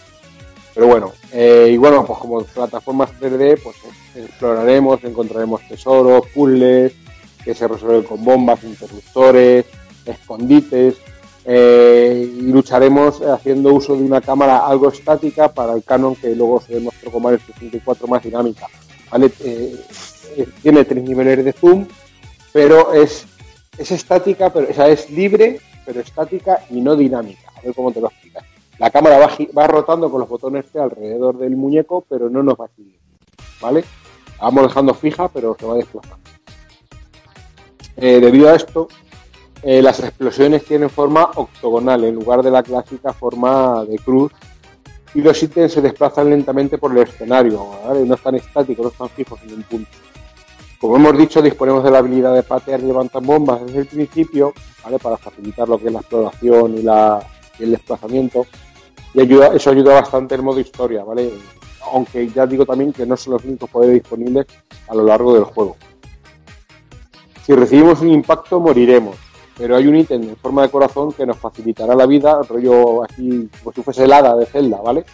[0.74, 3.76] Pero bueno, eh, y bueno, pues como plataformas 3D, pues
[4.16, 6.92] eh, exploraremos, encontraremos tesoros, puzzles,
[7.44, 9.66] que se resuelven con bombas, interruptores,
[10.04, 10.96] escondites,
[11.44, 16.60] eh, y lucharemos haciendo uso de una cámara algo estática para el canon que luego
[16.60, 18.66] se demostró con Mario 64 más dinámica.
[19.10, 19.30] ¿vale?
[19.40, 19.76] Eh,
[20.38, 21.86] eh, tiene tres niveles de zoom,
[22.52, 23.26] pero es,
[23.76, 27.50] es estática, pero, o sea, es libre, pero estática y no dinámica.
[27.56, 28.44] A ver cómo te lo explicas.
[28.78, 32.68] La cámara va, rotando con los botones C alrededor del muñeco, pero no nos va
[32.74, 33.00] siguiendo.
[33.60, 33.84] ¿Vale?
[34.40, 36.24] Vamos dejando fija, pero se va desplazando.
[37.96, 38.88] Eh, debido a esto,
[39.62, 44.32] eh, las explosiones tienen forma octogonal en lugar de la clásica forma de cruz
[45.14, 48.04] y los ítems se desplazan lentamente por el escenario, ¿vale?
[48.04, 49.90] no están estáticos, no están fijos en un punto.
[50.84, 54.52] Como hemos dicho, disponemos de la habilidad de patear y levantar bombas desde el principio,
[54.84, 54.98] ¿vale?
[54.98, 58.44] Para facilitar lo que es la exploración y, el desplazamiento.
[59.14, 61.32] Y ayuda, eso ayuda bastante el modo historia, ¿vale?
[61.90, 64.44] Aunque ya digo también que no son los únicos poderes disponibles
[64.86, 65.74] a lo largo del juego.
[67.46, 69.16] Si recibimos un impacto, moriremos.
[69.56, 73.48] Pero hay un ítem en forma de corazón que nos facilitará la vida, rollo así
[73.58, 75.06] como si fuese el de Zelda, ¿vale?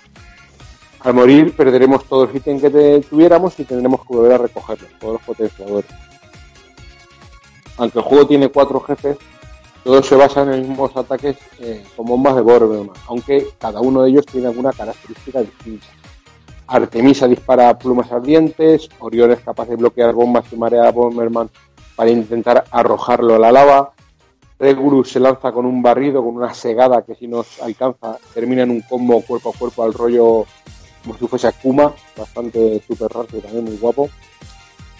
[1.02, 5.14] Al morir perderemos todos los ítems que tuviéramos y tendremos que volver a recogerlos, todos
[5.14, 5.90] los potenciadores.
[7.78, 9.16] Aunque el juego tiene cuatro jefes,
[9.82, 14.02] todos se basan en los mismos ataques eh, con bombas de Borberman, aunque cada uno
[14.02, 15.86] de ellos tiene alguna característica distinta.
[16.66, 21.48] Artemisa dispara plumas ardientes, Orión es capaz de bloquear bombas y marea a Bomberman
[21.96, 23.92] para intentar arrojarlo a la lava,
[24.58, 28.70] Regulus se lanza con un barrido, con una segada que si nos alcanza termina en
[28.70, 30.44] un combo cuerpo a cuerpo al rollo
[31.02, 34.10] como si fuese Akuma, bastante raro y también muy guapo.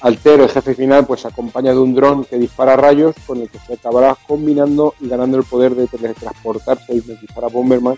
[0.00, 3.58] Altero, el jefe final, pues acompaña de un dron que dispara rayos con el que
[3.58, 7.96] se acabará combinando y ganando el poder de teletransportarse y hipnotizar a Bomberman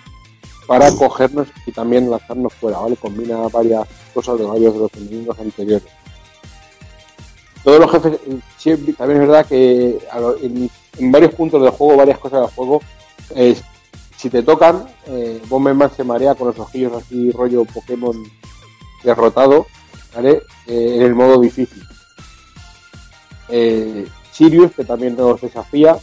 [0.66, 2.96] para cogernos y también lanzarnos fuera, ¿vale?
[2.96, 5.88] Combina varias cosas de varios de los enemigos anteriores.
[7.62, 8.18] Todos los jefes,
[8.96, 9.98] también es verdad que
[10.98, 12.80] en, varios puntos del juego, varias cosas del juego,
[14.22, 18.22] si te tocan, eh, Bomberman se marea con los ojillos así, rollo Pokémon
[19.02, 19.66] derrotado,
[20.14, 20.42] ¿vale?
[20.68, 21.82] Eh, en el modo difícil.
[23.48, 25.98] Eh, Sirius, que también nos desafía,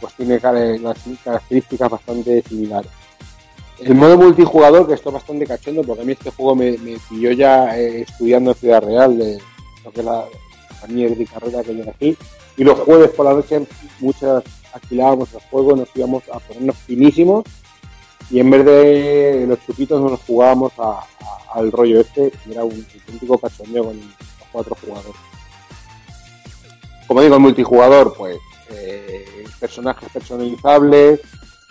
[0.00, 2.92] pues tiene características bastante similares.
[3.80, 6.96] El modo multijugador, que esto es bastante cachondo, porque a mí este juego me, me
[7.08, 9.40] pilló ya eh, estudiando en Ciudad Real, de
[9.84, 10.24] lo que es la
[10.68, 12.16] compañía de carrera que viene aquí.
[12.56, 13.66] Y los jueves por la noche
[13.98, 17.42] muchas alquilábamos el juego, nos íbamos a ponernos finísimos
[18.30, 21.04] y en vez de los chupitos nos jugábamos a- a-
[21.58, 24.06] al rollo este, y era un auténtico cachondeo con los
[24.52, 25.20] cuatro jugadores.
[27.06, 28.38] Como digo, el multijugador, pues
[28.70, 31.20] eh, personajes personalizables,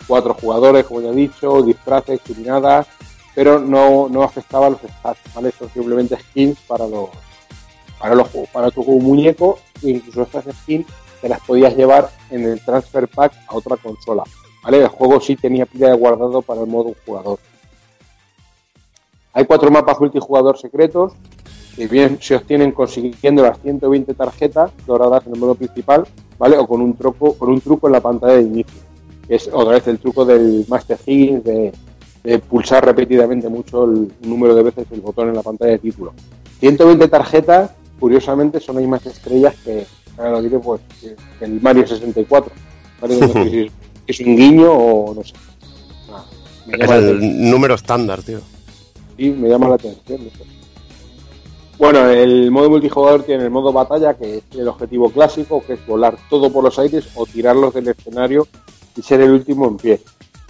[0.06, 2.86] cuatro jugadores, como ya he dicho, disfraces, chirinadas,
[3.34, 5.52] pero no, no afectaba los stats, ¿vale?
[5.58, 7.08] Son simplemente skins para los
[7.98, 10.86] para los para tu muñeco e incluso estas skins
[11.20, 14.22] te las podías llevar en el transfer pack a otra consola,
[14.64, 14.78] ¿vale?
[14.78, 17.38] El juego sí tenía pila de guardado para el modo jugador.
[19.32, 21.12] Hay cuatro mapas multijugador secretos
[21.76, 26.06] que bien se obtienen consiguiendo las 120 tarjetas doradas en el modo principal,
[26.38, 26.56] ¿vale?
[26.56, 28.80] O con un truco, con un truco en la pantalla de inicio.
[29.26, 31.72] Que es otra vez el truco del Master Higgins de,
[32.22, 36.14] de pulsar repetidamente mucho el número de veces el botón en la pantalla de título.
[36.60, 39.84] 120 tarjetas, curiosamente, son las mismas estrellas que,
[40.16, 42.52] ahora lo diré, pues, que el Mario 64.
[43.00, 43.70] ¿vale?
[44.06, 45.34] Es, un guiño o no sé.
[46.66, 48.40] Me Es el número estándar, tío.
[49.16, 50.24] Sí, me llama la atención.
[50.24, 50.54] no sé.
[51.76, 55.86] Bueno, el modo multijugador tiene el modo batalla, que es el objetivo clásico, que es
[55.86, 58.46] volar todo por los aires o tirarlos del escenario
[58.96, 60.00] y ser el último en pie.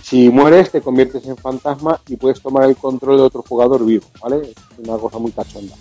[0.02, 4.04] Si mueres, te conviertes en fantasma y puedes tomar el control de otro jugador vivo,
[4.22, 4.50] ¿vale?
[4.50, 5.74] Es una cosa muy cachonda.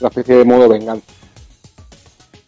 [0.00, 1.06] Una especie de modo venganza.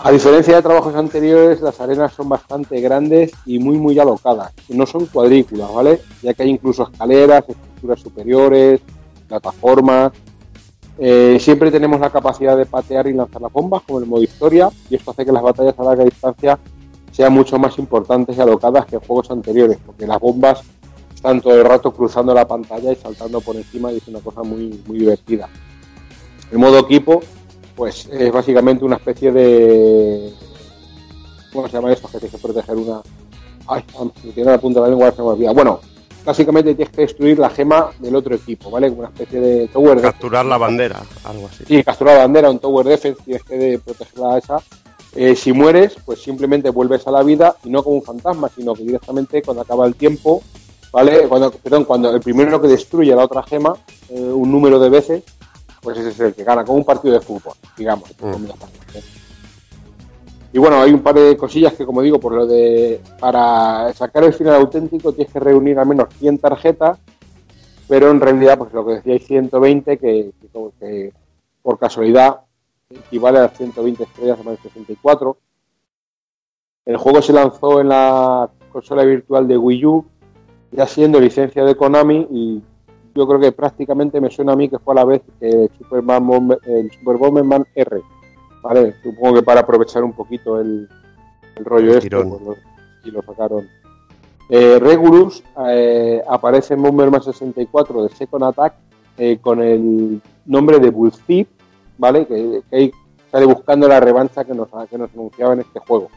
[0.02, 4.50] A diferencia de trabajos anteriores, las arenas son bastante grandes y muy, muy alocadas.
[4.70, 6.00] No son cuadrículas, ¿vale?
[6.22, 8.80] Ya que hay incluso escaleras, estructuras superiores,
[9.28, 10.12] plataformas.
[10.98, 14.22] Eh, siempre tenemos la capacidad de patear y lanzar las bombas, como en el modo
[14.22, 16.58] historia, y esto hace que las batallas a larga distancia
[17.12, 20.62] sean mucho más importantes y alocadas que en juegos anteriores, porque las bombas
[21.14, 24.42] están todo el rato cruzando la pantalla y saltando por encima y es una cosa
[24.42, 25.46] muy, muy divertida.
[26.50, 27.20] El modo equipo,
[27.80, 30.34] pues es básicamente una especie de.
[31.50, 32.08] ¿Cómo se llama esto?
[32.08, 33.00] Que tienes que proteger una.
[33.66, 33.82] Ay,
[34.22, 35.52] me tiene la punta de la lengua, se me olvida.
[35.52, 35.80] Bueno,
[36.22, 38.90] básicamente tienes que destruir la gema del otro equipo, ¿vale?
[38.90, 40.12] Una especie de tower defense.
[40.12, 41.64] Capturar la bandera, algo así.
[41.66, 44.58] Sí, capturar la bandera, un tower defense, tienes que protegerla a esa.
[45.16, 48.74] Eh, si mueres, pues simplemente vuelves a la vida y no como un fantasma, sino
[48.74, 50.42] que directamente cuando acaba el tiempo,
[50.92, 51.26] ¿vale?
[51.28, 53.72] Cuando, perdón, cuando el primero que destruye la otra gema,
[54.10, 55.22] eh, un número de veces,
[55.82, 58.10] pues ese es el que gana, como un partido de fútbol, digamos.
[58.18, 58.56] comillas,
[58.94, 59.02] ¿eh?
[60.52, 64.24] Y bueno, hay un par de cosillas que, como digo, por lo de para sacar
[64.24, 66.98] el final auténtico tienes que reunir al menos 100 tarjetas,
[67.88, 71.12] pero en realidad, pues lo que decíais, 120, que, que como que
[71.62, 72.40] por casualidad
[72.90, 75.36] equivale a las 120 estrellas de Mario 64.
[76.86, 80.04] El juego se lanzó en la consola virtual de Wii U,
[80.72, 82.62] ya siendo licencia de Konami, y
[83.14, 86.26] yo creo que prácticamente me suena a mí que fue a la vez el Superman
[86.26, 88.00] Bomber- el Super Bomberman R.
[88.62, 88.94] ¿Vale?
[89.02, 90.88] Supongo que para aprovechar un poquito el,
[91.56, 92.58] el rollo este, pues
[93.04, 93.66] y lo sacaron
[94.50, 98.74] Eh, Regulus eh, aparece en Bomberman 64 de Second Attack
[99.16, 101.48] eh, con el nombre de Bullthip,
[101.98, 102.26] ¿vale?
[102.26, 102.92] Que, que ahí
[103.30, 106.08] sale buscando la revancha que nos, que nos anunciaba en este juego.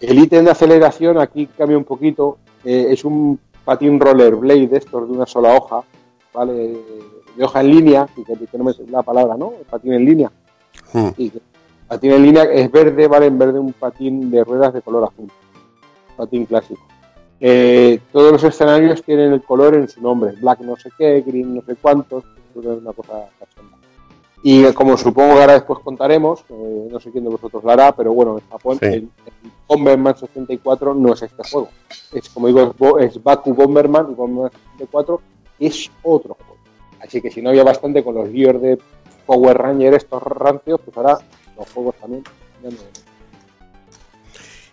[0.00, 5.14] El ítem de aceleración aquí cambia un poquito, es un patín rollerblade de estos de
[5.14, 5.82] una sola hoja,
[6.32, 6.78] ¿vale?
[7.36, 9.52] De hoja en línea, y que, que no me sé la palabra, ¿no?
[9.68, 10.32] Patín en línea.
[10.92, 11.08] Hmm.
[11.18, 11.42] Y que-
[11.88, 15.04] patín en línea es verde, vale, en vez de un patín de ruedas de color
[15.04, 15.30] azul.
[16.16, 16.80] Patín clásico.
[17.40, 21.54] Eh, todos los escenarios tienen el color en su nombre, black no sé qué, green
[21.56, 23.75] no sé cuántos, es una cosa cachonda.
[24.42, 27.92] Y como supongo que ahora después contaremos, eh, no sé quién de vosotros lo hará,
[27.92, 28.86] pero bueno, en Japón Sí.
[28.86, 29.10] el, el
[29.66, 31.68] Bomberman 64 no es este juego.
[32.12, 35.20] Es como digo, es, es Baku Bomberman y Bomberman 64
[35.58, 36.56] es otro juego.
[37.00, 38.78] Así que si no había bastante con los líos de
[39.26, 41.18] Power Ranger estos rancios, pues ahora
[41.56, 42.22] los juegos también.
[42.62, 42.76] ya no-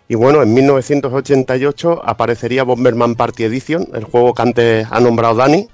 [0.06, 5.66] Y bueno, en 1988 aparecería Bomberman Party Edition, el juego que antes ha nombrado Dani,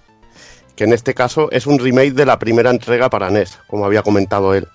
[0.81, 4.02] que en este caso es un remake de la primera entrega para NES, como había
[4.02, 4.67] comentado él,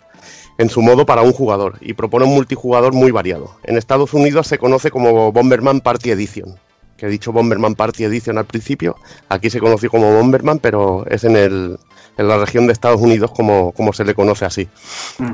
[0.59, 3.55] en su modo para un jugador, y propone un multijugador muy variado.
[3.63, 6.59] En Estados Unidos se conoce como Bomberman Party Edition,
[6.95, 8.97] que he dicho Bomberman Party Edition al principio,
[9.29, 11.79] aquí se conoció como Bomberman, pero es en, el,
[12.19, 14.69] en la región de Estados Unidos como, como se le conoce así.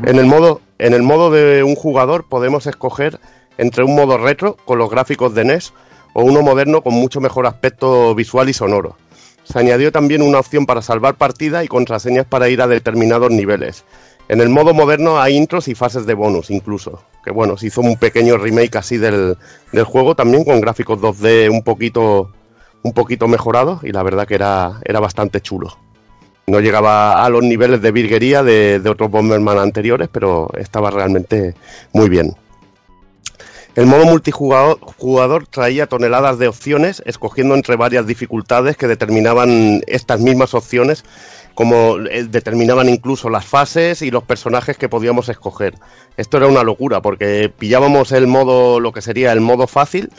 [0.05, 3.19] En el modo, en el modo de un jugador podemos escoger
[3.57, 5.73] entre un modo retro con los gráficos de NES
[6.13, 8.95] o uno moderno con mucho mejor aspecto visual y sonoro.
[9.51, 13.83] Se añadió también una opción para salvar partida y contraseñas para ir a determinados niveles.
[14.29, 17.03] En el modo moderno hay intros y fases de bonus incluso.
[17.21, 19.37] Que bueno, se hizo un pequeño remake así del,
[19.73, 22.31] del juego también con gráficos 2D un poquito,
[22.83, 25.77] un poquito mejorados y la verdad que era, era bastante chulo.
[26.47, 31.55] No llegaba a los niveles de virguería de, de otros Bomberman anteriores, pero estaba realmente
[31.91, 32.37] muy bien.
[33.73, 40.19] El modo multijugador jugador traía toneladas de opciones, escogiendo entre varias dificultades que determinaban estas
[40.19, 41.05] mismas opciones,
[41.55, 45.75] como eh, determinaban incluso las fases y los personajes que podíamos escoger.
[46.17, 50.09] Esto era una locura, porque pillábamos el modo, lo que sería el modo fácil,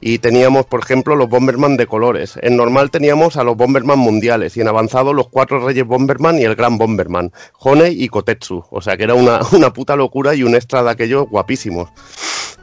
[0.00, 2.38] y teníamos, por ejemplo, los Bomberman de colores.
[2.42, 6.42] En normal teníamos a los Bomberman mundiales y en avanzado los cuatro Reyes Bomberman y
[6.42, 8.64] el Gran Bomberman, Honey y Kotetsu.
[8.70, 11.90] O sea que era una, una puta locura y un extra de aquellos guapísimos.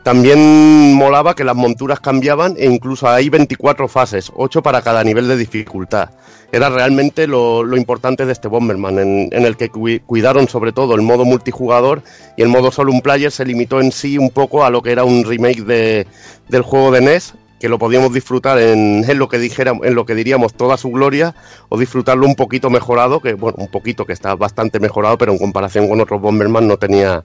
[0.04, 5.30] También molaba que las monturas cambiaban e incluso hay 24 fases, 8 para cada nivel
[5.30, 6.10] de dificultad.
[6.52, 10.74] Era realmente lo, lo importante de este Bomberman, en, en el que cui- cuidaron sobre
[10.74, 12.04] todo el modo multijugador
[12.36, 14.92] y el modo solo un player se limitó en sí un poco a lo que
[14.92, 16.06] era un remake de,
[16.50, 20.06] del juego de NES, que lo podíamos disfrutar en, en lo que dijera, en lo
[20.06, 21.34] que diríamos toda su gloria,
[21.70, 25.38] o disfrutarlo un poquito mejorado, que bueno, un poquito que está bastante mejorado, pero en
[25.40, 27.24] comparación con otros Bomberman no tenía,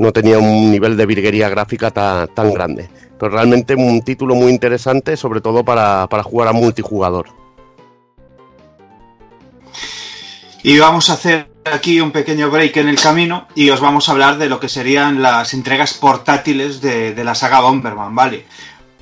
[0.00, 2.88] no tenía un nivel de virguería gráfica ta- tan grande.
[3.18, 7.26] Pero realmente un título muy interesante, sobre todo para, para jugar a multijugador.
[10.62, 14.12] Y vamos a hacer aquí un pequeño break en el camino y os vamos a
[14.12, 18.46] hablar de lo que serían las entregas portátiles de, de la saga Bomberman, ¿vale?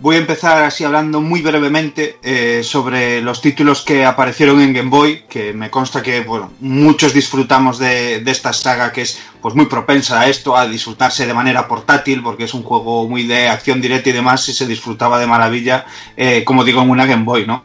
[0.01, 4.91] Voy a empezar así hablando muy brevemente eh, sobre los títulos que aparecieron en Game
[4.91, 9.67] Boy, que me consta que bueno, muchos disfrutamos de, esta saga que es pues muy
[9.67, 13.81] propensa a esto, a disfrutarse de manera portátil, porque es un juego muy de acción
[13.81, 15.85] directa y demás, y se disfrutaba de maravilla,
[16.17, 17.65] eh, como digo, en una Game Boy, ¿no?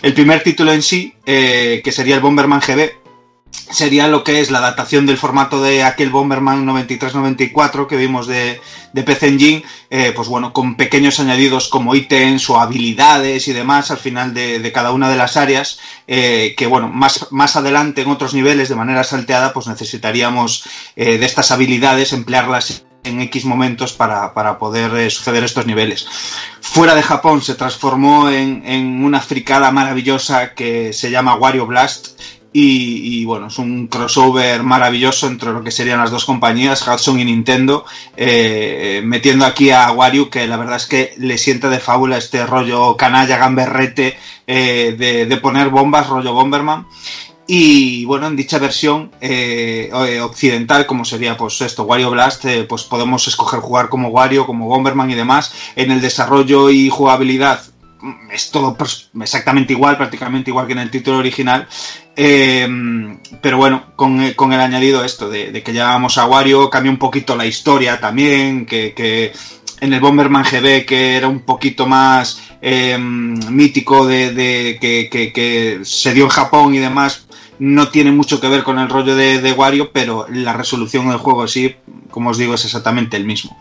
[0.00, 2.92] El primer título en sí, eh, que sería el Bomberman GB,
[3.50, 8.60] sería lo que es la adaptación del formato de aquel Bomberman 93-94 que vimos de,
[8.92, 13.90] de PC Engine, eh, pues bueno, con pequeños añadidos como ítems o habilidades y demás
[13.90, 18.02] al final de, de cada una de las áreas, eh, que bueno, más, más adelante
[18.02, 20.64] en otros niveles de manera salteada, pues necesitaríamos
[20.96, 26.06] eh, de estas habilidades emplearlas en X momentos para, para poder suceder estos niveles.
[26.60, 32.18] Fuera de Japón se transformó en, en una fricada maravillosa que se llama Wario Blast
[32.60, 37.24] y, bueno, es un crossover maravilloso entre lo que serían las dos compañías, Hudson y
[37.24, 37.84] Nintendo,
[38.16, 42.44] eh, metiendo aquí a Wario, que la verdad es que le sienta de fábula este
[42.46, 46.86] rollo canalla, gamberrete eh, de, poner bombas, rollo Bomberman.
[47.46, 53.26] Y bueno, en dicha versión eh, occidental, como sería pues esto, Wario Blast, pues podemos
[53.28, 55.54] escoger jugar como Wario, como Bomberman y demás.
[55.76, 57.62] En el desarrollo y jugabilidad
[58.32, 58.76] es todo
[59.20, 61.66] exactamente igual, prácticamente igual que en el título original.
[62.20, 62.66] Eh,
[63.40, 67.36] pero bueno, con, con, el añadido esto de, que llevábamos a Wario, cambia un poquito
[67.36, 69.32] la historia también, que, que
[69.80, 76.12] en el Bomberman GB, que era un poquito más eh, mítico de, que, que, se
[76.12, 77.28] dio en Japón y demás,
[77.60, 81.18] no tiene mucho que ver con el rollo de, de Wario, pero la resolución del
[81.18, 81.76] juego sí,
[82.10, 83.56] como os digo, es exactamente el mismo.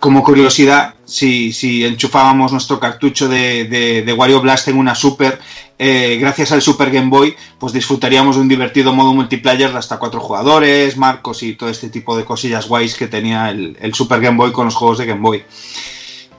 [0.00, 5.38] Como curiosidad, si, si enchufábamos nuestro cartucho de, de Wario Blast en una Super,
[5.78, 9.98] eh, gracias al Super Game Boy, pues disfrutaríamos de un divertido modo multiplayer de hasta
[9.98, 14.20] cuatro jugadores, marcos y todo este tipo de cosillas guays que tenía el, el Super
[14.20, 15.44] Game Boy con los juegos de Game Boy.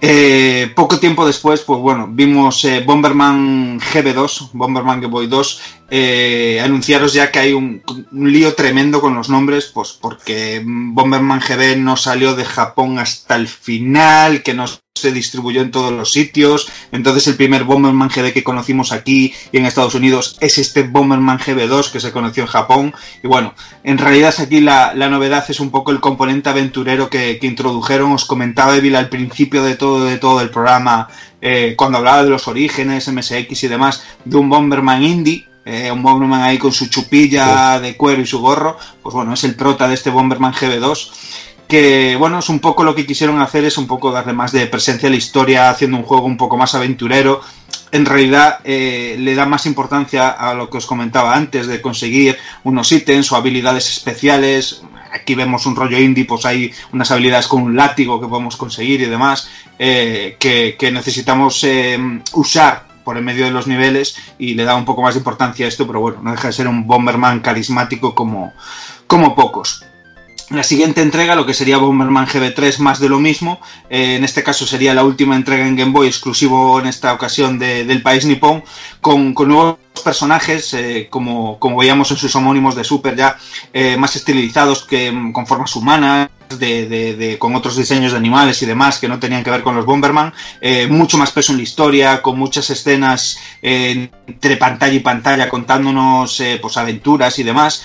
[0.01, 6.61] Eh, poco tiempo después, pues bueno, vimos eh, Bomberman GB2, Bomberman Game Boy 2, eh,
[6.63, 11.77] anunciaros ya que hay un, un, lío tremendo con los nombres, pues porque Bomberman GB
[11.79, 14.67] no salió de Japón hasta el final, que no
[14.99, 19.57] se distribuyó en todos los sitios, entonces el primer Bomberman GB que conocimos aquí y
[19.57, 23.53] en Estados Unidos es este Bomberman GB2 que se conoció en Japón, y bueno,
[23.83, 28.11] en realidad aquí la, la novedad es un poco el componente aventurero que, que introdujeron,
[28.11, 31.07] os comentaba Evil al principio de todo, de todo el programa,
[31.41, 36.01] eh, cuando hablaba de los orígenes, MSX y demás, de un Bomberman indie, eh, un
[36.01, 37.83] Bomberman ahí con su chupilla sí.
[37.83, 41.11] de cuero y su gorro, pues bueno, es el prota de este Bomberman GB2
[41.69, 44.65] que bueno, es un poco lo que quisieron hacer, es un poco darle más de
[44.65, 47.41] presencia a la historia, haciendo un juego un poco más aventurero.
[47.91, 52.37] En realidad eh, le da más importancia a lo que os comentaba antes, de conseguir
[52.63, 54.81] unos ítems o habilidades especiales.
[55.13, 59.01] Aquí vemos un rollo indie, pues hay unas habilidades con un látigo que podemos conseguir
[59.01, 61.99] y demás, eh, que, que, necesitamos eh,
[62.33, 65.67] usar por el medio de los niveles y le da un poco más de importancia
[65.67, 68.53] a esto, pero bueno, no deja de ser un Bomberman carismático como,
[69.05, 69.83] como pocos.
[70.49, 73.61] La siguiente entrega, lo que sería Bomberman GB3, más de lo mismo.
[73.87, 77.59] Eh, en este caso sería la última entrega en Game Boy, exclusivo en esta ocasión
[77.59, 78.63] de, del país nipón,
[78.99, 83.37] con, con nuevos personajes, eh, como, como, veíamos en sus homónimos de Super, ya
[83.73, 88.61] eh, más estilizados, que con formas humanas, de, de, de, con otros diseños de animales
[88.63, 91.57] y demás que no tenían que ver con los Bomberman, eh, mucho más peso en
[91.57, 97.83] la historia, con muchas escenas entre pantalla y pantalla contándonos eh, pues aventuras y demás,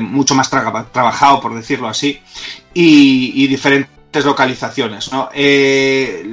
[0.00, 2.20] mucho más tra trabajado por decirlo así,
[2.72, 5.12] y, y diferentes localizaciones.
[5.12, 5.28] ¿no?
[5.34, 6.24] Eh,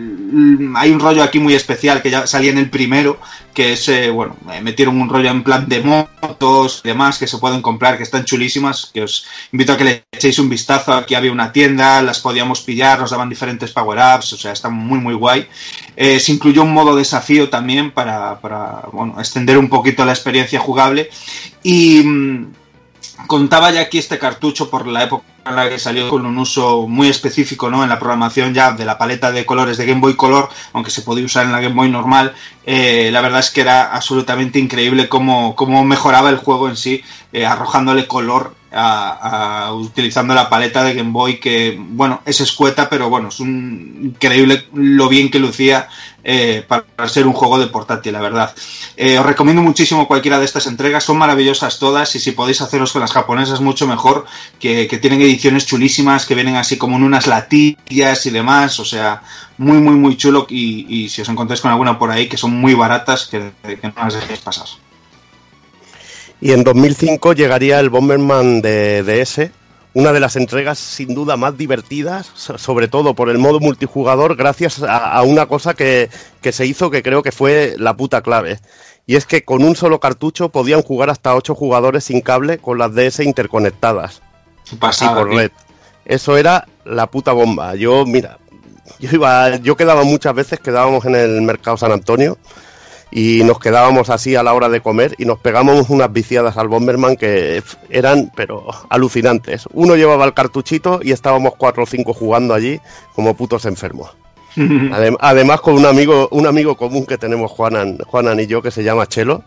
[0.75, 3.19] hay un rollo aquí muy especial que ya salía en el primero,
[3.53, 7.37] que es, eh, bueno, metieron un rollo en plan de motos y demás que se
[7.37, 10.93] pueden comprar, que están chulísimas, que os invito a que le echéis un vistazo.
[10.93, 14.99] Aquí había una tienda, las podíamos pillar, nos daban diferentes power-ups, o sea, está muy,
[14.99, 15.47] muy guay.
[15.95, 20.59] Eh, se incluyó un modo desafío también para, para, bueno, extender un poquito la experiencia
[20.59, 21.09] jugable.
[21.61, 22.62] Y mmm,
[23.27, 26.87] contaba ya aquí este cartucho por la época en la que salió con un uso
[26.87, 27.83] muy específico ¿no?
[27.83, 31.01] en la programación ya de la paleta de colores de Game Boy Color, aunque se
[31.01, 32.33] podía usar en la Game Boy normal,
[32.65, 37.03] eh, la verdad es que era absolutamente increíble cómo, cómo mejoraba el juego en sí,
[37.33, 43.09] eh, arrojándole color a, utilizando la paleta de Game Boy que, bueno, es escueta, pero
[43.09, 45.87] bueno, es un increíble lo bien que lucía
[46.23, 48.55] eh, para ser un juego de portátil, la verdad.
[48.95, 52.91] Eh, os recomiendo muchísimo cualquiera de estas entregas, son maravillosas todas y si podéis haceros
[52.91, 54.25] con las japonesas mucho mejor,
[54.59, 59.21] que, tienen ediciones chulísimas, que vienen así como en unas latillas y demás, o sea,
[59.57, 62.73] muy, muy, muy chulo y, si os encontráis con alguna por ahí que son muy
[62.73, 63.51] baratas, que
[63.83, 64.67] no las dejéis pasar.
[66.43, 69.49] Y en 2005 llegaría el Bomberman de DS,
[69.93, 74.83] una de las entregas sin duda más divertidas, sobre todo por el modo multijugador, gracias
[74.83, 76.09] a, a una cosa que,
[76.41, 78.59] que, se hizo que creo que fue la puta clave.
[79.07, 82.77] Y es que con un solo cartucho podían jugar hasta 8 jugadores sin cable con
[82.77, 84.21] las DS interconectadas.
[84.81, 85.51] Pasada, por red.
[86.03, 87.75] Eso era la puta bomba.
[87.75, 88.37] Yo, mira,
[88.99, 92.37] yo iba, yo quedaba muchas veces, quedábamos en el mercado San Antonio
[93.15, 96.67] y nos quedábamos así a la hora de comer y nos pegamos unas viciadas al
[96.67, 97.61] Bomberman que
[97.91, 99.65] eran, pero alucinantes.
[99.71, 102.79] Uno llevaba el cartuchito y estábamos cuatro o cinco jugando allí
[103.13, 104.09] como putos enfermos.
[104.91, 108.71] Adem además con un amigo, un amigo común que tenemos Juanan, Juanan y yo que
[108.71, 109.43] se llama Chelo,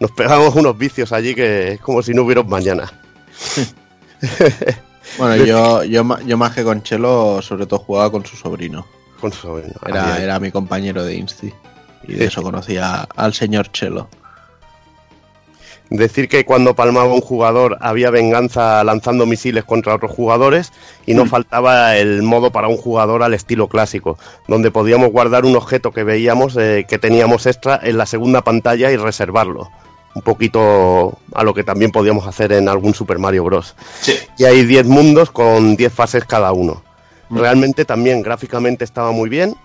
[0.00, 2.90] nos pegamos unos vicios allí que es como si no hubiera mañana.
[5.18, 8.86] bueno, yo, yo, yo más que con Chelo, sobre todo jugaba con su sobrino.
[9.20, 9.74] Con su sobrino.
[9.86, 11.52] Era, era mi compañero de Insti.
[12.06, 14.08] Y de eso conocía al señor Chelo.
[15.90, 20.72] Decir que cuando palmaba un jugador había venganza lanzando misiles contra otros jugadores
[21.04, 21.28] y no mm.
[21.28, 26.04] faltaba el modo para un jugador al estilo clásico, donde podíamos guardar un objeto que
[26.04, 29.68] veíamos eh, que teníamos extra en la segunda pantalla y reservarlo.
[30.14, 33.74] Un poquito a lo que también podíamos hacer en algún Super Mario Bros.
[34.00, 34.14] Sí.
[34.38, 36.84] Y hay 10 mundos con 10 fases cada uno.
[37.30, 37.38] Mm.
[37.38, 39.56] Realmente también gráficamente estaba muy bien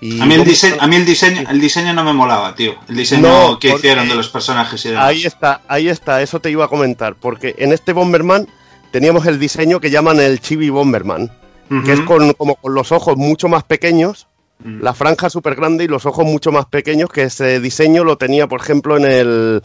[0.00, 2.74] y a mí, el diseño, a mí el diseño, el diseño no me molaba, tío.
[2.88, 5.04] El diseño no, que hicieron de los personajes y demás.
[5.06, 7.14] Ahí está, ahí está, eso te iba a comentar.
[7.14, 8.46] Porque en este Bomberman
[8.90, 11.30] teníamos el diseño que llaman el Chibi Bomberman.
[11.70, 11.84] Uh -huh.
[11.84, 14.26] Que es con, como con los ojos mucho más pequeños.
[14.62, 18.46] La franja súper grande y los ojos mucho más pequeños, que ese diseño lo tenía,
[18.46, 19.62] por ejemplo, en el,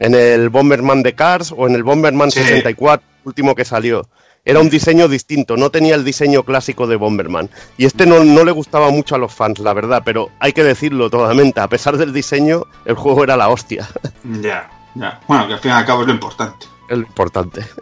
[0.00, 2.40] en el Bomberman de Cars o en el Bomberman Sí.
[2.40, 4.08] 64, último que salió.
[4.44, 7.48] Era un diseño distinto, no tenía el diseño clásico de Bomberman.
[7.76, 10.64] Y este no, no le gustaba mucho a los fans, la verdad, pero hay que
[10.64, 13.88] decirlo totalmente, a pesar del diseño, el juego era la hostia.
[14.40, 15.20] Ya, ya.
[15.28, 16.66] Bueno, que al fin y al cabo es lo importante.
[16.88, 17.64] Es lo importante.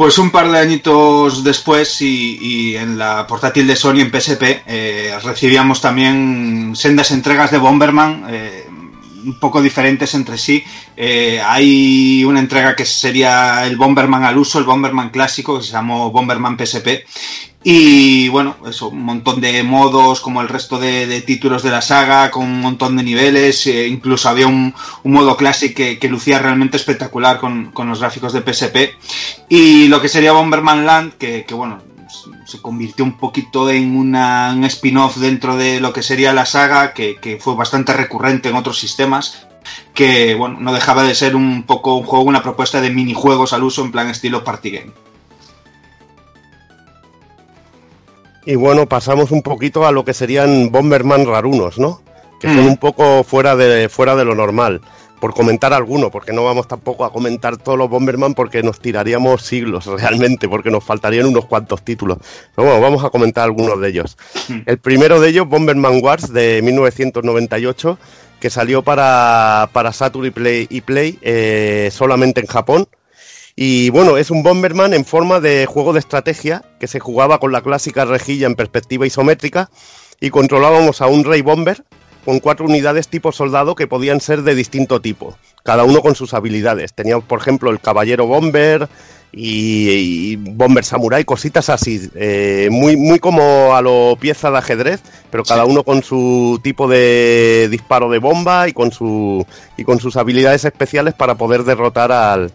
[0.00, 4.62] Pues un par de añitos después y, y en la portátil de Sony en PSP
[4.66, 8.66] eh, recibíamos también sendas entregas de Bomberman, eh,
[9.24, 10.62] un poco diferentes entre sí.
[10.96, 15.72] Eh, hay una entrega que sería el Bomberman al uso, el Bomberman clásico, que se
[15.72, 17.04] llamó Bomberman PSP.
[17.62, 22.30] Y bueno, eso, un montón de modos, como el resto de, títulos de la saga,
[22.30, 23.66] con un montón de niveles.
[23.66, 24.74] eh, incluso había un,
[25.04, 28.96] modo clásico que, lucía realmente espectacular con, con los gráficos de PSP.
[29.50, 31.82] Y lo que sería Bomberman Land, que, bueno,
[32.50, 36.92] se convirtió un poquito en una, un spin-off dentro de lo que sería la saga,
[36.92, 39.46] que, que fue bastante recurrente en otros sistemas.
[39.94, 43.62] Que bueno, no dejaba de ser un poco un juego, una propuesta de minijuegos al
[43.62, 44.92] uso en plan estilo party game.
[48.46, 52.00] Y bueno, pasamos un poquito a lo que serían Bomberman rarunos, ¿no?
[52.40, 52.68] Que son Mm.
[52.68, 54.80] un poco fuera de, fuera de lo normal.
[55.20, 59.42] Por comentar alguno, porque no vamos tampoco a comentar todos los Bomberman porque nos tiraríamos
[59.42, 62.18] siglos realmente, porque nos faltarían unos cuantos títulos.
[62.56, 64.16] Pero bueno, vamos a comentar algunos de ellos.
[64.66, 67.98] El primero de ellos, Bomberman Wars de 1998,
[68.40, 72.88] que salió para, para Saturn y Play, y Play eh, solamente en Japón.
[73.54, 77.52] Y bueno, es un Bomberman en forma de juego de estrategia que se jugaba con
[77.52, 79.70] la clásica rejilla en perspectiva isométrica
[80.20, 81.84] y controlábamos a un Rey Bomber
[82.24, 86.34] con cuatro unidades tipo soldado que podían ser de distinto tipo, cada uno con sus
[86.34, 86.92] habilidades.
[86.92, 88.88] Teníamos, por ejemplo, el Caballero Bomber
[89.32, 95.00] y, y Bomber Samurai, cositas así, eh, muy, muy como a lo pieza de ajedrez,
[95.30, 100.00] pero cada uno con su tipo de disparo de bomba y con, su, y con
[100.00, 102.50] sus habilidades especiales para poder derrotar al,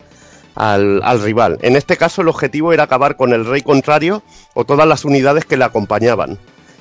[0.55, 1.57] al, al rival.
[1.61, 4.21] En este caso el objetivo era acabar con el rey contrario
[4.53, 6.37] o todas las unidades que le acompañaban.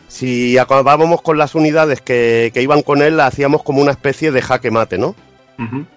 [0.09, 4.43] Si acabábamos con las unidades que, que iban con él, hacíamos como una especie de
[4.43, 5.15] jaque mate, ¿no?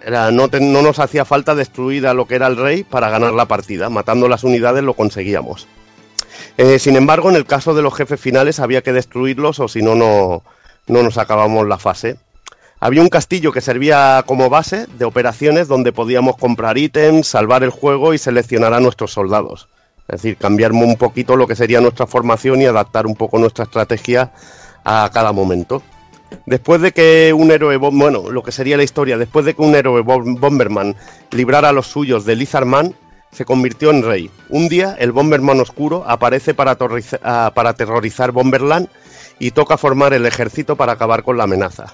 [0.06, 3.10] Era, no, te- no nos hacía falta destruir a lo que era el rey para
[3.10, 3.90] ganar la partida.
[3.90, 5.68] Matando las unidades lo conseguíamos.
[6.58, 9.82] Eh, sin embargo, en el caso de los jefes finales había que destruirlos o si
[9.82, 10.44] no, no,
[10.88, 12.18] no nos acabamos la fase.
[12.80, 17.72] Había un castillo que servía como base de operaciones donde podíamos comprar ítems, salvar el
[17.72, 19.68] juego y seleccionar a nuestros soldados.
[20.08, 23.66] Es decir, cambiar un poquito lo que sería nuestra formación y adaptar un poco nuestra
[23.66, 24.32] estrategia
[24.86, 25.82] a cada momento.
[26.46, 29.76] Después de que un héroe, bueno, lo que sería la historia, después de que un
[29.76, 30.96] héroe bom- Bomberman
[31.32, 32.96] librara a los suyos de Lizardman,
[33.32, 34.32] se convirtió en rey.
[34.50, 36.78] Un día, el Bomberman oscuro aparece para,
[37.24, 38.88] ah, para aterrorizar Bomberland
[39.40, 41.86] y toca formar el ejército para acabar con la amenaza.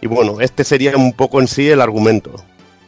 [0.00, 2.32] Y bueno, este sería un poco en sí el argumento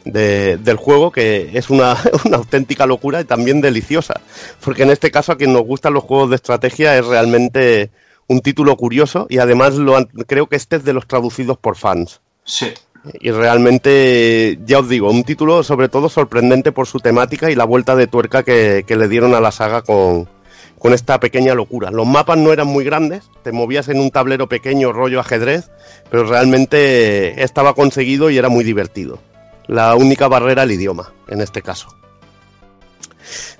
[0.05, 4.21] de- del juego, que es una, una auténtica locura y también deliciosa.
[4.63, 7.91] Porque en este caso, a quien nos gustan los juegos de estrategia, es realmente
[8.27, 11.75] un título curioso y además lo han- creo que este es de los traducidos por
[11.75, 12.21] fans.
[12.43, 12.67] Sí.
[13.19, 17.65] Y realmente, ya os digo, un título sobre todo sorprendente por su temática y la
[17.65, 20.29] vuelta de tuerca que, que le dieron a la saga con,
[20.77, 21.89] con esta pequeña locura.
[21.89, 25.71] Los mapas no eran muy grandes, te movías en un tablero pequeño rollo ajedrez,
[26.11, 29.19] pero realmente estaba conseguido y era muy divertido.
[29.67, 31.87] La única barrera el idioma, en este caso.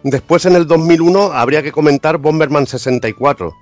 [0.03, 3.53] Después en el 2001 habría que comentar Bomberman 64,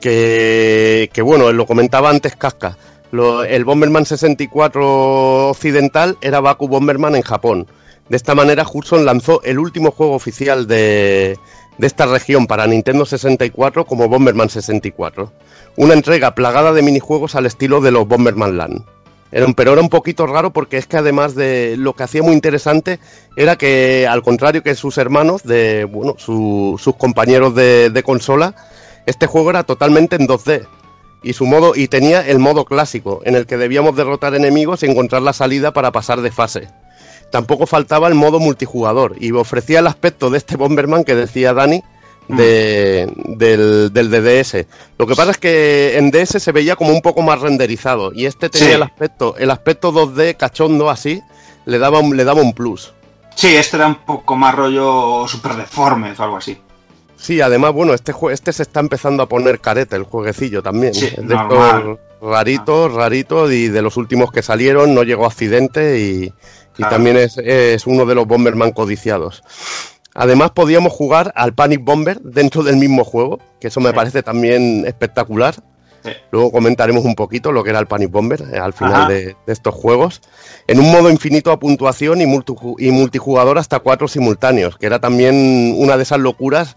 [0.00, 2.76] que, bueno, lo comentaba antes Casca.
[3.12, 7.66] El Bomberman 64 occidental era Baku Bomberman en Japón.
[8.08, 11.38] De esta manera, Hudson lanzó el último juego oficial de,
[11.78, 15.32] de esta región para Nintendo 64 como Bomberman 64.
[15.76, 18.84] Una entrega plagada de minijuegos al estilo de los Bomberman Land.
[19.56, 23.00] Pero era un poquito raro porque es que además de lo que hacía muy interesante
[23.36, 28.54] era que al contrario que sus hermanos, de bueno, su- sus compañeros de, de consola,
[29.06, 30.66] este juego era totalmente en 2D
[31.24, 34.86] y su modo y tenía el modo clásico en el que debíamos derrotar enemigos y
[34.86, 36.68] encontrar la salida para pasar de fase.
[37.32, 41.82] Tampoco faltaba el modo multijugador y ofrecía el aspecto de este Bomberman que decía Dani
[42.28, 44.66] de, del, del DDS.
[44.98, 48.26] Lo que pasa es que en DS se veía como un poco más renderizado y
[48.26, 48.74] este tenía Sí.
[48.74, 51.20] el aspecto el aspecto 2D cachondo así
[51.66, 52.92] le daba un, le daba un plus.
[53.34, 56.56] Sí, este era un poco más rollo super deforme o algo así.
[57.16, 60.92] Sí, además, bueno, este este se está empezando a poner careta, el jueguecillo también.
[60.94, 66.32] Sí, de estos raritos, raritos, y de los últimos que salieron no llegó accidente y,
[66.76, 69.42] y también es, es uno de los Bomberman codiciados.
[70.14, 74.84] Además, podíamos jugar al Panic Bomber dentro del mismo juego, que eso me parece también
[74.86, 75.56] espectacular.
[76.30, 79.52] Luego comentaremos un poquito lo que era el Panic Bomber eh, al final de, de
[79.52, 80.20] estos juegos.
[80.66, 82.24] En un modo infinito a puntuación y,
[82.78, 86.76] y multijugador hasta cuatro simultáneos, que era también una de esas locuras,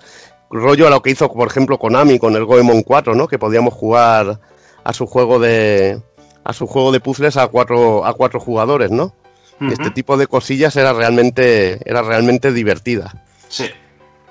[0.50, 3.28] rollo a lo que hizo, por ejemplo, Konami con el Goemon 4, ¿no?
[3.28, 4.40] Que podíamos jugar
[4.84, 6.02] a su juego de
[6.44, 9.14] a su juego de puzzles a cuatro a cuatro jugadores, ¿no?
[9.60, 13.26] Este tipo de cosillas era realmente era realmente divertida.
[13.50, 13.66] Sí.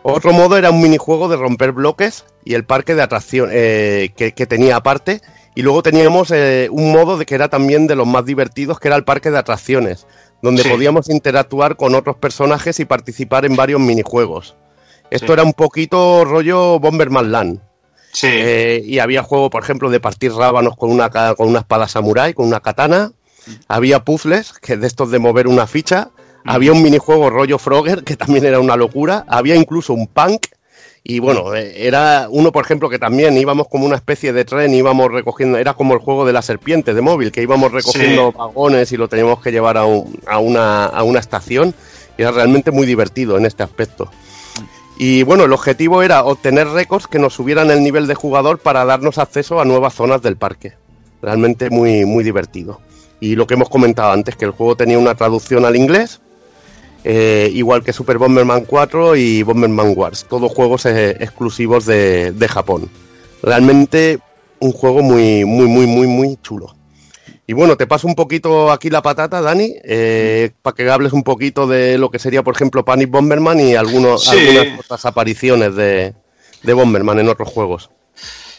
[0.02, 4.32] Otro modo era un minijuego de romper bloques y el parque de atracción eh, que,
[4.32, 5.20] que tenía aparte.
[5.54, 8.88] Y luego teníamos eh, un modo de que era también de los más divertidos, que
[8.88, 10.06] era el parque de atracciones,
[10.42, 10.68] donde Sí.
[10.68, 14.54] podíamos interactuar con otros personajes y participar en varios minijuegos.
[15.10, 15.32] Esto Sí.
[15.32, 17.60] era un poquito rollo Bomberman Land.
[18.12, 18.28] Sí.
[18.30, 22.32] Eh, y había juego, por ejemplo, de partir rábanos con una, con una espada samurai,
[22.34, 23.12] con una katana.
[23.68, 26.10] Había puzzles, que de estos de mover una ficha.
[26.46, 29.24] Había un minijuego rollo Frogger, que también era una locura.
[29.28, 30.46] Había incluso un punk.
[31.08, 34.74] Y bueno, eh, era uno, por ejemplo, que también íbamos como una especie de tren,
[34.74, 38.38] íbamos recogiendo, era como el juego de la serpiente de móvil, que íbamos recogiendo Sí.
[38.38, 41.74] vagones y lo teníamos que llevar a, un- a una, a una estación.
[42.18, 44.10] Y era realmente muy divertido en este aspecto.
[44.98, 48.84] Y bueno, el objetivo era obtener récords que nos subieran el nivel de jugador para
[48.84, 50.72] darnos acceso a nuevas zonas del parque.
[51.22, 52.80] Realmente muy, muy divertido.
[53.20, 56.20] Y lo que hemos comentado antes, que el juego tenía una traducción al inglés,
[57.08, 62.48] eh, igual que Super Bomberman 4 y Bomberman Wars, todos juegos eh, exclusivos de, de
[62.48, 62.90] Japón.
[63.42, 64.18] Realmente
[64.58, 66.74] un juego muy, muy, muy, muy, muy chulo.
[67.46, 71.22] Y bueno, te paso un poquito aquí la patata, Dani, eh, para que hables un
[71.22, 74.56] poquito de lo que sería, por ejemplo, Panic Bomberman y algunos, Sí.
[74.58, 76.12] algunas otras apariciones de,
[76.64, 77.90] de Bomberman en otros juegos.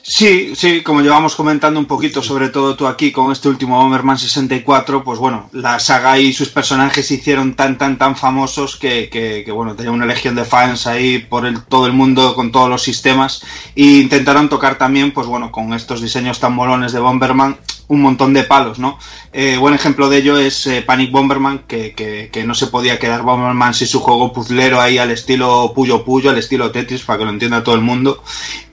[0.10, 4.18] Sí, sí, como llevamos comentando un poquito, sobre todo tú aquí con este último Bomberman
[4.18, 9.10] 64, pues bueno, la saga y sus personajes se hicieron tan, tan, tan famosos que,
[9.10, 12.54] que, que, bueno, tenía una legión de fans ahí por el, todo el mundo con
[12.54, 13.44] todos los sistemas
[13.76, 17.58] e intentaron tocar también, pues bueno, con estos diseños tan molones de Bomberman,
[17.90, 18.98] un montón de palos, ¿no?
[19.34, 22.98] Eh, buen ejemplo de ello es eh, Panic Bomberman, que, que, que no se podía
[22.98, 27.20] quedar Bomberman sin su juego puzzlero ahí al estilo Puyo Puyo, al estilo Tetris, para
[27.20, 28.24] que lo entienda todo el mundo.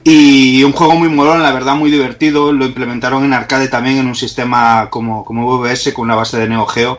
[0.06, 2.52] Y un juego muy molón, la verdad, muy divertido.
[2.52, 6.46] Lo implementaron en arcade también en un sistema como, como VBS con una base de
[6.46, 6.98] Neo Geo.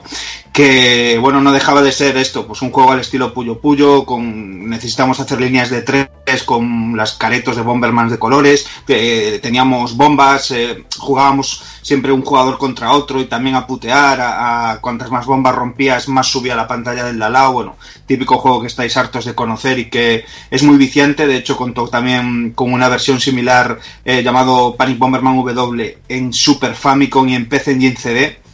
[0.56, 4.70] Que, bueno, no dejaba de ser esto, pues un juego al estilo Puyo Puyo, con
[4.70, 6.08] necesitamos hacer líneas de tres
[6.46, 12.58] con las caretos de Bomberman de colores, eh, teníamos bombas, eh, jugábamos siempre un jugador
[12.58, 17.04] contra otro y también a putear, a, cuantas más bombas rompías, más subía la pantalla
[17.04, 17.76] del de al lado, bueno,
[18.06, 21.90] típico juego que estáis hartos de conocer y que es muy viciante, de hecho contó
[21.90, 27.50] también con una versión similar eh, llamado Panic Bomberman W en Super Famicom y en
[27.50, 28.45] PC Engine CD.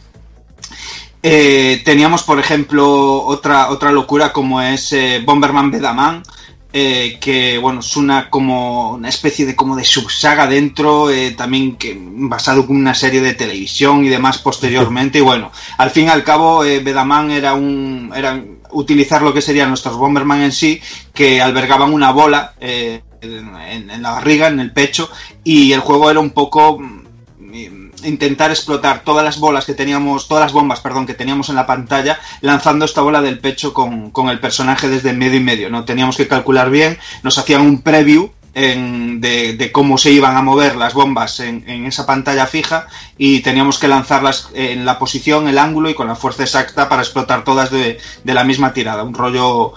[1.22, 6.24] Eh, teníamos, por ejemplo, otra, otra locura como es eh, Bomberman Bedaman,
[6.72, 11.76] eh, que bueno, es una como una especie de como de subsaga dentro, eh, también
[11.76, 15.18] que basado en una serie de televisión y demás posteriormente.
[15.18, 18.42] Y bueno, al fin y al cabo, Bedaman era un era
[18.72, 20.80] utilizar lo que serían nuestros Bomberman en sí,
[21.14, 25.08] que albergaban una bola en, en la barriga, en el pecho,
[25.44, 30.44] y el juego era un poco mm, intentar explotar todas las bolas que teníamos, todas
[30.44, 34.28] las bombas, perdón, que teníamos en la pantalla, lanzando esta bola del pecho con, con
[34.28, 35.84] el personaje desde medio y medio, ¿no?
[35.84, 40.94] Teníamos que calcular bien, nos hacían un preview de, cómo se iban a mover las
[40.94, 45.88] bombas en, en, esa pantalla fija y teníamos que lanzarlas en la posición, el ángulo
[45.88, 49.04] y con la fuerza exacta para explotar todas de, de la misma tirada.
[49.04, 49.72] Un rollo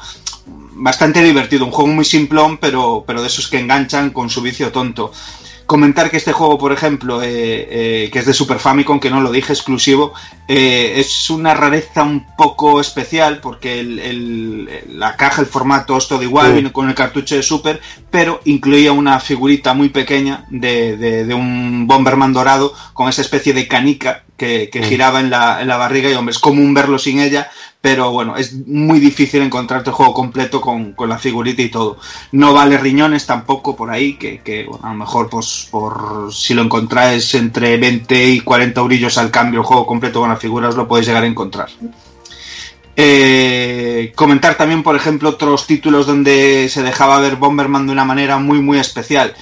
[0.76, 4.72] bastante divertido, un juego muy simplón, pero, pero de esos que enganchan con su vicio
[4.72, 5.12] tonto.
[5.66, 7.28] Comentar que este juego, por ejemplo, eh,
[7.70, 10.14] eh, que es de Super Famicom, que no lo dije, exclusivo,
[10.48, 14.70] eh, es una rareza un poco especial porque el, el,
[15.00, 18.92] la caja, el formato es todo igual, viene con el cartucho de Super, pero incluía
[18.92, 24.25] una figurita muy pequeña de, de, de un Bomberman dorado con esa especie de canica
[24.38, 27.50] que, que giraba en la, en la barriga y, hombre, es común verlo sin ella,
[27.82, 31.98] pero bueno, es muy difícil encontrarte el juego completo con, con, la figurita y todo.
[32.32, 36.54] No vale riñones tampoco por ahí, que, que bueno, a lo mejor pues por si
[36.54, 40.70] lo encontráis entre 20 y 40 eurillos al cambio el juego completo con la figura
[40.70, 41.70] os lo podéis llegar a encontrar.
[42.98, 48.38] Eh, comentar también, por ejemplo, otros títulos donde se dejaba ver Bomberman de una manera
[48.38, 49.36] muy muy especial.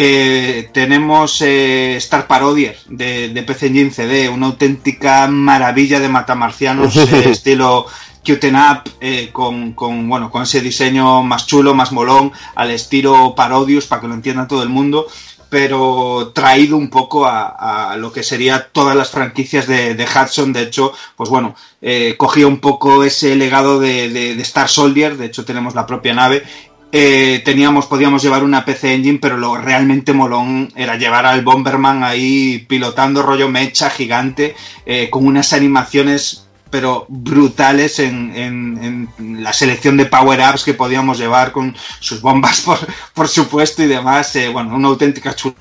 [0.00, 6.94] Eh, tenemos eh, Star Parodier de, de, PC Engine CD, una auténtica maravilla de matamarcianos
[7.12, 7.84] eh, estilo
[8.22, 13.86] Qten Up con, con, bueno, con ese diseño más chulo, más molón, al estilo Parodius
[13.86, 15.08] para que lo entienda todo el mundo
[15.50, 20.52] pero traído un poco a, a, lo que sería todas las franquicias de, de Hudson.
[20.52, 25.16] De hecho, pues bueno, eh, cogía un poco ese legado de, de, de, Star Soldier,
[25.16, 26.42] de hecho tenemos la propia nave,
[26.92, 32.02] eh, teníamos, podíamos llevar una PC Engine, pero lo realmente molón era llevar al Bomberman
[32.04, 34.54] ahí pilotando rollo mecha gigante,
[34.86, 41.16] eh, con unas animaciones pero brutales en, en- en la selección de power-ups que podíamos
[41.18, 42.78] llevar con sus bombas, por,
[43.14, 44.36] por supuesto, y demás.
[44.36, 45.58] Eh, bueno, una auténtica chulada.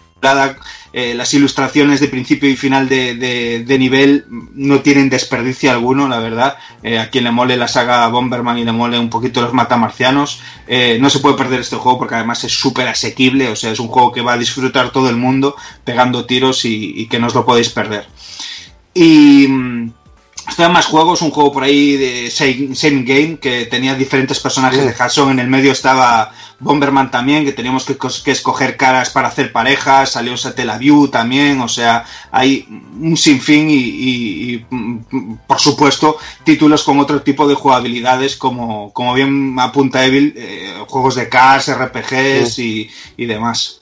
[0.94, 6.20] Eh, las ilustraciones de principio y final de, de- nivel no tienen desperdicio alguno, la
[6.20, 6.58] verdad.
[6.82, 10.42] Eh, a quien le mole la saga Bomberman y le mole un poquito los matamarcianos,
[10.68, 13.50] eh, no se puede perder este juego porque además es súper asequible.
[13.50, 16.94] O sea, es un juego que va a disfrutar todo el mundo pegando tiros y,
[16.96, 18.08] y que no os lo podéis perder.
[18.94, 19.48] Y.
[20.48, 24.84] Estaban más juegos, un juego por ahí de Same, Same Game que tenía diferentes personajes
[24.86, 25.32] de Hudson.
[25.32, 30.12] En el medio estaba Bomberman también, que teníamos que, escoger caras para hacer parejas.
[30.12, 32.66] Salió Satellaview también, o sea, hay
[33.00, 38.92] un sinfín y, y- y, mm, por supuesto títulos con otro tipo de jugabilidades, como,
[38.94, 43.80] como bien apunta Evil, eh, juegos de Cars, RPGs y, y demás.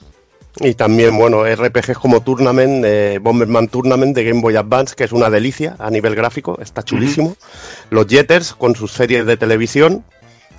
[0.60, 5.12] Y también, bueno, RPGs como Tournament, eh, Bomberman Tournament de Game Boy Advance, que es
[5.12, 7.36] una delicia a nivel gráfico, está chulísimo.
[7.90, 10.02] Los Jetters con sus series de televisión,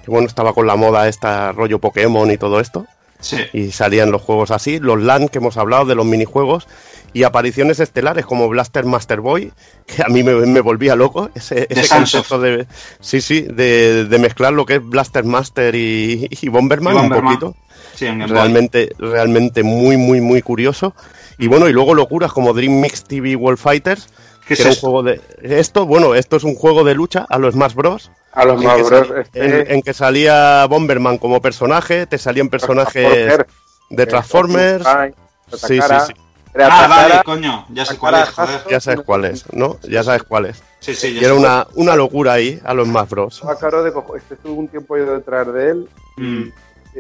[0.06, 2.86] que bueno, estaba con la moda esta rollo Pokémon y todo esto.
[3.20, 3.38] Sí.
[3.54, 4.80] Y salían los juegos así.
[4.80, 6.68] Los LAN que hemos hablado de los minijuegos.
[7.14, 9.52] Y apariciones estelares como Blaster Master Boy,
[9.88, 11.32] que a mí me, me volvía loco.
[11.34, 12.68] Ese, ese concepto de.
[13.00, 17.34] Sí, sí, de, de mezclar lo que es Blaster Master y, y Bomberman, Y Bomberman.
[17.34, 17.67] un poquito
[17.98, 18.36] Sí, en Game Boy.
[18.42, 20.94] realmente, realmente muy, muy, muy curioso.
[21.38, 24.08] Y bueno, y luego locuras como Dream Mix TV World Fighters,
[24.48, 24.82] ¿Qué que es un esto?
[24.82, 25.20] juego de.
[25.42, 28.12] Esto, bueno, esto es un juego de lucha a los Smash Bros.
[28.34, 32.50] A los Smash Bros, sal- este- en, en que salía Bomberman como personaje, te salían
[32.50, 33.46] personajes Transformers,
[33.90, 34.86] de Transformers.
[34.86, 35.16] Optimus
[35.62, 36.14] Sí, sí, sí.
[36.60, 38.62] Ah, vale, coño, ya sé cuál es, joder.
[38.70, 39.78] Ya sabes cuál es, ¿no?
[39.88, 40.64] Ya sabes cuál es.
[40.80, 43.36] Sí, sí, ya Y era una, una locura ahí a los Smash Bros.
[43.36, 45.90] estaba caro de cojo- Este estuvo un tiempo yo detrás de él.
[46.18, 46.50] Mm.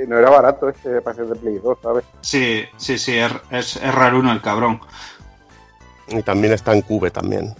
[0.07, 2.03] No era barato este para ser de Play 2, ¿sabes?
[2.21, 4.79] Sí, sí, sí, es, es, es raruno el cabrón.
[6.09, 7.55] Y también está en Cube también.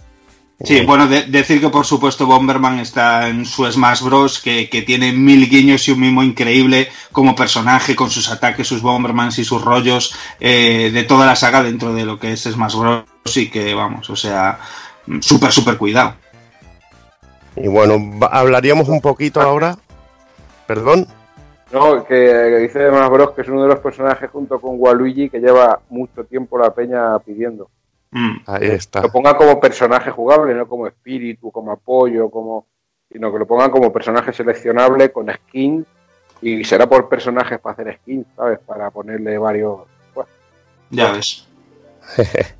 [0.64, 4.40] Sí, bueno, de- decir que por supuesto Bomberman está en su Smash Bros.
[4.40, 8.82] Que, que tiene mil guiños y un mimo increíble como personaje, con sus ataques, sus
[8.82, 12.74] Bombermans y sus rollos eh, de toda la saga dentro de lo que es Smash
[12.76, 13.04] Bros.
[13.36, 14.58] Y que vamos, o sea,
[15.20, 16.14] súper, súper cuidado.
[17.54, 19.76] Y bueno, hablaríamos un poquito ahora.
[20.66, 21.06] Perdón.
[21.72, 23.30] No, que, que dice Smash Bros.
[23.32, 27.18] que es uno de los personajes junto con Waluigi que lleva mucho tiempo la peña
[27.18, 27.68] pidiendo.
[28.10, 28.36] Mm.
[28.46, 29.02] Ahí está.
[29.02, 32.66] Lo pongan como personaje jugable, no como espíritu, como apoyo, como
[33.10, 35.86] sino que lo pongan como personaje seleccionable con skin
[36.42, 38.58] y será por personajes para hacer skins, ¿sabes?
[38.60, 39.80] Para ponerle varios.
[40.14, 40.30] Bueno,
[40.90, 41.46] Ya ves.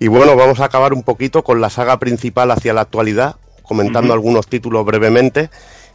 [0.00, 4.12] Y bueno, vamos a acabar un poquito con la saga principal hacia la actualidad, comentando
[4.12, 5.48] algunos títulos brevemente.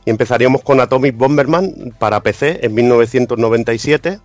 [0.09, 4.19] Y empezaríamos con Atomic Bomberman para PC en 1997,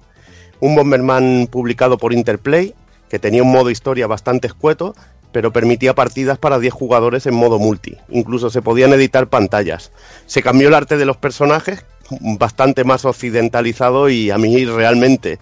[0.61, 2.75] un Bomberman publicado por Interplay,
[3.11, 4.95] que tenía un modo historia bastante escueto,
[5.31, 7.99] pero permitía partidas para 10 jugadores en modo multi.
[8.09, 9.93] Incluso se podían editar pantallas.
[10.25, 11.85] Se cambió el arte de los personajes,
[12.39, 15.39] bastante más occidentalizado y a mí realmente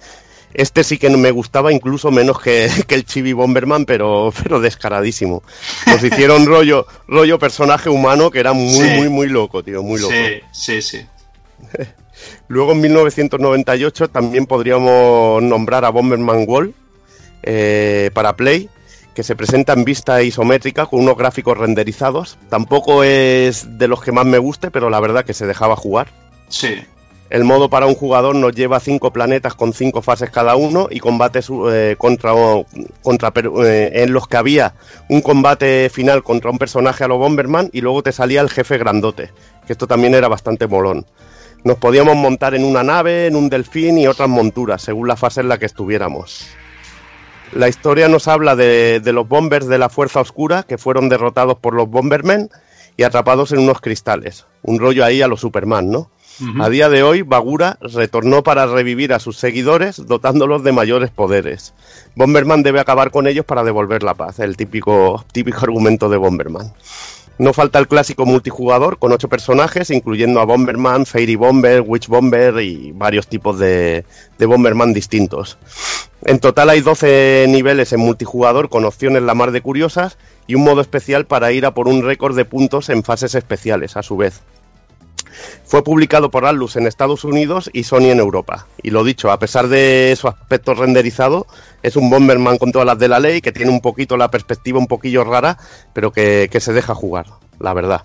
[0.55, 5.43] este sí que me gustaba incluso menos que, que el Chibi Bomberman, pero, pero descaradísimo.
[5.87, 8.97] Nos hicieron rollo, rollo personaje humano que era muy, Sí.
[8.97, 10.13] muy, muy loco, tío, muy loco.
[10.53, 11.07] Sí, sí, sí.
[12.49, 16.75] Luego en 1998 también podríamos nombrar a Bomberman Wall
[17.43, 18.69] eh, para Play,
[19.15, 22.39] que se presenta en vista isométrica con unos gráficos renderizados.
[22.49, 26.09] Tampoco es de los que más me guste, pero la verdad que se dejaba jugar.
[26.49, 26.83] Sí.
[27.33, 31.01] El modo para un jugador nos lleva cinco planetas con cinco fases cada uno y
[31.01, 32.35] combates eh, contra,
[33.01, 33.33] contra
[33.65, 34.75] eh, en los que había
[35.09, 38.77] un combate final contra un personaje a lo Bomberman y luego te salía el jefe
[38.77, 39.31] grandote,
[39.67, 41.07] que esto también era bastante molón.
[41.65, 45.41] Nos podíamos montar en una nave, en un delfín y otras monturas, según la fase
[45.41, 46.49] en la que estuviéramos.
[47.53, 51.57] La historia nos habla de, de los bombers de la Fuerza Oscura que fueron derrotados
[51.57, 52.51] por los Bombermen
[52.99, 54.45] y atrapados en unos cristales.
[54.61, 56.11] Un rollo ahí a los Superman, ¿no?
[56.61, 61.75] A día de hoy, Bagura retornó para revivir a sus seguidores, dotándolos de mayores poderes.
[62.17, 66.73] Bomberman debe acabar con ellos para devolver la paz, el típico, típico argumento de Bomberman.
[67.39, 72.61] No falta el clásico multijugador con ocho personajes, incluyendo a Bomberman, Fairy Bomber, Witch Bomber
[72.61, 74.05] y varios tipos de,
[74.39, 75.59] de Bomberman distintos.
[76.25, 80.65] En total hay 12 niveles en multijugador con opciones la mar de curiosas y un
[80.65, 84.17] modo especial para ir a por un récord de puntos en fases especiales, a su
[84.17, 84.43] vez.
[85.65, 88.67] Fue publicado por Atlus en Estados Unidos y Sony en Europa.
[88.83, 91.47] Y lo dicho, a pesar de su aspecto renderizado,
[91.83, 94.79] es un Bomberman con todas las de la ley, que tiene un poquito la perspectiva
[94.79, 95.59] un poquillo rara,
[95.93, 97.27] pero que, que se deja jugar,
[97.59, 98.03] la verdad.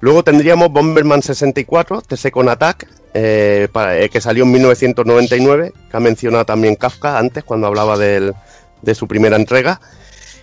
[0.00, 6.00] Luego tendríamos Bomberman 64, The Second Attack, eh, eh, que salió en 1999, que ha
[6.00, 8.34] mencionado también Kafka antes cuando hablaba del-
[8.82, 9.80] de su primera entrega.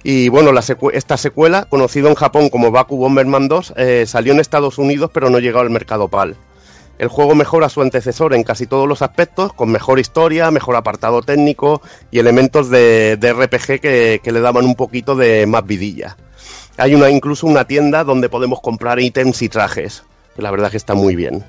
[0.03, 0.63] Y bueno, la
[0.93, 5.29] esta secuela, conocido en Japón como Baku Bomberman 2, eh, salió en Estados Unidos pero
[5.29, 6.35] no llegó al mercado PAL.
[6.97, 10.75] El juego mejora a su antecesor en casi todos los aspectos, con mejor historia, mejor
[10.75, 11.81] apartado técnico
[12.11, 16.17] y elementos de, de RPG que, que le daban un poquito de más vidilla.
[16.77, 20.03] Hay una, incluso una tienda donde podemos comprar ítems y trajes,
[20.35, 21.43] que la verdad que está muy bien.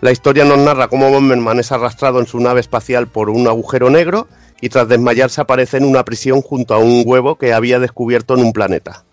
[0.00, 3.90] La historia nos narra cómo Bomberman es arrastrado en su nave espacial por un agujero
[3.90, 4.28] negro
[4.64, 8.40] y tras desmayarse aparece en una prisión junto a un huevo que había descubierto en
[8.40, 9.04] un planeta.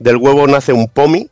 [0.00, 1.30] Del huevo nace un Pomi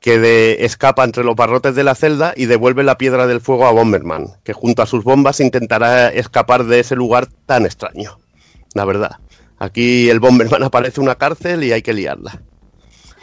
[0.00, 3.70] que escapa entre los barrotes de la celda y devuelve la piedra del fuego a
[3.70, 8.18] Bomberman, que junto a sus bombas intentará escapar de ese lugar tan extraño.
[8.74, 9.18] La verdad,
[9.60, 12.42] aquí el Bomberman aparece en una cárcel y hay que liarla.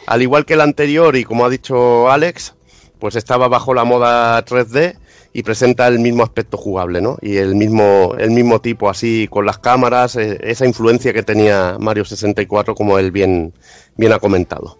[0.06, 2.54] Al igual que el anterior y como ha dicho Alex,
[2.98, 4.96] pues estaba bajo la moda 3D
[5.36, 7.18] y presenta el mismo aspecto jugable, ¿no?
[7.20, 11.76] Y el mismo, el mismo tipo, así con las cámaras, eh, esa influencia que tenía
[11.78, 13.52] Mario 64, como él bien,
[13.98, 14.78] bien ha comentado.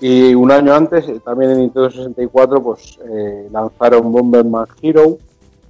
[0.00, 5.18] Y un año antes, eh, también en Nintendo 64, pues eh, lanzaron Bomberman Hero,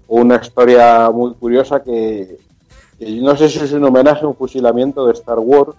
[0.09, 2.37] una historia muy curiosa que,
[3.01, 5.75] no sé si es un homenaje a un fusilamiento de Star Wars,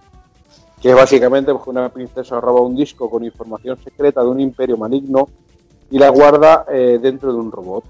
[0.82, 5.28] que básicamente pues, una princesa roba un disco con información secreta de un imperio maligno
[5.92, 7.84] y la guarda eh, dentro de un robot.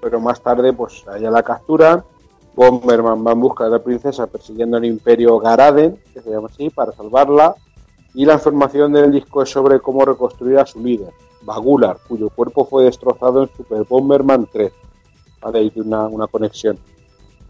[0.00, 2.04] Pero más tarde, pues a ella la capturan,
[2.54, 6.70] Bomberman va en busca de la princesa persiguiendo al imperio Garaden, que se llama así,
[6.70, 7.54] para salvarla
[8.14, 11.10] y la información del disco es sobre cómo reconstruir a su líder,
[11.42, 14.72] Bagular, cuyo cuerpo fue destrozado en Super Bomberman 3.
[15.40, 16.78] Vale, tiene una, una conexión.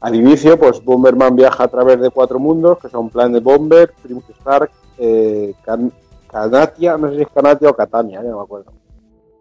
[0.00, 4.28] Al inicio, pues Bomberman viaja a través de cuatro mundos, que son Planet Bomber, Primus
[4.30, 5.92] Stark, eh, Can-
[6.28, 8.72] Canatia, no sé si es Canatia o Catania, ya no me acuerdo.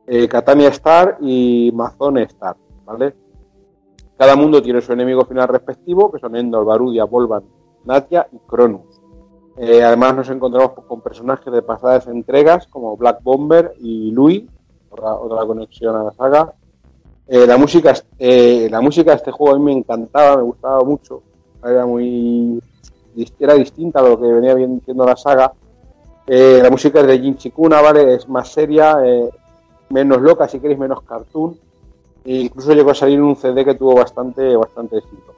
[0.09, 2.55] Eh, Catania Star y Mazone Star,
[2.85, 3.13] ¿vale?
[4.17, 7.43] Cada mundo tiene su enemigo final respectivo, que son Endor, Barudia, Volvan,
[7.83, 9.01] Natia y Cronus.
[9.57, 14.45] Eh, además nos encontramos con personajes de pasadas entregas como Black Bomber y Louis,
[14.89, 16.53] otra, otra conexión a la saga.
[17.27, 21.21] Eh, la, música, la música de este juego a mí me encantaba, me gustaba mucho.
[21.65, 22.61] Era muy
[23.39, 25.51] era distinta a lo que venía bien siendo la saga.
[26.27, 28.13] La música es de Jin Chikuna, ¿vale?
[28.13, 28.97] Es más seria,
[29.89, 31.57] menos loca, si queréis, menos cartoon.
[32.25, 35.33] E incluso llegó a salir un CD que tuvo bastante, bastante éxito.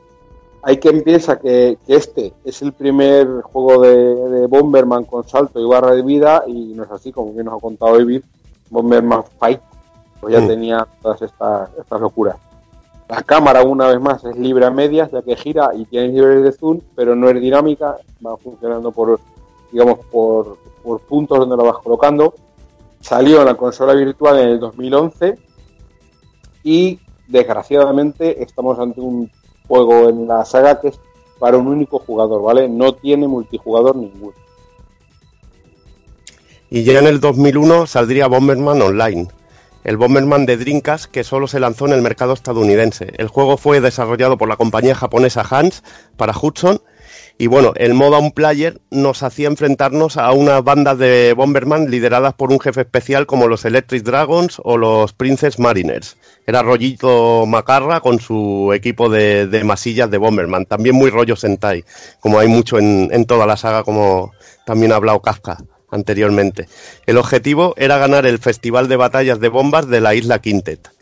[0.63, 5.59] Hay quien piensa que, que este es el primer juego de, de Bomberman con salto
[5.59, 8.23] y barra de vida y no es así, como bien nos ha contado David,
[8.69, 9.61] Bomberman Fight,
[10.19, 10.47] pues ya Mm.
[10.47, 12.35] tenía todas estas, estas locuras.
[13.07, 16.43] La cámara, una vez más, es libre a medias, ya que gira y tiene niveles
[16.43, 19.19] de zoom, pero no es dinámica, va funcionando por,
[19.71, 22.33] digamos, por, por puntos donde lo vas colocando.
[23.01, 25.37] Salió la consola virtual en el 2011
[26.63, 29.31] y desgraciadamente estamos ante un
[29.67, 30.99] juego en la saga que es
[31.39, 32.67] para un único jugador, ¿vale?
[32.67, 34.33] No tiene multijugador ninguno.
[36.69, 39.27] Y ya en el 2001 saldría Bomberman Online,
[39.83, 43.13] el Bomberman de Dreamcast que solo se lanzó en el mercado estadounidense.
[43.17, 45.83] El juego fue desarrollado por la compañía japonesa Hans
[46.15, 46.81] para Hudson
[47.41, 52.33] y bueno, el modo un player nos hacía enfrentarnos a unas bandas de Bomberman lideradas
[52.33, 56.17] por un jefe especial como los Electric Dragons o los Princess Mariners.
[56.45, 61.85] Era rollito macarra con su equipo de, de masillas de Bomberman, también muy rollo Sentai,
[62.19, 64.33] como hay mucho en, en toda la saga, como
[64.65, 65.59] también ha hablado Kafka
[65.91, 66.67] anteriormente.
[67.05, 70.98] El objetivo era ganar el Festival de Batallas de Bombas de la isla Quintet.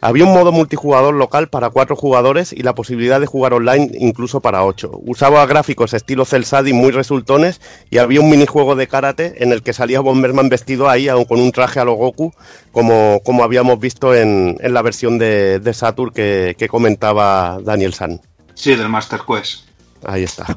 [0.00, 4.40] Había un modo multijugador local para cuatro jugadores y la posibilidad de jugar online incluso
[4.40, 4.92] para ocho.
[5.04, 7.60] Usaba gráficos estilo Cel Shading muy resultones
[7.90, 11.40] y había un minijuego de karate en el que salía Bomberman vestido ahí aun con
[11.40, 12.32] un traje a lo Goku
[12.70, 17.92] como, como habíamos visto en, en la versión de, de Saturn que, que comentaba Daniel
[17.92, 18.20] San.
[18.54, 19.64] Sí, del Master Quest.
[20.04, 20.56] Ahí está.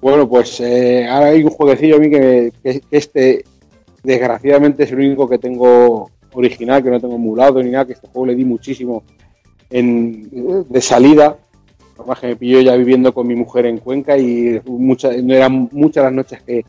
[0.00, 3.44] Bueno, pues eh, ahora hay un jueguecillo a mí que, que este,
[4.02, 8.08] desgraciadamente, es el único que tengo original, que no tengo emulado ni nada, que este
[8.08, 9.02] juego le di muchísimo
[9.70, 11.36] de salida.
[11.98, 16.04] Además que me pilló ya viviendo con mi mujer en Cuenca y no eran muchas
[16.04, 16.64] las noches que,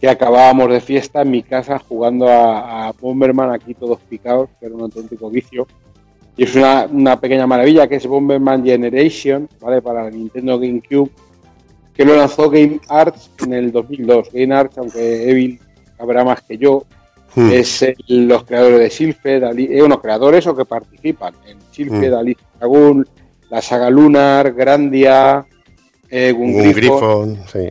[0.00, 4.74] que acabábamos de fiesta en mi casa jugando a, Bomberman aquí todos picados, que era
[4.74, 5.66] un auténtico vicio.
[6.36, 9.80] Y es una, una pequeña maravilla que es Bomberman Generation, ¿vale?
[9.80, 11.10] Para Nintendo GameCube,
[11.94, 14.30] que lo lanzó Game Arts en el 2002.
[14.32, 15.58] Game Arts, aunque Evil
[15.98, 16.84] habrá más que yo,
[17.36, 17.50] Hmm.
[17.52, 22.10] es el- los creadores de Silphed, Ali- eh, unos creadores o que participan en Silphed,
[22.12, 22.18] Hmm.
[22.18, 23.06] Alice Dragoon,
[23.50, 25.44] la saga Lunar, Grandia,
[26.10, 26.74] eh, Un Gun Griffon.
[26.74, 27.68] Griffon, sí.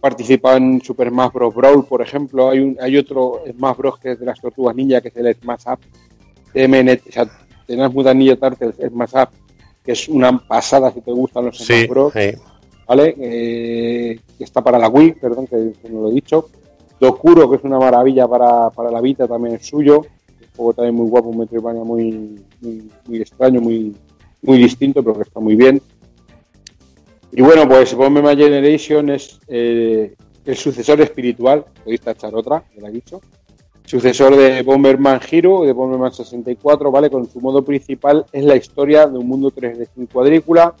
[0.00, 1.52] participado en Super Smash Bros.
[1.54, 2.50] Brawl, por ejemplo.
[2.50, 3.98] Hay, un, hay otro Smash Bros.
[3.98, 5.80] que es de las Tortugas Ninja, que es el Smash Up.
[6.52, 7.26] TMNT, o sea,
[7.66, 9.28] tenés Mutant Ninja Turtles Smash Up,
[9.84, 12.12] que es una pasada si te gustan los Smash Sí, Bros.
[12.12, 12.30] sí.
[12.86, 13.14] ¿vale?
[13.18, 15.56] Eh, que está para la Wii, perdón, que
[15.90, 16.48] no lo he dicho.
[17.00, 20.00] Dokuro, que es una maravilla para, para la Vita, también es suyo.
[20.00, 23.94] Un juego también muy guapo, un Metroidvania muy, muy, extraño, muy,
[24.42, 25.80] muy distinto, pero que está muy bien.
[27.32, 32.88] Y bueno, pues Bomberman Generation es eh, el sucesor espiritual, podéis tachar otra, ya la
[32.88, 33.20] he dicho.
[33.84, 37.08] Sucesor de Bomberman Hero, de Bomberman 64, ¿vale?
[37.08, 40.74] Con su modo principal es la historia de un mundo 3D sin cuadrícula,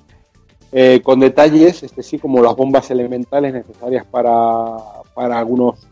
[0.72, 4.76] eh, con detalles, este sí, como las bombas elementales necesarias para,
[5.14, 5.86] para algunos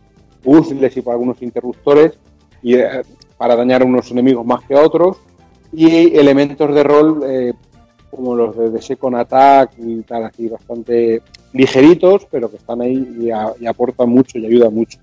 [0.47, 2.13] puzzles y para algunos interruptores,
[2.63, 3.03] y eh,
[3.37, 5.19] para dañar a unos enemigos más que a otros,
[5.73, 7.53] y elementos de rol eh,
[8.11, 11.21] como los de The Second Attack y tal, así bastante
[11.53, 14.99] ligeritos, pero que están ahí y, aportan mucho y ayudan mucho.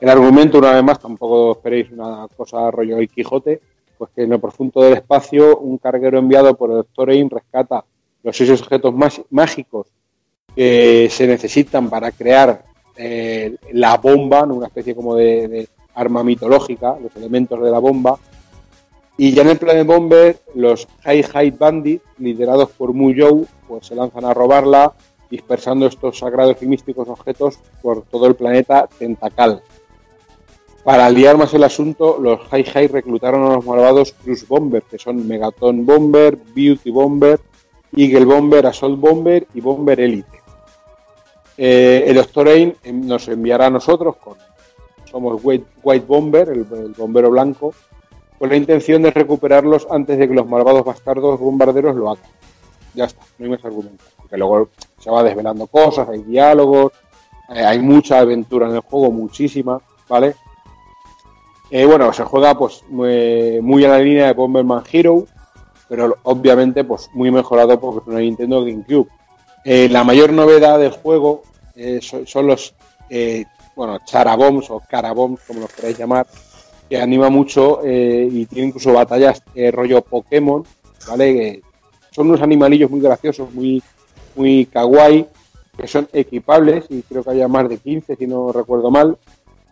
[0.00, 3.60] El argumento, una vez más, tampoco esperéis una cosa rollo el Quijote,
[3.98, 7.84] pues que en el profundo del espacio un carguero enviado por el Doctor Aim rescata
[8.22, 9.88] los seis objetos más- mágicos
[10.54, 12.64] que se necesitan para crear
[12.96, 14.54] eh, la bomba, ¿no?
[14.54, 18.18] una especie como de, arma mitológica, los elementos de la bomba.
[19.16, 23.94] Y ya en el Planet Bomber, los High High Bandits, liderados por Muyou, pues se
[23.94, 24.94] lanzan a robarla,
[25.30, 29.62] dispersando estos sagrados y místicos objetos por todo el planeta Tentacal.
[30.82, 34.98] Para liar más el asunto, los High High reclutaron a los malvados Cruise Bomber, que
[34.98, 37.38] son Megaton Bomber, Beauty Bomber,
[37.96, 40.41] Eagle Bomber, Assault Bomber y Bomber Elite.
[41.56, 44.36] Eh, el Doctor Aim em, nos enviará a nosotros, con,
[45.10, 47.74] somos White, Bomber, el, el bombero blanco,
[48.38, 52.24] con la intención de recuperarlos antes de que los malvados bastardos bombarderos lo hagan.
[52.94, 54.06] Ya está, no hay más argumentos.
[54.16, 56.92] Porque luego se va desvelando cosas, hay diálogos,
[57.54, 60.34] eh, hay mucha aventura en el juego, muchísima, ¿vale?
[61.70, 65.26] Eh, bueno, se juega pues muy, muy a la línea de Bomberman Hero,
[65.88, 69.08] pero obviamente pues muy mejorado porque es una Nintendo GameCube.
[69.64, 71.42] Eh, la mayor novedad del juego
[71.74, 72.74] eh, son, los
[73.08, 76.26] eh, bueno, charabombs o carabombs, como los queráis llamar,
[76.88, 79.42] que anima mucho eh, y tiene incluso batallas
[79.72, 80.64] rollo Pokémon,
[81.08, 81.62] ¿vale?
[82.10, 83.82] Son unos animalillos muy graciosos, muy,
[84.36, 85.26] muy kawaii,
[85.78, 89.16] que son equipables y creo que haya más de 15 si no recuerdo mal.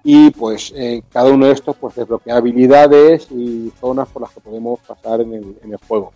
[0.02, 0.73] Y pues
[1.12, 5.35] cada uno de estos pues desbloquea habilidades y zonas por las que podemos pasar en
[5.35, 6.12] el, en el juego.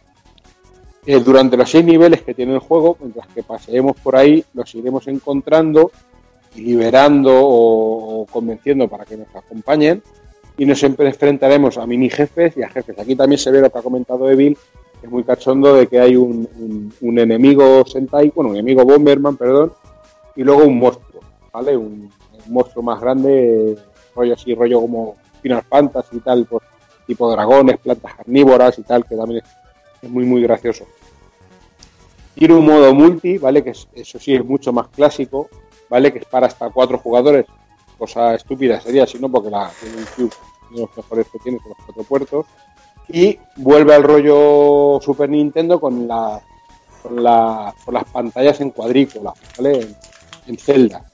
[1.07, 4.75] Eh, durante los seis niveles que tiene el juego, mientras que paseemos por ahí, los
[4.75, 5.91] iremos encontrando
[6.55, 10.03] y liberando o, o convenciendo para que nos acompañen.
[10.57, 12.97] Y nos siempre enfrentaremos a mini jefes y a jefes.
[12.99, 14.57] Aquí también se ve lo que ha comentado Evil,
[15.01, 18.85] que es muy cachondo de que hay un, un- un enemigo Sentai, bueno, un enemigo
[18.85, 19.73] Bomberman, perdón,
[20.37, 21.21] y luego un monstruo,
[21.53, 21.77] ¿vale?
[21.77, 22.09] Un,
[22.47, 23.77] un monstruo más grande,
[24.15, 26.63] rollo así, rollo como Final Fantasy y tal, pues,
[27.05, 29.51] tipo dragones, plantas carnívoras y tal, que también es,
[30.05, 30.87] es muy, muy gracioso.
[32.35, 33.63] Tiene un modo multi, ¿vale?
[33.63, 35.49] Que es- eso sí es mucho más clásico,
[35.89, 36.13] ¿vale?
[36.13, 37.47] Que es para hasta cuatro jugadores.
[37.99, 40.35] Cosa estúpida sería, si no, porque la GameCube
[40.73, 42.47] de los mejores que tiene con los cuatro puertos.
[43.09, 46.41] Y vuelve al rollo Super Nintendo con, la,
[47.03, 49.81] con, la, con las pantallas en cuadrícula, ¿vale?
[49.83, 49.97] En,
[50.49, 51.05] en celda.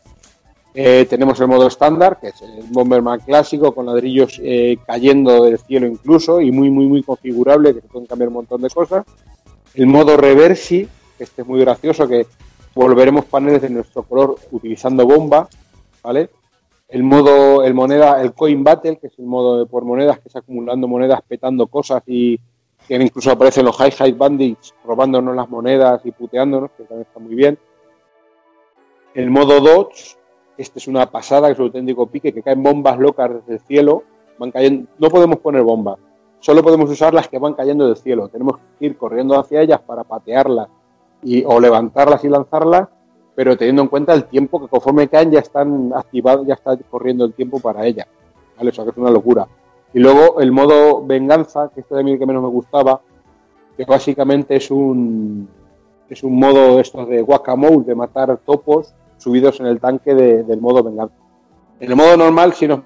[0.73, 5.59] Eh, tenemos el modo estándar, que es el Bomberman clásico, con ladrillos eh, cayendo del
[5.59, 9.05] cielo incluso, y muy, muy, muy configurable, que se pueden cambiar un montón de cosas.
[9.75, 12.27] El modo reversi, que este es muy gracioso, que
[12.75, 15.49] volveremos paneles de nuestro color utilizando bomba,
[16.03, 16.31] ¿vale?
[16.89, 20.29] El modo, el moneda, el coin battle, que es el modo de por monedas, que
[20.29, 22.39] es acumulando monedas, petando cosas y
[22.87, 27.21] que incluso aparecen los high high bandits robándonos las monedas y puteándonos, que también está
[27.21, 27.59] muy bien.
[29.15, 30.17] El modo dodge,
[30.61, 33.61] este es una pasada, que es un auténtico pique, que caen bombas locas desde el
[33.61, 34.03] cielo,
[34.39, 35.99] van cayendo, no podemos poner bombas,
[36.39, 39.81] solo podemos usar las que van cayendo del cielo, tenemos que ir corriendo hacia ellas
[39.81, 40.69] para patearlas
[41.23, 42.89] y, o levantarlas y lanzarlas,
[43.35, 47.25] pero teniendo en cuenta el tiempo que conforme caen ya están activados, ya está corriendo
[47.25, 48.07] el tiempo para ellas,
[48.57, 48.71] ¿vale?
[48.71, 49.49] O que es una locura.
[49.95, 53.01] Y luego el modo venganza, que este de mí el que menos me gustaba,
[53.77, 55.49] que básicamente es un
[56.09, 60.61] es un modo estos de guacamole, de matar topos subidos en el tanque de- del
[60.61, 61.15] modo venganza.
[61.79, 62.81] En el modo normal, si nos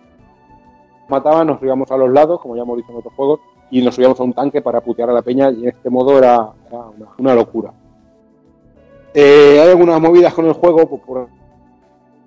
[1.09, 3.41] mataban, nos íbamos a los lados, como ya hemos visto en otros juegos,
[3.71, 6.19] y nos subíamos a un tanque para putear a la peña, y en este modo
[6.19, 6.51] era,
[7.19, 7.73] una, locura.
[9.13, 11.29] Eh, hay algunas movidas con el juego, pues, por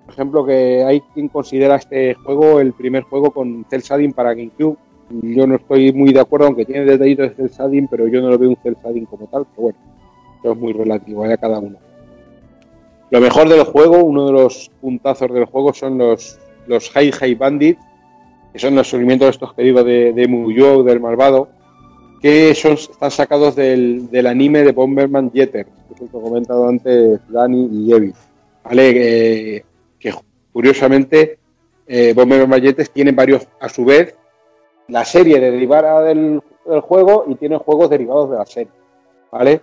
[0.08, 4.76] ejemplo, que hay quien considera este juego el primer juego con cel shading para GameCube.
[5.10, 8.28] Yo no estoy muy de acuerdo, aunque tiene detallitos de cel shading, pero yo no
[8.28, 9.78] lo veo un cel shading como tal, pero bueno,
[10.40, 11.76] eso es muy relativo, hay a cada uno.
[13.10, 17.34] Lo mejor del juego, uno de los puntazos del juego son los, los High High
[17.36, 17.80] Bandits,
[18.52, 21.48] que son los movimientos estos que digo de, de Muyo, del malvado,
[22.20, 27.20] que son, están sacados del, del anime de Bomberman Jeter, que que he comentado antes
[27.28, 28.12] Dani y Evi.
[28.64, 29.56] ¿Vale?
[29.56, 29.64] Eh,
[29.98, 30.12] que
[30.52, 31.38] curiosamente
[31.86, 34.14] eh, Bomberman Jeter tiene varios, a su vez,
[34.88, 38.72] la serie derivada del, del juego y tiene juegos derivados de la serie.
[39.30, 39.62] ¿Vale?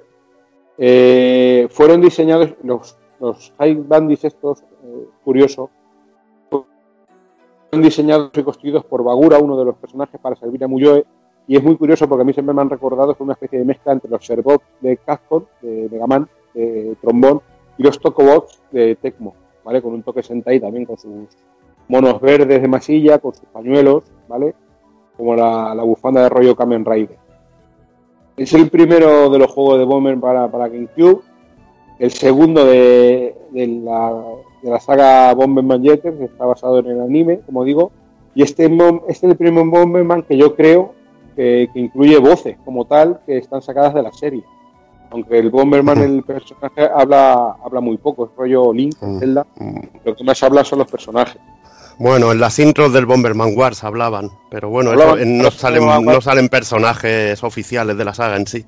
[0.77, 5.69] Eh, fueron diseñados los, los High Bandits estos, eh, curioso,
[6.49, 6.67] fueron
[7.81, 11.05] diseñados y construidos por Bagura, uno de los personajes, para servir a Muyoe.
[11.47, 13.65] Y es muy curioso porque a mí siempre me han recordado es una especie de
[13.65, 17.41] mezcla entre los Serbots de Capcom, de Mega Man, de Trombón,
[17.77, 19.81] y los Tokobots de Tecmo, ¿vale?
[19.81, 21.27] Con un toque Sentai también, con sus
[21.87, 24.55] monos verdes de masilla, con sus pañuelos, ¿vale?
[25.17, 27.17] Como la, la bufanda de rollo Kamen Rider.
[28.37, 31.21] Es el primero de los juegos de Bomber para, para GameCube.
[31.99, 34.13] El segundo de, de la,
[34.61, 37.91] de la saga Bomberman Jeter, que está basado en el anime, como digo.
[38.33, 40.93] Y este, este es el primer Bomberman que yo creo
[41.35, 44.43] que, que incluye voces como tal que están sacadas de la serie.
[45.11, 49.19] Aunque el Bomberman, el personaje, habla, habla muy poco, es rollo Link, Mm.
[49.19, 49.45] Zelda.
[50.03, 51.37] Lo que más habla son los personajes.
[51.97, 56.19] Bueno, en las intros del Bomberman Wars hablaban, pero bueno, Hablaban, en- no, salen, no
[56.19, 58.65] salen personajes oficiales de la saga en sí.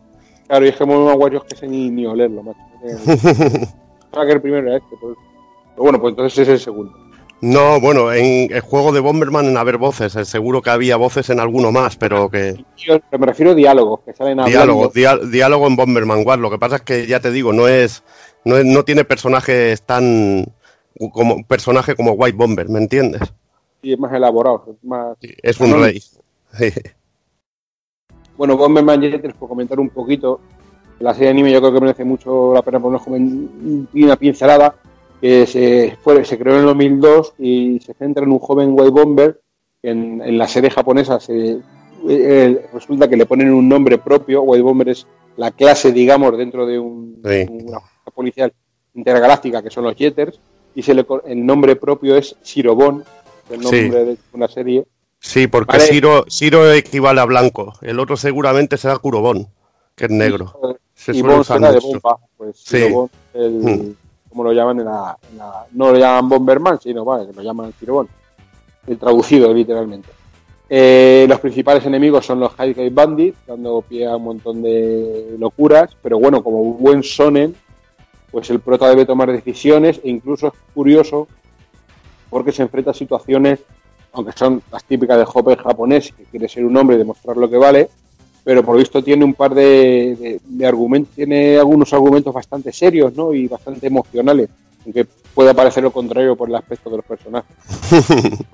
[0.47, 2.59] Claro, y es que Bomberman Warriors que sé ni, ni olerlo, macho.
[2.81, 5.15] Pensaba que el primero era este, pues.
[5.71, 6.93] Pero bueno, pues entonces es el segundo.
[7.39, 11.29] No, bueno, en el juego de Bomberman en haber voces, eh, seguro que había voces
[11.29, 14.89] en alguno más, pero que Yo me refiero a diálogos, que salen hablando.
[14.91, 16.41] diálogo, diálogo en Bomberman Wars.
[16.41, 18.03] Lo que pasa es que ya te digo, no es,
[18.43, 20.45] no es- no tiene personajes tan
[21.11, 23.21] como personaje como White Bomber, ¿me entiendes?
[23.83, 25.15] Y es más elaborado, es más...
[25.21, 26.01] Es un rey.
[28.37, 30.39] Bueno, Bomberman Jeters, por comentar un poquito,
[30.99, 32.99] la serie de anime yo creo que merece mucho la pena poner
[33.93, 34.75] una pincelada,
[35.19, 38.91] que se, fue, se creó en el 2002 y se centra en un joven White
[38.91, 39.41] Bomber,
[39.81, 41.57] que en, en la serie japonesa se,
[42.07, 45.07] eh, resulta que le ponen un nombre propio, White Bomber es
[45.37, 47.45] la clase, digamos, dentro de un- Sí.
[47.49, 48.53] una fuerza policial
[48.93, 50.39] intergaláctica, que son los Jeters,
[50.75, 53.03] y se le, el nombre propio es Shirobon,
[53.49, 53.81] el Sí.
[53.81, 54.85] nombre de una serie.
[55.27, 55.89] Sí, porque Vale.
[55.89, 57.73] Siro, Siro equivale a blanco.
[57.81, 59.45] El otro seguramente será Kurobon,
[59.93, 60.53] que es negro.
[60.95, 62.87] Se y suele Bon será de bomba, pues Sí.
[63.33, 63.93] El, Hmm.
[64.29, 67.41] como lo llaman en la, en la- no lo llaman Bomberman, sino vale, que lo
[67.41, 68.07] llaman Shirobon,
[68.87, 70.07] el traducido literalmente.
[70.69, 75.95] Eh, los principales enemigos son los Highgate Bandits, dando pie a un montón de locuras,
[76.01, 77.53] pero bueno, como buen sonen,
[78.31, 81.27] pues el prota debe tomar decisiones e incluso es curioso
[82.29, 83.59] porque se enfrenta a situaciones,
[84.13, 87.49] aunque son las típicas de Hopper japonés, que quiere ser un hombre y demostrar lo
[87.49, 87.89] que vale,
[88.43, 92.71] pero por lo visto tiene un par de, de- de argumentos, tiene algunos argumentos bastante
[92.71, 93.33] serios, ¿no?
[93.33, 94.49] Y bastante emocionales,
[94.85, 97.55] aunque puede parecer lo contrario por el aspecto de los personajes.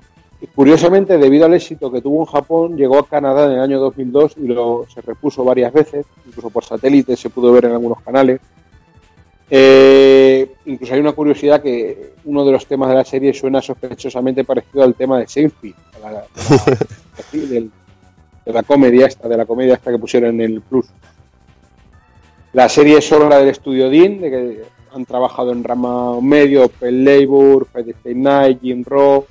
[0.42, 3.80] Y Curiosamente, debido al éxito que tuvo en Japón, llegó a Canadá en el año
[3.80, 8.02] 2002 y lo, se repuso varias veces, incluso por satélite se pudo ver en algunos
[8.02, 8.40] canales.
[9.56, 14.42] Eh, incluso hay una curiosidad que uno de los temas de la serie suena sospechosamente
[14.42, 15.76] parecido al tema de Seinfeld,
[17.32, 20.86] de la, comedia esta, de la comedia esta que pusieron en el Plus.
[22.52, 27.04] La serie es obra del estudio Dean, de que han trabajado en Rama Medio, Open
[27.04, 29.24] Labor, Friday Night, Jim Raw,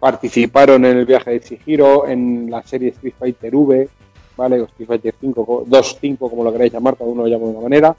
[0.00, 3.90] participaron en el viaje de Chihiro, en la serie Street Fighter V,
[4.38, 4.62] ¿vale?
[4.62, 7.60] O Street Fighter 5, 2-5, como lo queráis llamar, cada uno lo llama de una
[7.60, 7.96] manera.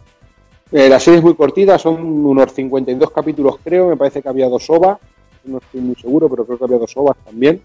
[0.72, 4.50] Eh, la serie es muy cortita, son unos 52 capítulos creo, me parece que había
[4.50, 4.98] dos ovas,
[5.46, 7.62] no estoy muy seguro, pero creo que había dos ovas también.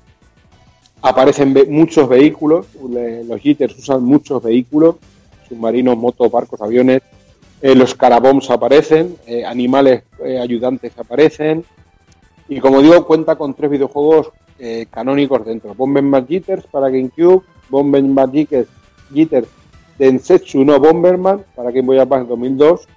[1.02, 4.96] Aparecen muchos vehículos, los jitters usan muchos vehículos,
[5.48, 7.02] submarinos, motos, barcos, aviones.
[7.60, 11.64] Eh, los carabombs aparecen, eh, animales eh, ayudantes aparecen.
[12.48, 14.30] Y como digo, cuenta con tres videojuegos
[14.92, 15.74] canónicos dentro.
[15.74, 17.42] Bomberman Jitters para GameCube,
[18.32, 18.68] Jitters,
[19.12, 19.48] Jitters
[20.02, 22.88] Densetsu no Bomberman para Game Boy Advance 2002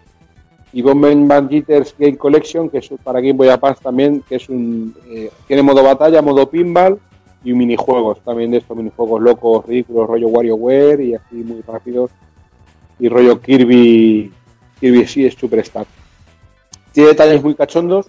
[0.73, 4.95] y Bomberman Jitters Game Collection que es para Game Boy Advance también, que es un
[5.07, 6.99] eh, tiene modo batalla, modo pinball
[7.43, 12.09] y minijuegos también de estos minijuegos locos, ridículos, rollo WarioWare y así muy rápidos
[12.97, 14.33] y rollo Kirby
[14.79, 15.85] Kirby sí es Superstar.
[16.91, 18.07] Tiene detalles muy cachondos,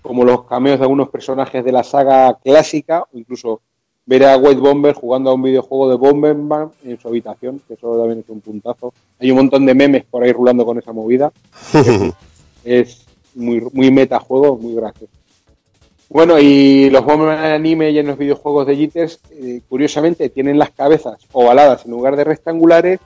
[0.00, 3.60] como los cameos de algunos personajes de la saga clásica, o incluso
[4.06, 7.96] ver a White Bomber jugando a un videojuego de Bomberman en su habitación, que eso
[7.96, 8.92] también es un puntazo.
[9.20, 11.32] Hay un montón de memes por ahí rulando con esa movida.
[12.64, 15.12] es muy, muy metajuego, muy gracioso.
[16.08, 20.58] Bueno, y los Bomberman en anime y en los videojuegos de Jitters, eh, curiosamente, tienen
[20.58, 23.00] las cabezas ovaladas en lugar de rectangulares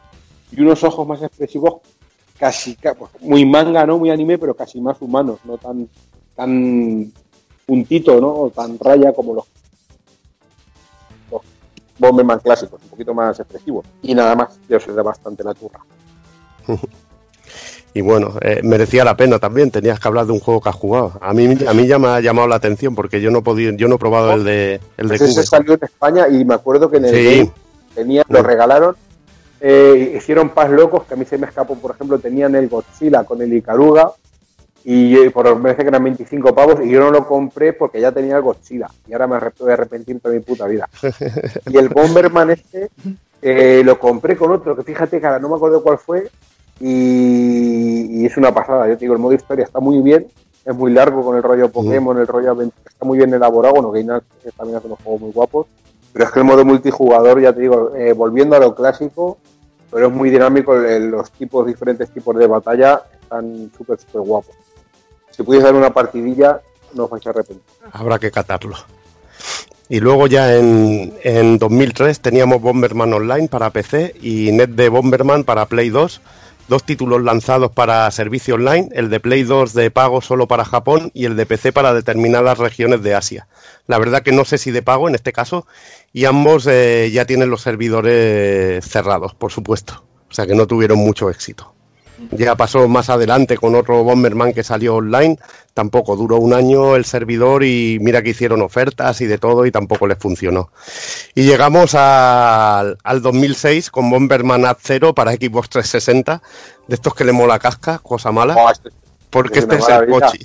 [0.51, 1.75] y unos ojos más expresivos
[2.39, 3.99] casi ca- pues, muy manga, ¿no?
[3.99, 5.89] Muy anime, pero casi más humanos, no tan,
[6.35, 7.13] tan
[7.65, 8.29] puntito, ¿no?
[8.35, 9.45] O tan raya como los
[11.99, 13.87] Bomberman clásicos, un poquito más expresivos.
[14.03, 15.81] Y nada más, yo se da bastante la turra.
[17.95, 20.75] Y bueno, eh, merecía la pena también, tenías que hablar de un juego que has
[20.75, 21.13] jugado.
[21.19, 23.89] A mí, a mí ya me ha llamado la atención porque yo no podido, yo
[23.89, 26.99] no he probado el de, el de Ese salió en España y me acuerdo que
[26.99, 27.51] en el Sí.
[27.95, 28.95] tenía, lo regalaron,
[29.63, 33.25] eh, hicieron pas locos, que a mí se me escapó, por ejemplo, tenían el Godzilla
[33.25, 34.13] con el Icaruga
[34.89, 38.13] y eh, por me que eran 25 pavos y yo no lo compré porque ya
[38.13, 40.89] tenía el Godzilla y ahora me voy a arrepentir toda mi puta vida.
[41.69, 42.91] Y el Bomberman este
[43.43, 46.31] eh, lo compré con otro, que fíjate que ahora no me acuerdo cuál fue
[46.79, 48.87] y, y es una pasada.
[48.87, 50.29] Yo te digo, el modo historia está muy bien,
[50.65, 53.75] es muy largo con el rollo Pokémon, el rollo aventura, está muy bien elaborado.
[53.75, 54.25] Bueno, Gainax
[54.57, 55.67] también hace unos juegos muy guapos,
[56.13, 59.39] pero es que el modo multijugador, ya te digo, eh, volviendo a lo clásico,
[59.91, 64.55] pero es muy dinámico, los tipos, diferentes tipos de batalla están súper, súper guapos.
[65.37, 66.61] Si pudiese dar una partidilla,
[66.95, 67.25] no os vais.
[67.93, 68.77] Habrá que catarlo.
[69.89, 75.45] Y luego ya en, en 2003 teníamos Bomberman Online para PC y Net de Bomberman
[75.45, 76.21] para Play 2.
[76.69, 81.13] Dos títulos lanzados para servicio online, el de Play 2 de pago solo para Japón
[81.15, 83.47] y el de PC para determinadas regiones de Asia.
[83.87, 85.65] La verdad que no sé si de pago en este caso
[86.13, 90.03] y ambos eh, ya tienen los servidores cerrados, por supuesto.
[90.29, 91.76] O sea que no tuvieron mucho éxito.
[92.31, 95.39] Ya pasó más adelante con otro Bomberman que salió online,
[95.75, 99.71] tampoco duró un año el servidor y mira que hicieron ofertas y de todo y
[99.71, 100.71] tampoco les funcionó.
[101.35, 106.43] Y llegamos al, al 2006 con Bomberman Ad Zero para Xbox 360,
[106.87, 108.57] de estos que le mola casca, cosa mala,
[109.31, 110.39] porque es este es el pochi,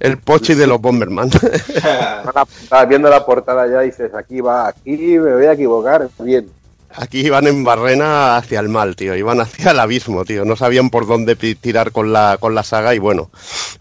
[0.00, 1.30] el pochi de los Bomberman.
[2.62, 6.50] Estás viendo la portada ya dices, aquí va, aquí me voy a equivocar, bien.
[6.96, 9.16] Aquí iban en barrena hacia el mal, tío.
[9.16, 10.44] Iban hacia el abismo, tío.
[10.44, 13.30] No sabían por dónde tirar con la, con la saga y bueno,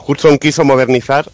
[0.05, 1.29] Hudson quiso modernizar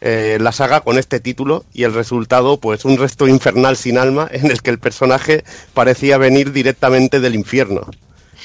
[0.00, 4.28] eh, la saga con este título y el resultado, pues un resto infernal sin alma
[4.30, 7.86] en el que el personaje parecía venir directamente del infierno.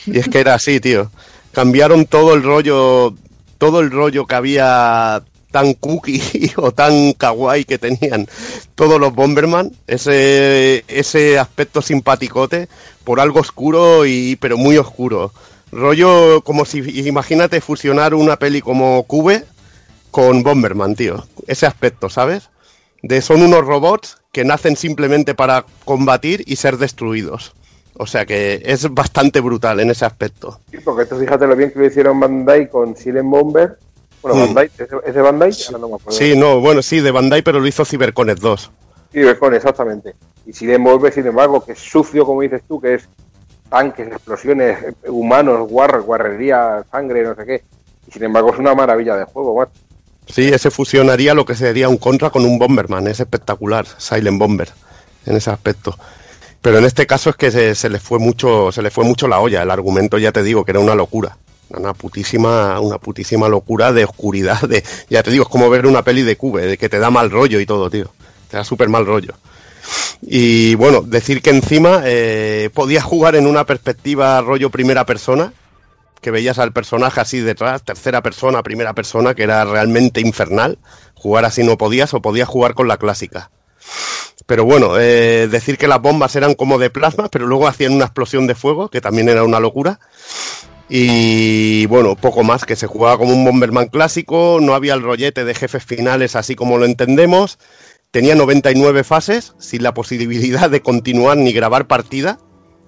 [0.05, 1.11] Y es que era así, tío.
[1.51, 3.15] Cambiaron todo el rollo,
[3.59, 5.23] todo el rollo que había
[5.53, 8.27] tan cookie o tan kawaii que tenían
[8.75, 12.67] todos los Bomberman, ese, ese aspecto simpaticote
[13.05, 15.31] por algo oscuro y pero muy oscuro.
[15.71, 19.45] Rollo como si imagínate fusionar una peli como Cube
[20.11, 21.25] con Bomberman, tío.
[21.47, 22.49] Ese aspecto, ¿sabes?
[23.01, 27.53] De son unos robots que nacen simplemente para combatir y ser destruidos.
[27.95, 30.59] O sea que es bastante brutal en ese aspecto.
[30.71, 33.77] Sí, porque tú fíjate lo bien que lo hicieron Bandai con Silent Bomber.
[34.23, 34.53] Bueno, Mm.
[34.53, 34.71] Bandai,
[35.05, 35.51] ¿es de Bandai?
[35.67, 36.17] Ahora no me acuerdo.
[36.17, 38.71] Sí, no, bueno, sí, de Bandai, pero lo hizo CyberConnect 2.
[39.11, 40.15] Sí, con exactamente.
[40.47, 43.07] Y Silent Bomber, sin embargo, que es sucio, como dices tú, que es
[43.69, 44.77] tanques, explosiones,
[45.07, 47.63] humanos, guarra, guarrería, sangre, no sé qué.
[48.07, 49.71] Y sin embargo es una maravilla de juego, macho.
[50.27, 54.69] Sí, ese fusionaría lo que sería un contra con un Bomberman, es espectacular, Silent Bomber,
[55.25, 55.95] en ese aspecto.
[56.61, 59.27] Pero en este caso es que se, se le fue mucho, se le fue mucho
[59.27, 59.61] la olla.
[59.61, 61.37] El argumento ya te digo que era una locura.
[61.73, 66.03] Una putísima, una putísima locura de oscuridad, de, ya te digo, es como ver una
[66.03, 68.11] peli de Cube, de que te da mal rollo y todo, tío.
[68.49, 69.33] Te da súper mal rollo.
[70.21, 75.53] Y bueno, decir que encima eh, podías jugar en una perspectiva rollo primera persona,
[76.21, 80.79] que veías al personaje así detrás, tercera persona, primera persona, que era realmente infernal.
[81.15, 83.51] Jugar así no podías o podías jugar con la clásica.
[84.45, 88.05] Pero bueno, eh, decir que las bombas eran como de plasma, pero luego hacían una
[88.05, 89.99] explosión de fuego, que también era una locura.
[90.89, 95.45] Y bueno, poco más, que se jugaba como un Bomberman clásico, no había el rollete
[95.45, 97.57] de jefes finales así como lo entendemos.
[98.11, 102.37] Tenía 99 fases, sin la posibilidad de continuar ni grabar partida.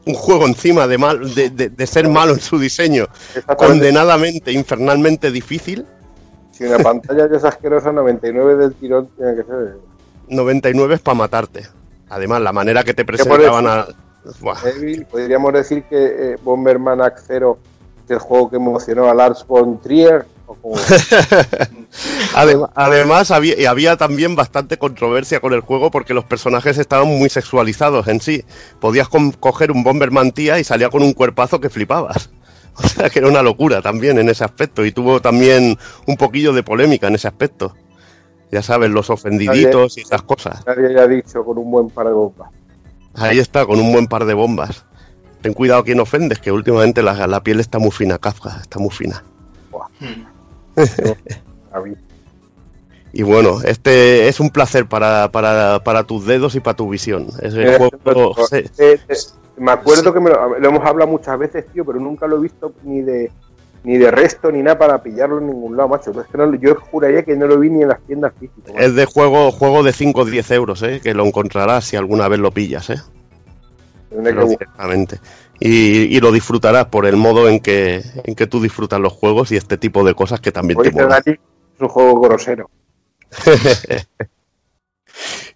[0.06, 3.08] Un juego encima de, mal, de, de, ser malo en su diseño,
[3.58, 5.84] condenadamente, infernalmente difícil.
[6.52, 9.78] Si una pantalla es asquerosa, 99 del tirón tiene que ser.
[10.28, 11.66] 99 es para matarte.
[12.10, 13.88] Además, la manera que te presentaban a.
[15.10, 17.58] Podríamos decir que eh, Bomberman Act 0
[18.06, 20.28] este juego que emocionó a Lars von Trier.
[22.76, 28.22] Además, había, también bastante controversia con el juego porque los personajes estaban muy sexualizados en
[28.22, 28.46] sí.
[28.80, 29.10] Podías
[29.40, 32.30] coger un Bomberman tía y salía con un cuerpazo que flipabas.
[32.78, 35.78] O sea, que era una locura también en ese aspecto y tuvo también
[36.08, 37.74] un poquillo de polémica en ese aspecto.
[38.52, 40.62] Ya sabes, los ofendiditos y esas cosas.
[40.68, 42.50] Nadie ha dicho con un buen par de bombas.
[43.14, 44.86] Ahí está, con un buen par de bombas.
[45.46, 48.80] Ten cuidado a quien ofendes, que últimamente la, la piel está muy fina, Kafka, está
[48.80, 49.24] muy fina.
[53.14, 57.28] Y bueno, este es un placer para, para, para tus dedos y para tu visión.
[57.44, 58.36] Es el Eh, juego.
[58.52, 59.00] eh, se- eh,
[59.58, 62.42] me acuerdo que me lo, lo hemos hablado muchas veces, tío, pero nunca lo he
[62.42, 63.32] visto ni de
[63.84, 66.10] ni de resto ni nada para pillarlo en ningún lado, macho.
[66.20, 68.74] Es que no- yo juraría que no lo vi ni en las tiendas físicas.
[68.74, 68.80] macho.
[68.86, 71.00] Es de juego, juego de 5 o 10 euros, ¿eh?
[71.04, 72.90] que lo encontrarás si alguna vez lo pillas.
[72.90, 72.98] ¿eh?
[74.24, 74.68] Pero buscar.
[74.68, 75.20] directamente.
[75.60, 79.52] Y, y lo disfrutarás por el modo en que, en que tú disfrutas los juegos
[79.52, 81.24] y este tipo de cosas que también te molan.
[81.26, 81.38] Es
[81.80, 82.70] un juego grosero.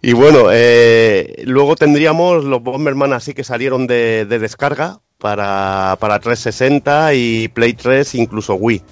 [0.02, 6.18] y bueno, eh, luego tendríamos los Bomberman así que salieron de, de descarga para, para
[6.18, 8.82] 360 y Play 3, incluso Wii.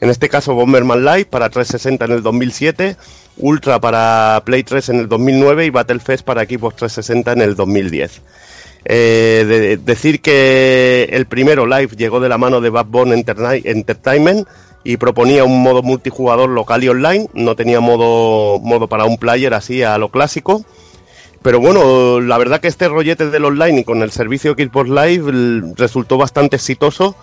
[0.00, 2.96] En este caso Bomberman Live para 360 en el 2007,
[3.38, 8.22] Ultra para Play 3 en el 2009 y Battlefest para Xbox 360 en el 2010.
[8.90, 13.22] Eh, de- decir que el primero live llegó de la mano de Backbone
[13.64, 14.48] Entertainment
[14.82, 19.52] y proponía un modo multijugador local y online, no tenía modo, modo para un player
[19.52, 20.64] así a lo clásico.
[21.42, 25.72] Pero bueno, la verdad que este rollete del online y con el servicio Xbox Live
[25.76, 27.14] resultó bastante exitoso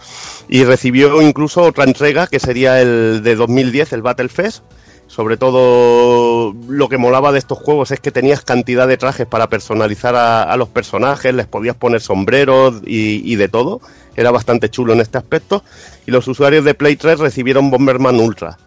[0.48, 4.64] y recibió incluso otra entrega que sería el de 2010, el Battlefest.
[5.08, 9.48] Sobre todo lo que molaba de estos juegos es que tenías cantidad de trajes para
[9.48, 13.82] personalizar a, los personajes, les podías poner sombreros y, y de todo.
[14.16, 15.64] Era bastante chulo en este aspecto.
[16.06, 18.58] Y los usuarios de Play 3 recibieron Bomberman Ultra.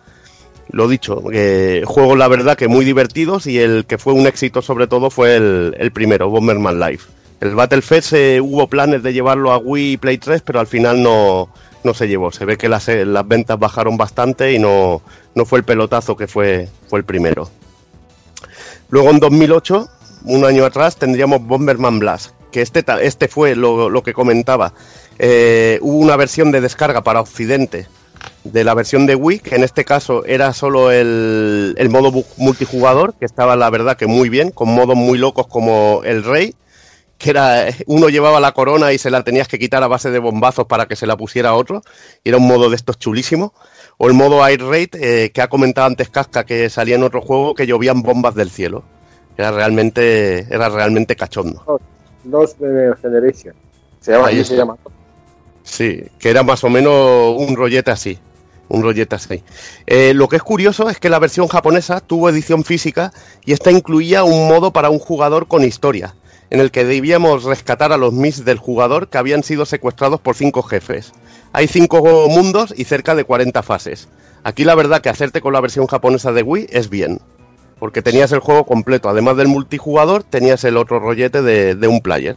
[0.70, 1.22] Lo dicho,
[1.84, 5.36] juegos la verdad que muy divertidos y el que fue un éxito sobre todo fue
[5.36, 7.00] el, el primero, Bomberman Live.
[7.40, 11.02] El Battlefest eh, hubo planes de llevarlo a Wii y Play 3, pero al final
[11.02, 11.48] no,
[11.88, 12.30] no se llevó.
[12.30, 15.02] Se ve que las, eh, las ventas bajaron bastante y no,
[15.34, 17.48] no fue el pelotazo que fue, fue el primero.
[18.90, 19.88] Luego en 2008,
[20.24, 24.74] un año atrás, tendríamos Bomberman Blast, que este, este fue lo, lo que comentaba.
[25.18, 27.88] Eh, hubo una versión de descarga para Occidente
[28.44, 33.14] de la versión de Wii, que en este caso era solo el, el modo multijugador,
[33.14, 36.54] que estaba la verdad que muy bien, con modos muy locos como el Rey,
[37.18, 40.20] que era uno llevaba la corona y se la tenías que quitar a base de
[40.20, 41.82] bombazos para que se la pusiera otro,
[42.24, 43.52] y era un modo de estos chulísimo.
[43.98, 47.20] O el modo Air Raid, eh, que ha comentado antes Casca que salía en otro
[47.20, 48.84] juego que llovían bombas del cielo.
[49.36, 51.80] Era realmente, era realmente cachondo.
[52.24, 53.54] Dos de Generation.
[54.00, 54.76] Se llama, se llama.
[55.64, 58.18] Sí, que era más o menos un rollete así.
[58.68, 59.42] Un rollete así.
[59.86, 63.12] Eh, lo que es curioso es que la versión japonesa tuvo edición física
[63.44, 66.14] y esta incluía un modo para un jugador con historia,
[66.50, 70.34] en el que debíamos rescatar a los Mis del jugador que habían sido secuestrados por
[70.34, 71.12] cinco jefes.
[71.52, 74.08] Hay cinco mundos y cerca de 40 fases.
[74.44, 77.20] Aquí la verdad que hacerte con la versión japonesa de Wii es bien,
[77.78, 79.08] porque tenías el juego completo.
[79.08, 82.36] Además del multijugador, tenías el otro rollete de, de un player.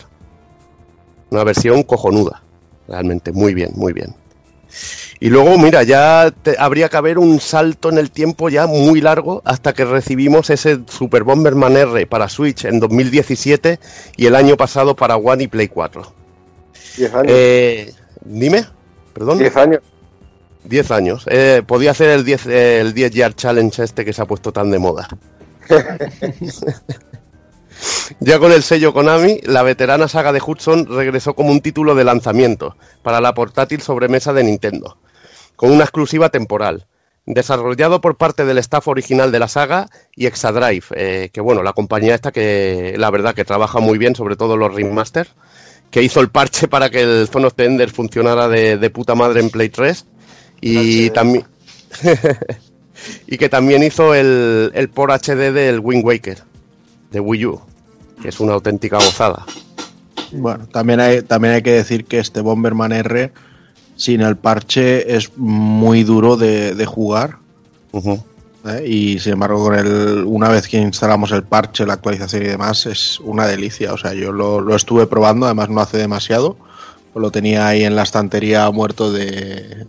[1.30, 2.42] Una versión cojonuda.
[2.88, 4.16] Realmente, muy bien, muy bien.
[5.20, 9.02] Y luego, mira, ya te- habría que haber un salto en el tiempo ya muy
[9.02, 13.80] largo hasta que recibimos ese Super Bomberman R para Switch en 2017
[14.18, 16.14] y el año pasado para One y Play 4.
[16.98, 17.26] 10 años.
[17.30, 17.94] Eh,
[18.26, 18.66] dime,
[19.14, 19.38] perdón.
[19.40, 19.82] 10 años.
[20.64, 21.24] 10 años.
[21.28, 24.52] Eh, podía hacer el 10, eh, el 10 Yard Challenge este que se ha puesto
[24.52, 25.08] tan de moda.
[28.20, 32.04] Ya con el sello Konami, la veterana saga de Hudson regresó como un título de
[32.04, 34.98] lanzamiento para la portátil sobremesa de Nintendo,
[35.56, 36.86] con una exclusiva temporal.
[37.26, 41.74] Desarrollado por parte del staff original de la saga y Exadrive, eh, que bueno, la
[41.74, 45.32] compañía esta que la verdad que trabaja muy bien, sobre todo los remasters,
[45.92, 49.14] que hizo el parche para que el Zone of the Ender funcionara de, de puta
[49.14, 50.06] madre en Play 3
[50.62, 51.46] y también
[53.28, 56.38] y que también hizo el, el por HD del Wind Waker
[57.12, 57.62] de Wii U,
[58.22, 59.46] que es una auténtica gozada.
[60.32, 63.32] Bueno, también hay, también hay que decir que este Bomberman R
[63.96, 67.38] sin el parche es muy duro de, de jugar.
[68.66, 68.88] ¿eh?
[68.88, 72.86] Y sin embargo, con el, una vez que instalamos el parche, la actualización y demás,
[72.86, 73.94] es una delicia.
[73.94, 76.58] O sea, yo lo, lo estuve probando, además no hace demasiado.
[77.14, 79.86] Lo tenía ahí en la estantería muerto de,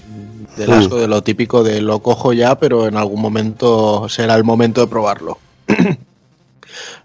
[0.57, 0.73] del Mm.
[0.73, 4.81] asco, de lo típico de lo cojo ya, pero en algún momento será el momento
[4.81, 5.39] de probarlo.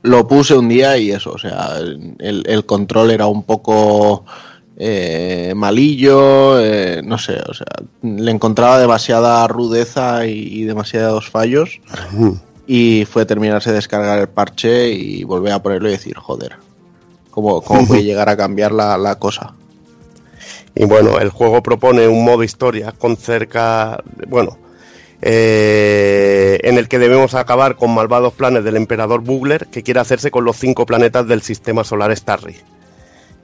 [0.02, 4.26] lo puse un día y eso, o sea, el, el control era un poco
[4.80, 7.66] eh, malillo, eh, no sé, o sea,
[8.04, 11.82] le encontraba demasiada rudeza y, y demasiados fallos.
[12.68, 16.58] Y fue terminarse de descargar el parche y volver a ponerlo y decir, joder,
[17.32, 19.56] ¿cómo, cómo puede llegar a cambiar la, la cosa?
[20.76, 24.60] Y bueno, el juego propone un modo historia con cerca, bueno,
[25.22, 30.32] eh, en el que debemos acabar con malvados planes del emperador Bugler que quiere hacerse
[30.32, 32.58] con los cinco planetas del sistema solar Starry.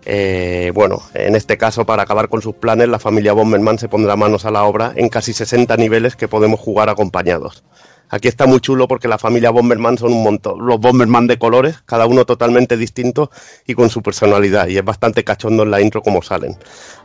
[0.06, 4.16] Eh, bueno, en este caso, para acabar con sus planes, la familia Bomberman se pondrá
[4.16, 7.64] manos a la obra en casi 60 niveles que podemos jugar acompañados.
[8.14, 11.82] Aquí está muy chulo porque la familia Bomberman son un montón, los Bomberman de colores,
[11.84, 13.32] cada uno totalmente distinto
[13.66, 14.68] y con su personalidad.
[14.68, 16.56] Y es bastante cachondo en la intro como salen.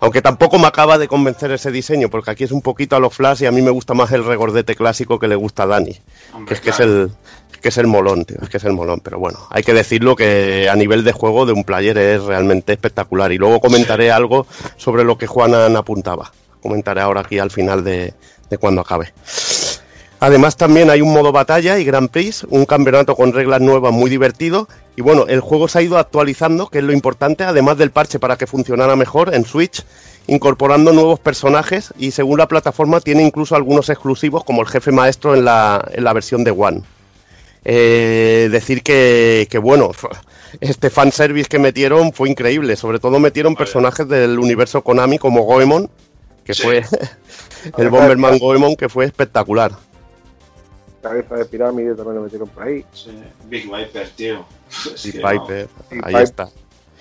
[0.01, 3.15] Aunque tampoco me acaba de convencer ese diseño, porque aquí es un poquito a los
[3.15, 5.97] flash y a mí me gusta más el regordete clásico que le gusta a Dani.
[6.47, 7.11] que es que es el
[7.63, 10.15] que es el molón, tío, es que es el molón, pero bueno, hay que decirlo
[10.15, 13.33] que a nivel de juego de un player es realmente espectacular.
[13.33, 14.47] Y luego comentaré algo
[14.77, 16.33] sobre lo que Juanan apuntaba.
[16.61, 18.13] Comentaré ahora aquí al final de,
[18.51, 19.15] de cuando acabe.
[20.21, 24.11] Además también hay un modo batalla y Grand Prix, un campeonato con reglas nuevas muy
[24.11, 24.69] divertido.
[24.97, 28.19] Y bueno, el juego se ha ido actualizando, que es lo importante, además del parche
[28.19, 29.85] para que funcionara mejor en Switch,
[30.27, 35.35] incorporando nuevos personajes y según la plataforma tiene incluso algunos exclusivos como el jefe maestro
[35.35, 36.83] en la, en la versión de One.
[37.65, 39.93] Eh, decir que, que, bueno,
[40.61, 42.75] este fanservice que metieron fue increíble.
[42.75, 45.89] Sobre todo metieron personajes del universo Konami como Goemon,
[46.45, 46.63] que sí.
[46.63, 46.83] fue
[47.79, 49.73] el Bomberman Goemon, que fue espectacular.
[51.03, 52.85] Cabeza de pirámide también lo metieron por ahí.
[52.93, 53.11] Sí.
[53.45, 54.45] Big Viper, tío.
[55.05, 56.03] Big Viper, no.
[56.05, 56.49] ahí está.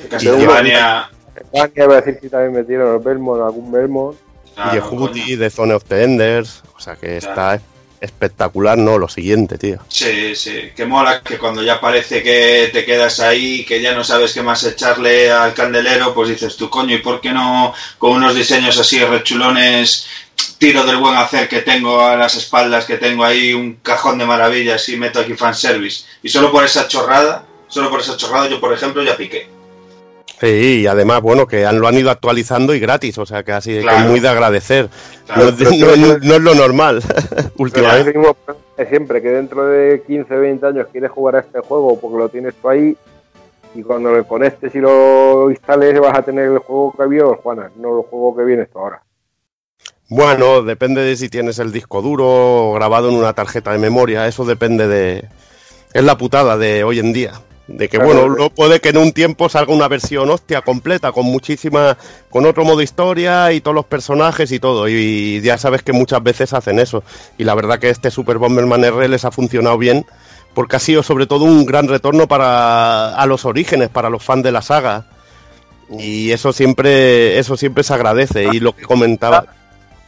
[0.10, 1.10] Castlevania.
[1.34, 4.18] Castlevania, voy a decir si también metieron el Belmont, algún Belmont.
[4.54, 6.64] Claro, y Yehudi de Zone of the Enders.
[6.76, 7.56] O sea que claro.
[7.56, 7.62] está
[8.00, 8.98] espectacular, ¿no?
[8.98, 9.80] Lo siguiente, tío.
[9.88, 14.04] Sí, sí, que mola que cuando ya parece que te quedas ahí, que ya no
[14.04, 18.12] sabes qué más echarle al candelero, pues dices tú, coño, ¿y por qué no con
[18.12, 20.08] unos diseños así rechulones
[20.58, 24.26] tiro del buen hacer que tengo a las espaldas, que tengo ahí un cajón de
[24.26, 26.06] maravillas y meto aquí fanservice?
[26.24, 29.48] Y solo por esa chorrada, solo por esa chorrada yo, por ejemplo, ya piqué.
[30.40, 33.54] Sí, y además, bueno, que han, lo han ido actualizando y gratis, o sea que
[33.54, 33.98] así claro.
[33.98, 34.90] que es muy de agradecer.
[35.26, 37.02] Claro, no, no, no, no, es lo normal,
[37.58, 38.14] últimamente.
[38.88, 42.54] Siempre que dentro de 15, 20 años quieres jugar a este juego porque lo tienes
[42.62, 42.96] tú ahí
[43.74, 47.72] y cuando lo conectes y lo instales vas a tener el juego que vio, Juana,
[47.76, 49.02] no el juego que viene esto ahora.
[50.10, 54.46] Bueno, depende de si tienes el disco duro grabado en una tarjeta de memoria, eso
[54.46, 55.28] depende de...
[55.94, 57.42] Es la putada de hoy en día.
[57.68, 61.26] De que bueno, no puede que en un tiempo salga una versión hostia completa con
[61.26, 61.98] muchísima
[62.30, 64.88] con otro modo historia y todos los personajes y todo.
[64.88, 67.04] Y ya sabes que muchas veces hacen eso.
[67.38, 70.06] Y la verdad que este Super Bomberman R les ha funcionado bien
[70.54, 74.44] porque ha sido sobre todo un gran retorno para a los orígenes para los fans
[74.44, 75.06] de la saga.
[75.90, 78.46] Y eso siempre eso siempre se agradece.
[78.54, 79.46] Y lo que comentaba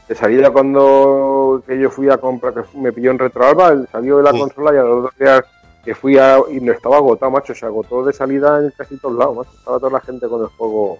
[0.10, 4.24] de salida cuando que yo fui a comprar que me pilló en Retroalba salió de
[4.24, 4.40] la sí.
[4.40, 5.44] consola y a los dos días
[5.84, 9.18] que fui a, y no estaba agotado, macho, se agotó de salida en casi todos
[9.18, 9.52] lados, macho.
[9.58, 11.00] Estaba toda la gente con el juego.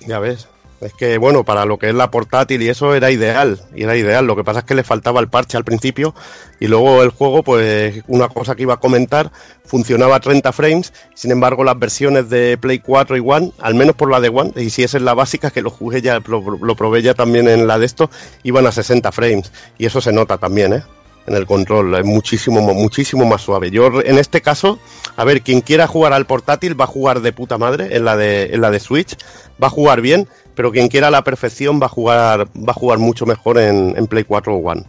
[0.00, 0.48] Ya ves.
[0.80, 3.96] Es que, bueno, para lo que es la portátil y eso era ideal, y era
[3.96, 4.26] ideal.
[4.26, 6.14] Lo que pasa es que le faltaba el parche al principio
[6.58, 9.30] y luego el juego, pues una cosa que iba a comentar,
[9.64, 13.94] funcionaba a 30 frames, sin embargo las versiones de Play 4 y One, al menos
[13.94, 16.40] por la de One, y si esa es la básica, que lo jugué ya, lo,
[16.40, 18.10] lo probé ya también en la de esto,
[18.42, 20.82] iban a 60 frames, y eso se nota también, ¿eh?
[21.26, 23.70] en el control, es muchísimo, muchísimo más suave.
[23.70, 24.78] Yo en este caso,
[25.16, 28.16] a ver, quien quiera jugar al portátil va a jugar de puta madre en la
[28.16, 29.16] de, en la de Switch,
[29.62, 30.28] va a jugar bien,
[30.60, 34.24] pero quien quiera la perfección va a jugar, va a jugar mucho mejor en, Play
[34.24, 34.84] 4 o One.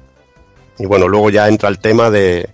[0.78, 2.50] Y bueno, luego ya entra el tema de,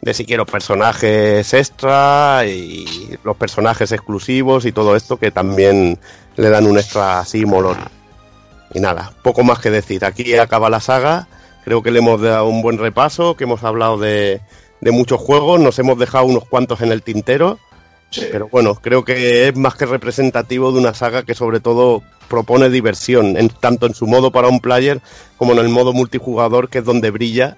[0.00, 6.00] de si quiero personajes extra y los personajes exclusivos y todo esto que también
[6.34, 7.78] le dan un extra así molón.
[8.74, 10.04] Y nada, poco más que decir.
[10.04, 11.28] Aquí acaba la saga
[11.62, 14.40] Creo que le hemos dado un buen repaso, que hemos hablado de,
[14.80, 17.60] de muchos juegos, nos hemos dejado unos cuantos en el tintero.
[18.10, 22.70] Pero bueno, creo que es más que representativo de una saga que sobre todo propone
[22.70, 25.00] diversión, en, tanto en su modo para un player
[25.36, 27.56] como en el modo multijugador, que es donde brilla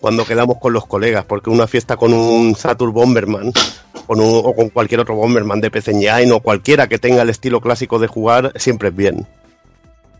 [0.00, 3.52] cuando quedamos con los colegas, porque una fiesta con un Saturn Bomberman
[4.06, 5.92] o con cualquier otro Bomberman de PC
[6.32, 9.26] o cualquiera que tenga el estilo clásico de jugar siempre es bien.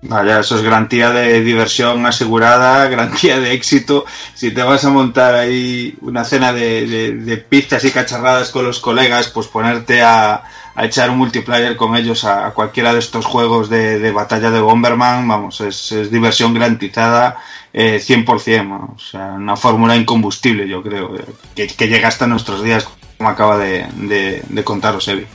[0.01, 4.05] Vaya, eso es garantía de diversión asegurada, garantía de éxito.
[4.35, 7.47] Si te vas a montar ahí una cena de, de, de
[7.83, 10.45] y cacharradas con los colegas, pues ponerte a,
[10.81, 15.61] echar un multiplayer con ellos a, cualquiera de estos juegos de, batalla de Bomberman, vamos,
[15.61, 17.39] es, es diversión garantizada
[17.73, 21.13] eh, 100%, vamos, o sea, una fórmula incombustible, yo creo,
[21.57, 25.27] que, que, llega hasta nuestros días, como acaba de, de, de contaros Evi.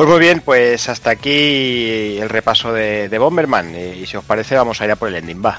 [0.00, 3.76] Pues muy bien, pues hasta aquí el repaso de, Bomberman.
[3.76, 5.58] Y si os parece, vamos a ir a por el ending, va.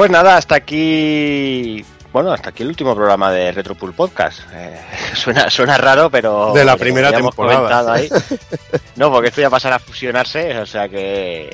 [0.00, 1.84] Pues nada, hasta aquí.
[2.10, 4.40] Bueno, hasta aquí el último programa de Retropool Podcast.
[4.50, 4.80] Eh,
[5.14, 6.54] suena, suena raro, pero.
[6.54, 7.92] De la primera temporada.
[7.92, 8.08] ahí.
[8.96, 11.50] No, porque esto ya pasará a fusionarse, o sea que.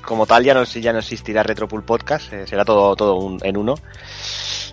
[0.00, 3.56] Como tal, ya no, ya no existirá Retropool Podcast, eh, será todo, todo un- en
[3.56, 3.74] uno.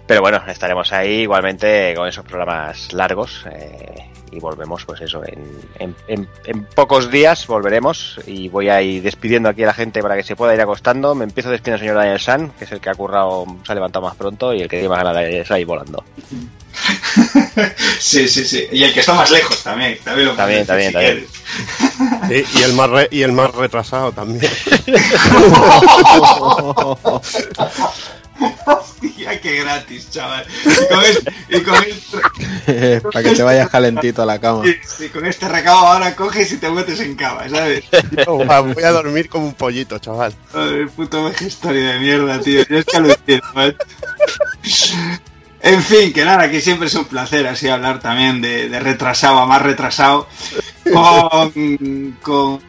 [0.07, 5.43] Pero bueno, estaremos ahí igualmente con esos programas largos eh, y volvemos, pues eso, en,
[5.79, 10.01] en- en- en pocos días volveremos y voy a ir despidiendo aquí a la gente
[10.01, 11.13] para que se pueda ir acostando.
[11.15, 13.75] Me empiezo despidiendo al señor Daniel San, que es el que ha currado, se ha
[13.75, 16.03] levantado más pronto y el que tiene más ganas de ahí volando.
[17.99, 18.67] Sí, sí, sí.
[18.71, 19.97] Y el que está más lejos también.
[20.03, 21.27] También lo También, también, si también.
[22.27, 24.41] Sí, y el más re- y el más retrasado también.
[28.65, 30.45] Hostia, qué gratis, chaval.
[30.65, 34.63] Y con este, y con este- Para que te vayas calentito a la cama.
[34.65, 37.83] y con este recabo ahora coges y te metes en cama, ¿sabes?
[38.27, 40.33] Voy a dormir como un pollito, chaval.
[40.51, 42.63] Joder, puto vejestorio de mierda, tío.
[42.69, 43.77] Yo es que alucino, macho.
[45.63, 49.39] En fin, que nada, que siempre es un placer así hablar también de, de retrasado
[49.39, 50.27] a más retrasado.
[52.21, 52.59] Con,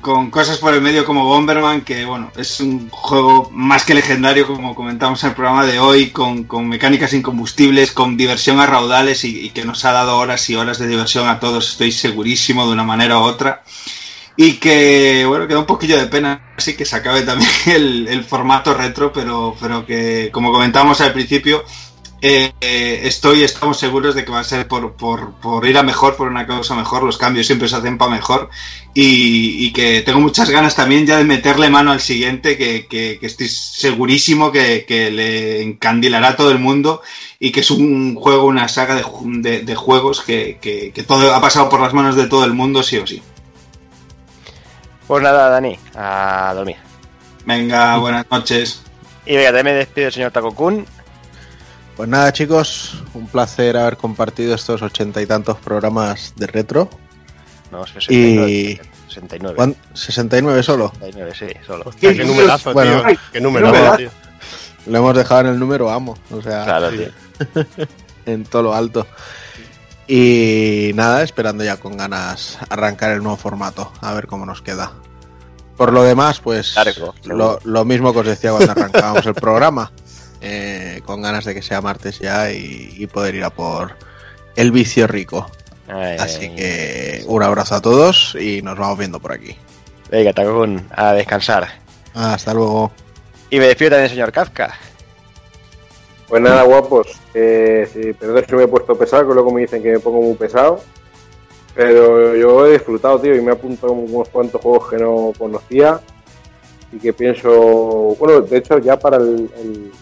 [0.00, 4.46] con, cosas por el medio como Bomberman, que bueno, es un juego más que legendario,
[4.46, 9.24] como comentamos en el programa de hoy, con, con mecánicas incombustibles, con diversión a raudales
[9.24, 12.72] y, que nos ha dado horas y horas de diversión a todos, estoy segurísimo, de
[12.72, 13.64] una manera u otra
[14.36, 18.74] y que bueno queda un poquillo de pena así que se acabe también el, formato
[18.74, 21.64] retro pero pero que como comentamos al principio
[22.22, 26.16] eh, estoy estamos seguros de que va a ser por, por, por ir a mejor
[26.16, 28.48] por una causa mejor los cambios siempre se hacen para mejor
[28.94, 33.18] y, y que tengo muchas ganas también ya de meterle mano al siguiente que, que,
[33.20, 37.02] que estoy segurísimo que, que le encandilará a todo el mundo
[37.38, 40.58] y que es un juego una saga de, ju- de, de juegos que,
[41.06, 43.22] todo ha pasado por las manos de todo el mundo sí o sí
[45.06, 46.76] Pues nada, Dani, a dormir.
[47.44, 48.82] Venga, buenas noches.
[49.24, 50.84] Y venga, también me despido, señor Takokun.
[51.96, 56.90] Pues nada, chicos, un placer haber compartido estos ochenta y tantos programas de retro.
[57.72, 58.50] No, 69.
[58.50, 58.80] Y.
[59.08, 59.56] 69.
[59.56, 60.90] ¿cuán- ¿69 solo?
[61.00, 61.84] 69, sí, solo.
[61.86, 63.18] Hostia, qué numerazo, Bueno, tío.
[63.32, 63.96] Qué numerazo, número.
[63.96, 64.10] tío.
[64.86, 67.08] Lo hemos dejado en el número amo, o sea, Claro, tío.
[68.26, 69.06] en todo lo alto.
[70.06, 74.92] Y nada, esperando ya con ganas arrancar el nuevo formato, a ver cómo nos queda.
[75.76, 76.84] Por lo demás, pues lo,
[77.24, 77.58] seguro.
[77.64, 79.90] lo mismo que os decía cuando arrancábamos el programa,
[80.46, 83.96] eh, con ganas de que sea martes ya y, y poder ir a por
[84.54, 85.50] el vicio rico.
[85.88, 89.56] Ay, Así que un abrazo a todos y nos vamos viendo por aquí.
[90.10, 91.68] Venga, Takokun, a descansar.
[92.14, 92.92] Hasta luego.
[93.50, 94.74] Y me despido también, señor Kafka.
[96.28, 97.20] Pues nada, guapos.
[97.34, 100.22] Eh, sí, perdón si me he puesto pesado, que luego me dicen que me pongo
[100.22, 100.80] muy pesado.
[101.74, 106.00] Pero yo he disfrutado, tío, y me he apuntado unos cuantos juegos que no conocía.
[106.92, 108.16] Y que pienso.
[108.18, 109.92] Bueno, de hecho, ya para el, el,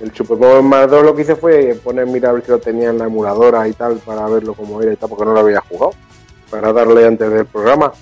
[0.00, 2.90] el Super más 2 lo que hice fue poner, mira, a ver si lo tenía
[2.90, 5.60] en la emuladora y tal, para verlo como era y tal, porque no lo había
[5.60, 5.92] jugado.
[6.50, 7.92] Para darle antes del programa.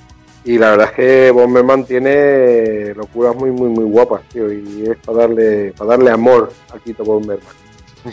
[0.45, 4.53] Y la verdad es que Bomberman tiene locuras muy, muy, muy guapas, tío.
[4.53, 7.49] Y es para darle, para darle amor al Quito Bomberman.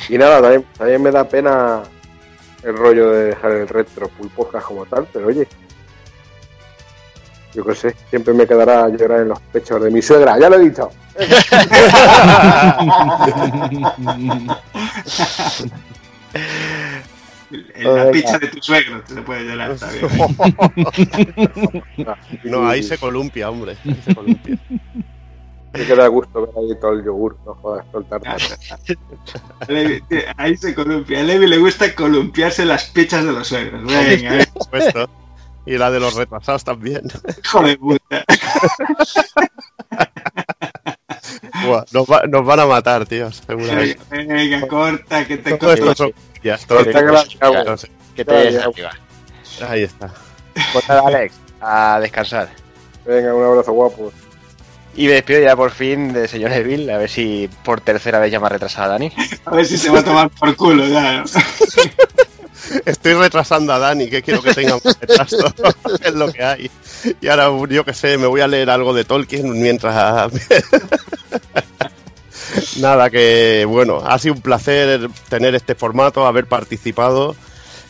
[0.09, 1.83] Y nada, también, también me da pena
[2.63, 5.47] el rollo de dejar el retro full podcast como tal, pero oye.
[7.55, 10.55] Yo qué sé, siempre me quedará llorar en los pechos de mi suegra, ya lo
[10.57, 10.89] he dicho.
[17.51, 20.07] En la picha de tu suegro te puede llorar también.
[22.43, 23.77] No, ahí se columpia, hombre.
[23.85, 24.57] Ahí se columpia.
[25.73, 28.37] Me queda gusto ver ahí todo el yogur, no jodas, todo el tartar.
[29.59, 31.19] A Levi- tío, Ahí se columpia.
[31.19, 33.83] A Levi le gusta columpiarse las pichas de los suegros.
[33.83, 34.45] Venga.
[34.53, 35.09] Por supuesto.
[35.65, 37.01] Y la de los retrasados también.
[37.43, 38.23] hijo de puta.
[41.65, 43.97] Buah, nos, va- nos van a matar, tío, seguramente.
[44.09, 46.03] Venga, corta, que te Todo esto corto.
[46.03, 46.55] son- Ya.
[46.55, 47.63] Está que la cago.
[47.63, 47.89] No sé.
[48.15, 48.59] Que te.
[49.67, 50.11] Ahí está.
[50.73, 52.49] Pues nada, Alex, a descansar.
[53.05, 54.13] Venga, un abrazo guapos.
[54.95, 58.31] Y me despido ya por fin del señor Evil, a ver si por tercera vez
[58.31, 59.11] ya me ha retrasado Dani.
[59.45, 61.19] A ver si se va a tomar por culo ya.
[61.19, 61.23] ¿no?
[62.85, 65.37] Estoy retrasando a Dani, que quiero que tenga más retraso.
[66.03, 66.71] es lo que hay.
[67.21, 70.31] Y ahora, yo que sé, me voy a leer algo de Tolkien mientras.
[72.79, 77.35] Nada, que bueno, ha sido un placer tener este formato, haber participado.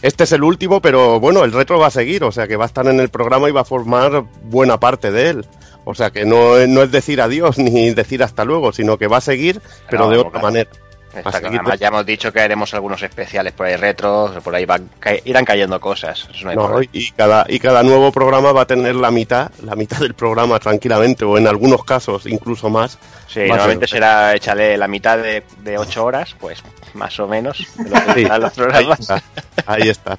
[0.02, 2.66] Este es el último, pero bueno, el retro va a seguir, o sea que va
[2.66, 5.46] a estar en el programa y va a formar buena parte de él.
[5.86, 9.18] O sea que no, no es decir adiós ni decir hasta luego, sino que va
[9.18, 10.48] a seguir, pero No, de otra claro.
[10.48, 10.70] manera.
[11.16, 15.16] Además ya hemos dicho que haremos algunos especiales por ahí retros, por ahí van, ca-
[15.26, 16.28] irán cayendo cosas.
[16.34, 19.52] Eso no hay No, y cada, y cada nuevo programa va a tener la mitad,
[19.64, 22.98] la mitad del programa tranquilamente, o en algunos casos incluso más.
[23.28, 23.98] Sí, normalmente ser.
[23.98, 27.66] será échale la mitad de, de ocho horas, pues más o menos.
[27.78, 29.00] de lo que Sí, duran los ahí programas.
[29.00, 29.24] está,
[29.68, 30.18] ahí está.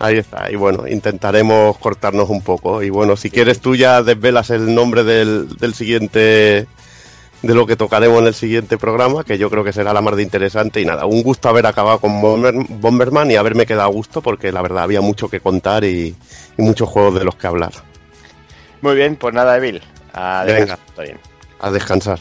[0.00, 0.50] Ahí está.
[0.50, 2.82] Y bueno, intentaremos cortarnos un poco.
[2.82, 6.66] Y bueno, si quieres tú ya desvelas el nombre del, del siguiente,
[7.46, 10.16] de lo que tocaremos en el siguiente programa, que yo creo que será la más
[10.16, 10.80] de interesante.
[10.80, 14.50] Y nada, un gusto haber acabado con Bomber- Bomberman y haberme quedado a gusto, porque
[14.52, 16.14] la verdad había mucho que contar y,
[16.56, 17.72] y muchos juegos de los que hablar.
[18.80, 19.82] Muy bien, pues nada, Evil.
[20.12, 21.18] A descansar, está bien.
[21.60, 22.18] A descansar.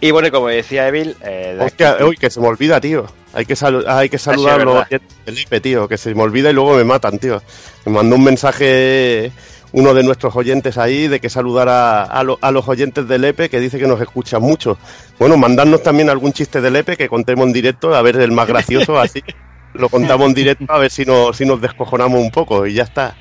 [0.00, 3.06] Y bueno, como decía Evil, eh, de Hostia, aquí- uy, que se me olvida, tío.
[3.34, 4.88] Hay que, salu- hay que saludar a los verdad.
[4.90, 5.88] oyentes del IPE, tío.
[5.88, 7.40] Que se me olvida y luego me matan, tío.
[7.86, 9.32] Me mandó un mensaje
[9.72, 13.48] uno de nuestros oyentes ahí de que saludara a, lo- a los oyentes del EPE
[13.48, 14.78] que dice que nos escuchan mucho.
[15.18, 18.46] Bueno, mandadnos también algún chiste del EPE que contemos en directo, a ver el más
[18.48, 19.22] gracioso, así.
[19.74, 22.82] Lo contamos en directo a ver si, no, si nos descojonamos un poco y ya
[22.82, 23.16] está.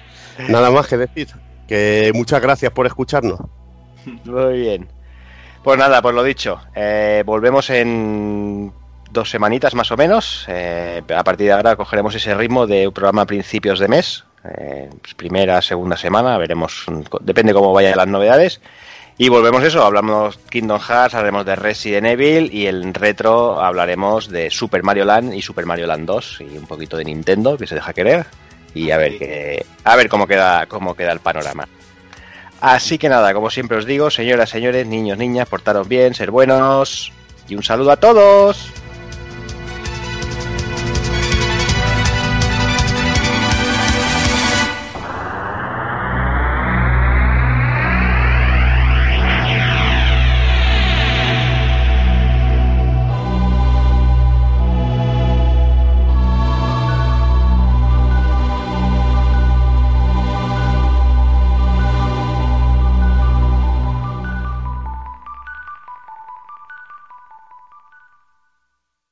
[0.50, 1.30] Nada más que decir.
[1.68, 3.40] Que muchas gracias por escucharnos.
[4.26, 4.90] Muy bien.
[5.64, 6.60] Pues nada, pues lo dicho.
[6.76, 8.74] eh, volvemos en
[9.12, 10.44] dos semanitas más o menos.
[10.50, 14.26] eh, a partir de ahora cogeremos ese ritmo de un programa a principios de mes.
[14.44, 16.86] Eh, pues primera, segunda semana, veremos.
[17.22, 18.62] Depende cómo vayan las novedades.
[19.18, 24.50] Y volvemos eso, hablamos Kingdom Hearts, hablaremos de Resident Evil y en retro hablaremos de
[24.50, 27.76] Super Mario Land y Super Mario Land 2 y un poquito de Nintendo, que se
[27.76, 28.26] deja querer.
[28.74, 31.68] Y a ver qué, a ver cómo queda, cómo queda el panorama.
[32.62, 37.12] Así que nada, como siempre os digo, señoras, señores, niños, niñas, portaros bien, ser buenos
[37.48, 38.72] y un saludo a todos.